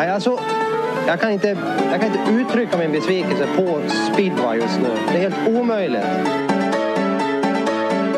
Nej, 0.00 0.10
alltså, 0.10 0.38
jag, 1.06 1.20
kan 1.20 1.30
inte, 1.32 1.48
jag 1.90 2.00
kan 2.00 2.12
inte 2.12 2.32
uttrycka 2.32 2.78
min 2.78 2.92
besvikelse 2.92 3.46
på 3.56 3.80
speedway 4.12 4.58
just 4.58 4.80
nu. 4.80 4.88
Det 5.12 5.24
är 5.24 5.30
helt 5.30 5.48
omöjligt. 5.48 6.04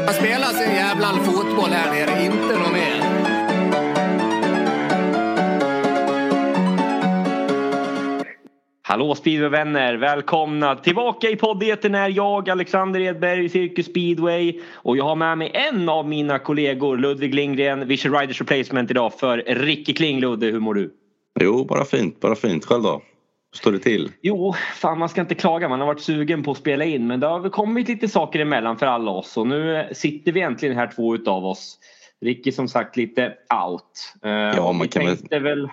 Man 0.06 0.14
spelar 0.14 0.46
sin 0.46 0.74
jävla 0.74 1.06
fotboll 1.06 1.70
här 1.70 1.92
nere, 1.92 2.24
inte 2.24 2.58
något 2.58 2.72
mer. 2.72 3.02
Hallå 8.82 9.14
speedwayvänner! 9.14 9.94
Välkomna 9.94 10.76
tillbaka 10.76 11.28
i 11.28 11.36
poddeten 11.36 11.94
är 11.94 12.08
jag 12.08 12.50
Alexander 12.50 13.00
Edberg, 13.00 13.48
Cirkus 13.48 13.86
Speedway 13.86 14.60
och 14.74 14.96
jag 14.96 15.04
har 15.04 15.16
med 15.16 15.38
mig 15.38 15.50
en 15.54 15.88
av 15.88 16.08
mina 16.08 16.38
kollegor 16.38 16.96
Ludvig 16.96 17.34
Lindgren, 17.34 17.88
Vision 17.88 18.18
Riders 18.18 18.40
Replacement 18.40 18.90
idag 18.90 19.12
för 19.18 19.38
Ricky 19.46 19.92
Kling. 19.92 20.20
Ludde, 20.20 20.46
hur 20.46 20.60
mår 20.60 20.74
du? 20.74 20.90
Jo, 21.40 21.64
bara 21.64 21.84
fint, 21.84 22.20
bara 22.20 22.34
fint. 22.34 22.64
Själv 22.64 22.82
då? 22.82 23.02
Hur 23.52 23.56
står 23.58 23.72
det 23.72 23.78
till? 23.78 24.12
Jo, 24.22 24.54
fan 24.74 24.98
man 24.98 25.08
ska 25.08 25.20
inte 25.20 25.34
klaga. 25.34 25.68
Man 25.68 25.80
har 25.80 25.86
varit 25.86 26.00
sugen 26.00 26.42
på 26.42 26.50
att 26.50 26.58
spela 26.58 26.84
in 26.84 27.06
men 27.06 27.20
det 27.20 27.26
har 27.26 27.48
kommit 27.48 27.88
lite 27.88 28.08
saker 28.08 28.40
emellan 28.40 28.78
för 28.78 28.86
alla 28.86 29.10
oss 29.10 29.36
och 29.36 29.46
nu 29.46 29.88
sitter 29.92 30.32
vi 30.32 30.40
äntligen 30.40 30.76
här 30.76 30.92
två 30.96 31.14
utav 31.14 31.46
oss. 31.46 31.78
Ricky 32.24 32.52
som 32.52 32.68
sagt 32.68 32.96
lite 32.96 33.34
out. 33.66 34.14
Eh, 34.24 34.30
Ja, 34.30 34.72
man 34.72 34.88
kan 34.88 35.04
väl-. 35.30 35.68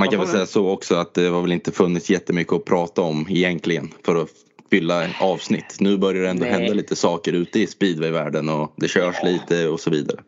Man 0.00 0.08
kan 0.08 0.18
väl 0.18 0.28
säga 0.28 0.46
så 0.46 0.70
också 0.70 0.94
att 0.94 1.14
det 1.14 1.26
har 1.26 1.42
väl 1.42 1.52
inte 1.52 1.72
funnits 1.72 2.10
jättemycket 2.10 2.52
att 2.52 2.64
prata 2.64 3.02
om 3.02 3.26
egentligen 3.30 3.88
för 4.04 4.22
att 4.22 4.28
fylla 4.70 5.06
avsnitt. 5.20 5.76
Nu 5.80 5.98
börjar 5.98 6.22
det 6.22 6.30
ändå 6.30 6.44
Nej. 6.44 6.52
hända 6.52 6.74
lite 6.74 6.96
saker 6.96 7.32
ute 7.32 7.60
i 7.60 7.66
speedwayvärlden 7.66 8.48
och 8.48 8.74
det 8.76 8.88
körs 8.88 9.16
lite 9.24 9.68
och 9.68 9.80
så 9.80 9.90
vidare. 9.90 10.20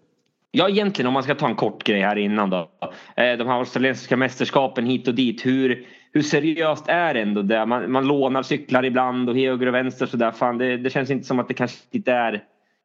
Ja 0.50 0.68
egentligen 0.68 1.06
om 1.06 1.14
man 1.14 1.23
ska 1.23 1.34
ta 1.34 1.48
en 1.48 1.55
kort 1.55 1.84
grej 1.84 2.00
här 2.00 2.16
innan 2.16 2.50
då. 2.50 2.70
Eh, 3.16 3.38
de 3.38 3.48
här 3.48 3.59
australiensiska 3.59 4.16
mästerskapen 4.16 4.87
hit 4.87 5.09
och 5.09 5.14
dit. 5.14 5.46
Hur, 5.46 5.87
hur 6.12 6.23
seriöst 6.23 6.84
är 6.88 7.15
det 7.15 7.21
ändå 7.21 7.43
det? 7.43 7.66
Man, 7.66 7.93
man 7.93 8.07
lånar 8.07 8.43
cyklar 8.43 8.84
ibland 8.84 9.29
och 9.29 9.37
höger 9.37 9.66
och 9.66 9.74
vänster 9.74 10.06
sådär. 10.06 10.32
Fan 10.32 10.59
det, 10.59 10.76
det 10.76 10.90
känns 10.90 11.10
inte 11.10 11.26
som 11.26 11.38
att 11.38 11.48
det 11.48 11.54
kanske 11.54 11.79
inte 11.90 12.12
är... 12.12 12.45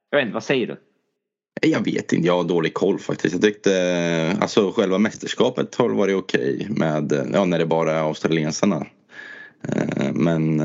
Jag 0.10 0.18
vet 0.18 0.26
inte, 0.26 0.34
vad 0.34 0.44
säger 0.44 0.68
du? 0.68 0.78
Jag 1.62 1.86
vet 1.86 2.14
inte, 2.14 2.28
jag 2.28 2.38
har 2.38 2.44
dålig 2.44 2.74
koll 2.74 3.00
faktiskt. 3.00 3.34
Jag 3.34 3.42
tyckte 3.42 3.82
eh, 3.82 4.42
alltså 4.42 4.72
själva 4.72 4.98
mästerskapet 4.98 5.76
har 5.76 5.90
varit 5.90 6.16
okej 6.16 6.68
med, 6.70 7.12
eh, 7.12 7.24
ja 7.34 7.46
när 7.46 7.60
det 7.60 7.66
bara 7.66 7.92
är 7.92 8.00
australiensarna. 8.00 8.86
Men 10.14 10.62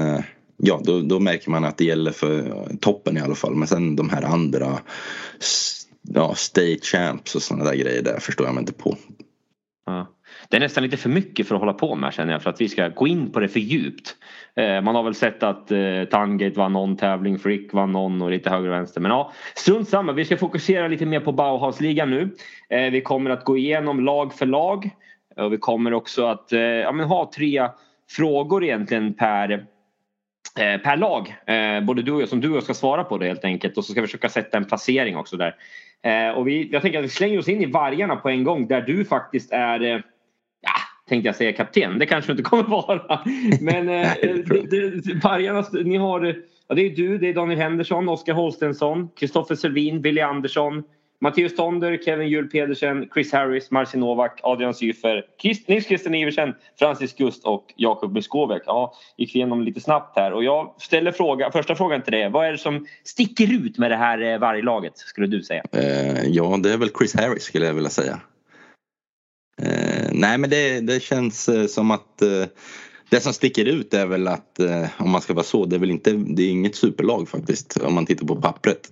ja, 0.57 0.81
då, 0.85 1.01
då 1.01 1.21
märker 1.21 1.51
man 1.51 1.65
att 1.65 1.79
det 1.79 1.85
gäller 1.85 2.13
för 2.13 2.67
toppen 2.81 3.17
i 3.17 3.21
alla 3.21 3.35
fall. 3.35 3.55
Men 3.55 3.69
sen 3.69 3.97
de 3.97 4.11
här 4.11 4.23
andra, 4.23 4.79
ja, 6.15 6.35
state 6.35 6.81
champs 6.83 7.35
och 7.35 7.43
sådana 7.43 7.65
där 7.65 7.77
grejer 7.77 8.03
där 8.03 8.21
förstår 8.21 8.47
jag 8.47 8.55
mig 8.55 8.63
inte 8.63 8.73
på. 8.73 8.97
Ja. 9.87 10.07
Det 10.49 10.57
är 10.57 10.61
nästan 10.61 10.85
lite 10.85 10.97
för 10.97 11.09
mycket 11.09 11.49
för 11.49 11.55
att 11.55 11.61
hålla 11.61 11.73
på 11.73 11.95
med 11.95 12.15
känner 12.15 12.33
jag 12.33 12.43
för 12.43 12.51
att 12.51 12.61
vi 12.61 12.69
ska 12.69 12.89
gå 12.89 13.07
in 13.07 13.33
på 13.33 13.41
det 13.41 13.49
för 13.49 13.61
djupt. 13.61 14.17
Eh, 14.57 14.81
man 14.81 14.95
har 14.95 15.03
väl 15.03 15.15
sett 15.15 15.43
att 15.43 15.71
eh, 15.71 16.05
Tangate 16.11 16.59
vann 16.59 16.73
någon 16.73 16.97
tävling, 16.97 17.39
Frick 17.39 17.73
vann 17.73 17.93
någon 17.93 18.23
och 18.23 18.31
lite 18.31 18.51
höger 18.51 18.69
och 18.69 18.75
vänster. 18.75 19.01
Men 19.01 19.11
ja, 19.11 19.33
strunt 19.55 19.89
samma. 19.89 20.13
Vi 20.13 20.25
ska 20.25 20.37
fokusera 20.37 20.89
lite 20.89 21.07
mer 21.07 21.21
på 21.21 21.33
Bauhausligan 21.33 22.11
nu. 22.11 22.37
Eh, 22.69 22.91
vi 22.91 23.01
kommer 23.01 23.31
att 23.31 23.45
gå 23.45 23.57
igenom 23.57 24.01
lag 24.01 24.35
för 24.35 24.47
lag. 24.47 24.91
Och 25.37 25.53
vi 25.53 25.59
kommer 25.59 25.93
också 25.93 26.27
att 26.27 26.53
eh, 26.53 26.61
ja, 26.61 26.93
men 26.93 27.07
ha 27.07 27.31
tre 27.37 27.69
frågor 28.11 28.65
egentligen 28.65 29.15
per 29.15 29.67
eh, 30.59 30.81
per 30.81 30.97
lag. 30.97 31.37
Eh, 31.47 31.85
både 31.85 32.03
du 32.03 32.13
och 32.13 32.23
jag 32.23 32.29
som 32.29 32.41
du 32.41 32.51
och 32.51 32.57
jag 32.57 32.63
ska 32.63 32.75
svara 32.75 33.05
på 33.05 33.19
det 33.19 33.27
helt 33.27 33.45
enkelt. 33.45 33.79
Och 33.79 33.85
så 33.85 33.93
ska 33.93 34.01
vi 34.01 34.07
försöka 34.07 34.29
sätta 34.29 34.57
en 34.57 34.65
placering 34.65 35.17
också 35.17 35.37
där. 35.37 35.55
Eh, 36.07 36.31
och 36.31 36.49
vi, 36.49 36.69
jag 36.73 36.83
tänker 36.83 36.99
att 36.99 37.05
vi 37.05 37.09
slänger 37.09 37.39
oss 37.39 37.49
in 37.49 37.63
i 37.63 37.67
vargarna 37.67 38.17
på 38.17 38.29
en 38.29 38.45
gång 38.45 38.67
där 38.67 38.81
du 38.81 39.05
faktiskt 39.05 39.53
är 39.53 39.83
eh, 39.83 40.01
Ja, 40.61 40.73
tänkte 41.09 41.29
jag 41.29 41.37
säga 41.37 41.53
kapten. 41.53 41.99
Det 41.99 42.07
kanske 42.07 42.33
du 42.33 42.33
inte 42.33 42.51
kommer 42.51 42.63
vara. 42.69 43.21
Men 43.61 43.89
eh, 43.89 44.09
vargarna, 45.23 45.65
ni 45.85 45.97
har 45.97 46.37
ja, 46.69 46.75
det 46.75 46.83
är 46.83 46.91
du, 46.91 47.19
det 47.19 47.29
är 47.29 47.35
Daniel 47.35 47.61
Henderson, 47.61 48.09
Oskar 48.09 48.33
Holstensson, 48.33 49.09
Kristoffer 49.17 49.55
Selvin, 49.55 50.03
Billy 50.03 50.21
Andersson, 50.21 50.83
Mattias 51.21 51.55
Tonder, 51.55 51.99
Kevin-Jul 52.05 52.51
Pedersen, 52.51 53.09
Chris 53.15 53.33
Harris, 53.33 53.71
Marcin 53.71 54.01
Novak, 54.01 54.41
Adrian 54.43 54.75
Syfer, 54.75 55.25
Nils 55.67 55.87
Christian 55.87 56.15
Iversen, 56.15 56.55
Francis 56.79 57.15
Gust 57.17 57.45
och 57.45 57.75
Jakob 57.77 58.13
Muskovic. 58.13 58.63
Ja, 58.67 58.95
gick 59.17 59.35
igenom 59.35 59.63
lite 59.63 59.81
snabbt 59.81 60.17
här 60.17 60.33
och 60.33 60.45
jag 60.45 60.75
ställer 60.79 61.13
fråga, 61.13 61.51
första 61.51 61.75
frågan 61.75 62.03
till 62.03 62.13
dig. 62.13 62.31
Vad 62.31 62.47
är 62.47 62.53
det 62.53 62.59
som 62.59 62.87
sticker 63.05 63.53
ut 63.53 63.79
med 63.79 63.91
det 63.91 63.97
här 63.97 64.23
eh, 64.23 64.39
varglaget 64.39 64.99
skulle 64.99 65.27
du 65.27 65.43
säga? 65.43 65.63
Eh, 65.73 66.25
ja, 66.29 66.59
det 66.63 66.73
är 66.73 66.77
väl 66.77 66.91
Chris 66.99 67.15
Harris 67.15 67.43
skulle 67.43 67.67
jag 67.67 67.75
vilja 67.75 67.91
säga. 67.91 68.21
Eh, 69.63 70.09
nej, 70.13 70.39
men 70.39 70.51
det, 70.51 70.81
det 70.81 71.03
känns 71.03 71.49
eh, 71.49 71.67
som 71.67 71.91
att 71.91 72.23
eh, 72.23 72.45
det 73.11 73.21
som 73.21 73.33
sticker 73.33 73.65
ut 73.65 73.95
är 73.95 74.07
väl 74.07 74.29
att 74.29 74.59
eh, 74.59 74.87
om 74.99 75.11
man 75.11 75.21
ska 75.21 75.35
vara 75.35 75.45
så, 75.45 75.65
det 75.67 75.77
är 75.77 75.81
väl 75.81 75.91
inte, 75.91 76.13
det 76.13 76.43
är 76.43 76.51
inget 76.51 76.77
superlag 76.77 77.29
faktiskt 77.29 77.77
om 77.77 77.95
man 77.95 78.07
tittar 78.07 78.27
på 78.27 78.37
pappret. 78.37 78.91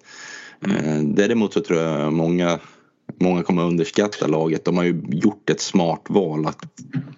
Eh, 0.61 1.03
däremot 1.03 1.53
så 1.53 1.61
tror 1.61 1.81
jag 1.81 2.13
många, 2.13 2.59
många 3.21 3.43
kommer 3.43 3.63
underskatta 3.63 4.27
laget. 4.27 4.65
De 4.65 4.77
har 4.77 4.85
ju 4.85 5.03
gjort 5.09 5.51
ett 5.51 5.61
smart 5.61 6.03
val 6.09 6.47
att 6.47 6.65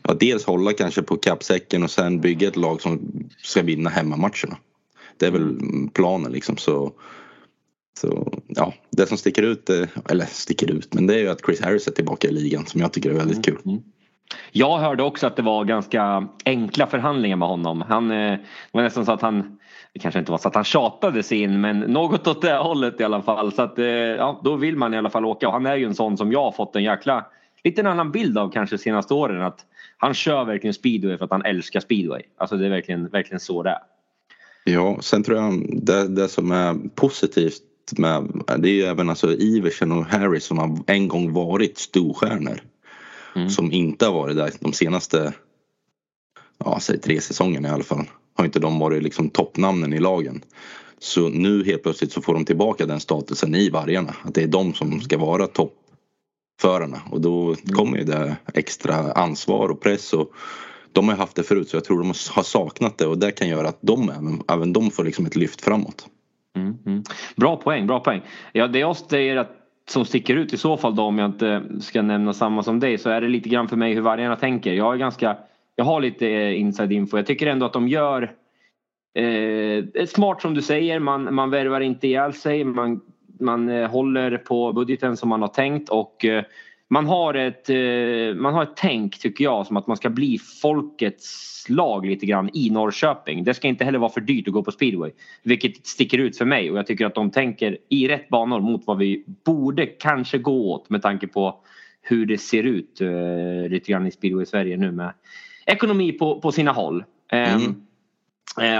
att 0.02 0.20
dels 0.20 0.44
hålla 0.44 0.72
kanske 0.72 1.02
på 1.02 1.16
kappsäcken 1.16 1.82
och 1.82 1.90
sen 1.90 2.20
bygga 2.20 2.48
ett 2.48 2.56
lag 2.56 2.80
som 2.80 3.00
ska 3.42 3.62
vinna 3.62 3.90
hemmamatcherna. 3.90 4.56
Det 5.16 5.26
är 5.26 5.30
väl 5.30 5.58
planen 5.92 6.32
liksom 6.32 6.56
så 6.56 6.92
så 8.00 8.32
ja, 8.46 8.72
det 8.90 9.06
som 9.06 9.18
sticker 9.18 9.42
ut, 9.42 9.70
eh, 9.70 9.86
eller 10.10 10.24
sticker 10.24 10.70
ut, 10.70 10.94
men 10.94 11.06
det 11.06 11.14
är 11.14 11.18
ju 11.18 11.28
att 11.28 11.44
Chris 11.46 11.60
Harris 11.60 11.88
är 11.88 11.92
tillbaka 11.92 12.28
i 12.28 12.32
ligan 12.32 12.66
som 12.66 12.80
jag 12.80 12.92
tycker 12.92 13.10
är 13.10 13.14
väldigt 13.14 13.44
kul. 13.44 13.58
Mm. 13.64 13.76
mm. 13.76 13.82
Jag 14.52 14.78
hörde 14.78 15.02
också 15.02 15.26
att 15.26 15.36
det 15.36 15.42
var 15.42 15.64
ganska 15.64 16.28
enkla 16.44 16.86
förhandlingar 16.86 17.36
med 17.36 17.48
honom. 17.48 17.84
Han, 17.88 18.10
eh, 18.10 18.32
det 18.32 18.72
var 18.72 18.82
nästan 18.82 19.06
så 19.06 19.12
att 19.12 19.22
han, 19.22 19.58
det 19.96 20.00
kanske 20.00 20.18
inte 20.18 20.30
var 20.30 20.38
så 20.38 20.48
att 20.48 20.54
han 20.54 20.64
tjatade 20.64 21.22
sig 21.22 21.42
in 21.42 21.60
men 21.60 21.80
något 21.80 22.26
åt 22.26 22.42
det 22.42 22.56
hållet 22.56 23.00
i 23.00 23.04
alla 23.04 23.22
fall. 23.22 23.52
Så 23.52 23.62
att, 23.62 23.78
eh, 23.78 23.86
ja, 23.86 24.40
då 24.44 24.56
vill 24.56 24.76
man 24.76 24.94
i 24.94 24.98
alla 24.98 25.10
fall 25.10 25.24
åka 25.24 25.46
och 25.46 25.52
han 25.52 25.66
är 25.66 25.76
ju 25.76 25.84
en 25.84 25.94
sån 25.94 26.16
som 26.16 26.32
jag 26.32 26.42
har 26.42 26.52
fått 26.52 26.76
en 26.76 26.82
jäkla, 26.82 27.26
lite 27.64 27.80
en 27.80 27.86
annan 27.86 28.12
bild 28.12 28.38
av 28.38 28.50
kanske 28.50 28.78
senaste 28.78 29.14
åren. 29.14 29.42
Att 29.42 29.60
han 29.96 30.14
kör 30.14 30.44
verkligen 30.44 30.74
speedway 30.74 31.18
för 31.18 31.24
att 31.24 31.30
han 31.30 31.44
älskar 31.44 31.80
speedway. 31.80 32.22
Alltså 32.36 32.56
det 32.56 32.66
är 32.66 32.70
verkligen, 32.70 33.08
verkligen 33.08 33.40
så 33.40 33.62
det 33.62 33.70
är. 33.70 33.78
Ja, 34.64 34.98
sen 35.00 35.22
tror 35.22 35.38
jag 35.38 35.66
det, 35.82 36.08
det 36.08 36.28
som 36.28 36.52
är 36.52 36.74
positivt 36.94 37.62
med 37.98 38.42
det 38.58 38.68
är 38.68 38.74
ju 38.74 38.82
även 38.82 39.10
alltså 39.10 39.32
Iversen 39.32 39.92
och 39.92 40.04
Harris 40.04 40.44
som 40.44 40.58
har 40.58 40.78
en 40.86 41.08
gång 41.08 41.32
varit 41.32 41.78
storstjärnor. 41.78 42.60
Mm. 43.36 43.50
Som 43.50 43.72
inte 43.72 44.06
har 44.06 44.12
varit 44.12 44.36
där 44.36 44.50
de 44.60 44.72
senaste, 44.72 45.32
ja 46.58 46.78
säg 46.80 47.00
tre 47.00 47.20
säsongerna 47.20 47.68
i 47.68 47.70
alla 47.70 47.84
fall. 47.84 48.06
Har 48.36 48.44
inte 48.44 48.60
de 48.60 48.78
varit 48.78 49.02
liksom 49.02 49.30
toppnamnen 49.30 49.92
i 49.92 50.00
lagen. 50.00 50.44
Så 50.98 51.28
nu 51.28 51.64
helt 51.64 51.82
plötsligt 51.82 52.12
så 52.12 52.22
får 52.22 52.34
de 52.34 52.44
tillbaka 52.44 52.86
den 52.86 53.00
statusen 53.00 53.54
i 53.54 53.70
vargarna. 53.70 54.14
Att 54.24 54.34
det 54.34 54.42
är 54.42 54.46
de 54.46 54.74
som 54.74 55.00
ska 55.00 55.18
vara 55.18 55.46
toppförarna. 55.46 57.00
Och 57.10 57.20
då 57.20 57.54
kommer 57.74 57.98
ju 57.98 58.04
det 58.04 58.36
extra 58.54 59.12
ansvar 59.12 59.68
och 59.68 59.80
press. 59.80 60.12
Och 60.12 60.32
de 60.92 61.08
har 61.08 61.16
haft 61.16 61.36
det 61.36 61.42
förut 61.42 61.68
så 61.68 61.76
jag 61.76 61.84
tror 61.84 61.98
de 61.98 62.06
har 62.06 62.42
saknat 62.42 62.98
det 62.98 63.06
och 63.06 63.18
det 63.18 63.30
kan 63.30 63.48
göra 63.48 63.68
att 63.68 63.78
de 63.80 64.10
även, 64.10 64.42
även 64.48 64.72
de 64.72 64.90
får 64.90 65.04
liksom 65.04 65.26
ett 65.26 65.36
lyft 65.36 65.60
framåt. 65.60 66.06
Mm, 66.56 66.78
mm. 66.86 67.02
Bra 67.36 67.56
poäng, 67.56 67.86
bra 67.86 68.00
poäng. 68.00 68.22
Ja, 68.52 68.66
det 68.66 68.78
jag 68.78 68.96
säger 68.96 69.36
att 69.36 69.50
som 69.88 70.04
sticker 70.04 70.36
ut 70.36 70.52
i 70.52 70.56
så 70.56 70.76
fall 70.76 70.96
då 70.96 71.02
om 71.02 71.18
jag 71.18 71.30
inte 71.30 71.62
ska 71.80 72.02
nämna 72.02 72.32
samma 72.32 72.62
som 72.62 72.80
dig 72.80 72.98
så 72.98 73.10
är 73.10 73.20
det 73.20 73.28
lite 73.28 73.48
grann 73.48 73.68
för 73.68 73.76
mig 73.76 73.94
hur 73.94 74.00
vargarna 74.00 74.36
tänker. 74.36 74.72
Jag 74.72 74.94
är 74.94 74.98
ganska, 74.98 75.36
jag 75.76 75.84
har 75.84 76.00
lite 76.00 76.28
eh, 76.28 76.60
inside 76.60 76.92
info. 76.92 77.16
Jag 77.16 77.26
tycker 77.26 77.46
ändå 77.46 77.66
att 77.66 77.72
de 77.72 77.88
gör 77.88 78.32
eh, 79.14 79.24
eh, 79.24 80.06
smart 80.06 80.42
som 80.42 80.54
du 80.54 80.62
säger. 80.62 80.98
Man, 80.98 81.34
man 81.34 81.50
värvar 81.50 81.80
inte 81.80 82.06
ihjäl 82.06 82.32
sig. 82.32 82.64
Man, 82.64 83.00
man 83.40 83.68
eh, 83.68 83.90
håller 83.90 84.38
på 84.38 84.72
budgeten 84.72 85.16
som 85.16 85.28
man 85.28 85.42
har 85.42 85.48
tänkt 85.48 85.88
och 85.88 86.24
eh, 86.24 86.44
man 86.88 87.06
har 87.06 87.34
ett, 87.34 87.70
eh, 87.70 88.40
man 88.40 88.54
har 88.54 88.62
ett 88.62 88.76
tänk 88.76 89.18
tycker 89.18 89.44
jag 89.44 89.66
som 89.66 89.76
att 89.76 89.86
man 89.86 89.96
ska 89.96 90.10
bli 90.10 90.38
folkets 90.62 91.66
lag 91.68 92.06
lite 92.06 92.26
grann 92.26 92.50
i 92.52 92.70
Norrköping. 92.70 93.44
Det 93.44 93.54
ska 93.54 93.68
inte 93.68 93.84
heller 93.84 93.98
vara 93.98 94.12
för 94.12 94.20
dyrt 94.20 94.48
att 94.48 94.54
gå 94.54 94.62
på 94.62 94.72
speedway. 94.72 95.10
Vilket 95.42 95.86
sticker 95.86 96.18
ut 96.18 96.38
för 96.38 96.44
mig 96.44 96.70
och 96.70 96.78
jag 96.78 96.86
tycker 96.86 97.06
att 97.06 97.14
de 97.14 97.30
tänker 97.30 97.78
i 97.88 98.08
rätt 98.08 98.28
banor 98.28 98.60
mot 98.60 98.86
vad 98.86 98.98
vi 98.98 99.24
borde 99.44 99.86
kanske 99.86 100.38
gå 100.38 100.72
åt 100.72 100.90
med 100.90 101.02
tanke 101.02 101.26
på 101.26 101.60
hur 102.02 102.26
det 102.26 102.38
ser 102.38 102.62
ut 102.62 103.00
eh, 103.00 103.70
lite 103.70 103.92
grann 103.92 104.06
i 104.06 104.10
speedway 104.10 104.46
Sverige 104.46 104.76
nu 104.76 104.92
med 104.92 105.12
ekonomi 105.66 106.12
på, 106.12 106.40
på 106.40 106.52
sina 106.52 106.72
håll. 106.72 107.04
Ehm, 107.32 107.60
Mm. 107.60 107.74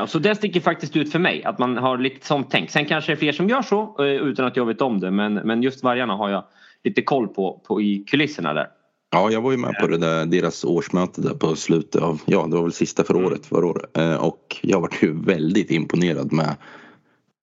Eh, 0.00 0.06
Så 0.06 0.18
det 0.18 0.34
sticker 0.34 0.60
faktiskt 0.60 0.96
ut 0.96 1.12
för 1.12 1.18
mig 1.18 1.44
att 1.44 1.58
man 1.58 1.76
har 1.76 1.98
lite 1.98 2.26
sånt 2.26 2.46
tänk. 2.50 2.70
Sen 2.70 2.84
kanske 2.84 3.12
det 3.12 3.14
är 3.14 3.18
fler 3.18 3.32
som 3.32 3.48
gör 3.48 3.62
så 3.62 3.96
eh, 3.98 4.04
utan 4.06 4.46
att 4.46 4.56
jag 4.56 4.66
vet 4.66 4.80
om 4.80 5.00
det 5.00 5.10
men, 5.10 5.34
men 5.34 5.62
just 5.62 5.82
vargarna 5.84 6.14
har 6.16 6.30
jag 6.30 6.44
lite 6.84 7.02
koll 7.02 7.28
på, 7.28 7.60
på 7.68 7.80
i 7.80 8.04
kulisserna 8.06 8.52
där. 8.54 8.66
Ja, 9.10 9.30
jag 9.30 9.40
var 9.40 9.50
ju 9.50 9.56
med 9.56 9.74
på 9.80 9.86
det 9.86 9.98
där, 9.98 10.26
deras 10.26 10.64
årsmöte 10.64 11.20
där 11.20 11.34
på 11.34 11.56
slutet 11.56 12.02
av, 12.02 12.20
ja 12.26 12.46
det 12.46 12.56
var 12.56 12.62
väl 12.62 12.72
sista 12.72 13.04
för 13.04 13.16
året 13.16 13.46
förra 13.46 13.66
året. 13.66 13.96
Eh, 13.98 14.14
Och 14.14 14.56
jag 14.62 14.80
var 14.80 14.90
ju 15.02 15.12
väldigt 15.22 15.70
imponerad 15.70 16.32
med 16.32 16.56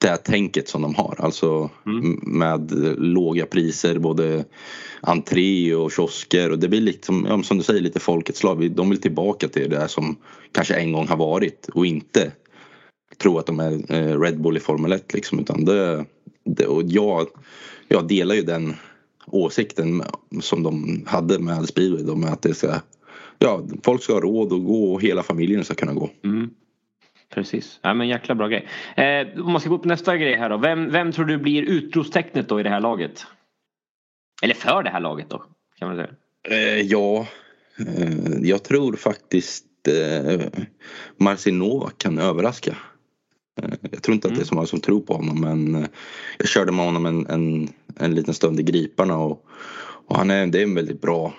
det 0.03 0.09
här 0.09 0.17
tänket 0.17 0.69
som 0.69 0.81
de 0.81 0.95
har. 0.95 1.15
Alltså 1.19 1.69
Mm. 1.85 2.19
med 2.23 2.71
låga 2.97 3.45
priser 3.45 3.99
både 3.99 4.45
entré 5.01 5.75
och 5.75 5.91
kiosker 5.91 6.51
och 6.51 6.59
det 6.59 6.69
blir 6.69 6.81
liksom, 6.81 7.43
som 7.43 7.57
du 7.57 7.63
säger 7.63 7.81
lite 7.81 7.99
folkets 7.99 8.43
lag. 8.43 8.71
De 8.71 8.89
vill 8.89 9.01
tillbaka 9.01 9.47
till 9.47 9.69
det 9.69 9.77
där 9.77 9.87
som 9.87 10.15
kanske 10.51 10.75
en 10.75 10.91
gång 10.91 11.07
har 11.07 11.17
varit 11.17 11.69
och 11.73 11.85
inte 11.85 12.31
tro 13.17 13.37
att 13.37 13.45
de 13.45 13.59
är 13.59 13.93
eh, 13.93 14.19
Red 14.19 14.41
Bull 14.41 14.57
i 14.57 14.59
Formel 14.59 14.91
1 14.91 15.13
liksom 15.13 15.39
utan 15.39 15.65
det, 15.65 16.05
det 16.45 16.65
och 16.65 16.83
jag, 16.83 17.27
jag 17.87 18.07
delar 18.07 18.35
ju 18.35 18.41
den 18.41 18.73
åsikten 19.27 20.03
som 20.41 20.63
de 20.63 21.03
hade 21.07 21.39
med 21.39 21.67
speedway 21.67 22.15
med 22.15 22.33
att 22.33 22.41
det 22.41 22.53
ska 22.53 22.73
Ja, 23.39 23.61
folk 23.83 24.03
ska 24.03 24.13
ha 24.13 24.19
råd 24.19 24.53
att 24.53 24.65
gå 24.65 24.93
och 24.93 25.01
hela 25.01 25.23
familjen 25.23 25.63
ska 25.65 25.73
kunna 25.73 25.93
gå. 25.93 26.09
Mm. 26.23 26.49
Precis. 27.33 27.79
Ja, 27.81 27.93
men 27.93 28.07
jäkla 28.07 28.35
bra 28.35 28.47
grej. 28.47 28.67
Eh, 28.95 29.43
om 29.43 29.51
man 29.51 29.61
ska 29.61 29.69
gå 29.69 29.77
på 29.77 29.87
nästa 29.87 30.17
grej 30.17 30.35
här 30.35 30.49
då. 30.49 30.57
Vem, 30.57 30.91
vem 30.91 31.11
tror 31.11 31.25
du 31.25 31.37
blir 31.37 31.63
utropstecknet 31.63 32.49
då 32.49 32.59
i 32.59 32.63
det 32.63 32.69
här 32.69 32.79
laget? 32.79 33.25
Eller 34.43 34.53
för 34.53 34.83
det 34.83 34.89
här 34.89 34.99
laget 34.99 35.29
då? 35.29 35.43
Kan 35.79 35.87
man 35.87 35.97
säga. 35.97 36.09
Eh, 36.49 36.81
ja, 36.81 37.27
eh, 37.79 38.39
jag 38.41 38.63
tror 38.63 38.95
faktiskt 38.95 39.65
eh, 39.87 40.41
Marcin 41.17 41.59
Novak 41.59 41.97
kan 41.97 42.17
överraska. 42.17 42.75
Eh, 43.61 43.73
jag 43.91 44.03
tror 44.03 44.15
inte 44.15 44.27
att 44.27 44.35
det 44.35 44.41
är 44.41 44.45
så 44.45 44.55
många 44.55 44.67
som 44.67 44.79
tror 44.79 45.01
på 45.01 45.13
honom 45.13 45.41
men 45.41 45.75
eh, 45.75 45.89
jag 46.37 46.47
körde 46.47 46.71
med 46.71 46.85
honom 46.85 47.05
en, 47.05 47.27
en, 47.27 47.69
en 47.99 48.15
liten 48.15 48.33
stund 48.33 48.59
i 48.59 48.63
griparna 48.63 49.17
och, 49.17 49.45
och 50.07 50.17
han 50.17 50.31
är, 50.31 50.47
det 50.47 50.59
är 50.59 50.63
en 50.63 50.75
väldigt 50.75 51.01
bra, 51.01 51.33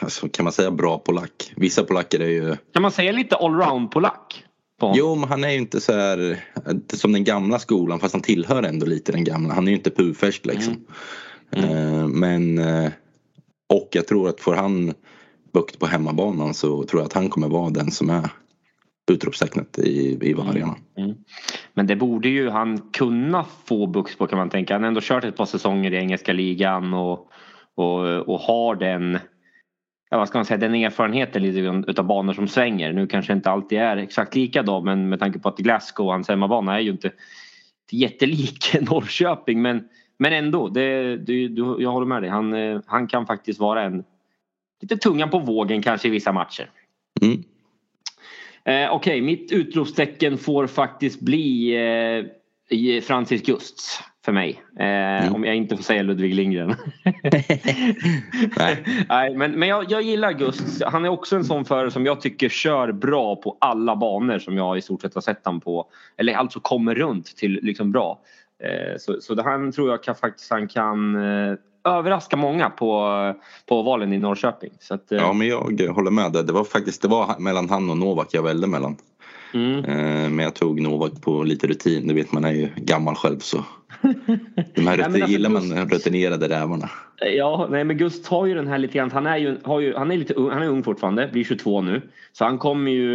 alltså, 0.00 0.28
kan 0.28 0.44
man 0.44 0.52
säga 0.52 0.70
bra 0.70 0.98
polack? 0.98 1.52
Vissa 1.56 1.84
polacker 1.84 2.20
är 2.20 2.28
ju 2.28 2.56
Kan 2.72 2.82
man 2.82 2.92
säga 2.92 3.12
lite 3.12 3.36
allround-polack? 3.36 4.44
På 4.80 4.86
honom? 4.86 4.98
Jo, 4.98 5.14
men 5.14 5.28
han 5.28 5.44
är 5.44 5.50
ju 5.50 5.58
inte 5.58 5.80
så 5.80 5.92
här 5.92 6.44
som 6.92 7.12
den 7.12 7.24
gamla 7.24 7.58
skolan 7.58 8.00
fast 8.00 8.14
han 8.14 8.22
tillhör 8.22 8.62
ändå 8.62 8.86
lite 8.86 9.12
den 9.12 9.24
gamla. 9.24 9.54
Han 9.54 9.66
är 9.66 9.70
ju 9.70 9.76
inte 9.76 9.90
purfärsk 9.90 10.46
liksom. 10.46 10.86
Mm. 11.50 11.70
Eh, 11.70 12.08
men 12.08 12.58
eh, 12.58 12.90
och 13.68 13.88
jag 13.92 14.06
tror 14.06 14.28
att 14.28 14.40
får 14.40 14.54
han 14.54 14.94
bukt 15.52 15.78
på 15.78 15.86
hemmabanan 15.86 16.54
så 16.54 16.82
tror 16.82 17.00
jag 17.00 17.06
att 17.06 17.12
han 17.12 17.28
kommer 17.28 17.48
vara 17.48 17.70
den 17.70 17.90
som 17.90 18.10
är 18.10 18.30
utropstecknet 19.10 19.78
i, 19.78 20.18
i 20.20 20.34
vargarna. 20.34 20.76
Mm. 20.98 21.14
Men 21.74 21.86
det 21.86 21.96
borde 21.96 22.28
ju 22.28 22.50
han 22.50 22.78
kunna 22.78 23.44
få 23.64 23.86
bukt 23.86 24.18
på 24.18 24.26
kan 24.26 24.38
man 24.38 24.50
tänka. 24.50 24.74
Han 24.74 24.82
har 24.82 24.88
ändå 24.88 25.00
kört 25.00 25.24
ett 25.24 25.36
par 25.36 25.46
säsonger 25.46 25.92
i 25.92 25.96
engelska 25.96 26.32
ligan 26.32 26.94
och, 26.94 27.28
och, 27.74 28.28
och 28.28 28.40
har 28.40 28.74
den 28.74 29.18
ja, 30.10 30.18
vad 30.18 30.28
ska 30.28 30.38
man 30.38 30.44
säga, 30.44 30.58
den 30.58 30.74
erfarenheten 30.74 31.42
lite 31.42 31.90
utav 31.90 32.06
banor 32.06 32.32
som 32.32 32.48
svänger. 32.48 32.92
Nu 32.92 33.06
kanske 33.06 33.32
inte 33.32 33.50
alltid 33.50 33.78
är 33.78 33.96
exakt 33.96 34.34
lika 34.34 34.62
då 34.62 34.80
men 34.80 35.08
med 35.08 35.20
tanke 35.20 35.38
på 35.38 35.48
att 35.48 35.58
Glasgow, 35.58 36.10
hans 36.10 36.28
hemmabana 36.28 36.74
är 36.74 36.80
ju 36.80 36.90
inte 36.90 37.12
jättelik 37.90 38.74
Norrköping 38.80 39.62
men, 39.62 39.88
men 40.18 40.32
ändå, 40.32 40.68
det, 40.68 41.16
det, 41.16 41.48
du, 41.48 41.76
jag 41.78 41.90
håller 41.90 42.06
med 42.06 42.22
dig. 42.22 42.30
Han, 42.30 42.54
eh, 42.54 42.80
han 42.86 43.06
kan 43.06 43.26
faktiskt 43.26 43.60
vara 43.60 43.82
en 43.82 44.04
lite 44.82 44.96
tungan 44.96 45.30
på 45.30 45.38
vågen 45.38 45.82
kanske 45.82 46.08
i 46.08 46.10
vissa 46.10 46.32
matcher. 46.32 46.70
Mm. 47.22 47.44
Eh, 48.64 48.92
Okej, 48.92 49.20
mitt 49.20 49.52
utropstecken 49.52 50.38
får 50.38 50.66
faktiskt 50.66 51.20
bli 51.20 51.74
eh, 52.70 53.02
Francis 53.02 53.42
Gusts 53.42 54.02
för 54.24 54.32
mig. 54.32 54.62
Eh, 54.78 55.34
Om 55.34 55.44
jag 55.44 55.56
inte 55.56 55.76
får 55.76 55.84
säga 55.84 56.02
Ludvig 56.02 56.34
Lindgren. 56.34 56.74
Nej. 58.56 58.84
Nej, 59.08 59.36
men 59.36 59.52
men 59.52 59.68
jag, 59.68 59.90
jag 59.90 60.02
gillar 60.02 60.32
Gust. 60.32 60.82
Han 60.86 61.04
är 61.04 61.08
också 61.08 61.36
en 61.36 61.44
sån 61.44 61.64
förare 61.64 61.90
som 61.90 62.06
jag 62.06 62.20
tycker 62.20 62.48
kör 62.48 62.92
bra 62.92 63.36
på 63.36 63.56
alla 63.60 63.96
banor 63.96 64.38
som 64.38 64.56
jag 64.56 64.78
i 64.78 64.82
stort 64.82 65.02
sett 65.02 65.14
har 65.14 65.20
sett 65.22 65.40
han 65.44 65.60
på. 65.60 65.86
Eller 66.16 66.34
alltså 66.34 66.60
kommer 66.60 66.94
runt 66.94 67.36
till 67.36 67.58
liksom 67.62 67.92
bra. 67.92 68.18
Eh, 68.64 68.98
så, 68.98 69.20
så 69.20 69.34
det 69.34 69.42
han 69.42 69.72
tror 69.72 69.90
jag 69.90 70.02
kan, 70.02 70.14
faktiskt 70.14 70.50
han 70.50 70.68
kan 70.68 71.14
eh, 71.16 71.54
överraska 71.88 72.36
många 72.36 72.70
på, 72.70 73.10
på 73.68 73.82
valen 73.82 74.12
i 74.12 74.18
Norrköping. 74.18 74.70
Så 74.80 74.94
att, 74.94 75.12
eh, 75.12 75.18
Ja, 75.18 75.32
men 75.32 75.46
jag 75.48 75.58
håller 75.94 76.10
med. 76.10 76.32
där. 76.32 76.42
Det 76.42 76.52
var 76.52 76.64
faktiskt 76.64 77.02
det 77.02 77.08
var 77.08 77.38
mellan 77.38 77.70
han 77.70 77.90
och 77.90 77.96
Novak 77.98 78.28
jag 78.30 78.42
välde 78.42 78.66
mellan. 78.66 78.96
mm. 79.54 79.84
Eh, 79.84 80.30
men 80.30 80.38
jag 80.38 80.54
tog 80.54 80.80
Novak 80.80 81.12
på 81.22 81.42
lite 81.42 81.66
rutin. 81.66 82.08
Det 82.08 82.14
vet 82.14 82.32
man 82.32 82.44
är 82.44 82.52
ju 82.52 82.68
gammal 82.76 83.14
själv 83.14 83.38
så. 83.38 83.64
De 84.74 84.86
här 84.86 84.96
Nej, 84.96 85.02
alltså, 85.02 85.26
gillar 85.26 85.50
man 85.50 85.62
Gust- 85.62 85.92
rutinerade 85.94 86.48
rävarna. 86.48 86.90
Ja, 87.36 87.68
nej 87.70 87.84
men 87.84 87.96
Gust 87.98 88.26
har 88.26 88.46
ju 88.46 88.54
den 88.54 88.66
här 88.66 88.78
lite 88.78 88.98
grann. 88.98 89.10
Han 89.10 89.26
är 89.26 89.36
ju, 89.36 89.56
har 89.64 89.80
ju, 89.80 89.94
han 89.94 90.10
är 90.10 90.16
lite 90.16 90.34
ung, 90.34 90.50
han 90.50 90.62
är 90.62 90.68
ung 90.68 90.82
fortfarande, 90.82 91.28
blir 91.32 91.44
22 91.44 91.80
nu. 91.82 92.02
Så 92.32 92.44
han 92.44 92.58
kommer 92.58 92.90
ju 92.90 93.14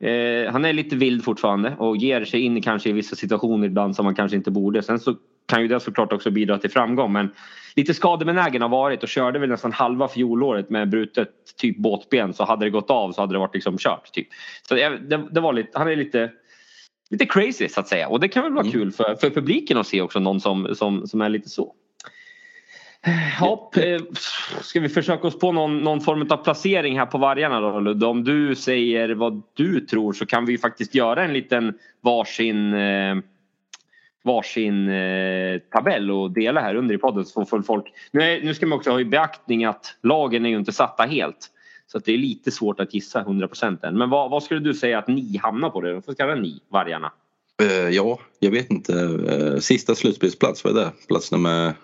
eh, 0.00 0.52
han 0.52 0.64
är 0.64 0.72
lite 0.72 0.96
vild 0.96 1.24
fortfarande 1.24 1.76
och 1.78 1.96
ger 1.96 2.24
sig 2.24 2.40
in 2.40 2.62
kanske 2.62 2.88
i 2.88 2.92
vissa 2.92 3.16
situationer 3.16 3.66
ibland 3.66 3.96
som 3.96 4.04
man 4.04 4.14
kanske 4.14 4.36
inte 4.36 4.50
borde. 4.50 4.82
Sen 4.82 4.98
så 4.98 5.14
kan 5.48 5.62
ju 5.62 5.68
det 5.68 5.80
såklart 5.80 6.12
också 6.12 6.30
bidra 6.30 6.58
till 6.58 6.70
framgång 6.70 7.12
men 7.12 7.28
lite 7.76 7.94
skadebenägen 7.94 8.62
har 8.62 8.68
varit 8.68 9.02
och 9.02 9.08
körde 9.08 9.38
väl 9.38 9.48
nästan 9.48 9.72
halva 9.72 10.08
fjolåret 10.08 10.70
med 10.70 10.88
brutet 10.90 11.28
typ 11.60 11.76
båtben 11.78 12.32
så 12.34 12.44
hade 12.44 12.66
det 12.66 12.70
gått 12.70 12.90
av 12.90 13.12
så 13.12 13.20
hade 13.20 13.34
det 13.34 13.38
varit 13.38 13.54
liksom 13.54 13.78
kört. 13.78 14.12
Typ. 14.12 14.26
Så 14.68 14.74
det, 14.74 14.88
det, 14.88 15.22
det 15.30 15.40
var 15.40 15.52
lite, 15.52 15.78
han 15.78 15.88
är 15.88 15.96
lite 15.96 16.30
lite 17.10 17.26
crazy 17.26 17.68
så 17.68 17.80
att 17.80 17.88
säga 17.88 18.08
och 18.08 18.20
det 18.20 18.28
kan 18.28 18.42
väl 18.42 18.52
vara 18.52 18.66
Mm. 18.66 18.72
kul 18.72 18.92
för, 18.92 19.16
för 19.20 19.30
publiken 19.30 19.78
att 19.78 19.86
se 19.86 20.00
också 20.00 20.18
någon 20.18 20.40
som, 20.40 20.74
som, 20.74 21.06
som 21.06 21.20
är 21.20 21.28
lite 21.28 21.48
så. 21.48 21.74
Ja, 23.40 23.70
eh, 23.76 24.00
ska 24.60 24.80
vi 24.80 24.88
försöka 24.88 25.26
oss 25.26 25.38
på 25.38 25.52
någon, 25.52 25.78
någon 25.78 26.00
form 26.00 26.26
av 26.30 26.36
placering 26.36 26.98
här 26.98 27.06
på 27.06 27.18
vargarna 27.18 27.60
då 27.60 27.80
Ludde? 27.80 28.06
Om 28.06 28.24
du 28.24 28.54
säger 28.54 29.08
vad 29.08 29.42
du 29.54 29.80
tror 29.80 30.12
så 30.12 30.26
kan 30.26 30.46
vi 30.46 30.58
faktiskt 30.58 30.94
göra 30.94 31.24
en 31.24 31.32
liten 31.32 31.78
varsin 32.00 32.74
eh, 32.74 33.16
varsin 34.22 34.88
eh, 34.88 35.58
tabell 35.58 36.10
och 36.10 36.30
dela 36.30 36.60
här 36.60 36.74
under 36.74 36.94
i 36.94 36.98
podden 36.98 37.24
så 37.24 37.44
får 37.44 37.62
folk... 37.62 37.84
Nu, 38.10 38.22
är, 38.22 38.42
nu 38.42 38.54
ska 38.54 38.66
man 38.66 38.78
också 38.78 38.90
ha 38.90 39.00
i 39.00 39.04
beaktning 39.04 39.64
att 39.64 39.96
lagen 40.02 40.46
är 40.46 40.50
ju 40.50 40.56
inte 40.56 40.72
satta 40.72 41.02
helt. 41.02 41.50
Så 41.86 41.98
det 41.98 42.12
är 42.12 42.18
lite 42.18 42.50
svårt 42.50 42.80
att 42.80 42.94
gissa 42.94 43.22
100% 43.24 43.86
än. 43.86 43.98
Men 43.98 44.10
vad, 44.10 44.30
vad 44.30 44.42
skulle 44.42 44.60
du 44.60 44.74
säga 44.74 44.98
att 44.98 45.08
ni 45.08 45.36
hamnar 45.42 45.70
på? 45.70 45.80
Det? 45.80 45.94
Vad 45.94 46.02
ska 46.02 46.14
kalla 46.14 46.34
ni, 46.34 46.60
vargarna? 46.68 47.12
Eh, 47.62 47.88
ja, 47.88 48.18
jag 48.38 48.50
vet 48.50 48.70
inte. 48.70 48.92
Eh, 49.28 49.58
sista 49.60 49.94
slutspelsplats, 49.94 50.64
vad 50.64 50.76
är 50.76 50.80
det? 50.84 50.92
Plats 51.08 51.32
nummer 51.32 51.74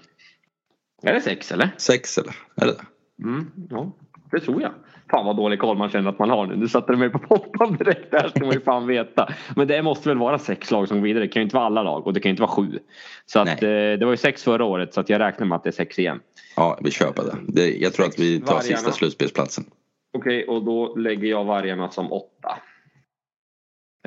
Är 1.03 1.15
det 1.15 1.21
sex 1.21 1.53
eller? 1.53 1.71
sex 1.77 2.19
eller? 2.19 2.35
Är 2.57 2.67
det? 2.67 2.77
Mm, 3.25 3.51
ja, 3.71 3.93
det 4.31 4.41
tror 4.41 4.63
jag. 4.63 4.73
Fan 5.11 5.27
vad 5.27 5.37
dålig 5.37 5.61
koll 5.61 5.79
man 5.79 5.91
känner 5.91 6.11
att 6.11 6.19
man 6.19 6.31
har 6.31 6.47
nu. 6.47 6.57
Nu 6.57 6.69
satte 6.69 6.93
du 6.93 6.99
mig 6.99 7.11
på 7.11 7.19
pottan 7.19 7.77
direkt. 7.77 8.11
Det 8.11 8.19
här 8.19 8.29
ska 8.29 8.41
man 8.41 8.53
ju 8.53 8.61
fan 8.61 8.87
veta. 8.87 9.33
Men 9.57 9.69
det 9.69 9.83
måste 9.83 10.09
väl 10.09 10.19
vara 10.19 10.39
sex 10.39 10.71
lag 10.71 10.89
som 10.89 10.97
går 10.97 11.05
vidare. 11.05 11.25
Det 11.25 11.29
kan 11.29 11.41
ju 11.41 11.45
inte 11.45 11.57
vara 11.57 11.67
alla 11.67 11.83
lag 11.83 12.07
och 12.07 12.13
det 12.13 12.21
kan 12.21 12.29
ju 12.29 12.31
inte 12.31 12.43
vara 12.43 12.51
sju. 12.51 12.79
Så 13.27 13.41
att, 13.41 13.49
eh, 13.63 13.69
det 13.69 14.05
var 14.05 14.11
ju 14.11 14.17
sex 14.17 14.43
förra 14.45 14.65
året 14.65 14.95
så 14.95 15.01
att 15.01 15.09
jag 15.09 15.19
räknar 15.19 15.47
med 15.47 15.57
att 15.57 15.65
det 15.65 15.71
är 15.71 15.73
sex 15.73 15.99
igen. 15.99 16.21
Ja, 16.57 16.79
vi 16.83 16.91
köper 16.91 17.23
det. 17.23 17.37
det 17.49 17.71
jag 17.77 17.93
tror 17.93 18.07
att 18.07 18.19
vi 18.19 18.41
tar 18.41 18.47
Vargarna. 18.47 18.63
sista 18.63 18.93
slutspelsplatsen. 18.93 19.65
Okej, 20.13 20.45
och 20.45 20.63
då 20.63 20.97
lägger 20.97 21.29
jag 21.29 21.45
vargarna 21.45 21.91
som 21.91 22.13
åtta. 22.13 22.59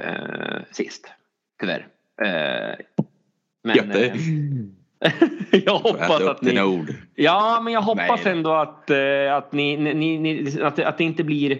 Eh, 0.01 0.57
sist. 0.71 1.13
Tyvärr. 1.59 1.87
Eh, 2.21 2.75
men 3.63 3.75
Jätte. 3.75 4.05
eh, 4.05 4.15
jag 5.65 5.79
hoppas 5.79 6.21
att 6.21 6.41
ni... 6.41 6.61
ord. 6.61 6.93
Ja, 7.15 7.61
men 7.63 7.73
jag 7.73 7.81
hoppas 7.81 8.25
Nej. 8.25 8.33
ändå 8.33 8.51
att, 8.51 8.89
eh, 8.89 9.35
att, 9.35 9.51
ni, 9.51 9.77
ni, 9.77 10.17
ni, 10.17 10.61
att, 10.61 10.79
att 10.79 10.97
det 10.97 11.03
inte 11.03 11.23
blir... 11.23 11.59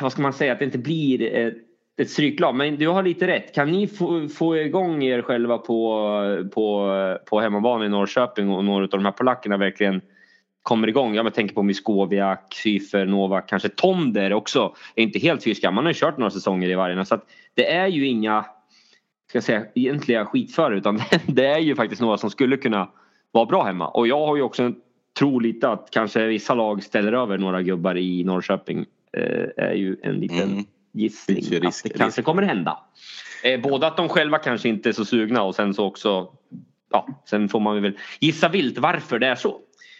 Vad 0.00 0.12
ska 0.12 0.22
man 0.22 0.32
säga? 0.32 0.52
Att 0.52 0.58
det 0.58 0.64
inte 0.64 0.78
blir 0.78 1.22
ett, 1.22 1.54
ett 1.96 2.10
stryklag. 2.10 2.54
Men 2.54 2.76
du 2.76 2.88
har 2.88 3.02
lite 3.02 3.26
rätt. 3.26 3.54
Kan 3.54 3.72
ni 3.72 3.86
få, 3.86 4.28
få 4.28 4.56
igång 4.56 5.02
er 5.02 5.22
själva 5.22 5.58
på, 5.58 6.48
på, 6.54 7.18
på 7.26 7.40
hemmabana 7.40 7.86
i 7.86 7.88
Norrköping 7.88 8.50
och 8.50 8.64
några 8.64 8.84
av 8.84 8.90
de 8.90 9.04
här 9.04 9.12
polackerna 9.12 9.56
verkligen 9.56 10.00
kommer 10.66 10.88
igång. 10.88 11.14
Jag 11.14 11.34
tänker 11.34 11.54
på 11.54 11.62
Miskowiak, 11.62 12.54
Cyfer, 12.54 13.06
Novak, 13.06 13.48
kanske 13.48 13.68
Tonder 13.68 14.32
också. 14.32 14.74
Är 14.94 15.02
inte 15.02 15.18
helt 15.18 15.44
fy 15.44 15.54
skam. 15.54 15.74
Man 15.74 15.84
har 15.84 15.90
ju 15.92 15.98
kört 15.98 16.18
några 16.18 16.30
säsonger 16.30 16.68
i 16.70 16.74
vargarna. 16.74 17.04
Så 17.04 17.14
att 17.14 17.26
det 17.54 17.72
är 17.72 17.86
ju 17.86 18.06
inga 18.06 18.42
ska 19.28 19.36
jag 19.36 19.44
säga, 19.44 19.62
egentliga 19.74 20.24
skitförare 20.26 20.78
utan 20.78 21.00
det 21.26 21.46
är 21.46 21.58
ju 21.58 21.74
faktiskt 21.74 22.02
några 22.02 22.16
som 22.18 22.30
skulle 22.30 22.56
kunna 22.56 22.88
vara 23.32 23.46
bra 23.46 23.64
hemma. 23.64 23.88
Och 23.88 24.06
jag 24.08 24.26
har 24.26 24.36
ju 24.36 24.42
också 24.42 24.62
en 24.62 24.74
tro 25.18 25.38
lite 25.38 25.68
att 25.68 25.88
kanske 25.92 26.26
vissa 26.26 26.54
lag 26.54 26.82
ställer 26.82 27.12
över 27.12 27.38
några 27.38 27.62
gubbar 27.62 27.96
i 27.96 28.24
Norrköping. 28.24 28.84
Eh, 29.16 29.64
är 29.64 29.72
ju 29.74 29.96
en 30.02 30.14
liten 30.14 30.50
Mm. 30.52 30.64
gissning 30.92 31.36
risk- 31.36 31.86
att 31.86 31.92
det 31.92 31.98
kanske 31.98 32.20
risk. 32.20 32.24
kommer 32.26 32.42
hända. 32.42 32.78
Eh, 33.44 33.60
både 33.60 33.86
att 33.86 33.96
de 33.96 34.08
själva 34.08 34.38
kanske 34.38 34.68
inte 34.68 34.88
är 34.88 34.92
så 34.92 35.04
sugna 35.04 35.42
och 35.42 35.54
sen 35.54 35.74
så 35.74 35.84
också 35.86 36.28
Ja, 36.90 37.06
sen 37.30 37.48
får 37.48 37.60
man 37.60 37.82
väl 37.82 37.98
gissa 38.20 38.48
vilt 38.48 38.78
varför 38.78 39.18
det 39.18 39.26
är 39.26 39.34
så. 39.34 39.58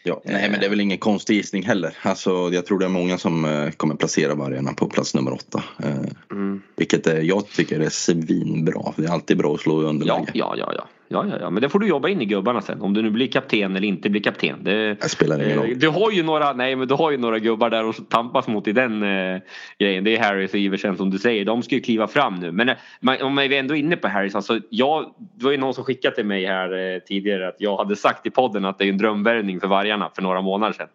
Ja, 0.09 0.21
nej 0.25 0.51
men 0.51 0.61
det 0.61 0.67
är 0.67 0.71
väl 0.71 0.81
ingen 0.81 0.99
konstig 0.99 1.35
gissning 1.37 1.63
heller. 1.63 1.97
Alltså, 2.03 2.31
jag 2.53 2.67
tror 2.67 2.79
det 2.79 2.85
är 2.85 2.89
många 2.89 3.19
som 3.19 3.45
eh, 3.45 3.71
kommer 3.71 3.95
placera 3.95 4.35
vargarna 4.35 4.73
på 4.73 4.87
plats 4.87 5.15
nummer 5.15 5.33
åtta. 5.33 5.65
Eh, 5.83 5.91
Mm. 6.31 6.63
vilket 6.77 7.07
är, 7.07 7.21
jag 7.21 7.49
tycker 7.49 7.81
är 7.81 7.89
svinbra. 7.89 8.93
Det 8.97 9.05
är 9.05 9.11
alltid 9.11 9.39
bra 9.39 9.55
att 9.55 9.61
slå 9.61 9.83
i 9.83 9.85
underläge. 9.85 10.27
ja, 10.35 10.55
ja, 10.57 10.57
ja. 10.59 10.73
Ja, 10.77 10.89
ja, 11.09 11.25
ja, 11.41 11.51
men 11.51 11.63
det 11.63 11.69
får 11.69 11.79
du 11.79 11.87
jobba 11.89 12.09
in 12.09 12.23
i 12.23 12.25
gubbarna 12.25 12.61
sen. 12.61 12.81
Om 12.81 12.95
du 12.95 13.03
nu 13.03 13.11
blir 13.11 13.27
kapten 13.27 13.77
eller 13.77 13.89
inte 13.89 14.11
blir 14.11 14.23
kapten. 14.23 14.59
Det, 14.65 14.95
Det 14.95 15.09
spelar 15.09 15.37
ingen 15.43 15.51
eh, 15.59 15.63
roll. 15.65 15.79
du 15.79 15.89
har 15.89 16.11
ju 16.11 16.23
några, 16.23 16.53
nej 16.53 16.77
men 16.77 16.89
du 16.89 16.95
har 16.95 17.11
ju 17.11 17.17
några 17.17 17.39
gubbar 17.39 17.71
där 17.71 17.85
och 17.85 17.95
tampas 18.09 18.47
mot 18.49 18.69
i 18.69 18.73
den 18.73 19.03
eh, 19.03 19.39
grejen. 19.79 20.05
Det 20.05 20.17
är 20.17 20.23
Harris 20.23 20.51
och 20.53 20.59
Iversen 20.59 20.97
som 20.97 21.11
du 21.11 21.19
säger. 21.19 21.45
De 21.45 21.63
ska 21.63 21.75
ju 21.75 21.81
kliva 21.81 22.07
fram 22.07 22.35
nu. 22.35 22.53
Men 22.53 22.69
eh, 22.69 22.75
man- 23.01 23.23
om 23.23 23.37
vi 23.37 23.57
ändå 23.57 23.75
är 23.77 23.79
inne 23.79 23.97
på 23.97 24.09
Harris. 24.09 24.35
Alltså, 24.35 24.61
jag, 24.71 25.15
det 25.39 25.45
var 25.45 25.51
ju 25.53 25.59
någon 25.59 25.75
som 25.75 25.85
skickade 25.85 26.15
till 26.17 26.27
mig 26.27 26.47
här 26.47 26.95
eh, 26.95 26.99
tidigare 26.99 27.49
att 27.49 27.57
jag 27.59 27.77
hade 27.77 27.97
sagt 27.97 28.27
i 28.27 28.31
podden 28.31 28.65
att 28.65 28.79
det 28.79 28.85
är 28.85 28.89
en 28.89 28.99
drömvärvning 28.99 29.61
för 29.61 29.69
vargarna 29.69 30.11
för 30.15 30.23
några 30.23 30.41
månader 30.43 30.73
sedan. 30.73 30.89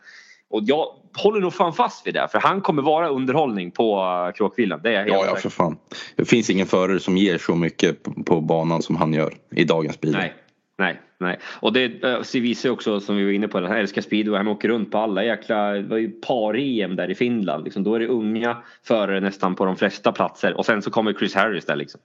Och 0.51 0.61
jag 0.65 0.87
håller 1.17 1.39
nog 1.39 1.53
fan 1.53 1.73
fast 1.73 2.07
vid 2.07 2.13
det. 2.13 2.27
För 2.31 2.39
han 2.39 2.61
kommer 2.61 2.81
vara 2.81 3.09
underhållning 3.09 3.71
på 3.71 4.01
uh, 4.01 4.33
Kråkvillan. 4.33 4.79
Det 4.83 4.89
är 4.89 4.93
jag 4.93 4.99
helt 4.99 5.13
Ja, 5.13 5.25
ja, 5.25 5.35
för 5.35 5.49
fan. 5.49 5.77
Det 6.15 6.25
finns 6.25 6.49
ingen 6.49 6.67
förare 6.67 6.99
som 6.99 7.17
ger 7.17 7.37
så 7.37 7.55
mycket 7.55 8.03
på, 8.03 8.23
på 8.23 8.41
banan 8.41 8.81
som 8.81 8.95
han 8.95 9.13
gör 9.13 9.33
i 9.55 9.63
dagens 9.63 10.01
bil. 10.01 10.11
Nej, 10.11 10.33
nej, 10.77 11.01
nej. 11.19 11.39
Och 11.59 11.73
det 11.73 12.03
äh, 12.03 12.41
visar 12.41 12.69
ju 12.69 12.73
också 12.73 12.99
som 12.99 13.17
vi 13.17 13.23
var 13.23 13.31
inne 13.31 13.47
på, 13.47 13.61
han 13.61 13.77
älskar 13.77 14.01
speedway. 14.01 14.37
Han 14.37 14.47
åker 14.47 14.69
runt 14.69 14.91
på 14.91 14.97
alla 14.97 15.23
jäkla, 15.23 15.71
det 15.71 15.81
var 15.81 15.97
ju 15.97 16.09
par-EM 16.09 16.95
där 16.95 17.11
i 17.11 17.15
Finland. 17.15 17.63
Liksom. 17.63 17.83
Då 17.83 17.95
är 17.95 17.99
det 17.99 18.07
unga 18.07 18.57
förare 18.83 19.19
nästan 19.19 19.55
på 19.55 19.65
de 19.65 19.75
flesta 19.75 20.11
platser. 20.11 20.53
Och 20.53 20.65
sen 20.65 20.81
så 20.81 20.91
kommer 20.91 21.13
Chris 21.13 21.35
Harris 21.35 21.65
där 21.65 21.75
liksom. 21.75 22.01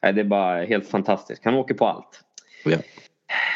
Det 0.00 0.20
är 0.20 0.24
bara 0.24 0.64
helt 0.64 0.88
fantastiskt. 0.88 1.44
Han 1.44 1.54
åker 1.54 1.74
på 1.74 1.86
allt. 1.86 2.20
Ja. 2.64 2.78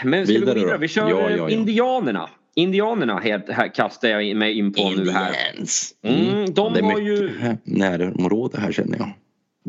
Men 0.04 0.26
ska 0.26 0.32
vi 0.34 0.38
gå 0.38 0.44
Vidare 0.44 0.58
vidare? 0.58 0.72
då? 0.72 0.78
Vi 0.78 0.88
kör 0.88 1.10
Ja, 1.10 1.20
eh, 1.20 1.30
ja, 1.30 1.36
ja. 1.36 1.50
Indianerna. 1.50 2.28
Indianerna 2.56 3.18
helt, 3.18 3.48
här 3.48 3.74
kastar 3.74 4.08
jag 4.08 4.36
mig 4.36 4.58
in 4.58 4.72
på 4.72 4.90
nu 4.90 5.10
här. 5.10 5.34
Indians. 5.50 5.94
Mm, 6.02 6.44
de 6.54 6.72
det 6.72 6.80
är 6.80 6.82
har 6.82 6.94
mycket 7.00 7.04
ju- 7.20 7.56
närområde 7.64 8.60
här 8.60 8.72
känner 8.72 8.98
jag. 8.98 9.12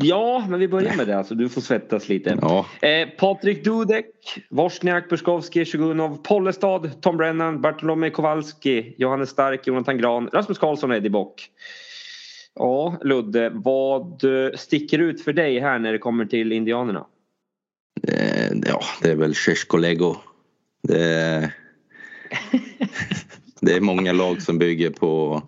Ja, 0.02 0.46
men 0.48 0.60
vi 0.60 0.68
börjar 0.68 0.96
med 0.96 1.06
det. 1.06 1.18
Alltså, 1.18 1.34
du 1.34 1.48
får 1.48 1.60
svettas 1.60 2.08
lite. 2.08 2.38
Ja, 2.42 2.66
Eh, 2.82 3.08
Patrik 3.08 3.64
Dudek, 3.64 4.06
Wozniak, 4.50 5.08
Buskowski, 5.08 5.64
Sjugunov, 5.64 6.16
Pollestad, 6.22 7.00
Tom 7.00 7.16
Brennan, 7.16 7.60
Bartolomej 7.60 8.10
Kowalski, 8.10 8.94
Johannes 8.98 9.28
Stark, 9.30 9.66
Jonathan 9.66 9.98
Gran, 9.98 10.28
Rasmus 10.32 10.58
Karlsson 10.58 10.90
och 10.90 10.96
Eddie 10.96 11.10
Bock. 11.10 11.48
Ja, 12.54 12.96
Ludde, 13.04 13.50
vad 13.54 14.24
eh, 14.24 14.50
sticker 14.56 14.98
ut 14.98 15.24
för 15.24 15.32
dig 15.32 15.60
här 15.60 15.78
när 15.78 15.92
det 15.92 15.98
kommer 15.98 16.24
till 16.24 16.52
Indianerna? 16.52 17.06
eh, 18.08 18.50
ja 18.66 18.80
det 19.02 19.10
är 19.10 19.16
väl 19.16 19.34
Lego. 19.78 20.16
Det 20.82 21.04
är, 21.04 21.52
det 23.60 23.72
är 23.72 23.80
många 23.80 24.12
lag 24.12 24.42
som 24.42 24.58
bygger 24.58 24.90
på 24.90 25.42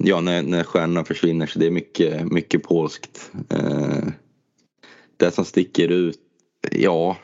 Ja, 0.00 0.20
när, 0.20 0.42
när 0.42 0.64
stjärnorna 0.64 1.04
försvinner 1.04 1.46
så 1.46 1.58
det 1.58 1.66
är 1.66 1.70
mycket, 1.70 2.32
mycket 2.32 2.62
polskt. 2.62 3.30
Eh, 3.50 4.08
det 5.16 5.30
som 5.30 5.44
sticker 5.44 5.88
ut, 5.88 6.18
ja, 6.72 7.16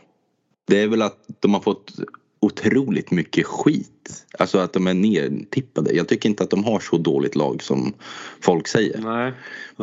det 0.66 0.80
är 0.80 0.88
väl 0.88 1.02
att 1.02 1.24
de 1.40 1.54
har 1.54 1.60
fått 1.60 1.92
otroligt 2.40 3.10
mycket 3.10 3.46
skit. 3.46 4.26
Alltså 4.38 4.58
att 4.58 4.72
de 4.72 4.86
är 4.86 4.94
nertippade. 4.94 5.92
Jag 5.92 6.08
tycker 6.08 6.28
inte 6.28 6.44
att 6.44 6.50
de 6.50 6.64
har 6.64 6.80
så 6.80 6.98
dåligt 6.98 7.34
lag 7.34 7.62
som 7.62 7.94
folk 8.40 8.68
säger. 8.68 8.98
Nej. 8.98 9.32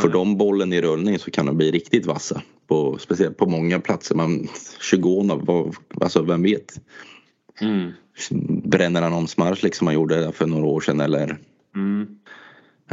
Får 0.01 0.09
de 0.09 0.37
bollen 0.37 0.73
i 0.73 0.81
rullning 0.81 1.19
så 1.19 1.31
kan 1.31 1.45
de 1.45 1.57
bli 1.57 1.71
riktigt 1.71 2.05
vassa. 2.05 2.41
På, 2.67 2.97
speciellt 2.97 3.37
på 3.37 3.45
många 3.45 3.79
platser. 3.79 4.15
Man, 4.15 4.47
Tjugonov, 4.81 5.45
vad- 5.45 5.75
alltså 6.03 6.21
vem 6.21 6.43
vet? 6.43 6.79
Mm. 7.61 7.91
Bränner 8.63 9.01
han 9.01 9.13
om 9.13 9.27
Smars 9.27 9.63
liksom 9.63 9.87
han 9.87 9.93
gjorde 9.93 10.31
för 10.31 10.47
några 10.47 10.65
år 10.65 10.81
sedan 10.81 10.99
eller 10.99 11.37
Mm. 11.75 12.07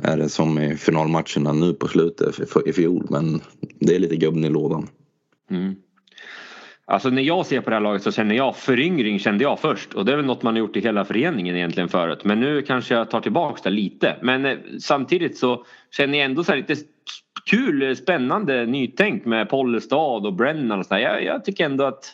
är 0.02 0.16
det 0.16 0.28
som 0.28 0.58
i 0.58 0.76
finalmatcherna 0.76 1.52
nu 1.52 1.72
på 1.72 1.88
slutet 1.88 2.50
för- 2.50 2.68
i 2.68 2.72
fjol. 2.72 3.06
Men 3.10 3.40
det 3.80 3.94
är 3.94 3.98
lite 3.98 4.16
gubben 4.16 4.44
i 4.44 4.48
lådan. 4.50 4.86
Mm. 5.50 5.76
Alltså 6.84 7.10
när 7.10 7.22
jag 7.22 7.46
ser 7.46 7.60
på 7.60 7.70
det 7.70 7.76
här 7.76 7.80
laget 7.80 8.02
så 8.02 8.12
känner 8.12 8.34
jag 8.34 8.56
föryngring 8.56 9.18
kände 9.18 9.44
jag 9.44 9.60
först 9.60 9.94
och 9.94 10.04
det 10.04 10.12
är 10.12 10.16
väl 10.16 10.24
något 10.26 10.42
man 10.42 10.54
har 10.54 10.58
gjort 10.58 10.76
i 10.76 10.80
hela 10.80 11.04
föreningen 11.04 11.56
egentligen 11.56 11.88
förut. 11.88 12.24
Men 12.24 12.40
nu 12.40 12.62
kanske 12.62 12.94
jag 12.94 13.10
tar 13.10 13.20
tillbaks 13.20 13.62
det 13.62 13.70
lite. 13.70 14.16
Men 14.22 14.44
eh, 14.46 14.56
samtidigt 14.80 15.38
så 15.38 15.64
känner 15.90 16.18
jag 16.18 16.24
ändå 16.24 16.44
så 16.44 16.52
här 16.52 16.58
lite 16.58 16.74
kul, 17.50 17.82
eh, 17.82 17.94
spännande 17.94 18.66
nytänk 18.66 19.24
med 19.24 19.48
Pollestad 19.48 20.26
och 20.26 20.32
Brennan 20.34 20.78
och 20.78 20.86
så 20.86 20.94
där. 20.94 21.00
Jag, 21.00 21.24
jag 21.24 21.44
tycker 21.44 21.64
ändå 21.64 21.84
att 21.84 22.04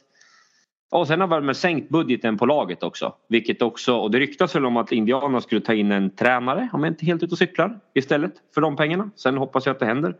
och 0.95 1.07
sen 1.07 1.21
har 1.21 1.41
man 1.41 1.55
sänkt 1.55 1.89
budgeten 1.89 2.39
på 2.39 2.47
laget 2.47 2.83
också. 2.83 3.15
Vilket 3.29 3.63
också, 3.63 3.97
och 3.97 4.11
det 4.11 4.19
ryktas 4.19 4.55
väl 4.55 4.67
om 4.67 4.77
att 4.77 4.93
Indianerna 4.93 5.41
skulle 5.41 5.61
ta 5.61 5.75
in 5.75 5.93
en 5.93 6.11
tränare 6.11 6.69
om 6.73 6.85
jag 6.85 6.93
inte 6.93 7.05
är 7.05 7.07
helt 7.07 7.23
ute 7.23 7.33
och 7.33 7.39
cyklar 7.39 7.81
istället 7.95 8.33
för 8.55 8.61
de 8.61 8.77
pengarna. 8.77 9.11
Sen 9.17 9.37
hoppas 9.37 9.67
jag 9.67 9.75
att 9.75 9.81
det 9.81 9.87
händer. 9.87 10.17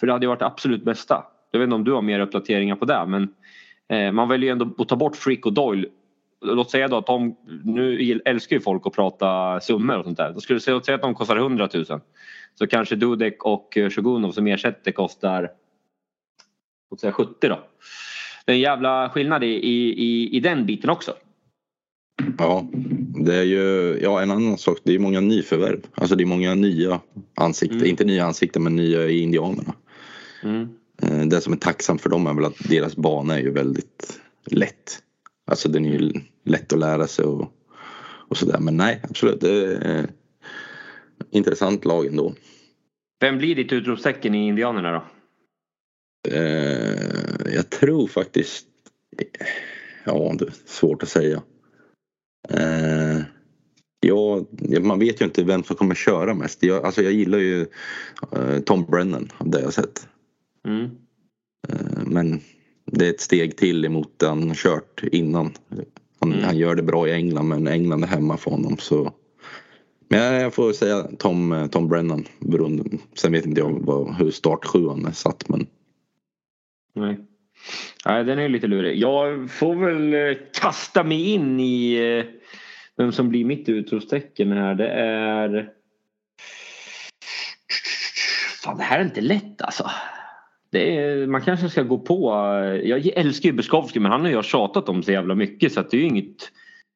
För 0.00 0.06
det 0.06 0.12
hade 0.12 0.24
ju 0.24 0.28
varit 0.28 0.38
det 0.38 0.46
absolut 0.46 0.84
bästa. 0.84 1.24
Jag 1.50 1.58
vet 1.58 1.66
inte 1.66 1.74
om 1.74 1.84
du 1.84 1.92
har 1.92 2.02
mer 2.02 2.20
uppdateringar 2.20 2.76
på 2.76 2.84
det 2.84 3.06
men 3.06 3.28
eh, 3.88 4.12
man 4.12 4.28
väljer 4.28 4.48
ju 4.48 4.52
ändå 4.52 4.82
att 4.82 4.88
ta 4.88 4.96
bort 4.96 5.16
Frick 5.16 5.46
och 5.46 5.52
Doyle. 5.52 5.86
Låt 6.44 6.70
säga 6.70 6.88
då 6.88 6.96
att 6.96 7.06
de, 7.06 7.36
nu 7.64 8.20
älskar 8.24 8.56
ju 8.56 8.60
folk 8.60 8.86
att 8.86 8.92
prata 8.92 9.60
summor 9.60 9.98
och 9.98 10.04
sånt 10.04 10.18
där. 10.18 10.32
Då 10.32 10.40
skulle 10.40 10.60
jag 10.66 10.84
säga 10.84 10.94
att 10.94 11.02
de 11.02 11.14
kostar 11.14 11.36
100 11.36 11.68
000. 11.74 11.84
Så 12.54 12.66
kanske 12.66 12.96
Dudek 12.96 13.44
och 13.44 13.76
eh, 13.76 13.90
Shogunov 13.90 14.32
som 14.32 14.46
ersätter 14.46 14.92
kostar 14.92 15.50
låt 16.90 17.00
säga 17.00 17.12
70 17.12 17.48
då. 17.48 17.58
Det 18.46 18.52
är 18.52 18.54
en 18.54 18.60
jävla 18.60 19.10
skillnad 19.10 19.44
i, 19.44 19.46
i, 19.46 20.36
i, 20.36 20.40
den 20.40 20.66
biten 20.66 20.90
också. 20.90 21.14
Ja, 22.38 22.68
det 23.24 23.34
är 23.34 23.42
ju 23.42 23.98
ja, 24.02 24.22
en 24.22 24.30
annan 24.30 24.58
sak. 24.58 24.78
Det 24.82 24.94
är 24.94 24.98
många 24.98 25.20
nyförvärv. 25.20 25.80
Alltså 25.94 26.16
det 26.16 26.24
är 26.24 26.26
många 26.26 26.54
nya 26.54 27.00
ansikten. 27.34 27.78
Mm. 27.78 27.90
Inte 27.90 28.04
nya 28.04 28.24
ansikten 28.24 28.62
men 28.62 28.76
nya 28.76 29.06
i 29.06 29.18
Indianerna. 29.18 29.74
Mm. 30.42 30.68
Eh, 31.02 31.26
Det 31.26 31.40
som 31.40 31.52
är 31.52 31.56
tacksamt 31.56 32.02
för 32.02 32.10
dem 32.10 32.26
är 32.26 32.34
väl 32.34 32.44
att 32.44 32.68
deras 32.68 32.96
bana 32.96 33.34
är 33.34 33.42
ju 33.42 33.50
väldigt 33.50 34.20
lätt. 34.44 35.02
Alltså 35.46 35.68
den 35.68 35.84
är 35.84 35.98
ju 35.98 36.12
lätt 36.44 36.72
att 36.72 36.78
lära 36.78 37.06
sig 37.06 37.24
och, 37.24 37.52
och 38.28 38.36
sådär. 38.36 38.58
Men 38.60 38.76
nej, 38.76 39.00
absolut. 39.02 39.44
Intressant 41.30 41.84
lag 41.84 42.06
ändå. 42.06 42.34
Vem 43.20 43.38
blir 43.38 43.54
ditt 43.54 43.72
utropstecken 43.72 44.34
i 44.34 44.46
Indianerna 44.48 44.92
då? 44.92 45.04
Eh, 46.28 47.05
jag 47.70 47.80
tror 47.80 48.06
faktiskt... 48.06 48.66
Ja, 50.04 50.34
det 50.38 50.44
är 50.44 50.52
svårt 50.66 51.02
att 51.02 51.08
säga. 51.08 51.42
Eh, 52.48 53.20
ja, 54.00 54.44
man 54.80 54.98
vet 54.98 55.20
ju 55.20 55.24
inte 55.24 55.44
vem 55.44 55.64
som 55.64 55.76
kommer 55.76 55.94
köra 55.94 56.34
mest. 56.34 56.62
Jag, 56.62 56.84
alltså 56.84 57.02
jag 57.02 57.12
gillar 57.12 57.38
ju 57.38 57.66
eh, 58.32 58.58
Tom 58.64 58.84
Brennan 58.84 59.32
av 59.38 59.50
det 59.50 59.60
jag 59.60 59.72
sett. 59.72 60.08
Mm. 60.68 60.84
Eh, 61.68 62.06
men 62.06 62.40
det 62.84 63.06
är 63.06 63.10
ett 63.10 63.20
steg 63.20 63.56
till 63.56 63.84
emot 63.84 64.18
det 64.18 64.26
han 64.28 64.54
kört 64.54 65.02
innan. 65.12 65.52
Han, 66.18 66.32
Mm. 66.32 66.44
han 66.44 66.58
gör 66.58 66.74
det 66.74 66.82
bra 66.82 67.08
i 67.08 67.12
England 67.12 67.48
men 67.48 67.68
England 67.68 68.02
är 68.04 68.08
hemma 68.08 68.36
för 68.36 68.50
honom 68.50 68.78
så. 68.78 69.12
Men 70.08 70.34
jag, 70.34 70.54
får 70.54 70.72
säga 70.72 71.02
Tom, 71.18 71.52
eh, 71.52 71.66
Tom 71.66 71.88
Brennan. 71.88 72.24
Beroende, 72.38 72.84
sen 73.14 73.32
vet 73.32 73.46
inte 73.46 73.60
jag 73.60 73.80
vad, 73.80 74.14
hur 74.14 74.30
startsjuan 74.30 75.06
är 75.06 75.12
satt 75.12 75.48
men 75.48 75.66
Nej. 76.94 77.18
Nej, 78.06 78.24
den 78.24 78.38
är 78.38 78.48
lite 78.48 78.66
lurig. 78.66 78.98
Jag 78.98 79.50
får 79.50 79.74
väl 79.74 80.14
eh, 80.14 80.36
kasta 80.60 81.04
mig 81.04 81.32
in 81.32 81.60
i 81.60 81.94
eh, 81.94 82.24
vem 82.96 83.12
som 83.12 83.28
blir 83.28 83.44
mitt 83.44 83.68
utropstecken 83.68 84.52
här. 84.52 84.74
Det 84.74 84.88
är... 84.88 85.68
Fan, 88.64 88.76
det 88.76 88.82
här 88.82 89.00
är 89.00 89.04
inte 89.04 89.20
lätt 89.20 89.62
alltså. 89.62 89.90
Det 90.70 90.96
är, 90.96 91.26
man 91.26 91.40
kanske 91.40 91.68
ska 91.68 91.82
gå 91.82 91.98
på... 91.98 92.32
Eh, 92.32 92.88
jag 92.88 93.06
älskar 93.06 93.48
ju 93.48 93.52
Beskowski 93.52 94.00
men 94.00 94.12
han 94.12 94.20
har 94.20 94.28
jag 94.28 94.44
tjatat 94.44 94.88
om 94.88 95.02
så 95.02 95.12
jävla 95.12 95.34
mycket 95.34 95.72
så 95.72 95.80
att 95.80 95.90
det 95.90 95.96
är 95.96 96.00
ju 96.00 96.06
inget... 96.06 96.52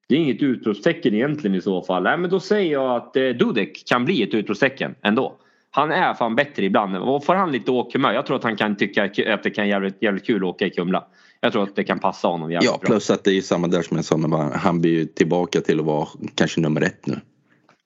Det 0.08 0.14
är 0.14 0.18
inget 0.18 0.42
utropstecken 0.42 1.14
egentligen 1.14 1.56
i 1.56 1.60
så 1.60 1.82
fall. 1.82 2.02
Nej, 2.02 2.18
men 2.18 2.30
då 2.30 2.40
säger 2.40 2.72
jag 2.72 2.96
att 2.96 3.16
eh, 3.16 3.28
Dudek 3.28 3.82
kan 3.88 4.04
bli 4.04 4.22
ett 4.22 4.34
utropstecken 4.34 4.94
ändå. 5.02 5.40
Han 5.70 5.92
är 5.92 6.14
fan 6.14 6.36
bättre 6.36 6.64
ibland. 6.64 6.96
Och 6.96 7.24
får 7.24 7.34
han 7.34 7.52
lite 7.52 7.70
åkermö. 7.70 8.12
Jag 8.12 8.26
tror 8.26 8.36
att 8.36 8.44
han 8.44 8.56
kan 8.56 8.76
tycka 8.76 9.04
att 9.34 9.42
det 9.42 9.50
kan 9.50 9.68
jävligt, 9.68 10.02
jävligt 10.02 10.26
kul 10.26 10.36
att 10.36 10.42
åka 10.42 10.66
i 10.66 10.70
Kumla. 10.70 11.04
Jag 11.40 11.52
tror 11.52 11.62
att 11.62 11.76
det 11.76 11.84
kan 11.84 11.98
passa 11.98 12.28
honom 12.28 12.50
jävligt 12.52 12.70
Ja, 12.70 12.78
bra. 12.80 12.86
plus 12.86 13.10
att 13.10 13.24
det 13.24 13.30
är 13.30 13.34
ju 13.34 13.42
samma 13.42 13.66
där 13.66 13.82
som 13.82 13.96
jag 13.96 14.04
sa 14.04 14.16
med 14.16 14.40
Han 14.40 14.80
blir 14.80 14.90
ju 14.90 15.04
tillbaka 15.04 15.60
till 15.60 15.80
att 15.80 15.86
vara 15.86 16.08
kanske 16.34 16.60
nummer 16.60 16.80
ett 16.80 17.06
nu. 17.06 17.20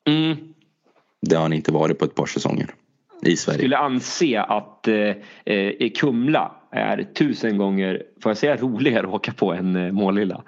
Mm. 0.09 0.37
Det 1.21 1.37
har 1.37 1.43
han 1.43 1.53
inte 1.53 1.73
varit 1.73 1.99
på 1.99 2.05
ett 2.05 2.15
par 2.15 2.27
säsonger. 2.27 2.75
I 3.23 3.37
Sverige. 3.37 3.59
skulle 3.59 3.77
anse 3.77 4.41
att 4.41 4.89
eh, 4.89 5.91
Kumla 6.01 6.53
är 6.71 7.03
tusen 7.03 7.59
gånger, 7.59 8.03
får 8.23 8.31
jag 8.31 8.37
säga 8.37 8.57
roligare 8.57 9.07
att 9.07 9.15
åka 9.15 9.33
på 9.33 9.53
en 9.53 9.77
eh, 9.77 9.93
Målilla 9.93 10.43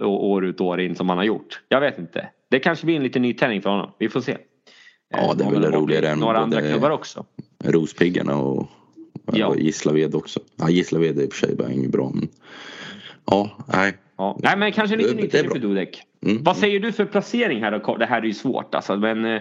år 0.00 0.44
ut 0.44 0.60
och 0.60 0.66
år 0.66 0.80
in 0.80 0.94
som 0.94 1.08
han 1.08 1.18
har 1.18 1.24
gjort. 1.24 1.60
Jag 1.68 1.80
vet 1.80 1.98
inte. 1.98 2.28
Det 2.50 2.58
kanske 2.58 2.86
blir 2.86 2.96
en 2.96 3.02
liten 3.02 3.22
nytändning 3.22 3.62
för 3.62 3.70
honom. 3.70 3.90
Vi 3.98 4.08
får 4.08 4.20
se. 4.20 4.36
Ja, 5.10 5.34
det 5.34 5.44
är 5.44 5.46
Eh, 5.46 5.52
väl 5.60 5.72
roligare 5.72 6.08
än 6.08 6.18
Några 6.18 6.38
andra 6.38 6.60
klubbar 6.60 6.90
också. 6.90 7.24
Rospiggarna 7.64 8.36
och, 8.36 8.66
Ja. 9.32 9.46
och 9.46 9.56
Gislaved 9.60 10.14
också. 10.14 10.40
Ja, 10.56 10.70
Gislaved 10.70 11.18
är 11.18 11.22
i 11.22 11.28
och 11.28 11.32
för 11.32 11.46
sig 11.46 11.56
bara 11.56 11.72
inget 11.72 11.90
bra 11.90 12.10
men. 12.14 12.28
Ja, 13.26 13.50
nej. 13.72 13.94
Ja. 14.16 14.38
Nej 14.42 14.56
men 14.58 14.72
kanske 14.72 14.94
en 14.96 15.00
liten 15.02 15.16
Det- 15.16 15.22
det 15.22 15.38
är 15.38 15.42
nytändning 15.42 15.50
bra. 15.50 15.60
för 15.60 15.68
Dudek. 15.68 16.02
Mm. 16.26 16.42
Vad 16.42 16.56
säger 16.56 16.80
du 16.80 16.92
för 16.92 17.04
placering 17.04 17.60
här 17.62 17.78
då? 17.78 17.96
Det 17.96 18.06
här 18.06 18.22
är 18.22 18.26
ju 18.26 18.34
svårt 18.34 18.74
alltså 18.74 18.96
men 18.96 19.24
eh, 19.24 19.40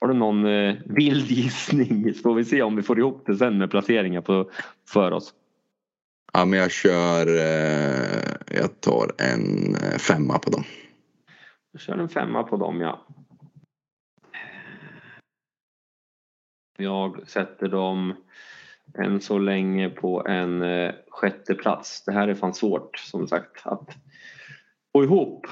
har 0.00 0.08
du 0.08 0.14
någon 0.14 0.46
eh, 0.46 0.74
vild 0.84 1.30
gissning? 1.30 2.14
Så 2.14 2.20
får 2.22 2.34
vi 2.34 2.44
se 2.44 2.62
om 2.62 2.76
vi 2.76 2.82
får 2.82 2.98
ihop 2.98 3.22
det 3.26 3.36
sen 3.36 3.58
med 3.58 3.70
placeringar 3.70 4.20
på, 4.20 4.50
för 4.88 5.12
oss. 5.12 5.34
Ja 6.32 6.44
men 6.44 6.58
jag 6.58 6.70
kör, 6.70 7.26
eh, 7.26 8.58
jag 8.60 8.80
tar 8.80 9.12
en 9.18 9.74
eh, 9.74 9.98
femma 9.98 10.38
på 10.38 10.50
dem. 10.50 10.64
Jag 11.72 11.80
kör 11.80 11.98
en 11.98 12.08
femma 12.08 12.42
på 12.42 12.56
dem 12.56 12.80
ja. 12.80 13.06
Jag 16.80 17.28
sätter 17.28 17.68
dem 17.68 18.14
än 18.98 19.20
så 19.20 19.38
länge 19.38 19.88
på 19.88 20.26
en 20.26 20.62
eh, 20.62 20.92
sjätte 21.10 21.54
plats. 21.54 22.04
Det 22.04 22.12
här 22.12 22.28
är 22.28 22.34
fan 22.34 22.54
svårt 22.54 22.98
som 22.98 23.28
sagt 23.28 23.66
att 23.66 23.96
få 24.92 25.04
ihop. 25.04 25.46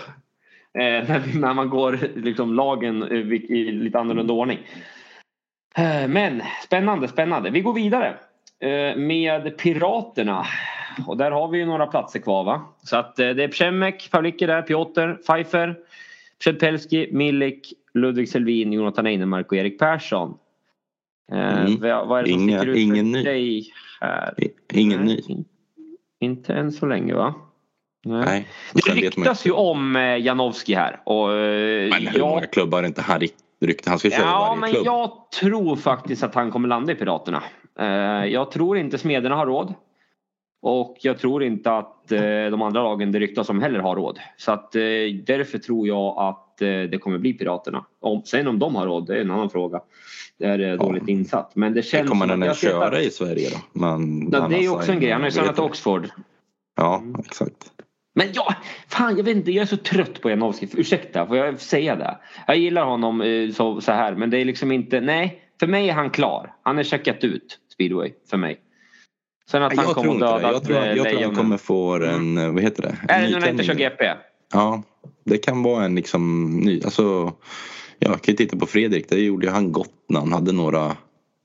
Eh, 0.78 1.08
när, 1.40 1.54
man 1.54 1.68
går 1.68 1.98
liksom 2.14 2.54
lagen 2.54 3.02
eh, 3.02 3.32
i 3.32 3.72
lite 3.72 3.98
annorlunda 3.98 4.32
ordning. 4.32 4.58
Men 6.08 6.42
spännande, 6.64 7.08
spännande. 7.08 7.50
Vi 7.50 7.60
går 7.60 7.74
vidare 7.74 8.16
med 8.96 9.58
Piraterna. 9.58 10.46
Och 11.06 11.16
där 11.16 11.30
har 11.30 11.48
vi 11.48 11.58
ju 11.58 11.66
några 11.66 11.86
platser 11.86 12.20
kvar 12.20 12.44
va? 12.44 12.62
Så 12.82 12.96
att 12.96 13.16
det 13.16 13.44
är 13.44 13.48
Przemek, 13.48 14.10
Pavlicki 14.10 14.46
där, 14.46 14.62
Piotr, 14.62 15.12
Pfeiffer, 15.12 15.76
Przedpelski, 16.38 17.08
Milik, 17.12 17.72
Ludvig 17.94 18.28
Selvin, 18.28 18.72
Jonathan 18.72 19.06
Einemark 19.06 19.52
och 19.52 19.58
Erik 19.58 19.78
Persson. 19.78 20.38
Eh, 21.32 21.58
Mm. 21.60 21.80
vad, 21.80 22.08
vad 22.08 22.18
är 22.18 22.22
det 22.22 22.30
som 22.32 22.40
Inga- 22.48 22.58
sticker 22.58 22.72
ut 22.72 22.78
ingen 22.78 23.04
för 23.12 23.18
ny. 23.18 23.22
dig 23.24 23.64
här? 24.00 24.34
Ingen 24.72 24.98
Nej, 25.04 25.06
ny. 25.16 25.22
in- 25.34 25.44
Inte 26.20 26.54
än 26.54 26.72
så 26.72 26.86
länge 26.86 27.14
va? 27.14 27.34
Nej. 28.04 28.24
Nej. 28.26 28.48
Det 28.74 28.90
ryktas 28.94 29.46
ju 29.46 29.50
om 29.52 29.96
eh, 29.96 30.16
Janowski 30.20 30.74
här. 30.74 31.00
Och, 31.04 31.32
eh, 31.32 31.88
Men 31.90 32.06
hur 32.06 32.18
jag- 32.18 32.28
många 32.28 32.46
klubbar 32.46 32.78
har 32.78 32.86
inte 32.86 33.02
han 33.02 33.20
rykte? 33.60 33.90
Han 33.90 33.98
ska 33.98 34.10
köra 34.10 34.20
Ja, 34.26 34.46
varje 34.48 34.60
men 34.60 34.70
klubb. 34.70 34.86
jag 34.86 35.10
tror 35.40 35.76
faktiskt 35.76 36.22
att 36.22 36.34
han 36.34 36.50
kommer 36.50 36.68
landa 36.68 36.92
i 36.92 36.94
Piraterna. 36.94 37.42
Jag 38.26 38.50
tror 38.50 38.78
inte 38.78 38.98
Smederna 38.98 39.34
har 39.36 39.46
råd. 39.46 39.74
Och 40.62 40.96
jag 41.00 41.18
tror 41.18 41.42
inte 41.42 41.72
att 41.72 42.12
eh, 42.12 42.20
de 42.50 42.62
andra 42.62 42.82
lagen 42.82 43.12
det 43.12 43.18
ryktas 43.18 43.48
om 43.48 43.62
heller 43.62 43.78
har 43.80 43.96
råd. 43.96 44.18
Så 44.36 44.52
att 44.52 44.74
eh, 44.74 44.80
därför 45.26 45.58
tror 45.58 45.88
jag 45.88 46.18
att 46.18 46.62
eh, 46.62 46.68
det 46.68 46.98
kommer 47.00 47.18
bli 47.18 47.32
Piraterna. 47.32 47.84
Om, 48.00 48.22
sen 48.24 48.48
om 48.48 48.58
de 48.58 48.74
har 48.74 48.86
råd, 48.86 49.06
det 49.06 49.16
är 49.16 49.20
en 49.20 49.30
annan 49.30 49.50
fråga. 49.50 49.80
Det 50.38 50.44
är 50.46 50.76
dåligt 50.76 51.08
insatt. 51.08 51.56
Men 51.56 51.72
det 51.74 51.78
Det 51.78 51.82
känns 51.82 52.08
kommer 52.08 52.26
som 52.26 52.30
han 52.30 52.42
att 52.42 52.46
ens 52.46 52.60
köra 52.60 52.96
att- 52.98 53.02
i 53.02 53.10
Sverige 53.10 53.48
då? 53.50 53.80
Man, 53.80 54.28
Ja, 54.32 54.48
det 54.48 54.64
är 54.64 54.74
också 54.74 54.92
en 54.92 55.00
grej. 55.00 55.12
Han 55.12 55.20
har 55.20 55.28
ju 55.28 55.32
signat 55.32 55.56
det. 55.56 55.62
Oxford. 55.62 56.08
Ja, 56.76 56.98
Mm. 56.98 57.20
exakt. 57.20 57.72
Men 58.14 58.26
ja, 58.32 58.54
fan 58.88 59.16
jag 59.16 59.24
vet 59.24 59.36
inte, 59.36 59.52
jag 59.52 59.62
är 59.62 59.66
så 59.66 59.76
trött 59.76 60.20
på 60.20 60.30
Janowski. 60.30 60.68
Ursäkta, 60.76 61.26
får 61.26 61.36
jag 61.36 61.60
säga 61.60 61.96
det? 61.96 62.18
Jag 62.46 62.56
gillar 62.56 62.84
honom 62.84 63.22
så, 63.54 63.80
så 63.80 63.92
här 63.92 64.14
men 64.14 64.30
det 64.30 64.38
är 64.38 64.44
liksom 64.44 64.72
inte, 64.72 65.00
nej. 65.00 65.42
För 65.60 65.66
mig 65.66 65.88
är 65.88 65.92
han 65.94 66.10
klar. 66.10 66.54
Han 66.62 66.78
är 66.78 66.82
checkat 66.82 67.24
ut, 67.24 67.58
speedway, 67.72 68.12
för 68.30 68.36
mig. 68.36 68.60
Sen 69.50 69.62
att 69.62 69.76
han 69.76 69.86
jag 69.86 69.94
kommer 69.94 70.20
döda 70.20 70.52
Jag 70.52 70.64
tror, 70.64 70.78
jag 70.78 71.08
tror 71.10 71.22
han 71.22 71.34
kommer 71.34 71.56
få 71.56 71.94
en, 71.94 72.38
eh, 72.38 72.50
vad 72.50 72.62
heter 72.62 72.82
det? 72.82 72.96
Är 73.08 73.16
En 73.18 73.22
det 73.22 73.28
nu 73.28 73.34
när 73.34 73.40
han 73.40 73.50
inte 73.50 73.64
kör. 73.64 73.74
GP? 73.74 74.04
Ja, 74.52 74.82
det 75.24 75.38
kan 75.38 75.62
vara 75.62 75.84
en 75.84 75.94
liksom 75.94 76.50
ny, 76.60 76.82
alltså 76.84 77.32
jag 77.98 78.10
kan 78.22 78.32
ju 78.32 78.36
titta 78.36 78.56
på 78.56 78.66
Fredrik, 78.66 79.08
det 79.08 79.20
gjorde 79.20 79.46
ju 79.46 79.52
han 79.52 79.72
gott 79.72 79.92
när 80.08 80.20
han 80.20 80.32
hade 80.32 80.52
några 80.52 80.96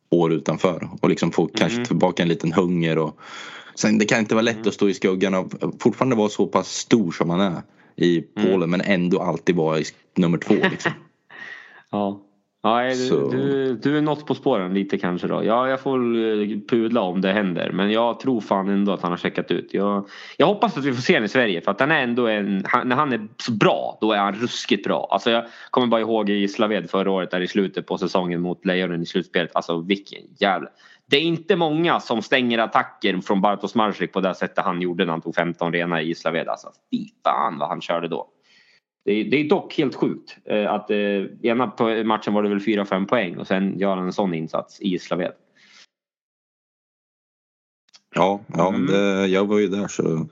år 0.09 0.33
utanför 0.33 0.89
och 1.01 1.09
liksom 1.09 1.31
få 1.31 1.47
kanske 1.47 1.77
Mhm. 1.77 1.85
tillbaka 1.85 2.23
en 2.23 2.29
liten 2.29 2.51
hunger 2.53 2.97
och 2.97 3.19
sen 3.75 3.97
det 3.97 4.05
kan 4.05 4.19
inte 4.19 4.35
vara 4.35 4.41
lätt 4.41 4.55
Mm. 4.55 4.67
att 4.67 4.73
stå 4.73 4.89
i 4.89 4.93
skuggan 4.93 5.33
av, 5.33 5.73
fortfarande 5.79 6.15
vara 6.15 6.29
så 6.29 6.47
pass 6.47 6.67
stor 6.67 7.11
som 7.11 7.29
han 7.29 7.39
är 7.41 7.61
i 7.95 8.17
Mm. 8.37 8.51
Polen 8.51 8.69
men 8.69 8.81
ändå 8.81 9.19
alltid 9.21 9.55
vara 9.55 9.79
nummer 10.15 10.37
två 10.37 10.53
liksom. 10.71 10.91
Ja. 11.91 12.21
Ja, 12.65 12.75
nej, 12.75 12.89
du, 12.89 12.95
Så- 13.07 13.29
du, 13.29 13.75
du 13.75 13.97
är 13.97 14.01
något 14.01 14.25
på 14.25 14.35
spåren 14.35 14.73
lite 14.73 14.97
kanske 14.97 15.27
då. 15.27 15.43
Ja, 15.43 15.69
jag 15.69 15.79
får 15.79 15.99
eh, 15.99 16.47
pudla 16.69 17.01
om 17.01 17.21
det 17.21 17.31
händer. 17.31 17.71
Men 17.71 17.91
jag 17.91 18.19
tror 18.19 18.41
fan 18.41 18.69
ändå 18.69 18.91
att 18.91 19.01
han 19.01 19.11
har 19.11 19.17
checkat 19.17 19.51
ut. 19.51 19.73
Jag, 19.73 20.07
jag 20.37 20.45
hoppas 20.47 20.77
att 20.77 20.85
vi 20.85 20.93
får 20.93 21.01
se 21.01 21.13
honom 21.13 21.25
i 21.25 21.29
Sverige. 21.29 21.61
För 21.61 21.71
att 21.71 21.79
han 21.79 21.91
är 21.91 22.03
ändå 22.03 22.27
en, 22.27 22.63
han, 22.67 22.87
när 22.89 22.95
han 22.95 23.13
är 23.13 23.27
så 23.37 23.51
bra, 23.51 23.97
då 24.01 24.11
är 24.11 24.17
han 24.17 24.33
ruskigt 24.33 24.83
bra. 24.83 25.07
Alltså 25.11 25.31
jag 25.31 25.45
kommer 25.69 25.87
bara 25.87 26.01
ihåg 26.01 26.29
i 26.29 26.33
Gislaved 26.33 26.89
förra 26.89 27.11
året 27.11 27.31
där 27.31 27.41
i 27.41 27.47
slutet 27.47 27.85
på 27.87 27.97
säsongen 27.97 28.41
mot 28.41 28.65
Lejonen 28.65 29.01
i 29.01 29.05
slutspelet. 29.05 29.51
Alltså 29.53 29.81
vilken 29.81 30.19
jävla... 30.39 30.69
Det 31.09 31.17
är 31.17 31.21
inte 31.21 31.55
många 31.55 31.99
som 31.99 32.21
stänger 32.21 32.59
attacker 32.59 33.17
från 33.21 33.41
Bartosz 33.41 33.75
Marsik 33.75 34.13
på 34.13 34.19
det 34.21 34.35
sättet 34.35 34.65
han 34.65 34.81
gjorde 34.81 35.05
när 35.05 35.11
han 35.11 35.21
tog 35.21 35.35
15 35.35 35.73
rena 35.73 36.01
i 36.01 36.07
Gislaved. 36.07 36.47
Alltså 36.47 36.67
fy 36.91 37.05
fan 37.23 37.57
vad 37.59 37.69
han 37.69 37.81
körde 37.81 38.07
då. 38.07 38.27
Det 39.05 39.11
är, 39.11 39.23
det 39.23 39.37
är 39.37 39.49
dock 39.49 39.77
helt 39.77 39.95
sjukt 39.95 40.37
eh, 40.45 40.71
att 40.71 40.89
eh, 40.91 40.97
ena 41.41 41.67
på 41.67 42.03
matchen 42.03 42.33
var 42.33 42.43
det 42.43 42.49
väl 42.49 42.59
4-5 42.59 43.05
poäng 43.05 43.37
och 43.37 43.47
sen 43.47 43.79
gör 43.79 43.95
han 43.95 44.05
en 44.05 44.13
sån 44.13 44.33
insats 44.33 44.81
i 44.81 44.87
Gislaved. 44.87 45.33
Ja, 48.15 48.39
ja 48.47 48.69
Mm. 48.69 48.85
det, 48.85 49.27
jag 49.27 49.45
var 49.45 49.59
ju 49.59 49.67
där 49.67 49.87
så 49.87 50.27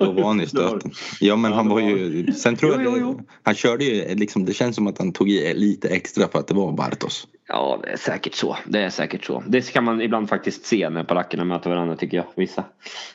då 0.00 0.12
var 0.22 0.22
han 0.24 0.40
i 0.40 0.46
stöten. 0.46 0.90
Ja 1.20 1.36
men 1.36 1.50
Ja, 1.50 1.56
han 1.56 1.68
var 1.68 1.80
ju, 1.80 2.32
sen 2.32 2.56
tror 2.56 2.72
jag 2.72 2.84
Jo, 2.84 2.90
jo, 2.96 3.14
jo. 3.18 3.20
han 3.42 3.54
körde 3.54 3.84
ju 3.84 4.14
liksom, 4.14 4.44
det 4.44 4.52
känns 4.52 4.76
som 4.76 4.86
att 4.86 4.98
han 4.98 5.12
tog 5.12 5.30
i 5.30 5.54
lite 5.54 5.88
extra 5.88 6.28
för 6.28 6.38
att 6.38 6.46
det 6.46 6.54
var 6.54 6.72
Bartos. 6.72 7.26
Ja, 7.48 7.80
det 7.82 7.88
är 7.90 7.96
säkert 7.96 8.34
så. 8.34 8.56
Det 8.66 8.78
är 8.80 8.90
säkert 8.90 9.24
så. 9.24 9.42
Det 9.48 9.72
kan 9.72 9.84
man 9.84 10.00
ibland 10.02 10.28
faktiskt 10.28 10.66
se 10.66 10.90
när 10.90 11.04
polackerna 11.04 11.44
möter 11.44 11.70
varandra 11.70 11.96
tycker 11.96 12.16
jag. 12.16 12.26
Vissa, 12.36 12.64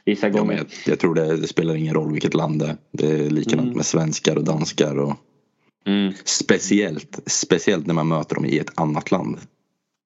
vissa 0.05 0.27
Ja, 0.27 0.33
gånger. 0.33 0.47
men 0.47 0.57
jag, 0.57 0.65
jag 0.85 0.99
tror 0.99 1.15
det, 1.15 1.37
det 1.37 1.47
spelar 1.47 1.75
ingen 1.75 1.93
roll 1.93 2.11
vilket 2.11 2.33
land 2.33 2.59
det 2.59 2.65
är. 2.67 2.77
Det 2.91 3.11
är 3.25 3.29
likadant 3.29 3.61
Mm. 3.65 3.75
med 3.77 3.85
svenskar 3.85 4.35
och 4.35 4.43
danskar 4.43 4.97
och 4.99 5.15
Mm. 5.87 6.13
speciellt, 6.23 7.19
speciellt 7.25 7.87
när 7.87 7.93
man 7.93 8.07
möter 8.07 8.35
dem 8.35 8.45
i 8.45 8.57
ett 8.57 8.79
annat 8.79 9.11
land. 9.11 9.37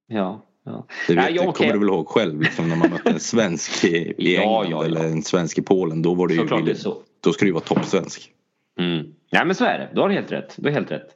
Ja, 0.07 0.45
ja. 0.69 0.85
Det, 1.07 1.15
vet, 1.15 1.35
ja, 1.35 1.41
det 1.41 1.47
okej. 1.47 1.53
kommer 1.53 1.73
du 1.73 1.79
väl 1.79 1.87
ihåg 1.87 2.07
själv 2.07 2.41
liksom, 2.41 2.69
när 2.69 2.75
man 2.75 2.89
mötte 2.89 3.09
en 3.09 3.19
svensk 3.19 3.83
i, 3.83 4.37
England 4.37 4.67
ja, 4.71 4.85
eller 4.85 5.05
en 5.05 5.23
svensk 5.23 5.57
i 5.57 5.61
Polen. 5.61 6.01
Då 6.01 6.13
var 6.13 6.27
det 6.27 6.33
ju, 6.33 6.39
Såklart 6.39 6.65
det 6.65 6.71
är 6.71 6.75
så. 6.75 6.97
då 7.23 7.33
ska 7.33 7.45
du 7.45 7.49
ju 7.49 7.53
vara 7.53 7.63
toppsvensk. 7.63 8.31
Mm. 8.79 9.05
Nej 9.31 9.45
men 9.45 9.55
så 9.55 9.65
är 9.65 9.79
det. 9.79 9.89
Du 9.93 10.01
har 10.01 10.09
helt 10.09 10.31
rätt. 10.31 10.53
Du 10.57 10.69
har 10.69 10.73
helt 10.73 10.91
rätt. 10.91 11.15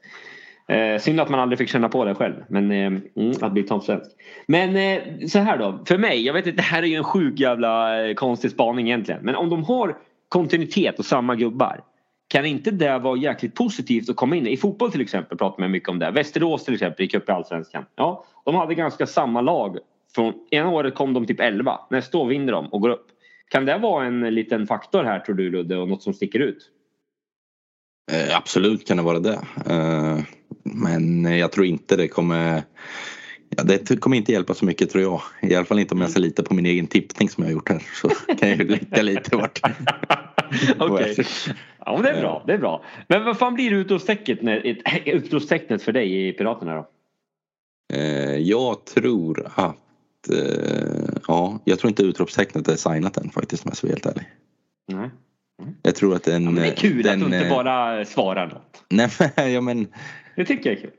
Eh, 0.67 1.01
synd 1.01 1.19
att 1.19 1.29
man 1.29 1.39
aldrig 1.39 1.59
fick 1.59 1.69
känna 1.69 1.89
på 1.89 2.05
det 2.05 2.15
själv. 2.15 2.33
Men 2.47 2.71
eh, 2.71 2.77
mm, 2.77 3.33
att 3.41 3.51
bli 3.51 3.63
toppsvensk. 3.63 4.11
Men 4.47 4.75
eh, 4.75 5.27
så 5.27 5.39
här 5.39 5.57
då. 5.57 5.83
För 5.85 5.97
mig, 5.97 6.25
jag 6.25 6.33
vet 6.33 6.47
inte, 6.47 6.57
det 6.57 6.61
här 6.63 6.83
är 6.83 6.87
ju 6.87 6.95
en 6.95 7.03
sjuk 7.03 7.39
jävla 7.39 8.03
eh, 8.07 8.13
konstig 8.13 8.51
spaning 8.51 8.87
egentligen. 8.87 9.21
Men 9.23 9.35
om 9.35 9.49
de 9.49 9.63
har 9.63 9.97
kontinuitet 10.29 10.99
och 10.99 11.05
samma 11.05 11.35
gubbar. 11.35 11.83
Kan 12.33 12.45
inte 12.45 12.71
det 12.71 12.99
vara 12.99 13.17
jäkligt 13.17 13.55
positivt 13.55 14.09
att 14.09 14.15
komma 14.15 14.35
in 14.35 14.47
i 14.47 14.57
fotboll 14.57 14.91
till 14.91 15.01
exempel 15.01 15.37
pratar 15.37 15.59
man 15.59 15.71
mycket 15.71 15.89
om 15.89 15.99
det. 15.99 16.11
Västerås 16.11 16.65
till 16.65 16.73
exempel 16.73 17.03
gick 17.03 17.13
upp 17.13 17.29
i 17.29 17.31
Allsvenskan. 17.31 17.85
Ja, 17.95 18.25
de 18.45 18.55
hade 18.55 18.75
ganska 18.75 19.07
samma 19.07 19.41
lag. 19.41 19.77
Från 20.15 20.33
ena 20.51 20.69
året 20.69 20.95
kom 20.95 21.13
de 21.13 21.25
typ 21.25 21.39
11. 21.39 21.79
Nästa 21.89 22.17
år 22.17 22.27
vinner 22.27 22.53
de 22.53 22.65
och 22.65 22.81
går 22.81 22.89
upp. 22.89 23.07
Kan 23.49 23.65
det 23.65 23.77
vara 23.77 24.05
en 24.05 24.19
liten 24.19 24.67
faktor 24.67 25.03
här 25.03 25.19
tror 25.19 25.35
du 25.35 25.49
Ludde 25.49 25.77
och 25.77 25.87
något 25.89 26.03
som 26.03 26.13
sticker 26.13 26.39
ut? 26.39 26.69
Eh, 28.11 28.37
absolut 28.37 28.87
kan 28.87 28.97
det 28.97 29.03
vara 29.03 29.19
det. 29.19 29.39
Eh, 29.69 30.19
men 30.63 31.23
jag 31.37 31.51
tror 31.51 31.65
inte 31.65 31.95
det 31.95 32.07
kommer 32.07 32.63
Ja, 33.57 33.63
det 33.63 33.99
kommer 33.99 34.17
inte 34.17 34.31
hjälpa 34.31 34.53
så 34.53 34.65
mycket 34.65 34.89
tror 34.89 35.03
jag. 35.03 35.21
I 35.41 35.55
alla 35.55 35.65
fall 35.65 35.79
inte 35.79 35.93
om 35.93 36.01
jag 36.01 36.09
ska 36.09 36.19
lita 36.19 36.43
på 36.43 36.53
min 36.53 36.65
egen 36.65 36.87
tippning 36.87 37.29
som 37.29 37.43
jag 37.43 37.49
har 37.49 37.53
gjort 37.53 37.69
här. 37.69 37.83
Så 38.01 38.09
kan 38.09 38.49
jag 38.49 38.57
ju 38.57 38.67
lita 38.67 39.01
lite 39.01 39.35
vart. 39.35 39.59
Okej. 40.79 41.15
Ja, 41.85 41.93
men 41.93 42.03
det 42.03 42.09
är 42.09 42.21
bra. 42.21 42.43
Det 42.47 42.53
är 42.53 42.57
bra. 42.57 42.83
Men 43.07 43.25
vad 43.25 43.37
fan 43.37 43.53
blir 43.53 43.71
utropstecknet, 45.05 45.81
för 45.81 45.91
dig 45.91 46.27
i 46.27 46.33
Piraterna 46.33 46.75
då? 46.75 46.87
Eh, 47.93 48.37
jag 48.37 48.85
tror 48.85 49.47
att 49.55 50.29
eh, 50.29 51.15
ja, 51.27 51.59
jag 51.65 51.79
tror 51.79 51.89
inte 51.89 52.03
utropstecknet 52.03 52.67
är 52.67 52.75
signat 52.75 53.17
än 53.17 53.29
faktiskt 53.29 53.65
om 53.65 53.69
jag 53.69 53.77
ska 53.77 53.87
vara 53.87 53.93
helt 53.93 54.05
ärlig. 54.05 54.25
Nej. 54.87 55.09
Jag 55.83 55.95
tror 55.95 56.15
att 56.15 56.23
den... 56.23 56.43
Ja, 56.43 56.51
men 56.51 56.63
det 56.63 56.69
är 56.69 56.75
kul 56.75 57.03
den, 57.03 57.13
att 57.13 57.19
du 57.19 57.35
inte 57.35 57.47
eh, 57.47 57.55
bara 57.55 58.05
svarar 58.05 58.47
något. 58.47 58.83
Nej 58.89 59.09
men, 59.35 59.53
ja, 59.53 59.61
men 59.61 59.87
Det 60.35 60.45
tycker 60.45 60.69
jag 60.69 60.77
är 60.77 60.81
kul. 60.81 60.91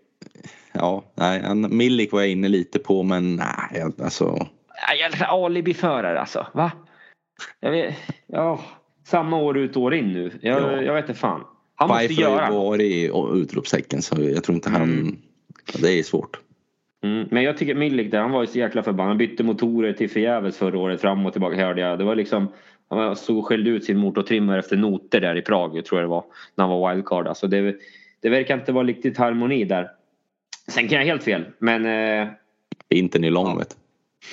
Ja, 0.73 1.05
nej, 1.15 1.55
Milik 1.55 2.13
var 2.13 2.21
jag 2.21 2.31
inne 2.31 2.49
lite 2.49 2.79
på 2.79 3.03
men 3.03 3.37
nej, 3.37 3.85
alltså. 4.03 4.47
Alibiförare 5.29 6.21
alltså. 6.21 6.47
Va? 6.53 6.73
Jag 7.61 7.71
vet, 7.71 7.95
ja, 8.27 8.61
samma 9.05 9.37
år 9.37 9.59
ut 9.59 9.77
år 9.77 9.95
in 9.95 10.13
nu. 10.13 10.33
Jag, 10.41 10.63
Ja. 10.63 10.83
jag 10.83 10.95
vet 10.95 11.09
inte 11.09 11.21
fan. 11.21 11.45
Han 11.75 11.89
måste 11.89 12.07
Pfeiffer 12.07 12.25
har 12.25 12.31
göra 12.31 12.47
ju 12.47 12.53
något. 12.53 12.65
varit 12.65 12.81
i 12.83 13.11
utropstecken 13.43 14.03
så 14.03 14.23
jag 14.23 14.45
tror 14.45 14.55
inte 14.55 14.71
han... 14.71 14.83
Mm. 14.83 15.17
Det 15.83 15.99
är 15.99 16.03
svårt. 16.03 16.41
Mm, 17.05 17.29
men 17.31 17.43
jag 17.43 17.59
tycker 17.59 17.75
Milik 17.75 18.11
där, 18.11 18.21
han 18.21 18.31
var 18.31 18.41
ju 18.41 18.47
så 18.47 18.59
jäkla 18.59 18.83
förbannad. 18.83 19.09
Han 19.11 19.19
bytte 19.19 19.43
motorer 19.45 19.93
till 19.93 20.11
förgäves 20.11 20.59
förra 20.59 20.79
året 20.79 21.01
fram 21.01 21.27
och 21.27 21.33
tillbaka 21.33 21.57
hörde 21.67 21.81
jag. 21.81 21.99
Det 21.99 22.05
var 22.05 22.15
liksom 22.15 22.49
han 22.91 23.17
stod 23.17 23.39
och 23.39 23.47
skällde 23.47 23.71
ut 23.71 23.85
sin 23.85 23.99
motortrimmare 23.99 24.59
efter 24.59 24.77
noter 24.77 25.21
där 25.21 25.37
i 25.37 25.43
Prag, 25.43 25.85
tror 25.85 26.01
jag 26.01 26.09
det 26.09 26.11
var. 26.11 26.25
När 26.55 26.65
han 26.67 26.81
var 26.81 26.95
wildcard. 26.95 27.27
Alltså 27.27 27.47
det, 27.47 27.77
det 28.23 28.29
verkar 28.29 28.55
inte 28.59 28.73
vara 28.73 28.87
riktigt 28.87 29.19
harmoni 29.19 29.65
där. 29.65 29.91
Sen 30.69 30.89
kan 30.89 30.99
jag 30.99 31.05
helt 31.05 31.25
fel, 31.25 31.45
men... 31.59 31.87
Eh, 31.87 32.29
Inte 32.89 33.19
nylon 33.19 33.59
vet 33.59 33.71
du. 33.71 33.77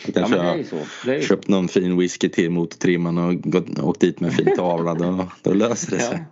ja, 0.06 0.20
Kanske 0.20 0.40
är 0.40 0.44
jag 0.44 0.54
är 0.54 0.58
ju 0.58 0.64
så. 1.22 1.28
köpt 1.28 1.48
någon 1.48 1.68
fin 1.68 1.98
whisky 1.98 2.30
till 2.30 2.50
motortrimman 2.52 3.18
och 3.18 3.42
gått, 3.42 3.80
åkt 3.80 4.02
dit 4.02 4.20
med 4.20 4.30
en 4.30 4.36
fin 4.36 4.56
tavla. 4.56 4.94
Då, 4.94 5.28
då 5.44 5.54
löser 5.54 5.92
det 5.92 6.02
sig. 6.04 6.18
Ja. 6.18 6.26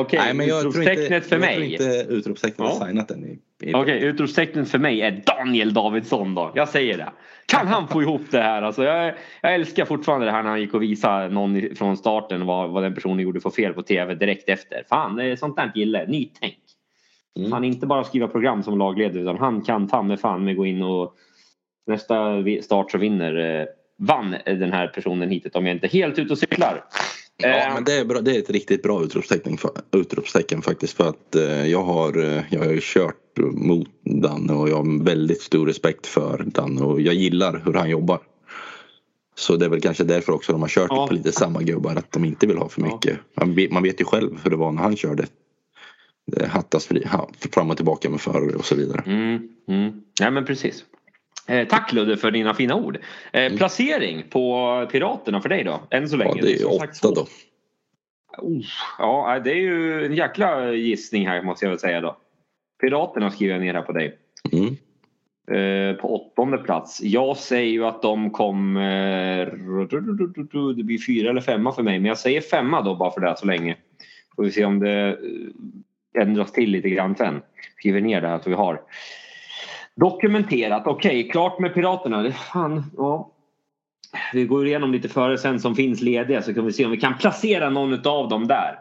Okej, 0.00 0.18
Nej 0.24 0.34
men 0.34 0.46
jag 0.46 0.60
tror 0.60 0.78
inte, 0.78 0.92
utropstecknet 0.92 1.26
för 1.26 1.36
jag 1.36 1.40
mig. 1.40 1.76
tror 1.78 1.90
inte 1.92 2.12
utropstecknet 2.14 2.68
Ja. 2.78 2.84
är 2.84 2.88
signat 2.88 3.10
i 3.10 3.14
Okej, 3.60 3.74
okay, 3.74 3.98
utropstecknet 3.98 4.68
för 4.70 4.78
mig 4.78 5.00
är 5.00 5.22
Daniel 5.26 5.74
Davidsson 5.74 6.34
då. 6.34 6.52
Jag 6.54 6.68
säger 6.68 6.98
det. 6.98 7.12
Kan 7.46 7.66
han 7.66 7.88
få 7.88 8.02
ihop 8.02 8.22
det 8.30 8.42
här? 8.42 8.62
Alltså 8.62 8.84
jag, 8.84 9.14
jag 9.42 9.54
älskar 9.54 9.84
fortfarande 9.84 10.26
det 10.26 10.32
här 10.32 10.42
när 10.42 10.50
han 10.50 10.60
gick 10.60 10.74
och 10.74 10.82
visade 10.82 11.28
någon 11.28 11.62
från 11.76 11.96
starten 11.96 12.46
vad, 12.46 12.70
vad 12.70 12.82
den 12.82 12.94
personen 12.94 13.18
gjorde 13.20 13.40
för 13.40 13.50
fel 13.50 13.72
på 13.72 13.82
tv 13.82 14.14
direkt 14.14 14.48
efter. 14.48 14.84
Fan, 14.88 15.16
det 15.16 15.24
är 15.24 15.36
sånt 15.36 15.56
där 15.56 15.72
gillar 15.74 16.00
jag. 16.00 16.08
Nytänk. 16.08 16.58
Mm. 17.38 17.52
Han 17.52 17.64
inte 17.64 17.86
bara 17.86 18.04
skriva 18.04 18.28
program 18.28 18.62
som 18.62 18.78
lagledare 18.78 19.22
utan 19.22 19.38
han 19.38 19.62
kan 19.62 19.88
ta 19.88 20.02
med 20.02 20.20
fan 20.20 20.44
med 20.44 20.56
gå 20.56 20.66
in 20.66 20.82
och 20.82 21.14
nästa 21.86 22.44
start 22.62 22.90
så 22.90 22.98
vinner 22.98 23.60
eh, 23.60 23.66
vann 23.98 24.36
den 24.44 24.72
här 24.72 24.86
personen 24.86 25.30
hittills 25.30 25.54
om 25.54 25.66
jag 25.66 25.76
inte 25.76 25.86
helt 25.86 26.18
ute 26.18 26.32
och 26.32 26.38
cyklar. 26.38 26.84
Ja, 27.36 27.48
eh, 27.48 27.74
men 27.74 27.84
det 27.84 27.92
är, 27.92 28.04
bra, 28.04 28.20
det 28.20 28.36
är 28.36 28.38
ett 28.38 28.50
riktigt 28.50 28.82
bra 28.82 29.02
utropstecken, 29.02 29.58
utropstecken 29.92 30.62
faktiskt 30.62 30.96
för 30.96 31.08
att 31.08 31.34
eh, 31.34 31.66
jag 31.66 31.82
har, 31.82 32.24
eh, 32.24 32.42
jag 32.50 32.60
har 32.60 32.72
ju 32.72 32.80
kört 32.82 33.38
mot 33.52 33.88
Danne 34.04 34.52
och 34.52 34.68
jag 34.68 34.76
har 34.76 35.04
väldigt 35.04 35.42
stor 35.42 35.66
respekt 35.66 36.06
för 36.06 36.44
Danne 36.46 36.82
och 36.82 37.00
jag 37.00 37.14
gillar 37.14 37.62
hur 37.64 37.74
han 37.74 37.90
jobbar. 37.90 38.18
Så 39.36 39.56
det 39.56 39.64
är 39.64 39.68
väl 39.68 39.80
kanske 39.80 40.04
därför 40.04 40.32
också 40.32 40.52
de 40.52 40.60
har 40.60 40.68
kört 40.68 40.90
ja. 40.90 41.06
på 41.06 41.14
lite 41.14 41.32
samma 41.32 41.62
gubbar 41.62 41.96
att 41.96 42.12
de 42.12 42.24
inte 42.24 42.46
vill 42.46 42.58
ha 42.58 42.68
för 42.68 42.80
mycket. 42.80 43.18
Man, 43.34 43.56
man 43.70 43.82
vet 43.82 44.00
ju 44.00 44.04
själv 44.04 44.30
hur 44.44 44.50
det 44.50 44.56
var 44.56 44.72
när 44.72 44.82
han 44.82 44.96
körde. 44.96 45.26
Det 46.26 46.46
hattas 46.46 46.86
fri, 46.86 47.04
fram 47.52 47.70
och 47.70 47.76
tillbaka 47.76 48.10
med 48.10 48.20
förare 48.20 48.56
och 48.56 48.64
så 48.64 48.74
vidare. 48.74 49.02
Mm, 49.06 49.48
mm. 49.68 50.02
Ja 50.20 50.30
men 50.30 50.44
precis. 50.44 50.84
Eh, 51.46 51.68
tack 51.68 51.92
Ludde 51.92 52.16
för 52.16 52.30
dina 52.30 52.54
fina 52.54 52.74
ord. 52.74 52.96
Eh, 53.32 53.44
mm. 53.44 53.58
placering 53.58 54.24
på 54.30 54.86
Piraterna 54.92 55.40
för 55.40 55.48
dig 55.48 55.64
då? 55.64 55.80
Än 55.90 56.08
så 56.08 56.16
länge? 56.16 56.32
Ja, 56.36 56.42
det 56.42 56.60
är 56.60 56.74
åtta 56.74 57.10
då. 57.14 57.26
Oh, 58.38 58.64
ja, 58.98 59.40
det 59.44 59.50
är 59.50 59.60
ju 59.60 60.06
en 60.06 60.14
jäkla 60.14 60.72
gissning 60.72 61.28
här 61.28 61.42
måste 61.42 61.64
jag 61.64 61.70
väl 61.70 61.78
säga 61.78 62.00
då. 62.00 62.16
Piraterna 62.80 63.30
skriver 63.30 63.54
jag 63.54 63.62
ner 63.62 63.74
här 63.74 63.82
på 63.82 63.92
dig. 63.92 64.18
Mm. 64.52 64.76
Eh, 65.50 65.96
på 65.96 66.14
åttonde 66.14 66.58
plats. 66.58 67.00
Jag 67.02 67.36
säger 67.36 67.72
ju 67.72 67.84
att 67.84 68.02
de 68.02 68.30
kommer... 68.30 69.44
Det 70.76 70.82
blir 70.82 71.06
fyra 71.06 71.30
eller 71.30 71.40
femma 71.40 71.72
för 71.72 71.82
mig 71.82 71.98
men 71.98 72.08
jag 72.08 72.18
säger 72.18 72.40
femma 72.40 72.82
då 72.82 72.94
bara 72.94 73.10
för 73.10 73.20
det 73.20 73.34
så 73.38 73.46
länge. 73.46 73.76
Får 74.36 74.44
vi 74.44 74.52
se 74.52 74.64
om 74.64 74.80
det 74.80 75.08
eh, 75.08 75.14
ändras 76.18 76.52
till 76.52 76.70
lite 76.70 76.88
grann 76.88 77.16
sen. 77.16 77.42
Skriver 77.78 78.00
ner 78.00 78.20
det 78.20 78.28
här 78.28 78.38
så 78.38 78.50
vi 78.50 78.56
har 78.56 78.80
dokumenterat. 79.94 80.86
Okej, 80.86 81.20
okay, 81.20 81.30
klart 81.30 81.58
med 81.58 81.74
Piraterna. 81.74 82.32
Fan, 82.32 82.84
ja. 82.96 83.30
Vi 84.32 84.44
går 84.44 84.66
igenom 84.66 84.92
lite 84.92 85.08
före 85.08 85.38
sen 85.38 85.60
som 85.60 85.74
finns 85.74 86.00
lediga 86.00 86.42
så 86.42 86.54
kan 86.54 86.66
vi 86.66 86.72
se 86.72 86.84
om 86.84 86.90
vi 86.90 86.96
kan 86.96 87.18
placera 87.18 87.70
någon 87.70 88.06
av 88.06 88.28
dem 88.28 88.46
där. 88.46 88.78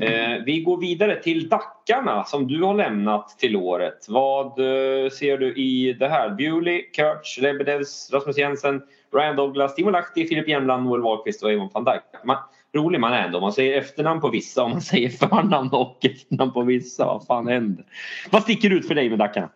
Eh, 0.00 0.42
vi 0.46 0.60
går 0.60 0.80
vidare 0.80 1.22
till 1.22 1.48
Dackarna 1.48 2.24
som 2.24 2.46
du 2.46 2.62
har 2.62 2.74
lämnat 2.74 3.38
till 3.38 3.56
året. 3.56 4.06
Vad 4.08 4.46
eh, 4.46 5.10
ser 5.10 5.38
du 5.38 5.54
i 5.54 5.92
det 5.92 6.08
här? 6.08 6.30
Bewley, 6.30 6.82
Kurtz, 6.82 7.38
Lebedevs, 7.38 8.10
Rasmus 8.12 8.38
Jensen, 8.38 8.82
Ryan 9.12 9.36
Douglas, 9.36 9.74
Timo 9.74 9.90
Lahti, 9.90 10.26
Filip 10.26 10.48
Jämland, 10.48 10.84
Noel 10.84 11.02
Wahlqvist 11.02 11.42
och 11.42 11.52
Evan 11.52 11.68
van 11.72 11.84
Dijk. 11.84 12.24
Man, 12.24 12.36
rolig 12.74 13.00
man 13.00 13.12
är 13.12 13.26
ändå. 13.26 13.40
Man 13.40 13.52
säger 13.52 13.78
efternamn 13.78 14.20
på 14.20 14.30
vissa 14.30 14.64
och 14.64 14.70
man 14.70 14.80
säger 14.92 15.08
förnamn 15.08 15.68
och 15.72 16.04
efternamn 16.04 16.52
på 16.52 16.62
vissa. 16.62 17.04
Vad 17.04 17.26
fan 17.26 17.46
händer? 17.46 17.86
Vad 18.30 18.42
sticker 18.42 18.70
ut 18.70 18.88
för 18.88 18.94
dig 18.94 19.10
med 19.10 19.18
Dackarna? 19.18 19.50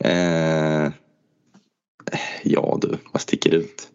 Eh, 0.00 0.92
ja 2.42 2.78
du, 2.80 2.98
vad 3.12 3.22
sticker 3.22 3.54
ut? 3.54 3.88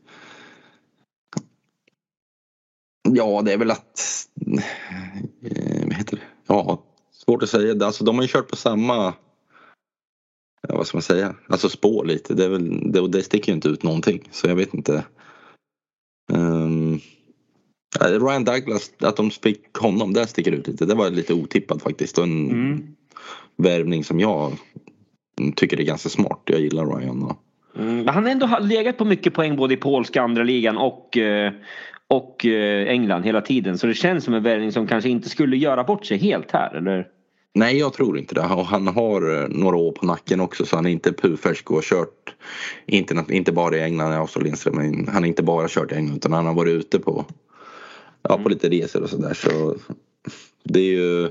Ja, 3.09 3.41
det 3.45 3.53
är 3.53 3.57
väl 3.57 3.71
att... 3.71 4.27
Eh, 5.41 5.83
vad 5.83 5.93
heter 5.93 6.15
det? 6.15 6.23
Ja, 6.47 6.83
svårt 7.11 7.43
att 7.43 7.49
säga. 7.49 7.85
Alltså, 7.85 8.03
de 8.03 8.15
har 8.15 8.21
ju 8.23 8.27
kört 8.27 8.49
på 8.49 8.55
samma... 8.55 9.13
Ja, 10.67 10.77
vad 10.77 10.87
ska 10.87 10.97
man 10.97 11.01
säga? 11.01 11.35
Alltså 11.47 11.69
spår 11.69 12.05
lite. 12.05 12.33
Det, 12.33 12.45
är 12.45 12.49
väl, 12.49 12.91
det, 12.91 13.07
det 13.07 13.23
sticker 13.23 13.51
ju 13.51 13.55
inte 13.55 13.67
ut 13.67 13.83
någonting. 13.83 14.29
Så 14.31 14.47
jag 14.47 14.55
vet 14.55 14.73
inte. 14.73 15.05
Um, 16.33 16.86
Ryan 18.01 18.43
Douglas, 18.43 18.91
att 18.99 19.15
de 19.15 19.31
fick 19.31 19.77
honom, 19.77 20.13
där 20.13 20.25
sticker 20.25 20.51
ut 20.51 20.67
lite. 20.67 20.85
Det 20.85 20.95
var 20.95 21.09
lite 21.09 21.33
otippat 21.33 21.81
faktiskt. 21.81 22.17
Och 22.17 22.23
en 22.23 22.51
mm. 22.51 22.83
värvning 23.57 24.03
som 24.03 24.19
jag 24.19 24.57
tycker 25.55 25.77
det 25.77 25.83
är 25.83 25.87
ganska 25.87 26.09
smart. 26.09 26.41
Jag 26.45 26.59
gillar 26.59 26.85
Ryan. 26.85 27.23
Och... 27.23 27.37
Mm, 27.79 28.07
han 28.07 28.23
har 28.23 28.31
ändå 28.31 28.57
legat 28.61 28.97
på 28.97 29.05
mycket 29.05 29.33
poäng 29.33 29.55
både 29.55 29.73
i 29.73 29.77
polska 29.77 30.21
andra 30.21 30.43
ligan 30.43 30.77
och, 30.77 31.17
eh, 31.17 31.51
och 32.07 32.45
eh, 32.45 32.87
England 32.87 33.23
hela 33.23 33.41
tiden. 33.41 33.77
Så 33.77 33.87
det 33.87 33.93
känns 33.93 34.23
som 34.23 34.33
en 34.33 34.43
värvning 34.43 34.71
som 34.71 34.87
kanske 34.87 35.09
inte 35.09 35.29
skulle 35.29 35.57
göra 35.57 35.83
bort 35.83 36.05
sig 36.05 36.17
helt 36.17 36.51
här, 36.51 36.75
eller? 36.75 37.07
Nej, 37.53 37.77
jag 37.77 37.93
tror 37.93 38.17
inte 38.17 38.35
det. 38.35 38.41
Han 38.41 38.87
har 38.87 39.41
eh, 39.41 39.47
några 39.49 39.75
år 39.75 39.91
på 39.91 40.05
nacken 40.05 40.39
också 40.39 40.65
så 40.65 40.75
han 40.75 40.85
är 40.85 40.89
inte 40.89 41.13
purfärsk 41.13 41.69
och 41.69 41.77
har 41.77 41.81
kört 41.81 42.35
inte, 42.85 43.25
inte 43.29 43.51
bara 43.51 43.77
i 43.77 43.81
England, 43.81 44.13
i 44.13 44.15
Australien, 44.15 44.55
men 44.71 45.07
han 45.07 45.23
har 45.23 45.27
inte 45.27 45.43
bara 45.43 45.67
kört 45.69 45.91
i 45.91 45.95
England 45.95 46.17
utan 46.17 46.33
han 46.33 46.45
har 46.45 46.53
varit 46.53 46.73
ute 46.73 46.99
på, 46.99 47.25
ja, 48.29 48.35
på 48.35 48.41
mm. 48.41 48.51
lite 48.51 48.69
resor 48.69 49.03
och 49.03 49.09
sådär. 49.09 49.33
Så 49.33 49.75
det 50.63 50.79
är 50.79 50.93
ju 50.93 51.29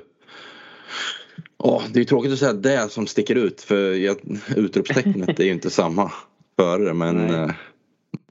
Ja, 1.58 1.82
det 1.92 2.00
är 2.00 2.04
tråkigt 2.04 2.32
att 2.32 2.38
säga 2.38 2.52
det 2.52 2.92
som 2.92 3.06
sticker 3.06 3.34
ut 3.34 3.60
för 3.60 3.92
jag, 3.92 4.16
utropstecknet 4.56 5.40
är 5.40 5.44
ju 5.44 5.52
inte 5.52 5.70
samma 5.70 6.12
före 6.58 6.94
men 6.94 7.30
eh, 7.30 7.50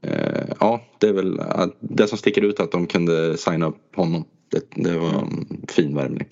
eh, 0.02 0.48
ja, 0.60 0.80
det 0.98 1.08
är 1.08 1.12
väl 1.12 1.40
det 1.80 2.08
som 2.08 2.18
sticker 2.18 2.42
ut 2.42 2.60
att 2.60 2.72
de 2.72 2.86
kunde 2.86 3.36
signa 3.36 3.66
upp 3.66 3.96
honom. 3.96 4.24
Det, 4.50 4.82
det 4.82 4.98
var 4.98 5.08
en 5.08 5.46
fin 5.68 5.94
värvning. 5.94 6.26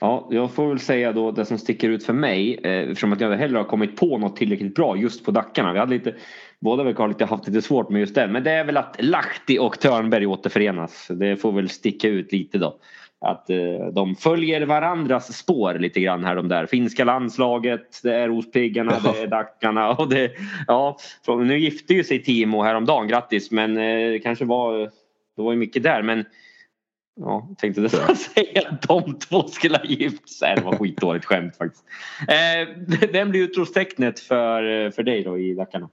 Ja, 0.00 0.28
jag 0.30 0.54
får 0.54 0.68
väl 0.68 0.78
säga 0.78 1.12
då 1.12 1.30
det 1.30 1.44
som 1.44 1.58
sticker 1.58 1.88
ut 1.88 2.04
för 2.04 2.12
mig 2.12 2.60
eh, 2.64 2.70
eftersom 2.70 3.12
att 3.12 3.20
jag 3.20 3.36
heller 3.36 3.58
har 3.58 3.64
kommit 3.64 3.96
på 3.96 4.18
något 4.18 4.36
tillräckligt 4.36 4.74
bra 4.74 4.96
just 4.96 5.24
på 5.24 5.30
Dackarna. 5.30 5.72
Vi 5.72 5.78
hade 5.78 5.94
lite, 5.94 6.14
båda 6.60 6.82
väl 6.82 6.96
har 6.96 7.08
lite, 7.08 7.24
haft 7.24 7.46
lite 7.46 7.62
svårt 7.62 7.90
med 7.90 8.00
just 8.00 8.14
det. 8.14 8.28
Men 8.28 8.44
det 8.44 8.50
är 8.50 8.64
väl 8.64 8.76
att 8.76 8.96
Lahti 8.98 9.58
och 9.58 9.80
Törnberg 9.80 10.26
återförenas. 10.26 11.06
Det 11.10 11.36
får 11.36 11.52
väl 11.52 11.68
sticka 11.68 12.08
ut 12.08 12.32
lite 12.32 12.58
då 12.58 12.78
att 13.20 13.50
eh, 13.50 13.86
de 13.92 14.16
följer 14.16 14.66
varandras 14.66 15.36
spår 15.36 15.74
lite 15.74 16.00
grann 16.00 16.24
här 16.24 16.36
de 16.36 16.48
där. 16.48 16.66
Finska 16.66 17.04
landslaget, 17.04 18.00
det 18.02 18.14
är 18.14 18.28
Rospiggarna, 18.28 19.00
ja. 19.04 19.12
det 19.12 19.22
är 19.22 19.26
Dackarna 19.26 19.90
och 19.90 20.08
det... 20.08 20.30
Ja, 20.66 20.98
nu 21.26 21.58
gifte 21.58 21.94
ju 21.94 22.04
sig 22.04 22.22
Timo 22.22 22.62
häromdagen, 22.62 23.08
grattis 23.08 23.50
men 23.50 23.76
eh, 23.76 24.20
kanske 24.20 24.44
var... 24.44 24.78
Det 25.36 25.42
var 25.42 25.52
ju 25.52 25.58
mycket 25.58 25.82
där 25.82 26.02
men... 26.02 26.24
Ja, 27.20 27.48
tänkte 27.58 27.80
det 27.80 27.92
ja. 27.92 28.14
säga 28.34 28.68
att 28.70 28.82
de 28.82 29.18
två 29.18 29.42
skulle 29.42 29.76
ha 29.76 29.84
gift 29.84 30.28
sig. 30.28 30.54
Det 30.56 30.62
var 30.62 30.76
skitdåligt 30.76 31.24
skämt 31.24 31.56
faktiskt. 31.56 31.84
Eh, 32.28 33.08
vem 33.12 33.30
blir 33.30 33.40
utropstecknet 33.40 34.20
för, 34.20 34.90
för 34.90 35.02
dig 35.02 35.22
då 35.22 35.38
i 35.38 35.54
Dackarna? 35.54 35.88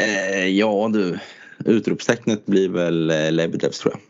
Eh, 0.00 0.46
ja 0.46 0.90
du, 0.92 1.18
utropstecknet 1.64 2.46
blir 2.46 2.68
väl 2.68 3.10
eh, 3.10 3.32
Lebedevs 3.32 3.78
tror 3.78 3.94
jag. 3.94 4.00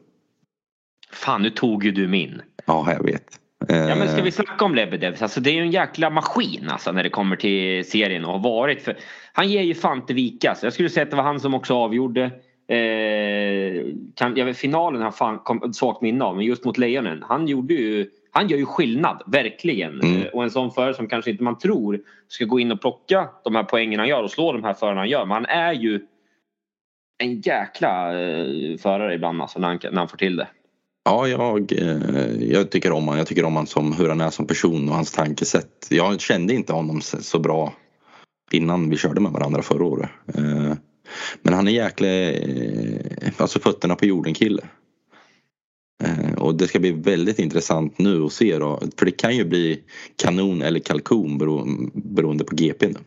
Fan, 1.16 1.42
nu 1.42 1.50
tog 1.50 1.84
ju 1.84 1.90
du 1.90 2.08
min. 2.08 2.42
Ja, 2.66 2.92
jag 2.92 3.04
vet. 3.04 3.40
Ja 3.68 3.94
men 3.94 4.08
ska 4.08 4.22
vi 4.22 4.30
snacka 4.30 4.64
om 4.64 4.74
Lebedev? 4.74 5.16
Alltså 5.20 5.40
det 5.40 5.50
är 5.50 5.54
ju 5.54 5.60
en 5.60 5.70
jäkla 5.70 6.10
maskin 6.10 6.68
alltså 6.68 6.92
när 6.92 7.02
det 7.02 7.10
kommer 7.10 7.36
till 7.36 7.90
serien 7.90 8.24
och 8.24 8.32
har 8.32 8.38
varit. 8.38 8.82
För 8.82 8.96
han 9.32 9.48
ger 9.48 9.62
ju 9.62 9.74
fan 9.74 9.98
inte 9.98 10.14
vika. 10.14 10.54
Så 10.54 10.66
jag 10.66 10.72
skulle 10.72 10.88
säga 10.88 11.04
att 11.04 11.10
det 11.10 11.16
var 11.16 11.24
han 11.24 11.40
som 11.40 11.54
också 11.54 11.74
avgjorde. 11.74 12.24
Eh, 12.68 13.84
kan, 14.14 14.36
jag 14.36 14.44
vet, 14.44 14.56
finalen 14.56 15.02
har 15.02 15.10
fan 15.10 15.38
kom, 15.38 15.72
svagt 15.72 16.02
minne 16.02 16.24
av 16.24 16.36
men 16.36 16.44
just 16.44 16.64
mot 16.64 16.78
Lejonen. 16.78 17.24
Han 17.28 17.48
gjorde 17.48 17.74
ju 17.74 18.10
han 18.32 18.48
gör 18.48 18.58
ju 18.58 18.66
skillnad, 18.66 19.22
verkligen. 19.26 20.00
Mm. 20.00 20.22
Eh, 20.22 20.28
och 20.28 20.42
en 20.42 20.50
sån 20.50 20.70
förare 20.70 20.94
som 20.94 21.08
kanske 21.08 21.30
inte 21.30 21.42
man 21.42 21.58
tror 21.58 22.00
ska 22.28 22.44
gå 22.44 22.60
in 22.60 22.72
och 22.72 22.80
plocka 22.80 23.28
de 23.44 23.54
här 23.54 23.62
poängen 23.62 23.98
han 23.98 24.08
gör 24.08 24.22
och 24.22 24.30
slå 24.30 24.52
de 24.52 24.64
här 24.64 24.74
förarna 24.74 25.00
han 25.00 25.08
gör. 25.08 25.26
Men 25.26 25.34
han 25.34 25.46
är 25.46 25.72
ju 25.72 26.00
en 27.18 27.40
jäkla 27.40 28.20
eh, 28.20 28.76
förare 28.78 29.14
ibland 29.14 29.42
alltså 29.42 29.58
när 29.58 29.68
han, 29.68 29.78
när 29.82 29.98
han 29.98 30.08
får 30.08 30.16
till 30.16 30.36
det. 30.36 30.48
Ja, 31.04 31.28
jag, 31.28 31.72
eh, 31.72 32.42
jag 32.42 32.70
tycker 32.70 32.92
om 32.92 33.04
honom. 33.04 33.18
Jag 33.18 33.26
tycker 33.26 33.44
om 33.44 33.52
honom 33.52 33.66
som 33.66 33.92
hur 33.92 34.08
han 34.08 34.20
är 34.20 34.30
som 34.30 34.46
person 34.46 34.88
och 34.88 34.94
hans 34.94 35.12
tankesätt. 35.12 35.86
Jag 35.90 36.20
kände 36.20 36.54
inte 36.54 36.72
honom 36.72 37.00
så 37.00 37.38
bra 37.38 37.72
innan 38.52 38.90
vi 38.90 38.96
körde 38.96 39.20
med 39.20 39.32
varandra 39.32 39.62
förra 39.62 39.84
året. 39.84 40.10
Men 41.42 41.54
han 41.54 41.68
är 41.68 41.72
jäkla, 41.72 42.06
alltså 43.36 43.60
fötterna 43.60 43.94
på 43.94 44.06
jorden 44.06 44.34
kille. 44.34 44.62
Och 46.36 46.54
det 46.54 46.68
ska 46.68 46.78
bli 46.78 46.92
väldigt 46.92 47.38
intressant 47.38 47.98
nu 47.98 48.24
att 48.24 48.32
se 48.32 48.58
då. 48.58 48.80
För 48.96 49.06
det 49.06 49.12
kan 49.12 49.36
ju 49.36 49.44
bli 49.44 49.80
kanon 50.16 50.62
eller 50.62 50.80
kalkon 50.80 51.38
beroende 51.94 52.44
på 52.44 52.54
GP 52.54 52.88
nu. 52.88 52.98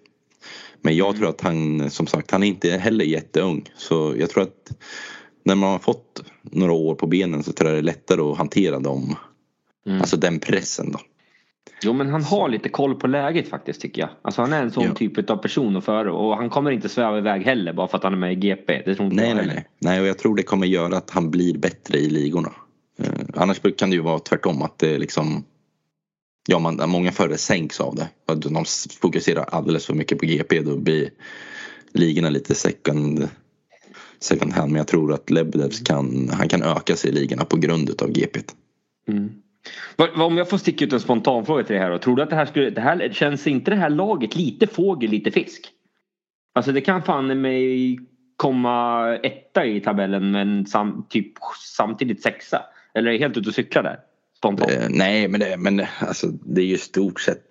Men 0.82 0.95
jag 0.95 1.17
tror 1.17 1.29
att 1.29 1.41
han, 1.41 1.89
som 1.89 2.08
sagt, 2.08 2.32
han 2.32 2.43
är 2.43 2.47
inte 2.47 2.69
heller 2.69 3.06
jätteung. 3.06 3.63
Så 3.75 4.13
jag 4.17 4.29
tror 4.29 4.43
att 4.43 4.71
när 5.43 5.56
man 5.56 5.71
har 5.71 5.79
fått 5.79 6.23
några 6.41 6.73
år 6.73 6.95
på 6.95 7.08
benen 7.08 7.43
så 7.43 7.51
tror 7.51 7.69
jag 7.69 7.75
det 7.75 7.82
är 7.82 7.84
lättare 7.84 8.21
att 8.21 8.38
hantera 8.38 8.79
dem. 8.79 9.15
Mm. 9.86 10.01
Alltså 10.01 10.17
den 10.17 10.39
pressen 10.39 10.91
då. 10.91 10.99
Jo 11.84 11.93
men 11.93 12.10
han 12.10 12.23
har 12.23 12.49
lite 12.49 12.69
koll 12.69 12.95
på 12.95 13.08
läget 13.08 13.49
faktiskt 13.49 13.82
tycker 13.82 14.01
jag. 14.01 14.10
Alltså 14.21 14.41
han 14.41 14.53
är 14.53 14.62
en 14.62 14.71
sån 14.71 14.84
ja. 14.84 14.93
typ 14.93 15.29
av 15.29 15.38
person 15.38 15.75
och 15.75 15.84
före 15.84 16.12
och 16.12 16.38
han 16.38 16.49
kommer 16.49 16.71
inte 16.71 16.89
sväva 16.89 17.17
iväg 17.17 17.41
heller 17.41 17.73
bara 17.73 17.88
för 17.88 17.97
att 17.97 18.03
han 18.03 18.13
är 18.13 18.17
med 18.17 18.34
i 18.34 18.36
GP. 18.36 18.82
Det 18.86 18.95
tror 18.95 19.06
inte 19.06 19.15
nej, 19.15 19.29
jag 19.29 19.38
nej, 19.38 19.45
nej. 19.45 19.65
Nej 19.79 20.01
och 20.01 20.08
jag 20.08 20.17
tror 20.17 20.36
det 20.36 20.43
kommer 20.43 20.67
göra 20.67 20.97
att 20.97 21.10
han 21.10 21.32
blir 21.32 21.58
bättre 21.58 21.97
i 21.97 22.10
ligorna. 22.10 22.51
Eh, 22.99 23.25
annars 23.34 23.62
kan 23.77 23.89
det 23.89 23.95
ju 23.95 24.01
vara 24.01 24.19
tvärtom 24.19 24.62
att 24.62 24.79
det 24.79 24.97
liksom 24.97 25.43
ja, 26.47 26.60
man, 26.60 26.89
många 26.89 27.12
förare 27.12 27.38
sänks 27.38 27.79
av 27.82 27.95
det. 27.95 28.10
De 28.36 28.65
fokuserar 29.01 29.43
alldeles 29.43 29.86
för 29.86 29.93
mycket 29.93 30.19
på 30.19 30.25
GP. 30.25 30.62
Då 30.62 30.77
blir 30.77 31.10
ligorna 31.93 32.29
lite 32.29 32.56
second, 32.56 33.29
second 34.19 34.53
hand. 34.53 34.71
Men 34.71 34.77
jag 34.77 34.88
tror 34.88 35.13
att 35.13 35.29
Lebedev 35.29 35.71
kan, 35.86 36.29
han 36.34 36.47
kan 36.47 36.63
öka 36.63 36.95
sig 36.95 37.10
i 37.10 37.13
ligorna 37.13 37.45
på 37.45 37.58
grund 37.58 38.01
av 38.01 38.12
GP. 38.12 38.39
Mm. 39.08 39.32
Om 40.15 40.38
jag 40.38 40.49
får 40.49 40.58
sticka 40.58 40.86
ut 40.86 40.93
en 40.93 40.99
spontan 40.99 41.45
fråga 41.45 41.63
till 41.63 41.73
dig 41.73 41.84
här 41.84 41.91
då. 41.91 41.97
Tror 41.97 42.15
du 42.15 42.23
att 42.23 42.29
det 42.29 42.36
här 42.36 42.45
skulle, 42.45 42.69
det 42.69 42.82
här, 42.82 43.10
känns 43.13 43.47
inte 43.47 43.71
det 43.71 43.77
här 43.77 43.89
laget 43.89 44.36
lite 44.36 44.67
fågel, 44.67 45.10
lite 45.10 45.32
fisk? 45.32 45.69
Alltså 46.56 46.71
det 46.71 46.82
kan 46.82 47.03
fan 47.03 47.41
mig 47.41 47.99
komma 48.36 49.08
etta 49.15 49.65
i 49.65 49.79
tabellen 49.79 50.32
men 50.32 50.65
sam, 50.65 51.06
typ 51.10 51.32
samtidigt 51.77 52.21
sexa. 52.21 52.62
Eller 52.93 53.12
är 53.12 53.19
helt 53.19 53.38
ute 53.38 53.49
och 53.49 53.56
cyklar 53.56 53.84
där? 53.84 53.99
Spontant. 54.38 54.71
Eh, 54.71 54.88
nej 54.89 55.27
men, 55.27 55.39
det, 55.39 55.58
men 55.58 55.86
alltså, 55.99 56.27
det 56.27 56.62
är 56.62 56.65
ju 56.65 56.77
stort 56.77 57.21
sett. 57.21 57.41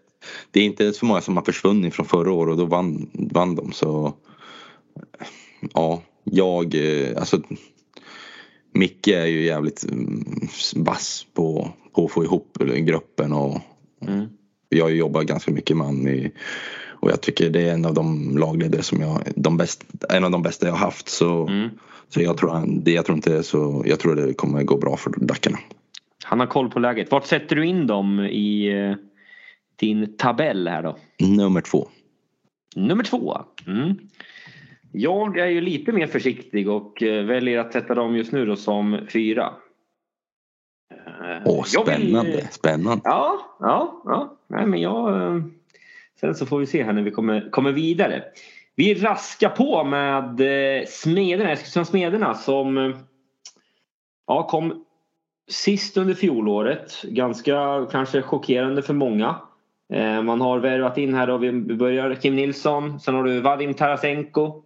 Det 0.51 0.61
är 0.61 0.65
inte 0.65 0.93
så 0.93 1.07
många 1.07 1.21
som 1.21 1.37
har 1.37 1.45
försvunnit 1.45 1.95
från 1.95 2.07
förra 2.07 2.33
året 2.33 2.51
och 2.53 2.59
då 2.59 2.65
vann, 2.65 3.11
vann 3.13 3.55
de 3.55 3.73
så. 3.73 4.15
Ja, 5.75 6.03
jag 6.25 6.75
eh, 6.75 7.17
alltså. 7.17 7.43
Micke 8.75 9.09
är 9.09 9.27
ju 9.27 9.45
jävligt 9.45 9.85
mm, 9.85 10.25
vass 10.77 11.27
på, 11.35 11.69
på 11.93 12.05
att 12.05 12.13
få 12.13 12.25
ihop 12.25 12.59
gruppen 12.59 13.33
och 13.33 13.61
mm. 14.07 14.29
jag 14.69 14.97
jobbar 14.97 15.23
ganska 15.23 15.51
mycket 15.51 15.77
med 15.77 15.87
honom 15.87 16.31
och 17.03 17.11
jag 17.11 17.21
tycker 17.21 17.51
det 17.51 17.69
är 17.69 17.75
en 17.75 17.85
av 17.85 17.95
de 17.95 18.39
lagledare 18.39 18.83
som 18.83 19.01
jag, 19.01 19.19
de 19.37 19.57
bäst, 19.57 19.85
en 20.09 20.25
av 20.25 20.31
de 20.31 20.43
bästa 20.43 20.67
jag 20.67 20.73
har 20.73 20.79
haft. 20.79 21.09
Så, 21.09 21.47
mm. 21.47 21.71
Så 22.15 22.23
jag, 22.23 22.37
tror 22.37 22.65
jag 22.85 23.07
tror 23.07 23.17
inte 23.17 23.43
så, 23.43 23.83
jag 23.87 24.01
tror 24.01 24.17
det 24.17 24.35
kommer 24.35 24.63
gå 24.63 24.77
bra 24.77 24.97
för 24.97 25.13
Dackarna. 25.17 25.59
Han 26.25 26.41
har 26.41 26.47
koll 26.47 26.71
på 26.71 26.79
läget. 26.79 27.11
Vart 27.11 27.27
sätter 27.27 27.57
du 27.57 27.67
in 27.67 27.87
dem 27.87 28.21
i 28.21 28.67
eh, 28.67 28.97
din 29.77 30.17
tabell 30.17 30.69
här 30.69 30.83
då? 30.83 30.97
Nummer 31.19 31.61
två. 31.61 31.89
Nummer 32.77 33.05
två. 33.05 33.39
Mm. 33.67 33.95
Jag 34.93 35.39
är 35.39 35.47
ju 35.47 35.61
lite 35.61 35.93
mer 35.93 36.07
försiktig 36.07 36.69
och 36.71 37.03
eh, 37.03 37.25
väljer 37.25 37.59
att 37.59 37.73
sätta 37.73 37.95
dem 37.95 38.17
just 38.17 38.33
nu 38.33 38.47
då 38.47 38.57
som 38.57 38.99
fyra. 39.13 39.53
Eh, 40.91 41.43
Åh, 41.45 41.65
spännande, 41.65 42.37
vill... 42.37 42.49
spännande. 42.51 43.03
Ja, 43.05 43.57
ja, 43.61 44.03
ja. 44.05 44.37
Nej, 44.49 44.67
men 44.67 44.81
jag 44.81 45.43
Sen 46.23 46.35
så 46.35 46.47
får 46.47 46.59
vi 46.59 46.67
se 46.67 46.85
här 46.85 46.93
när 46.93 47.03
vi 47.03 47.11
kommer, 47.11 47.51
kommer 47.51 47.73
vidare. 47.73 48.25
Vi 48.77 48.95
raskar 48.95 49.49
på 49.49 49.85
med 49.85 50.41
eh, 50.41 50.87
Smederna, 50.87 51.51
Eskilstuna 51.51 51.85
Smederna 51.85 52.35
som 52.35 52.79
eh, 52.79 52.97
ja, 54.27 54.49
kom 54.49 54.85
sist 55.51 55.97
under 55.97 56.15
fjolåret. 56.15 57.03
Ganska 57.03 57.87
kanske 57.91 58.23
chockerande 58.23 58.83
för 58.83 58.95
många. 58.95 59.37
Eh, 59.93 60.23
man 60.23 60.41
har 60.41 60.59
värvat 60.59 60.99
in 60.99 61.15
här 61.15 61.31
och 61.31 61.43
vi 61.43 61.53
börjar 61.53 62.15
Kim 62.15 62.37
Nilsson. 62.37 63.01
Sen 63.01 63.15
har 63.15 63.25
du 63.25 63.41
Vadim 63.41 63.75
Tarasenko. 63.75 64.63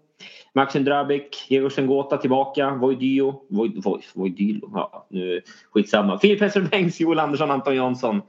Maxim 0.55 0.85
Drabik, 0.85 1.47
Georg 1.49 1.71
Sengota 1.71 2.17
tillbaka, 2.17 2.71
Voidio, 2.71 3.43
Void, 3.49 3.85
Void, 4.15 4.61
ja 4.73 5.07
nu 5.11 5.41
skitsamma. 5.71 6.19
Filip 6.19 6.41
Hesselbängs, 6.41 7.01
Joel 7.01 7.19
Andersson, 7.19 7.51
Anton 7.51 7.77
Jansson. 7.77 8.23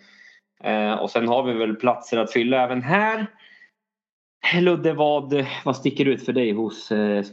Och 1.00 1.10
sen 1.10 1.28
har 1.28 1.44
vi 1.44 1.54
väl 1.54 1.76
platser 1.76 2.18
att 2.18 2.34
fylla 2.34 2.64
även 2.64 2.82
här. 2.82 3.28
Eh, 4.54 4.62
Ludde, 4.62 4.94
vad, 4.94 5.46
vad 5.66 5.76
sticker 5.76 6.06
ut 6.06 6.26
för 6.26 6.34
dig 6.34 6.52
hos 6.52 6.92
eh, 6.92 7.24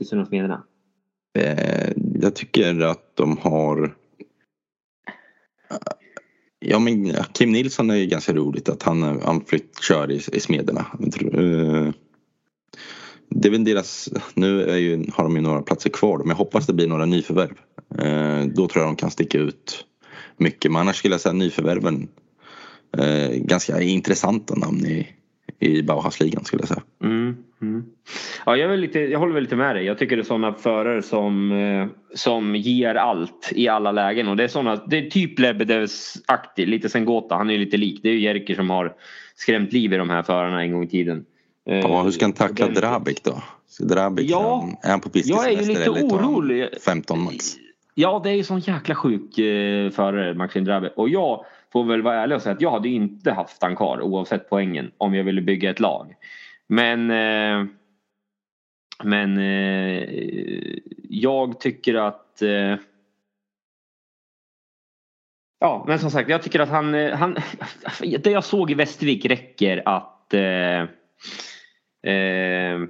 eh, 1.38 1.92
Jag 2.20 2.34
tycker 2.34 2.80
att 2.80 3.16
de 3.16 3.38
har 3.38 3.84
eh, 5.70 5.76
Ja 6.58 6.78
men 6.78 7.14
Kim 7.32 7.52
Nilsson 7.52 7.90
är 7.90 7.94
ju 7.94 8.06
ganska 8.06 8.32
roligt 8.32 8.68
att 8.68 8.82
han, 8.82 9.02
eh, 9.02 9.16
han 9.22 9.44
flytt, 9.44 9.82
kör 9.82 10.10
i, 10.10 10.14
i 10.32 10.40
Smederna. 10.40 10.86
Det 13.28 13.48
är 13.48 13.50
väl 13.50 13.64
deras, 13.64 14.08
nu 14.34 14.62
är 14.62 14.76
ju, 14.76 15.06
har 15.12 15.24
de 15.24 15.36
ju 15.36 15.42
några 15.42 15.62
platser 15.62 15.90
kvar 15.90 16.18
men 16.18 16.28
jag 16.28 16.36
hoppas 16.36 16.66
det 16.66 16.72
blir 16.72 16.88
några 16.88 17.06
nyförvärv. 17.06 17.54
Då 18.54 18.68
tror 18.68 18.84
jag 18.84 18.88
de 18.88 18.96
kan 18.96 19.10
sticka 19.10 19.38
ut 19.38 19.84
mycket 20.36 20.72
men 20.72 20.80
annars 20.80 20.96
skulle 20.96 21.14
jag 21.14 21.20
säga 21.20 21.32
nyförvärven 21.32 22.08
eh, 22.98 23.30
ganska 23.30 23.80
intressanta 23.80 24.54
namn 24.54 24.86
i, 24.86 25.08
i 25.58 25.82
Bauhausligan 25.82 26.44
skulle 26.44 26.62
jag 26.62 26.68
säga. 26.68 26.82
Mm, 27.02 27.36
mm. 27.62 27.84
Ja, 28.46 28.56
jag, 28.56 28.78
lite, 28.78 28.98
jag 28.98 29.18
håller 29.18 29.34
väl 29.34 29.42
lite 29.42 29.56
med 29.56 29.76
dig. 29.76 29.84
Jag 29.84 29.98
tycker 29.98 30.16
det 30.16 30.22
är 30.22 30.24
sådana 30.24 30.52
förare 30.52 31.02
som, 31.02 31.52
eh, 31.52 31.86
som 32.14 32.56
ger 32.56 32.94
allt 32.94 33.52
i 33.54 33.68
alla 33.68 33.92
lägen. 33.92 34.28
Och 34.28 34.36
det 34.36 34.44
är 34.44 34.48
sådana, 34.48 34.76
det 34.76 34.98
är 34.98 35.10
typ 35.10 35.38
Lebedevs 35.38 36.22
aktig, 36.26 36.68
lite 36.68 36.88
Sengota. 36.88 37.34
Han 37.34 37.50
är 37.50 37.58
lite 37.58 37.76
lik. 37.76 38.00
Det 38.02 38.08
är 38.08 38.12
ju 38.12 38.20
Jerker 38.20 38.54
som 38.54 38.70
har 38.70 38.94
skrämt 39.36 39.72
liv 39.72 39.92
i 39.92 39.96
de 39.96 40.10
här 40.10 40.22
förarna 40.22 40.62
en 40.62 40.72
gång 40.72 40.84
i 40.84 40.88
tiden. 40.88 41.24
Ja, 41.64 42.02
hur 42.02 42.10
ska 42.10 42.24
han 42.24 42.32
tackla 42.32 42.66
Den... 42.66 42.74
Drabik 42.74 43.24
då? 43.24 43.42
Drabik, 43.80 44.30
ja, 44.30 44.68
är 44.82 44.90
han 44.90 45.00
på 45.00 45.10
Jag 45.12 45.52
är 45.52 45.62
ju 45.62 45.68
lite 45.68 45.90
orolig. 45.90 46.68
15 46.84 47.24
max? 47.24 47.56
Ja, 47.94 48.20
det 48.24 48.30
är 48.30 48.34
ju 48.34 48.44
sån 48.44 48.60
jäkla 48.60 48.94
sjuk 48.94 49.38
eh, 49.38 49.90
förare, 49.90 50.34
Maxim 50.34 50.64
Drabik. 50.64 50.92
Och 50.96 51.08
jag 51.08 51.44
får 51.74 51.84
väl 51.84 52.02
vara 52.02 52.22
ärlig 52.22 52.36
och 52.36 52.42
säga 52.42 52.54
att 52.54 52.60
jag 52.60 52.70
hade 52.70 52.88
inte 52.88 53.32
haft 53.32 53.62
han 53.62 53.76
kvar 53.76 54.00
oavsett 54.00 54.48
poängen 54.48 54.90
om 54.96 55.14
jag 55.14 55.24
ville 55.24 55.42
bygga 55.42 55.70
ett 55.70 55.80
lag. 55.80 56.14
Men 56.66 57.10
eh, 57.10 57.66
men 59.04 59.38
eh, 59.38 60.08
jag 61.02 61.60
tycker 61.60 61.94
att 61.94 62.42
eh, 62.42 62.76
Ja, 65.60 65.84
men 65.86 65.98
som 65.98 66.10
sagt, 66.10 66.28
jag 66.28 66.42
tycker 66.42 66.60
att 66.60 66.68
han, 66.68 66.94
eh, 66.94 67.16
han 67.16 67.36
det 68.00 68.30
jag 68.30 68.44
såg 68.44 68.70
i 68.70 68.74
Västervik 68.74 69.24
räcker 69.24 69.82
att 69.88 70.34
eh, 70.34 70.80
eh, 72.14 72.80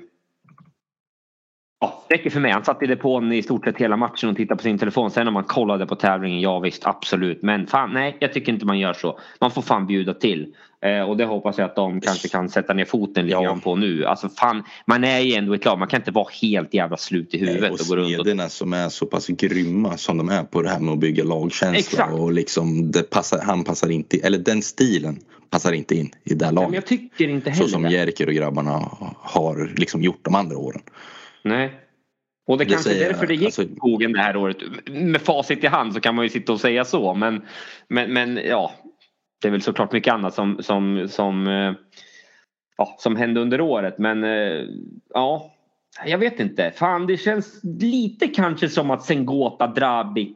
Ja, 1.84 2.04
det 2.08 2.14
räcker 2.14 2.30
för 2.30 2.40
mig. 2.40 2.52
Han 2.52 2.64
satt 2.64 2.82
i 2.82 2.86
depån 2.86 3.32
i 3.32 3.42
stort 3.42 3.64
sett 3.64 3.76
hela 3.76 3.96
matchen 3.96 4.30
och 4.30 4.36
tittade 4.36 4.56
på 4.56 4.62
sin 4.62 4.78
telefon. 4.78 5.10
Sen 5.10 5.24
när 5.24 5.32
man 5.32 5.44
kollade 5.44 5.86
på 5.86 5.96
tävlingen, 5.96 6.40
ja 6.40 6.58
visst 6.58 6.86
absolut. 6.86 7.42
Men 7.42 7.66
fan 7.66 7.90
nej, 7.92 8.16
jag 8.20 8.32
tycker 8.32 8.52
inte 8.52 8.66
man 8.66 8.78
gör 8.78 8.92
så. 8.92 9.18
Man 9.40 9.50
får 9.50 9.62
fan 9.62 9.86
bjuda 9.86 10.14
till. 10.14 10.54
Eh, 10.84 11.00
och 11.00 11.16
det 11.16 11.24
hoppas 11.24 11.58
jag 11.58 11.64
att 11.64 11.76
de 11.76 12.00
kanske 12.00 12.28
kan 12.28 12.48
sätta 12.48 12.74
ner 12.74 12.84
foten 12.84 13.26
lite 13.26 13.36
ja. 13.36 13.42
grann 13.42 13.60
på 13.60 13.76
nu. 13.76 14.04
Alltså 14.04 14.28
fan, 14.28 14.64
man 14.86 15.04
är 15.04 15.20
ju 15.20 15.34
ändå 15.34 15.54
ett 15.54 15.64
lag. 15.64 15.78
Man 15.78 15.88
kan 15.88 16.00
inte 16.00 16.10
vara 16.10 16.26
helt 16.42 16.74
jävla 16.74 16.96
slut 16.96 17.34
i 17.34 17.38
huvudet. 17.38 17.60
Nej, 17.60 17.70
och, 17.70 17.80
och 17.80 17.86
gå 17.86 17.96
runt 17.96 18.40
och... 18.40 18.52
som 18.52 18.72
är 18.72 18.88
så 18.88 19.06
pass 19.06 19.26
grymma 19.26 19.96
som 19.96 20.18
de 20.18 20.28
är 20.28 20.42
på 20.42 20.62
det 20.62 20.68
här 20.68 20.80
med 20.80 20.92
att 20.92 21.00
bygga 21.00 21.24
lagkänsla. 21.24 21.78
Exakt. 21.78 22.12
Och 22.12 22.32
liksom, 22.32 22.90
det 22.90 23.10
passar, 23.10 23.40
han 23.42 23.64
passar 23.64 23.90
inte, 23.90 24.16
eller 24.16 24.38
den 24.38 24.62
stilen 24.62 25.18
passar 25.50 25.72
inte 25.72 25.94
in 25.94 26.10
i 26.24 26.34
det 26.34 26.44
här 26.44 26.52
laget. 26.52 26.70
Men 26.70 26.74
jag 26.74 26.86
tycker 26.86 27.28
inte 27.28 27.50
heller 27.50 27.64
Så 27.64 27.70
som 27.70 27.90
Jerker 27.90 28.26
och 28.26 28.34
grabbarna 28.34 28.88
har 29.18 29.72
liksom 29.76 30.02
gjort 30.02 30.20
de 30.22 30.34
andra 30.34 30.58
åren. 30.58 30.82
Nej. 31.44 31.80
Och 32.46 32.58
det, 32.58 32.64
det 32.64 32.70
kanske 32.70 32.94
är 32.94 33.08
därför 33.08 33.26
det 33.26 33.34
gick 33.34 33.44
alltså, 33.44 33.64
skogen 33.76 34.12
det 34.12 34.20
här 34.20 34.36
året. 34.36 34.56
Med 34.86 35.20
facit 35.20 35.64
i 35.64 35.66
hand 35.66 35.94
så 35.94 36.00
kan 36.00 36.14
man 36.14 36.24
ju 36.24 36.28
sitta 36.28 36.52
och 36.52 36.60
säga 36.60 36.84
så 36.84 37.14
men, 37.14 37.42
men, 37.88 38.12
men 38.12 38.36
ja. 38.44 38.72
Det 39.40 39.48
är 39.48 39.52
väl 39.52 39.62
såklart 39.62 39.92
mycket 39.92 40.14
annat 40.14 40.34
som, 40.34 40.62
som, 40.62 41.08
som, 41.08 41.46
eh, 41.46 41.72
ja, 42.76 42.96
som 42.98 43.16
hände 43.16 43.40
under 43.40 43.60
året 43.60 43.98
men 43.98 44.24
eh, 44.24 44.64
ja. 45.14 45.50
Jag 46.06 46.18
vet 46.18 46.40
inte. 46.40 46.72
Fan 46.76 47.06
det 47.06 47.16
känns 47.16 47.60
lite 47.80 48.28
kanske 48.28 48.68
som 48.68 48.90
att 48.90 49.02
Sengota, 49.02 49.66
Drabic, 49.66 50.28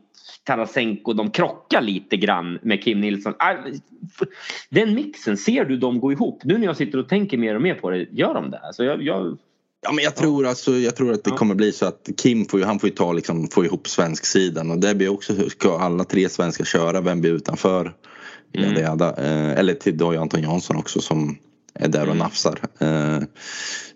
Tarasenko 0.45 1.13
de 1.13 1.31
krockar 1.31 1.81
lite 1.81 2.17
grann 2.17 2.59
med 2.63 2.83
Kim 2.83 3.01
Nilsson. 3.01 3.35
Den 4.71 4.95
mixen, 4.95 5.37
ser 5.37 5.65
du 5.65 5.77
dem 5.77 6.01
gå 6.01 6.13
ihop? 6.13 6.45
Nu 6.45 6.59
när 6.59 6.67
jag 6.67 6.77
sitter 6.77 6.99
och 6.99 7.09
tänker 7.09 7.39
mer 7.39 7.55
och 7.55 7.63
mer 7.63 7.75
på 7.75 7.91
det, 7.91 8.07
gör 8.11 8.35
de 8.35 8.51
det? 8.51 8.59
Alltså 8.59 8.85
jag, 8.85 9.03
jag 9.03 9.39
Ja 9.81 9.93
men 9.93 10.05
jag 10.05 10.17
tror, 10.17 10.47
alltså, 10.47 10.73
jag 10.73 10.97
tror 10.97 11.13
att 11.13 11.25
det 11.25 11.31
kommer 11.31 11.55
bli 11.55 11.73
så 11.73 11.87
att 11.87 12.09
Kim 12.17 12.45
får 12.45 12.61
ju, 12.61 12.67
han 12.67 12.79
får 12.79 12.89
ju 12.89 12.95
ta 12.95 13.13
liksom, 13.13 13.49
få 13.49 13.65
ihop 13.65 13.89
svensk 13.89 14.25
sidan 14.25 14.71
och 14.71 14.79
det 14.79 14.95
blir 14.95 15.09
också, 15.09 15.51
ska 15.51 15.79
alla 15.79 16.05
tre 16.05 16.29
svenskar 16.29 16.65
köra, 16.65 17.01
vem 17.01 17.21
blir 17.21 17.33
utanför? 17.33 17.95
Mm. 18.55 18.69
Jada, 18.69 18.81
jada. 18.81 19.17
Eh, 19.17 19.59
eller 19.59 19.75
till 19.75 19.99
då 19.99 20.21
Anton 20.21 20.43
Jansson 20.43 20.77
också 20.77 21.01
som 21.01 21.39
är 21.75 21.89
där 21.89 22.01
och 22.01 22.07
mm. 22.07 22.19
nafsar. 22.19 22.59
Eh, 22.79 23.19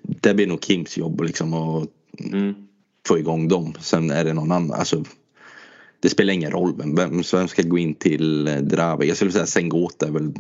det 0.03 0.35
blir 0.35 0.47
nog 0.47 0.65
Kims 0.65 0.97
jobb 0.97 1.21
liksom 1.21 1.55
att 1.55 1.89
mm. 2.33 2.55
få 3.09 3.19
igång 3.19 3.49
dem. 3.49 3.75
Sen 3.81 4.11
är 4.11 4.25
det 4.25 4.33
någon 4.33 4.53
annan, 4.53 4.79
alltså 4.79 5.05
det 6.01 6.09
spelar 6.09 6.33
ingen 6.33 6.51
roll 6.51 6.77
vem, 6.79 6.95
vem 6.95 7.23
som 7.23 7.49
ska 7.49 7.63
gå 7.63 7.79
in 7.79 7.95
till 7.95 8.49
eh, 8.49 8.57
Drave. 8.57 9.07
Jag 9.07 9.17
skulle 9.17 9.33
säga 9.33 9.47
Sengota 9.47 10.07
är 10.07 10.11
väl 10.11 10.33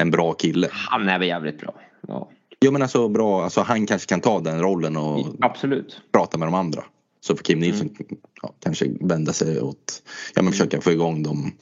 en 0.00 0.10
bra 0.10 0.32
kille. 0.32 0.68
Han 0.72 1.08
är 1.08 1.18
väl 1.18 1.28
jävligt 1.28 1.60
bra. 1.60 1.74
Ja. 2.08 2.30
Jo 2.64 2.70
men 2.72 2.82
alltså 2.82 3.08
bra, 3.08 3.44
alltså 3.44 3.60
han 3.60 3.86
kanske 3.86 4.08
kan 4.08 4.20
ta 4.20 4.40
den 4.40 4.62
rollen 4.62 4.96
och 4.96 5.26
Absolut. 5.40 6.00
prata 6.12 6.38
med 6.38 6.48
de 6.48 6.54
andra. 6.54 6.84
Så 7.20 7.36
får 7.36 7.44
Kim 7.44 7.58
Nilsson 7.58 7.86
mm. 7.86 8.20
ja, 8.42 8.54
kanske 8.60 8.88
vända 9.00 9.32
sig 9.32 9.60
åt, 9.60 10.02
ja 10.34 10.42
men 10.42 10.52
försöka 10.52 10.80
få 10.80 10.92
igång 10.92 11.22
dem. 11.22 11.38
Mm. 11.38 11.52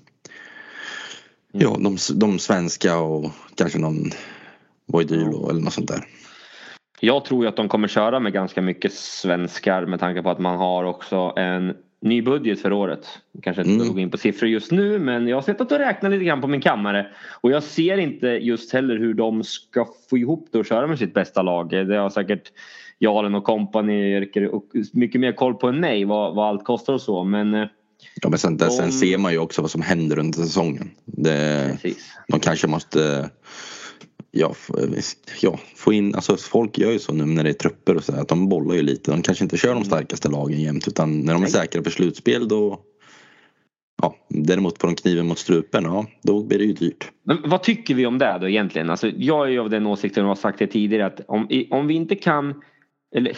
Ja, 1.52 1.76
de, 1.80 1.96
de 2.14 2.38
svenska 2.38 2.98
och 2.98 3.30
kanske 3.54 3.78
någon 3.78 4.10
Voidylo 4.86 5.38
mm. 5.38 5.50
eller 5.50 5.60
något 5.60 5.72
sånt 5.72 5.88
där. 5.88 6.04
Jag 7.00 7.24
tror 7.24 7.42
ju 7.42 7.48
att 7.48 7.56
de 7.56 7.68
kommer 7.68 7.88
köra 7.88 8.20
med 8.20 8.32
ganska 8.32 8.62
mycket 8.62 8.92
svenskar 8.92 9.86
med 9.86 10.00
tanke 10.00 10.22
på 10.22 10.30
att 10.30 10.40
man 10.40 10.58
har 10.58 10.84
också 10.84 11.32
en 11.36 11.76
ny 12.02 12.22
budget 12.22 12.60
för 12.60 12.72
året. 12.72 13.06
Kanske 13.42 13.62
inte 13.62 13.84
mm. 13.84 13.94
gå 13.94 14.00
in 14.00 14.10
på 14.10 14.18
siffror 14.18 14.48
just 14.48 14.70
nu 14.70 14.98
men 14.98 15.28
jag 15.28 15.36
har 15.36 15.42
sett 15.42 15.60
att 15.60 15.68
du 15.68 15.78
räknar 15.78 16.10
lite 16.10 16.24
grann 16.24 16.40
på 16.40 16.46
min 16.46 16.60
kammare. 16.60 17.06
Och 17.40 17.50
jag 17.50 17.62
ser 17.62 17.98
inte 17.98 18.26
just 18.26 18.72
heller 18.72 18.98
hur 18.98 19.14
de 19.14 19.44
ska 19.44 19.86
få 20.10 20.18
ihop 20.18 20.48
det 20.52 20.58
och 20.58 20.66
köra 20.66 20.86
med 20.86 20.98
sitt 20.98 21.14
bästa 21.14 21.42
lag. 21.42 21.68
Det 21.70 21.96
har 21.96 22.10
säkert 22.10 22.52
Jalen 22.98 23.34
och 23.34 23.44
kompani 23.44 24.30
mycket 24.92 25.20
mer 25.20 25.32
koll 25.32 25.54
på 25.54 25.68
än 25.68 25.80
mig 25.80 26.04
vad, 26.04 26.34
vad 26.34 26.48
allt 26.48 26.64
kostar 26.64 26.92
och 26.92 27.02
så 27.02 27.24
men 27.24 27.54
eh, 27.54 27.66
Ja 28.22 28.28
men 28.28 28.38
sen, 28.38 28.56
de... 28.56 28.70
sen 28.70 28.92
ser 28.92 29.18
man 29.18 29.32
ju 29.32 29.38
också 29.38 29.62
vad 29.62 29.70
som 29.70 29.82
händer 29.82 30.18
under 30.18 30.38
säsongen. 30.38 30.90
Det, 31.04 31.68
Precis. 31.72 32.12
de 32.28 32.40
kanske 32.40 32.66
måste 32.66 33.30
ja, 34.32 34.54
ja, 35.40 35.58
få 35.76 35.92
in, 35.92 36.14
alltså 36.14 36.36
folk 36.36 36.78
gör 36.78 36.92
ju 36.92 36.98
så 36.98 37.12
nu 37.12 37.24
när 37.24 37.44
det 37.44 37.50
är 37.50 37.54
trupper 37.54 37.96
och 37.96 38.04
så 38.04 38.12
att 38.12 38.28
de 38.28 38.48
bollar 38.48 38.74
ju 38.74 38.82
lite. 38.82 39.10
De 39.10 39.22
kanske 39.22 39.44
inte 39.44 39.56
kör 39.56 39.68
de 39.68 39.76
mm. 39.76 39.84
starkaste 39.84 40.28
lagen 40.28 40.60
jämt 40.60 40.88
utan 40.88 41.20
när 41.20 41.32
de 41.32 41.42
är 41.42 41.46
säkra 41.46 41.82
för 41.82 41.90
slutspel 41.90 42.48
då 42.48 42.80
Ja, 44.02 44.16
däremot 44.28 44.78
på 44.78 44.86
de 44.86 44.96
kniven 44.96 45.26
mot 45.26 45.38
strupen, 45.38 45.84
ja 45.84 46.06
då 46.22 46.42
blir 46.44 46.58
det 46.58 46.64
ju 46.64 46.72
dyrt. 46.72 47.10
Men 47.24 47.38
vad 47.44 47.62
tycker 47.62 47.94
vi 47.94 48.06
om 48.06 48.18
det 48.18 48.38
då 48.40 48.48
egentligen? 48.48 48.90
Alltså, 48.90 49.08
jag 49.08 49.46
är 49.46 49.50
ju 49.50 49.60
av 49.60 49.70
den 49.70 49.86
åsikten 49.86 50.22
och 50.22 50.28
har 50.28 50.36
sagt 50.36 50.58
det 50.58 50.66
tidigare 50.66 51.06
att 51.06 51.20
om, 51.28 51.48
om 51.70 51.86
vi 51.86 51.94
inte 51.94 52.14
kan 52.14 52.62
eller 53.14 53.36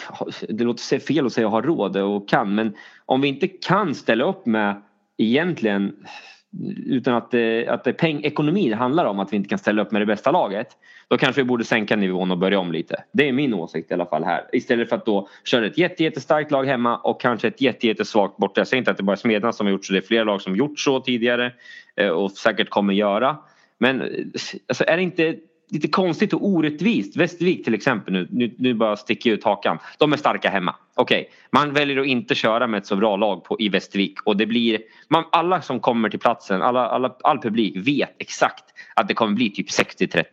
det 0.49 0.65
låter 0.65 0.99
fel 0.99 1.27
att 1.27 1.33
säga 1.33 1.47
ha 1.47 1.61
råd 1.61 1.97
och 1.97 2.29
kan 2.29 2.55
men 2.55 2.75
om 3.07 3.21
vi 3.21 3.29
inte 3.29 3.49
kan 3.49 3.95
ställa 3.95 4.25
upp 4.25 4.47
med 4.47 4.83
egentligen 5.19 5.93
utan 6.87 7.15
att, 7.15 7.31
det, 7.31 7.69
att 7.69 7.85
det 7.85 7.93
peng, 7.93 8.25
ekonomin 8.25 8.73
handlar 8.73 9.05
om 9.05 9.21
att 9.21 9.33
vi 9.33 9.37
inte 9.37 9.49
kan 9.49 9.59
ställa 9.59 9.83
upp 9.83 9.93
med 9.93 10.03
det 10.03 10.07
bästa 10.07 10.31
laget. 10.31 10.69
Då 11.09 11.19
kanske 11.19 11.43
vi 11.43 11.45
borde 11.45 11.65
sänka 11.65 11.97
nivån 11.97 12.31
och 12.31 12.39
börja 12.39 12.59
om 12.59 12.73
lite. 12.73 13.05
Det 13.13 13.29
är 13.29 13.33
min 13.33 13.55
åsikt 13.55 13.91
i 13.91 13.95
alla 13.95 14.07
fall 14.07 14.25
här. 14.25 14.45
Istället 14.53 14.89
för 14.89 14.97
att 14.97 15.07
då 15.07 15.29
köra 15.45 15.67
ett 15.67 15.79
jätte, 15.79 16.05
jättestarkt 16.05 16.51
lag 16.51 16.65
hemma 16.65 16.97
och 16.97 17.21
kanske 17.21 17.49
ett 17.49 17.61
jätte, 17.61 17.87
jättesvagt 17.87 18.37
borta. 18.37 18.61
Jag 18.61 18.69
säger 18.69 18.79
inte 18.79 18.91
att 18.91 18.97
det 18.97 19.03
bara 19.03 19.13
är 19.13 19.17
Smedjan 19.17 19.53
som 19.53 19.67
har 19.67 19.73
gjort 19.73 19.85
så. 19.85 19.93
Det 19.93 19.99
är 19.99 20.03
flera 20.03 20.25
lag 20.25 20.43
som 20.43 20.57
gjort 20.57 20.79
så 20.79 21.01
tidigare 21.01 21.53
eh, 21.97 22.09
och 22.09 22.31
säkert 22.31 22.71
kommer 22.71 22.95
göra. 22.95 23.37
Men 23.79 24.03
alltså, 24.69 24.85
är 24.87 24.97
det 24.97 25.03
inte 25.03 25.37
lite 25.75 25.89
konstigt 25.89 26.33
och 26.33 26.47
orättvist. 26.47 27.17
Västervik 27.17 27.65
till 27.65 27.75
exempel 27.75 28.13
nu, 28.13 28.29
nu, 28.31 28.55
nu 28.59 28.75
bara 28.75 28.97
sticker 28.97 29.31
jag 29.31 29.39
ut 29.39 29.45
hakan. 29.45 29.79
De 29.99 30.13
är 30.13 30.17
starka 30.17 30.51
hemma. 30.51 30.75
Okej, 30.95 31.21
okay. 31.21 31.33
man 31.51 31.73
väljer 31.73 32.01
att 32.01 32.07
inte 32.07 32.35
köra 32.35 32.67
med 32.67 32.79
ett 32.79 32.87
så 32.87 32.97
bra 32.97 33.17
lag 33.17 33.45
på, 33.45 33.61
i 33.61 33.69
Västervik 33.69 34.19
och 34.25 34.37
det 34.37 34.47
blir 34.47 34.81
man, 35.09 35.25
alla 35.33 35.63
som 35.63 35.81
kommer 35.81 36.09
till 36.09 36.21
platsen, 36.21 36.63
alla, 36.63 36.89
alla, 36.89 37.17
all 37.25 37.39
publik 37.39 37.77
vet 37.77 38.17
exakt 38.19 38.65
att 38.95 39.09
det 39.09 39.15
kommer 39.15 39.33
bli 39.33 39.51
typ 39.51 39.69
60-30. 39.69 40.25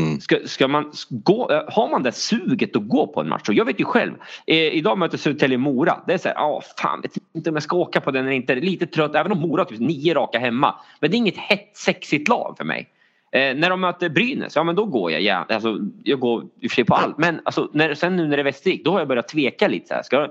Mm. 0.00 0.20
Ska, 0.20 0.36
ska, 0.44 0.68
man 0.68 0.92
gå, 1.10 1.64
har 1.68 1.90
man 1.90 2.02
det 2.02 2.12
suget 2.12 2.76
att 2.76 2.88
gå 2.88 3.06
på 3.06 3.20
en 3.20 3.28
match? 3.28 3.48
Och 3.48 3.54
jag 3.54 3.64
vet 3.64 3.80
ju 3.80 3.84
själv. 3.84 4.12
Eh, 4.46 4.56
idag 4.56 4.98
möter 4.98 5.18
Södertälje 5.18 5.58
Mora. 5.58 6.00
Det 6.06 6.12
är 6.12 6.18
så 6.18 6.28
här, 6.28 6.36
ah, 6.36 6.62
fan 6.76 7.00
vet 7.00 7.12
inte 7.34 7.50
om 7.50 7.56
jag 7.56 7.62
ska 7.62 7.76
åka 7.76 8.00
på 8.00 8.10
den 8.10 8.24
eller 8.24 8.36
inte. 8.36 8.54
Lite 8.54 8.86
trött, 8.86 9.14
även 9.14 9.32
om 9.32 9.38
Mora 9.38 9.60
har 9.60 9.66
typ 9.66 9.80
nio 9.80 10.14
raka 10.14 10.38
hemma. 10.38 10.74
Men 11.00 11.10
det 11.10 11.16
är 11.16 11.18
inget 11.18 11.36
hett, 11.36 11.70
sexigt 11.76 12.28
lag 12.28 12.54
för 12.58 12.64
mig. 12.64 12.88
Eh, 13.32 13.56
när 13.56 13.70
de 13.70 13.80
möter 13.80 14.08
Brynäs, 14.08 14.56
ja 14.56 14.64
men 14.64 14.76
då 14.76 14.84
går 14.84 15.10
jag 15.10 15.20
gärna. 15.20 15.46
Alltså, 15.48 15.78
jag 16.02 16.20
går 16.20 16.42
i 16.60 16.66
och 16.66 16.70
för 16.70 16.74
sig 16.74 16.84
på 16.84 16.94
allt. 16.94 17.18
Men 17.18 17.40
alltså, 17.44 17.70
när, 17.72 17.94
sen 17.94 18.16
nu 18.16 18.28
när 18.28 18.36
det 18.36 18.42
är 18.42 18.44
Västervik, 18.44 18.84
då 18.84 18.92
har 18.92 18.98
jag 18.98 19.08
börjat 19.08 19.28
tveka 19.28 19.68
lite. 19.68 19.86
Så 19.86 19.94
här. 19.94 20.02
Ska, 20.02 20.28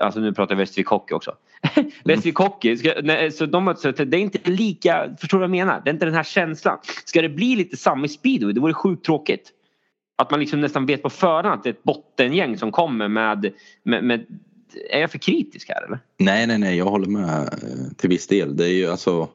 alltså 0.00 0.20
nu 0.20 0.32
pratar 0.32 0.54
jag 0.54 0.58
Västervik 0.58 0.86
Hockey 0.86 1.14
också. 1.14 1.34
Mm. 1.76 1.90
Västervik 2.04 2.36
Hockey, 2.36 2.76
ska, 2.76 2.92
nej, 3.02 3.32
så 3.32 3.46
de 3.46 3.64
möter, 3.64 4.04
det 4.04 4.16
är 4.16 4.20
inte 4.20 4.50
lika, 4.50 5.16
förstår 5.20 5.38
du 5.38 5.40
vad 5.40 5.56
jag 5.56 5.66
menar? 5.66 5.82
Det 5.84 5.90
är 5.90 5.94
inte 5.94 6.06
den 6.06 6.14
här 6.14 6.22
känslan. 6.22 6.78
Ska 7.04 7.22
det 7.22 7.28
bli 7.28 7.56
lite 7.56 7.76
samma 7.76 8.04
i 8.04 8.08
speedway, 8.08 8.52
det 8.52 8.60
vore 8.60 8.74
sjukt 8.74 9.04
tråkigt. 9.04 9.52
Att 10.16 10.30
man 10.30 10.40
liksom 10.40 10.60
nästan 10.60 10.86
vet 10.86 11.02
på 11.02 11.10
förhand 11.10 11.46
att 11.46 11.64
det 11.64 11.68
är 11.68 11.72
ett 11.72 11.82
bottengäng 11.82 12.58
som 12.58 12.72
kommer 12.72 13.08
med, 13.08 13.52
med, 13.82 14.04
med 14.04 14.26
är 14.90 15.00
jag 15.00 15.10
för 15.10 15.18
kritisk 15.18 15.68
här 15.68 15.84
eller? 15.84 15.98
Nej, 16.18 16.46
nej, 16.46 16.58
nej, 16.58 16.76
jag 16.76 16.84
håller 16.84 17.06
med 17.06 17.40
eh, 17.40 17.96
till 17.96 18.08
viss 18.08 18.26
del. 18.26 18.56
Det 18.56 18.64
är 18.64 18.72
ju 18.72 18.90
alltså 18.90 19.28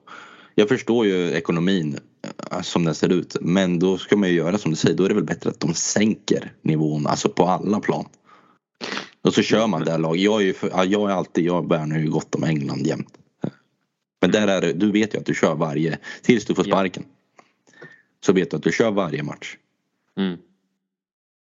jag 0.56 0.70
förstår 0.70 1.06
ju 1.06 1.32
ekonomin 1.32 2.00
eh, 2.52 2.62
som 2.62 2.86
den 2.86 2.96
ser 2.96 3.10
ut 3.10 3.36
men 3.42 3.80
då 3.80 3.98
ska 3.98 4.18
man 4.18 4.30
ju 4.30 4.36
göra 4.36 4.58
som 4.58 4.72
du 4.72 4.78
säger, 4.78 4.96
då 4.96 5.04
är 5.04 5.10
det 5.10 5.16
väl 5.16 5.24
bättre 5.24 5.50
att 5.50 5.60
de 5.60 5.74
sänker 5.74 6.52
nivån, 6.62 7.08
alltså 7.08 7.30
på 7.30 7.46
alla 7.46 7.80
plan. 7.80 8.06
Och 9.22 9.34
så 9.34 9.42
kör 9.42 9.68
man 9.68 9.84
det 9.84 9.98
lag. 9.98 10.18
Jag 10.18 10.42
är 10.42 10.46
ju 10.46 10.54
för, 10.54 10.86
jag 10.86 11.10
är 11.10 11.14
alltid, 11.14 11.46
jag 11.46 11.70
värnar 11.70 12.00
ju 12.00 12.10
gott 12.10 12.36
om 12.36 12.44
England 12.44 12.88
jämt. 12.88 13.18
Men 14.22 14.32
där 14.32 14.48
är 14.48 14.62
det, 14.62 14.74
du 14.74 14.92
vet 14.92 15.14
ju 15.14 15.20
att 15.20 15.26
du 15.26 15.36
kör 15.36 15.56
varje, 15.56 16.00
tills 16.22 16.46
du 16.46 16.56
får 16.56 16.64
sparken. 16.64 17.06
Så 18.26 18.34
vet 18.34 18.52
du 18.52 18.58
att 18.58 18.64
du 18.64 18.72
kör 18.72 18.92
varje 18.92 19.24
match. 19.24 19.58
Mm. 20.18 20.38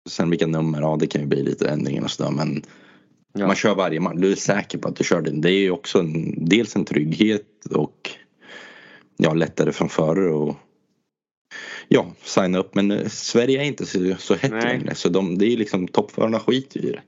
Sen 0.09 0.29
vilka 0.29 0.47
nummer, 0.47 0.81
ja 0.81 0.97
det 0.99 1.07
kan 1.07 1.21
ju 1.21 1.27
bli 1.27 1.43
lite 1.43 1.69
ändringar 1.69 2.03
och 2.03 2.11
sådär 2.11 2.31
men 2.31 2.63
ja. 3.33 3.47
man 3.47 3.55
kör 3.55 3.75
varje 3.75 3.99
match. 3.99 4.15
Du 4.17 4.31
är 4.31 4.35
säker 4.35 4.77
på 4.77 4.87
att 4.87 4.95
du 4.95 5.03
kör 5.03 5.21
den. 5.21 5.41
Det 5.41 5.51
är 5.51 5.59
ju 5.59 5.71
också 5.71 5.99
en, 5.99 6.45
dels 6.45 6.75
en 6.75 6.85
trygghet 6.85 7.65
och 7.69 8.09
ja, 9.17 9.33
lättare 9.33 9.71
från 9.71 9.89
förr 9.89 10.27
och 10.27 10.55
ja, 11.87 12.05
signa 12.21 12.57
upp. 12.57 12.75
Men 12.75 12.91
eh, 12.91 13.07
Sverige 13.07 13.61
är 13.61 13.65
inte 13.65 13.85
så, 13.85 14.15
så 14.17 14.35
hett 14.35 14.63
längre 14.63 14.95
så 14.95 15.09
de, 15.09 15.37
det 15.37 15.45
är 15.45 15.57
liksom 15.57 15.87
toppförarna 15.87 16.39
skiter 16.39 16.85
i 16.85 16.91
det. 16.91 17.01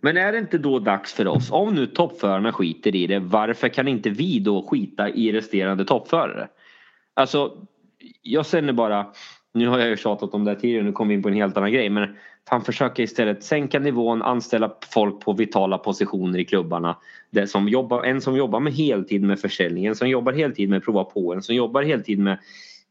Men 0.00 0.16
är 0.16 0.32
det 0.32 0.38
inte 0.38 0.58
då 0.58 0.78
dags 0.78 1.12
för 1.12 1.26
oss, 1.26 1.50
om 1.50 1.74
nu 1.74 1.86
toppförarna 1.86 2.52
skiter 2.52 2.96
i 2.96 3.06
det, 3.06 3.18
varför 3.18 3.68
kan 3.68 3.88
inte 3.88 4.10
vi 4.10 4.38
då 4.38 4.62
skita 4.62 5.08
i 5.08 5.32
resterande 5.32 5.84
toppförare? 5.84 6.48
Alltså, 7.14 7.66
jag 8.22 8.46
känner 8.46 8.72
bara, 8.72 9.06
nu 9.54 9.68
har 9.68 9.78
jag 9.78 9.88
ju 9.88 9.96
tjatat 9.96 10.34
om 10.34 10.44
det 10.44 10.50
här 10.50 10.58
tidigare, 10.58 10.82
nu 10.82 10.92
kommer 10.92 11.08
vi 11.08 11.14
in 11.14 11.22
på 11.22 11.28
en 11.28 11.34
helt 11.34 11.56
annan 11.56 11.72
grej, 11.72 11.90
men 11.90 12.16
han 12.48 12.64
försöker 12.64 13.02
istället 13.02 13.44
sänka 13.44 13.78
nivån, 13.78 14.22
anställa 14.22 14.74
folk 14.92 15.20
på 15.20 15.32
vitala 15.32 15.78
positioner 15.78 16.38
i 16.38 16.44
klubbarna. 16.44 16.96
Det 17.30 17.46
som 17.46 17.68
jobbar, 17.68 18.04
en 18.04 18.20
som 18.20 18.36
jobbar 18.36 18.60
med 18.60 18.72
heltid 18.72 19.22
med 19.22 19.40
försäljningen, 19.40 19.94
som 19.94 20.08
jobbar 20.08 20.32
heltid 20.32 20.68
med 20.68 20.84
prova 20.84 21.04
på, 21.04 21.34
en 21.34 21.42
som 21.42 21.54
jobbar 21.54 21.82
heltid 21.82 22.18
med 22.18 22.38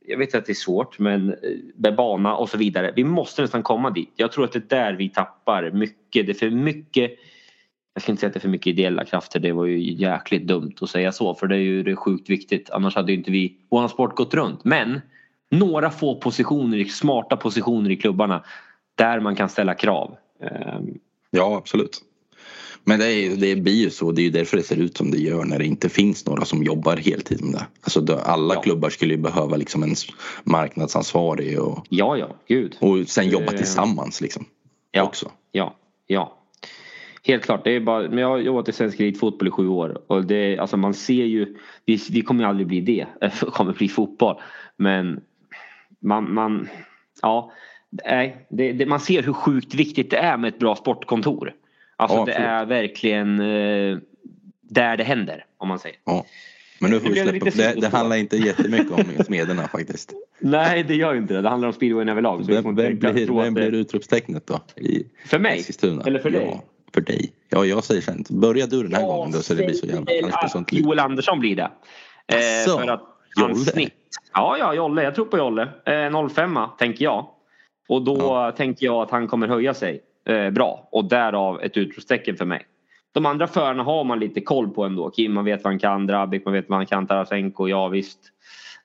jag 0.08 0.18
vet 0.18 0.36
att 0.36 0.46
det 0.46 0.52
är 0.52 0.54
svårt 0.54 1.00
men 1.00 1.30
eh, 1.30 1.36
med 1.76 1.96
bana 1.96 2.36
och 2.36 2.50
så 2.50 2.58
vidare. 2.58 2.94
Vi 2.96 3.04
måste 3.04 3.41
nästan 3.41 3.63
komma 3.63 3.89
dit. 3.89 4.12
Jag 4.15 4.32
tror 4.32 4.46
att 4.46 4.52
det 4.52 4.74
är 4.74 4.84
där 4.84 4.94
vi 4.94 5.10
tappar 5.10 5.72
mycket. 5.72 6.26
Det 6.26 6.32
är 6.32 6.34
för 6.34 6.50
mycket 6.50 7.12
jag 7.94 8.02
ska 8.02 8.12
inte 8.12 8.20
säga 8.20 8.28
att 8.28 8.34
det 8.34 8.38
är 8.38 8.41
för 8.41 8.50
mycket 8.50 8.68
ideella 8.68 9.06
krafter. 9.06 9.39
Det 9.39 9.52
var 9.52 9.65
ju 9.65 9.94
jäkligt 9.94 10.48
dumt 10.48 10.74
att 10.82 10.89
säga 10.89 11.12
så 11.12 11.34
för 11.34 11.48
det 11.48 11.56
är 11.56 11.60
ju 11.60 11.84
det 11.84 11.91
är 11.91 11.96
sjukt 11.96 12.30
viktigt. 12.30 12.70
Annars 12.70 12.96
hade 12.96 13.12
ju 13.12 13.18
inte 13.18 13.32
vi, 13.32 13.58
våran 13.70 13.89
sport 13.89 14.15
gått 14.15 14.34
runt. 14.34 14.63
Men 14.63 15.02
några 15.52 15.89
få 15.89 16.15
positioner, 16.15 16.84
smarta 16.84 17.38
positioner 17.38 17.89
i 17.89 17.96
klubbarna 17.96 18.44
där 18.95 19.19
man 19.19 19.36
kan 19.36 19.49
ställa 19.49 19.73
krav. 19.73 20.17
Ehm, 20.41 20.97
ja, 21.31 21.58
absolut. 21.58 22.01
Men 22.88 22.99
det, 22.99 23.13
är, 23.13 23.36
det 23.36 23.55
blir 23.55 23.84
ju 23.84 23.89
så, 23.89 24.12
det 24.12 24.21
är 24.21 24.23
ju 24.23 24.29
därför 24.29 24.58
det 24.58 24.63
ser 24.63 24.77
ut 24.77 24.97
som 24.97 25.12
det 25.12 25.17
gör 25.17 25.45
när 25.45 25.60
det 25.60 25.65
inte 25.65 25.89
finns 25.89 26.25
några 26.25 26.45
som 26.45 26.63
jobbar 26.63 26.97
heltid 26.97 27.43
med 27.43 27.53
det. 27.53 27.65
Alltså 27.81 28.19
alla 28.25 28.53
ja. 28.53 28.62
klubbar 28.62 28.89
skulle 28.89 29.13
ju 29.13 29.21
behöva 29.21 29.58
liksom 29.58 29.84
en 29.84 29.95
marknadsansvarig 30.43 31.62
och, 31.62 31.86
ja, 31.89 32.17
ja, 32.17 32.36
gud. 32.47 32.77
och 32.79 33.08
sen 33.08 33.29
jobba 33.29 33.51
uh, 33.51 33.58
tillsammans 33.58 34.21
liksom. 34.21 34.45
Ja, 34.91 35.03
också. 35.03 35.31
ja, 35.51 35.75
ja. 36.08 36.38
Helt 37.23 37.43
klart, 37.43 37.63
det 37.63 37.71
är 37.71 37.79
bara, 37.79 38.10
men 38.10 38.17
jag 38.17 38.29
har 38.29 38.38
jobbat 38.38 38.69
i 38.69 38.71
svensk 38.71 38.99
elitfotboll 38.99 39.47
i 39.47 39.51
sju 39.51 39.67
år 39.67 40.01
och 40.08 40.25
det, 40.25 40.58
alltså 40.58 40.77
man 40.77 40.93
ser 40.93 41.25
ju, 41.25 41.55
vi, 41.86 41.99
vi 42.12 42.21
kommer 42.21 42.43
ju 42.43 42.49
aldrig 42.49 42.67
bli 42.67 42.81
det, 42.81 43.08
kommer 43.39 43.73
bli 43.73 43.89
fotboll. 43.89 44.41
Men 44.77 45.21
man, 45.99 46.34
man 46.34 46.67
ja, 47.21 47.51
nej, 48.05 48.45
det, 48.49 48.71
det, 48.71 48.86
man 48.86 48.99
ser 48.99 49.23
hur 49.23 49.34
sjukt 49.34 49.73
viktigt 49.73 50.12
det 50.12 50.17
är 50.17 50.38
med 50.38 50.47
ett 50.47 50.60
bra 50.60 50.75
sportkontor. 50.75 51.53
Alltså 51.97 52.17
ja, 52.17 52.25
det 52.25 52.34
är 52.34 52.65
verkligen 52.65 53.39
eh, 53.39 53.97
där 54.62 54.97
det 54.97 55.03
händer 55.03 55.45
om 55.58 55.67
man 55.67 55.79
säger. 55.79 55.97
Ja. 56.05 56.25
Men 56.79 56.91
nu 56.91 56.99
får 56.99 57.10
vi 57.10 57.15
släppa 57.15 57.49
det, 57.49 57.81
det 57.81 57.88
handlar 57.88 58.15
inte 58.15 58.38
jättemycket 58.38 58.91
om 58.91 59.23
smederna 59.25 59.67
faktiskt. 59.71 60.13
Nej 60.39 60.84
det 60.84 60.95
gör 60.95 61.13
ju 61.13 61.19
inte 61.19 61.34
det. 61.34 61.41
Det 61.41 61.49
handlar 61.49 61.67
om 61.67 61.73
speedwayen 61.73 62.10
överlag. 62.10 62.45
Så 62.45 62.51
vem, 62.51 62.75
vem, 62.75 62.99
blir, 62.99 63.41
vem 63.43 63.53
blir 63.53 63.73
utropstecknet 63.73 64.47
då? 64.47 64.60
I 64.75 65.05
för 65.25 65.39
mig? 65.39 65.60
Eskilstuna? 65.60 66.03
Eller 66.05 66.19
för 66.19 66.29
dig? 66.29 66.47
Ja, 66.51 66.63
för 66.93 67.01
dig. 67.01 67.31
Ja 67.49 67.65
jag 67.65 67.84
säger 67.84 68.01
sen. 68.01 68.25
Börja 68.29 68.65
du 68.65 68.84
den 68.84 68.93
här 68.93 69.05
gången 69.05 69.31
då 69.31 69.39
så 69.39 69.53
det 69.53 69.65
blir 69.65 69.75
så 69.75 69.86
jävla 69.86 70.12
Joel 70.71 70.99
Andersson 70.99 71.39
blir 71.39 71.55
det. 71.55 71.71
Eh, 72.27 72.77
för 72.77 72.88
att 72.88 73.03
hans 73.36 73.65
snitt. 73.65 73.93
Ja, 74.34 74.58
ja, 74.60 74.73
Jolle. 74.73 75.03
Jag 75.03 75.15
tror 75.15 75.25
på 75.25 75.38
Jolle. 75.38 75.69
Eh, 75.86 76.29
05 76.29 76.60
tänker 76.77 77.05
jag. 77.05 77.27
Och 77.88 78.02
då 78.02 78.17
ja. 78.19 78.52
tänker 78.52 78.86
jag 78.86 79.02
att 79.02 79.12
han 79.12 79.28
kommer 79.28 79.48
höja 79.48 79.74
sig 79.74 80.02
eh, 80.26 80.50
bra 80.50 80.88
och 80.91 81.06
därav 81.06 81.62
ett 81.62 81.78
utropstecken 81.78 82.38
för 82.38 82.45
mig. 82.45 82.65
De 83.12 83.26
andra 83.26 83.48
förarna 83.48 83.84
har 83.84 84.04
man 84.04 84.19
lite 84.19 84.41
koll 84.41 84.69
på 84.69 84.84
ändå. 84.84 85.10
Kim 85.10 85.34
man 85.34 85.45
vet 85.45 85.63
vad 85.63 85.74
han 85.74 85.80
kan, 85.80 86.08
Drabik 86.08 86.45
man 86.45 86.54
vet 86.54 86.69
vad 86.69 86.80
han 86.80 86.86
kan, 86.86 87.08
Tarasenko, 87.08 87.67
ja 87.67 87.88
visst. 87.88 88.19